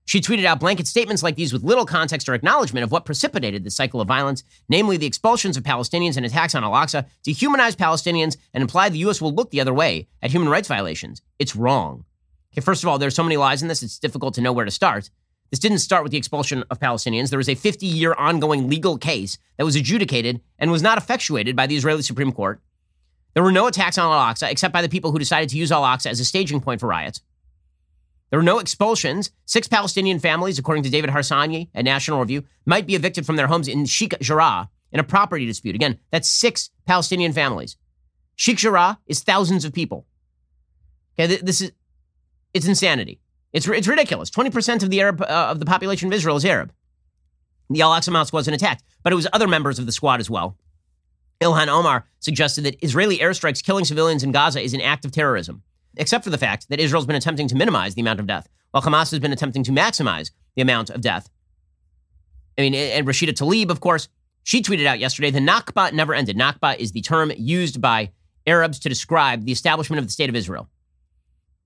She 0.07 0.21
tweeted 0.21 0.45
out 0.45 0.61
blanket 0.61 0.87
statements 0.87 1.21
like 1.21 1.35
these 1.35 1.51
with 1.51 1.65
little 1.65 1.85
context 1.85 2.29
or 2.29 2.33
acknowledgement 2.33 2.85
of 2.85 2.93
what 2.93 3.03
precipitated 3.03 3.65
this 3.65 3.75
cycle 3.75 3.99
of 3.99 4.07
violence, 4.07 4.41
namely 4.69 4.95
the 4.95 5.05
expulsions 5.05 5.57
of 5.57 5.63
Palestinians 5.63 6.15
and 6.15 6.25
attacks 6.25 6.55
on 6.55 6.63
Al 6.63 6.71
Aqsa, 6.71 7.05
dehumanize 7.27 7.75
Palestinians 7.75 8.37
and 8.53 8.61
imply 8.61 8.87
the 8.87 8.99
U.S. 8.99 9.21
will 9.21 9.33
look 9.33 9.51
the 9.51 9.59
other 9.59 9.73
way 9.73 10.07
at 10.21 10.31
human 10.31 10.47
rights 10.47 10.69
violations. 10.69 11.21
It's 11.39 11.57
wrong. 11.57 12.05
Okay, 12.53 12.61
first 12.61 12.83
of 12.83 12.87
all, 12.87 12.97
there's 12.97 13.15
so 13.15 13.23
many 13.23 13.35
lies 13.35 13.61
in 13.61 13.67
this, 13.67 13.83
it's 13.83 13.99
difficult 13.99 14.33
to 14.35 14.41
know 14.41 14.53
where 14.53 14.63
to 14.63 14.71
start. 14.71 15.09
This 15.51 15.59
didn't 15.59 15.79
start 15.79 16.03
with 16.03 16.13
the 16.13 16.17
expulsion 16.17 16.63
of 16.71 16.79
Palestinians. 16.79 17.29
There 17.29 17.37
was 17.37 17.49
a 17.49 17.55
50 17.55 17.85
year 17.85 18.13
ongoing 18.13 18.69
legal 18.69 18.97
case 18.97 19.37
that 19.57 19.65
was 19.65 19.75
adjudicated 19.75 20.39
and 20.57 20.71
was 20.71 20.81
not 20.81 20.97
effectuated 20.97 21.53
by 21.57 21.67
the 21.67 21.75
Israeli 21.75 22.01
Supreme 22.01 22.31
Court. 22.31 22.61
There 23.33 23.43
were 23.43 23.51
no 23.51 23.67
attacks 23.67 23.97
on 23.97 24.09
Al 24.09 24.33
Aqsa 24.33 24.49
except 24.49 24.73
by 24.73 24.81
the 24.81 24.89
people 24.89 25.11
who 25.11 25.19
decided 25.19 25.49
to 25.49 25.57
use 25.57 25.69
Al 25.69 25.83
Aqsa 25.83 26.07
as 26.07 26.21
a 26.21 26.25
staging 26.25 26.61
point 26.61 26.79
for 26.79 26.87
riots. 26.87 27.21
There 28.29 28.39
were 28.39 28.43
no 28.43 28.59
expulsions. 28.59 29.31
Six 29.45 29.67
Palestinian 29.67 30.19
families, 30.19 30.59
according 30.59 30.83
to 30.83 30.89
David 30.89 31.09
Harsanyi 31.09 31.69
at 31.73 31.85
National 31.85 32.19
Review, 32.19 32.43
might 32.65 32.85
be 32.85 32.95
evicted 32.95 33.25
from 33.25 33.37
their 33.37 33.47
homes 33.47 33.67
in 33.67 33.85
Sheikh 33.85 34.19
Jarrah 34.19 34.69
in 34.91 34.99
a 34.99 35.03
property 35.03 35.45
dispute. 35.45 35.75
Again, 35.75 35.97
that's 36.11 36.29
six 36.29 36.69
Palestinian 36.85 37.33
families. 37.33 37.77
Sheikh 38.35 38.57
Jarrah 38.57 38.99
is 39.07 39.21
thousands 39.21 39.65
of 39.65 39.73
people. 39.73 40.05
Okay, 41.19 41.37
this 41.37 41.61
is 41.61 41.71
it's 42.53 42.67
insanity. 42.67 43.19
It's 43.53 43.67
it's 43.67 43.87
ridiculous. 43.87 44.29
Twenty 44.29 44.49
percent 44.49 44.83
of 44.83 44.89
the 44.89 45.01
Arab 45.01 45.21
uh, 45.21 45.25
of 45.25 45.59
the 45.59 45.65
population 45.65 46.07
of 46.07 46.13
Israel 46.13 46.37
is 46.37 46.45
Arab. 46.45 46.73
The 47.69 47.81
Al 47.81 47.91
Aqsa 47.91 48.11
Mosque 48.11 48.33
wasn't 48.33 48.55
attacked, 48.55 48.83
but 49.03 49.11
it 49.11 49.15
was 49.15 49.27
other 49.33 49.47
members 49.47 49.79
of 49.79 49.85
the 49.85 49.91
squad 49.91 50.19
as 50.19 50.29
well. 50.29 50.57
Ilhan 51.41 51.67
Omar 51.67 52.05
suggested 52.19 52.63
that 52.63 52.83
Israeli 52.83 53.19
airstrikes 53.19 53.63
killing 53.63 53.85
civilians 53.85 54.23
in 54.23 54.31
Gaza 54.31 54.61
is 54.61 54.73
an 54.73 54.81
act 54.81 55.05
of 55.05 55.11
terrorism 55.11 55.63
except 55.99 56.23
for 56.23 56.29
the 56.29 56.37
fact 56.37 56.69
that 56.69 56.79
Israel's 56.79 57.05
been 57.05 57.15
attempting 57.15 57.47
to 57.49 57.55
minimize 57.55 57.95
the 57.95 58.01
amount 58.01 58.19
of 58.19 58.27
death, 58.27 58.47
while 58.71 58.83
Hamas 58.83 59.11
has 59.11 59.19
been 59.19 59.33
attempting 59.33 59.63
to 59.65 59.71
maximize 59.71 60.31
the 60.55 60.61
amount 60.61 60.89
of 60.89 61.01
death. 61.01 61.29
I 62.57 62.61
mean, 62.61 62.73
and 62.73 63.07
Rashida 63.07 63.33
Tlaib, 63.33 63.69
of 63.69 63.79
course, 63.79 64.09
she 64.43 64.61
tweeted 64.61 64.85
out 64.85 64.99
yesterday 64.99 65.29
the 65.29 65.39
Nakba 65.39 65.93
never 65.93 66.13
ended. 66.13 66.37
Nakba 66.37 66.77
is 66.77 66.91
the 66.91 67.01
term 67.01 67.31
used 67.37 67.81
by 67.81 68.11
Arabs 68.45 68.79
to 68.79 68.89
describe 68.89 69.45
the 69.45 69.51
establishment 69.51 69.99
of 69.99 70.05
the 70.05 70.11
state 70.11 70.29
of 70.29 70.35
Israel. 70.35 70.69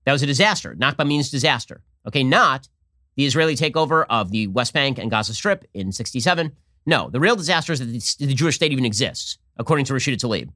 That 0.04 0.12
was 0.12 0.22
a 0.22 0.26
disaster. 0.26 0.74
Nakba 0.74 1.06
means 1.06 1.30
disaster. 1.30 1.82
Okay, 2.06 2.24
not 2.24 2.68
the 3.16 3.24
Israeli 3.24 3.54
takeover 3.54 4.04
of 4.10 4.30
the 4.30 4.48
West 4.48 4.72
Bank 4.72 4.98
and 4.98 5.10
Gaza 5.10 5.34
Strip 5.34 5.64
in 5.74 5.92
67. 5.92 6.52
No, 6.84 7.08
the 7.10 7.20
real 7.20 7.36
disaster 7.36 7.72
is 7.72 7.78
that 7.78 8.26
the 8.26 8.34
Jewish 8.34 8.56
state 8.56 8.72
even 8.72 8.84
exists, 8.84 9.38
according 9.56 9.84
to 9.86 9.92
Rashida 9.92 10.16
Tlaib. 10.16 10.50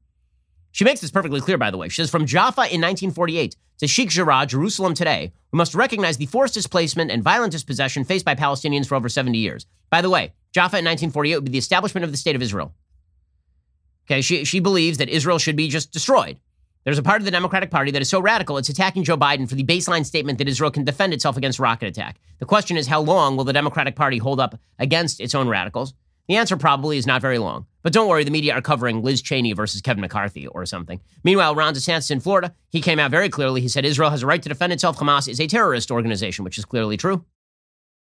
She 0.77 0.85
makes 0.85 1.01
this 1.01 1.11
perfectly 1.11 1.41
clear, 1.41 1.57
by 1.57 1.71
the 1.71 1.79
way. 1.79 1.89
She 1.89 2.03
says, 2.03 2.11
from 2.11 2.27
Jaffa 2.27 2.61
in 2.61 2.83
1948 2.83 3.57
to 3.79 3.87
Sheikh 3.87 4.11
Jarrah, 4.11 4.45
Jerusalem 4.45 4.93
today, 4.93 5.33
we 5.51 5.57
must 5.57 5.75
recognize 5.75 6.19
the 6.19 6.27
forced 6.27 6.53
displacement 6.53 7.11
and 7.11 7.23
violent 7.23 7.53
dispossession 7.53 8.05
faced 8.05 8.27
by 8.27 8.35
Palestinians 8.35 8.87
for 8.87 8.95
over 8.95 9.09
70 9.09 9.39
years. 9.39 9.65
By 9.89 10.03
the 10.03 10.11
way, 10.11 10.35
Jaffa 10.53 10.77
in 10.77 10.85
1948 10.85 11.35
would 11.35 11.45
be 11.47 11.51
the 11.51 11.57
establishment 11.57 12.05
of 12.05 12.11
the 12.11 12.19
state 12.19 12.37
of 12.37 12.43
Israel. 12.43 12.75
Okay, 14.07 14.21
she, 14.21 14.45
she 14.45 14.61
believes 14.61 14.99
that 14.99 15.09
Israel 15.09 15.39
should 15.39 15.57
be 15.57 15.69
just 15.69 15.93
destroyed. 15.93 16.39
There's 16.85 16.99
a 16.99 17.03
part 17.03 17.23
of 17.23 17.25
the 17.25 17.31
Democratic 17.31 17.71
Party 17.71 17.91
that 17.93 18.03
is 18.03 18.11
so 18.11 18.21
radical 18.21 18.59
it's 18.59 18.69
attacking 18.69 19.05
Joe 19.05 19.17
Biden 19.17 19.49
for 19.49 19.55
the 19.55 19.65
baseline 19.65 20.05
statement 20.05 20.37
that 20.37 20.47
Israel 20.47 20.71
can 20.71 20.85
defend 20.85 21.15
itself 21.15 21.39
against 21.39 21.59
rocket 21.59 21.87
attack. 21.87 22.21
The 22.39 22.45
question 22.45 22.77
is, 22.77 22.87
how 22.87 23.01
long 23.01 23.39
will 23.39 23.45
the 23.45 23.55
Democratic 23.55 23.97
Party 23.97 24.19
hold 24.19 24.41
up 24.41 24.61
against 24.79 25.23
its 25.23 25.35
own 25.35 25.49
radicals? 25.49 25.95
The 26.29 26.37
answer 26.37 26.57
probably 26.57 26.99
is 26.99 27.07
not 27.07 27.23
very 27.23 27.39
long. 27.39 27.67
But 27.83 27.93
don't 27.93 28.09
worry, 28.09 28.25
the 28.25 28.33
media 28.33 28.53
are 28.55 28.61
covering 28.61 29.03
Liz 29.03 29.23
Cheney 29.23 29.53
versus 29.53 29.81
Kevin 29.81 30.01
McCarthy 30.01 30.49
or 30.49 30.67
something. 30.67 31.01
Meanwhile, 31.23 31.55
Ron 31.55 31.75
DeSantis 31.75 32.11
in 32.11 32.19
Florida, 32.19 32.53
he 32.69 32.81
came 32.81 32.99
out 32.99 33.13
very 33.13 33.29
clearly. 33.29 33.61
He 33.61 33.69
said 33.69 33.85
Israel 33.85 34.11
has 34.11 34.25
a 34.25 34.27
right 34.27 34.43
to 34.43 34.49
defend 34.49 34.73
itself. 34.73 34.99
Hamas 34.99 35.29
is 35.29 35.39
a 35.39 35.47
terrorist 35.47 35.93
organization, 35.93 36.45
which 36.45 36.59
is 36.59 36.65
clearly 36.65 36.97
true. 36.97 37.25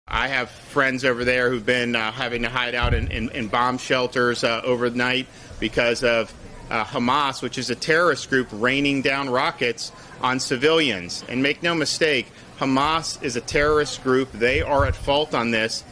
I 0.06 0.28
have 0.28 0.50
friends 0.50 1.04
over 1.04 1.24
there 1.24 1.50
who've 1.50 1.66
been 1.66 1.96
uh, 1.96 2.12
having 2.12 2.42
to 2.42 2.48
hide 2.48 2.74
out 2.74 2.94
in, 2.94 3.08
in, 3.10 3.30
in 3.30 3.48
bomb 3.48 3.78
shelters 3.78 4.44
uh, 4.44 4.60
overnight 4.64 5.26
because 5.58 6.04
of 6.04 6.32
uh, 6.70 6.84
Hamas, 6.84 7.42
which 7.42 7.58
is 7.58 7.70
a 7.70 7.74
terrorist 7.74 8.30
group, 8.30 8.48
raining 8.52 9.02
down 9.02 9.30
rockets 9.30 9.92
on 10.20 10.38
civilians. 10.38 11.24
And 11.28 11.42
make 11.42 11.62
no 11.62 11.74
mistake, 11.74 12.26
Hamas 12.58 13.22
is 13.22 13.36
a 13.36 13.40
terrorist 13.40 14.02
group. 14.02 14.30
They 14.32 14.62
are 14.62 14.86
at 14.86 14.94
fault 14.94 15.34
on 15.34 15.50
this. 15.50 15.84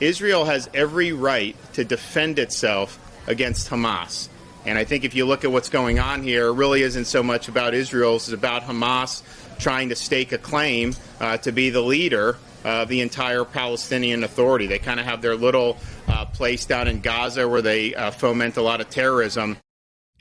Israel 0.00 0.44
has 0.44 0.68
every 0.74 1.12
right 1.12 1.56
to 1.74 1.84
defend 1.84 2.38
itself 2.38 2.98
against 3.26 3.70
Hamas. 3.70 4.28
And 4.66 4.78
I 4.78 4.84
think 4.84 5.04
if 5.04 5.14
you 5.14 5.26
look 5.26 5.44
at 5.44 5.52
what's 5.52 5.68
going 5.68 5.98
on 5.98 6.22
here, 6.22 6.46
it 6.48 6.52
really 6.52 6.82
isn't 6.82 7.04
so 7.04 7.22
much 7.22 7.48
about 7.48 7.74
Israel, 7.74 8.16
it's 8.16 8.30
about 8.30 8.62
Hamas 8.62 9.22
trying 9.58 9.90
to 9.90 9.96
stake 9.96 10.32
a 10.32 10.38
claim 10.38 10.94
uh, 11.20 11.36
to 11.38 11.52
be 11.52 11.70
the 11.70 11.80
leader 11.80 12.36
of 12.64 12.88
the 12.88 13.02
entire 13.02 13.44
Palestinian 13.44 14.24
Authority. 14.24 14.66
They 14.66 14.78
kind 14.78 14.98
of 14.98 15.06
have 15.06 15.20
their 15.20 15.36
little 15.36 15.76
uh, 16.08 16.24
place 16.24 16.64
down 16.64 16.88
in 16.88 17.00
Gaza 17.00 17.48
where 17.48 17.62
they 17.62 17.94
uh, 17.94 18.10
foment 18.10 18.56
a 18.56 18.62
lot 18.62 18.80
of 18.80 18.88
terrorism. 18.88 19.58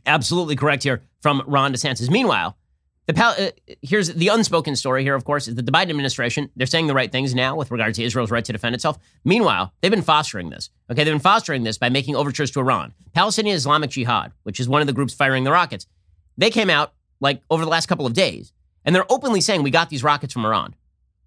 Absolutely 0.06 0.58
correct 0.58 0.84
here 0.84 1.02
from 1.22 1.42
Ron 1.48 1.74
DeSantis. 1.74 2.10
Meanwhile, 2.10 2.58
The 3.06 3.14
pal- 3.14 3.36
uh, 3.38 3.52
here's 3.82 4.14
the 4.14 4.30
unspoken 4.30 4.78
story 4.78 5.04
here, 5.04 5.16
of 5.16 5.26
course, 5.26 5.50
is 5.50 5.56
that 5.56 5.66
the 5.66 5.72
Biden 5.74 5.90
administration, 5.90 6.50
they're 6.56 6.66
saying 6.66 6.88
the 6.88 6.94
right 6.94 7.12
things 7.12 7.36
now 7.36 7.56
with 7.56 7.70
regard 7.70 7.94
to 7.96 8.04
Israel's 8.04 8.32
right 8.32 8.46
to 8.46 8.54
defend 8.54 8.76
itself. 8.76 8.98
Meanwhile, 9.26 9.74
they've 9.82 9.92
been 9.92 10.02
fostering 10.02 10.50
this. 10.50 10.70
Okay, 10.90 11.04
they've 11.04 11.14
been 11.14 11.20
fostering 11.20 11.64
this 11.64 11.78
by 11.78 11.90
making 11.90 12.16
overtures 12.16 12.50
to 12.52 12.62
Iran. 12.62 12.94
Palestinian 13.14 13.58
Islamic 13.58 13.90
Jihad, 13.90 14.32
which 14.44 14.60
is 14.60 14.70
one 14.70 14.80
of 14.80 14.88
the 14.88 14.94
groups 14.94 15.14
firing 15.14 15.44
the 15.44 15.52
rockets, 15.52 15.86
they 16.38 16.50
came 16.50 16.70
out 16.70 16.94
like 17.20 17.42
over 17.50 17.66
the 17.66 17.72
last 17.72 17.88
couple 17.88 18.06
of 18.06 18.14
days, 18.14 18.54
and 18.86 18.96
they're 18.96 19.12
openly 19.12 19.42
saying 19.42 19.64
we 19.64 19.72
got 19.72 19.90
these 19.90 20.04
rockets 20.04 20.32
from 20.32 20.46
Iran, 20.46 20.74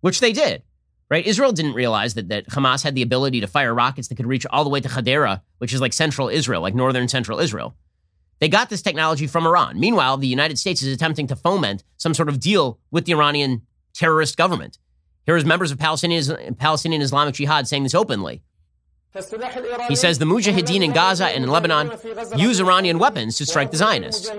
which 0.01 0.21
they 0.21 0.33
did. 0.33 0.63
Right? 1.09 1.25
Israel 1.25 1.53
didn't 1.53 1.75
realize 1.75 2.15
that, 2.15 2.31
that 2.31 2.49
Hamas 2.49 2.83
had 2.83 2.97
the 2.97 3.03
ability 3.03 3.41
to 3.41 3.47
fire 3.47 3.73
rockets 3.73 4.09
that 4.09 4.17
could 4.17 4.27
reach 4.27 4.45
all 4.47 4.65
the 4.65 4.71
way 4.71 4.81
to 4.81 4.89
Hadera, 4.89 5.43
which 5.59 5.73
is 5.73 5.81
like 5.81 5.93
central 5.93 6.29
Israel, 6.29 6.63
like 6.63 6.75
northern 6.75 7.07
central 7.07 7.39
Israel. 7.39 7.77
They 8.39 8.49
got 8.49 8.69
this 8.69 8.83
technology 8.83 9.27
from 9.27 9.47
Iran. 9.47 9.81
Meanwhile, 9.81 10.19
the 10.19 10.27
United 10.27 10.59
States 10.59 10.83
is 10.83 10.93
attempting 10.93 11.27
to 11.29 11.37
foment 11.37 11.85
some 11.97 12.15
sort 12.15 12.29
of 12.29 12.39
deal 12.39 12.79
with 12.91 13.07
the 13.07 13.13
Iranian 13.13 13.63
terrorist 13.95 14.37
government. 14.37 14.79
Here 15.25 15.37
is 15.37 15.45
members 15.45 15.71
of 15.73 15.79
Palestinian, 15.79 16.55
Palestinian 16.55 17.03
Islamic 17.03 17.35
Jihad 17.35 17.67
saying 17.67 17.83
this 17.83 17.95
openly. 17.95 18.43
He 19.89 19.97
says 19.97 20.19
the 20.19 20.25
Mujahideen 20.25 20.83
in 20.83 20.93
Gaza 20.93 21.27
and 21.27 21.45
in 21.45 21.51
Lebanon 21.51 21.91
use 22.37 22.61
Iranian 22.61 22.99
weapons 22.99 23.39
to 23.39 23.47
strike 23.47 23.71
the 23.71 23.77
Zionists. 23.77 24.31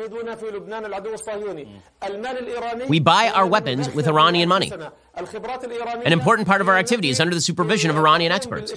We 2.87 2.99
buy 2.99 3.29
our 3.29 3.47
weapons 3.47 3.93
with 3.93 4.07
Iranian 4.07 4.49
money. 4.49 4.71
An 5.15 6.13
important 6.13 6.47
part 6.47 6.61
of 6.61 6.69
our 6.69 6.77
activity 6.77 7.09
is 7.09 7.19
under 7.19 7.33
the 7.33 7.41
supervision 7.41 7.89
of 7.89 7.97
Iranian 7.97 8.31
experts. 8.31 8.71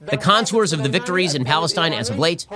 The 0.00 0.18
contours 0.20 0.72
of 0.72 0.82
the 0.82 0.88
victories 0.88 1.34
in 1.34 1.44
Palestine 1.44 1.92
as 1.92 2.10
of 2.10 2.18
late 2.18 2.46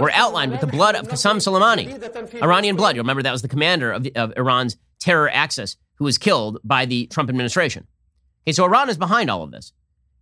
were 0.00 0.12
outlined 0.12 0.52
with 0.52 0.60
the 0.60 0.66
blood 0.68 0.94
of 0.94 1.08
Qasem 1.08 1.36
Soleimani, 1.36 2.40
Iranian 2.42 2.76
blood. 2.76 2.94
You 2.94 3.02
remember 3.02 3.22
that 3.22 3.32
was 3.32 3.42
the 3.42 3.48
commander 3.48 3.90
of, 3.92 4.06
of 4.14 4.32
Iran's 4.36 4.76
terror 5.00 5.28
axis 5.28 5.76
who 5.96 6.04
was 6.04 6.18
killed 6.18 6.58
by 6.62 6.86
the 6.86 7.06
Trump 7.06 7.28
administration. 7.28 7.86
Okay, 8.44 8.52
so 8.52 8.64
Iran 8.64 8.88
is 8.88 8.96
behind 8.96 9.30
all 9.30 9.42
of 9.42 9.52
this. 9.52 9.72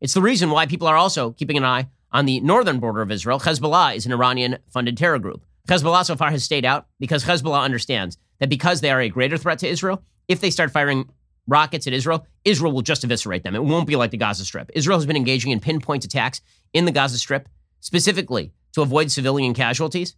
It's 0.00 0.14
the 0.14 0.20
reason 0.20 0.50
why 0.50 0.66
people 0.66 0.88
are 0.88 0.96
also 0.96 1.32
keeping 1.32 1.56
an 1.56 1.64
eye 1.64 1.88
on 2.12 2.26
the 2.26 2.40
northern 2.40 2.78
border 2.78 3.02
of 3.02 3.10
Israel. 3.10 3.40
Hezbollah 3.40 3.94
is 3.96 4.06
an 4.06 4.12
Iranian 4.12 4.58
funded 4.68 4.96
terror 4.96 5.18
group. 5.18 5.44
Hezbollah 5.68 6.04
so 6.04 6.16
far 6.16 6.30
has 6.30 6.44
stayed 6.44 6.64
out 6.64 6.86
because 6.98 7.24
Hezbollah 7.24 7.62
understands 7.62 8.18
that 8.38 8.48
because 8.48 8.80
they 8.80 8.90
are 8.90 9.00
a 9.00 9.08
greater 9.08 9.38
threat 9.38 9.58
to 9.60 9.68
Israel, 9.68 10.02
if 10.28 10.40
they 10.40 10.50
start 10.50 10.70
firing 10.70 11.08
rockets 11.46 11.86
at 11.86 11.92
Israel, 11.92 12.26
Israel 12.44 12.72
will 12.72 12.82
just 12.82 13.04
eviscerate 13.04 13.42
them. 13.42 13.54
It 13.54 13.64
won't 13.64 13.86
be 13.86 13.96
like 13.96 14.10
the 14.10 14.16
Gaza 14.16 14.44
Strip. 14.44 14.70
Israel 14.74 14.98
has 14.98 15.06
been 15.06 15.16
engaging 15.16 15.52
in 15.52 15.60
pinpoint 15.60 16.04
attacks 16.04 16.40
in 16.72 16.84
the 16.84 16.92
Gaza 16.92 17.18
Strip 17.18 17.48
specifically 17.80 18.52
to 18.72 18.82
avoid 18.82 19.10
civilian 19.10 19.54
casualties 19.54 20.14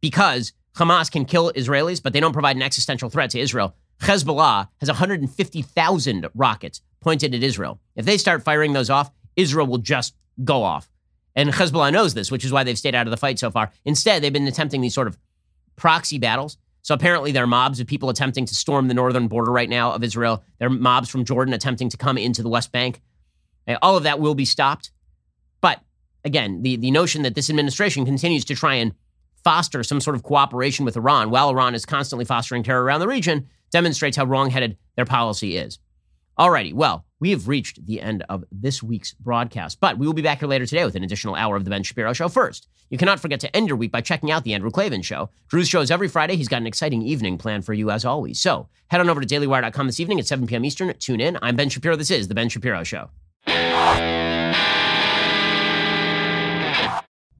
because 0.00 0.52
Hamas 0.76 1.10
can 1.10 1.24
kill 1.24 1.52
Israelis, 1.52 2.02
but 2.02 2.12
they 2.12 2.20
don't 2.20 2.32
provide 2.32 2.56
an 2.56 2.62
existential 2.62 3.10
threat 3.10 3.30
to 3.30 3.38
Israel. 3.38 3.74
Hezbollah 4.00 4.68
has 4.80 4.88
150,000 4.88 6.28
rockets 6.34 6.82
pointed 7.06 7.36
at 7.36 7.42
Israel. 7.44 7.78
If 7.94 8.04
they 8.04 8.18
start 8.18 8.42
firing 8.42 8.72
those 8.72 8.90
off, 8.90 9.12
Israel 9.36 9.68
will 9.68 9.78
just 9.78 10.16
go 10.42 10.64
off. 10.64 10.90
And 11.36 11.50
Hezbollah 11.50 11.92
knows 11.92 12.14
this, 12.14 12.32
which 12.32 12.44
is 12.44 12.50
why 12.50 12.64
they've 12.64 12.76
stayed 12.76 12.96
out 12.96 13.06
of 13.06 13.12
the 13.12 13.16
fight 13.16 13.38
so 13.38 13.48
far. 13.48 13.70
Instead, 13.84 14.22
they've 14.22 14.32
been 14.32 14.48
attempting 14.48 14.80
these 14.80 14.94
sort 14.94 15.06
of 15.06 15.16
proxy 15.76 16.18
battles. 16.18 16.58
So 16.82 16.94
apparently, 16.94 17.30
there 17.30 17.44
are 17.44 17.46
mobs 17.46 17.78
of 17.78 17.86
people 17.86 18.08
attempting 18.08 18.44
to 18.46 18.54
storm 18.56 18.88
the 18.88 18.94
northern 18.94 19.28
border 19.28 19.52
right 19.52 19.68
now 19.68 19.92
of 19.92 20.02
Israel. 20.02 20.42
There 20.58 20.66
are 20.66 20.70
mobs 20.70 21.08
from 21.08 21.24
Jordan 21.24 21.54
attempting 21.54 21.90
to 21.90 21.96
come 21.96 22.18
into 22.18 22.42
the 22.42 22.48
West 22.48 22.72
Bank. 22.72 23.00
All 23.82 23.96
of 23.96 24.02
that 24.02 24.18
will 24.18 24.34
be 24.34 24.44
stopped. 24.44 24.90
But 25.60 25.80
again, 26.24 26.62
the, 26.62 26.74
the 26.74 26.90
notion 26.90 27.22
that 27.22 27.36
this 27.36 27.50
administration 27.50 28.04
continues 28.04 28.44
to 28.46 28.56
try 28.56 28.74
and 28.74 28.92
foster 29.44 29.84
some 29.84 30.00
sort 30.00 30.16
of 30.16 30.24
cooperation 30.24 30.84
with 30.84 30.96
Iran 30.96 31.30
while 31.30 31.50
Iran 31.50 31.76
is 31.76 31.86
constantly 31.86 32.24
fostering 32.24 32.64
terror 32.64 32.82
around 32.82 32.98
the 32.98 33.06
region 33.06 33.46
demonstrates 33.70 34.16
how 34.16 34.24
wrongheaded 34.24 34.76
their 34.96 35.04
policy 35.04 35.56
is. 35.56 35.78
Alrighty, 36.38 36.74
well, 36.74 37.06
we 37.18 37.30
have 37.30 37.48
reached 37.48 37.86
the 37.86 37.98
end 37.98 38.22
of 38.28 38.44
this 38.52 38.82
week's 38.82 39.14
broadcast, 39.14 39.80
but 39.80 39.96
we 39.96 40.06
will 40.06 40.12
be 40.12 40.20
back 40.20 40.40
here 40.40 40.48
later 40.48 40.66
today 40.66 40.84
with 40.84 40.94
an 40.94 41.02
additional 41.02 41.34
hour 41.34 41.56
of 41.56 41.64
the 41.64 41.70
Ben 41.70 41.82
Shapiro 41.82 42.12
Show. 42.12 42.28
First, 42.28 42.68
you 42.90 42.98
cannot 42.98 43.20
forget 43.20 43.40
to 43.40 43.56
end 43.56 43.68
your 43.68 43.78
week 43.78 43.90
by 43.90 44.02
checking 44.02 44.30
out 44.30 44.44
the 44.44 44.52
Andrew 44.52 44.70
Klavan 44.70 45.00
Show. 45.00 45.30
Drew's 45.48 45.66
shows 45.66 45.90
every 45.90 46.08
Friday. 46.08 46.36
He's 46.36 46.48
got 46.48 46.60
an 46.60 46.66
exciting 46.66 47.00
evening 47.00 47.38
planned 47.38 47.64
for 47.64 47.72
you 47.72 47.90
as 47.90 48.04
always. 48.04 48.38
So 48.38 48.68
head 48.88 49.00
on 49.00 49.08
over 49.08 49.22
to 49.22 49.26
dailywire.com 49.26 49.86
this 49.86 49.98
evening 49.98 50.20
at 50.20 50.26
7 50.26 50.46
p.m. 50.46 50.66
Eastern. 50.66 50.92
Tune 50.98 51.22
in. 51.22 51.38
I'm 51.40 51.56
Ben 51.56 51.70
Shapiro. 51.70 51.96
This 51.96 52.10
is 52.10 52.28
the 52.28 52.34
Ben 52.34 52.50
Shapiro 52.50 52.84
Show. 52.84 53.08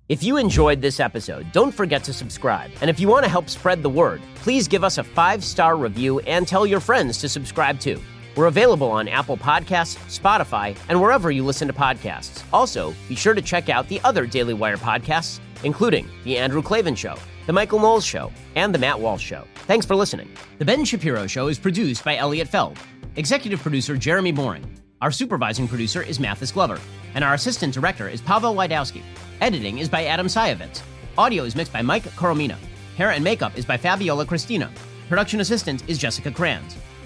If 0.09 0.23
you 0.23 0.39
enjoyed 0.39 0.81
this 0.81 1.01
episode, 1.01 1.53
don't 1.53 1.73
forget 1.73 2.03
to 2.05 2.15
subscribe. 2.15 2.71
And 2.81 2.89
if 2.89 2.99
you 2.99 3.09
want 3.09 3.25
to 3.25 3.31
help 3.31 3.51
spread 3.51 3.83
the 3.83 3.91
word, 3.91 4.23
please 4.37 4.67
give 4.69 4.85
us 4.85 4.97
a 4.97 5.05
five 5.05 5.45
star 5.45 5.77
review 5.77 6.21
and 6.21 6.49
tell 6.49 6.67
your 6.67 6.81
friends 6.81 7.19
to 7.19 7.29
subscribe 7.29 7.79
too. 7.79 8.01
We're 8.37 8.47
available 8.47 8.91
on 8.91 9.09
Apple 9.09 9.39
Podcasts, 9.39 9.97
Spotify, 10.21 10.77
and 10.91 11.01
wherever 11.01 11.31
you 11.31 11.43
listen 11.43 11.67
to 11.69 11.75
podcasts. 11.75 12.45
Also, 12.53 12.95
be 13.09 13.15
sure 13.15 13.33
to 13.33 13.41
check 13.41 13.71
out 13.71 13.89
the 13.89 13.99
other 14.05 14.27
Daily 14.27 14.53
Wire 14.53 14.77
podcasts, 14.77 15.41
including 15.65 16.07
The 16.25 16.37
Andrew 16.37 16.61
Klavan 16.61 16.95
Show, 16.95 17.17
The 17.47 17.55
Michael 17.55 17.81
Knowles 17.81 18.05
Show, 18.05 18.31
and 18.55 18.75
The 18.75 18.79
Matt 18.79 19.01
Walsh 19.01 19.25
Show. 19.25 19.45
Thanks 19.67 19.87
for 19.87 19.97
listening. 19.97 20.31
The 20.59 20.67
Ben 20.67 20.85
Shapiro 20.85 21.27
Show 21.27 21.49
is 21.49 21.59
produced 21.59 22.05
by 22.05 22.17
Elliot 22.19 22.47
Feld, 22.47 22.79
executive 23.17 23.61
producer 23.63 23.97
Jeremy 23.97 24.33
Boring. 24.33 24.71
Our 25.01 25.11
supervising 25.11 25.67
producer 25.67 26.03
is 26.03 26.21
Mathis 26.21 26.53
Glover, 26.53 26.79
and 27.15 27.25
our 27.25 27.33
assistant 27.33 27.73
director 27.73 28.07
is 28.07 28.21
Pavel 28.21 28.55
Wydowski. 28.55 29.01
Editing 29.41 29.79
is 29.79 29.89
by 29.89 30.05
Adam 30.05 30.27
Sayevitz. 30.27 30.83
Audio 31.17 31.45
is 31.45 31.57
mixed 31.57 31.73
by 31.73 31.81
Mike 31.81 32.05
Coromina. 32.05 32.57
Hair 32.99 33.13
and 33.13 33.25
makeup 33.25 33.57
is 33.57 33.65
by 33.65 33.79
Fabiola 33.79 34.27
Cristina. 34.27 34.71
Production 35.09 35.41
assistant 35.41 35.89
is 35.89 35.97
Jessica 35.97 36.31
Kranz. 36.31 36.77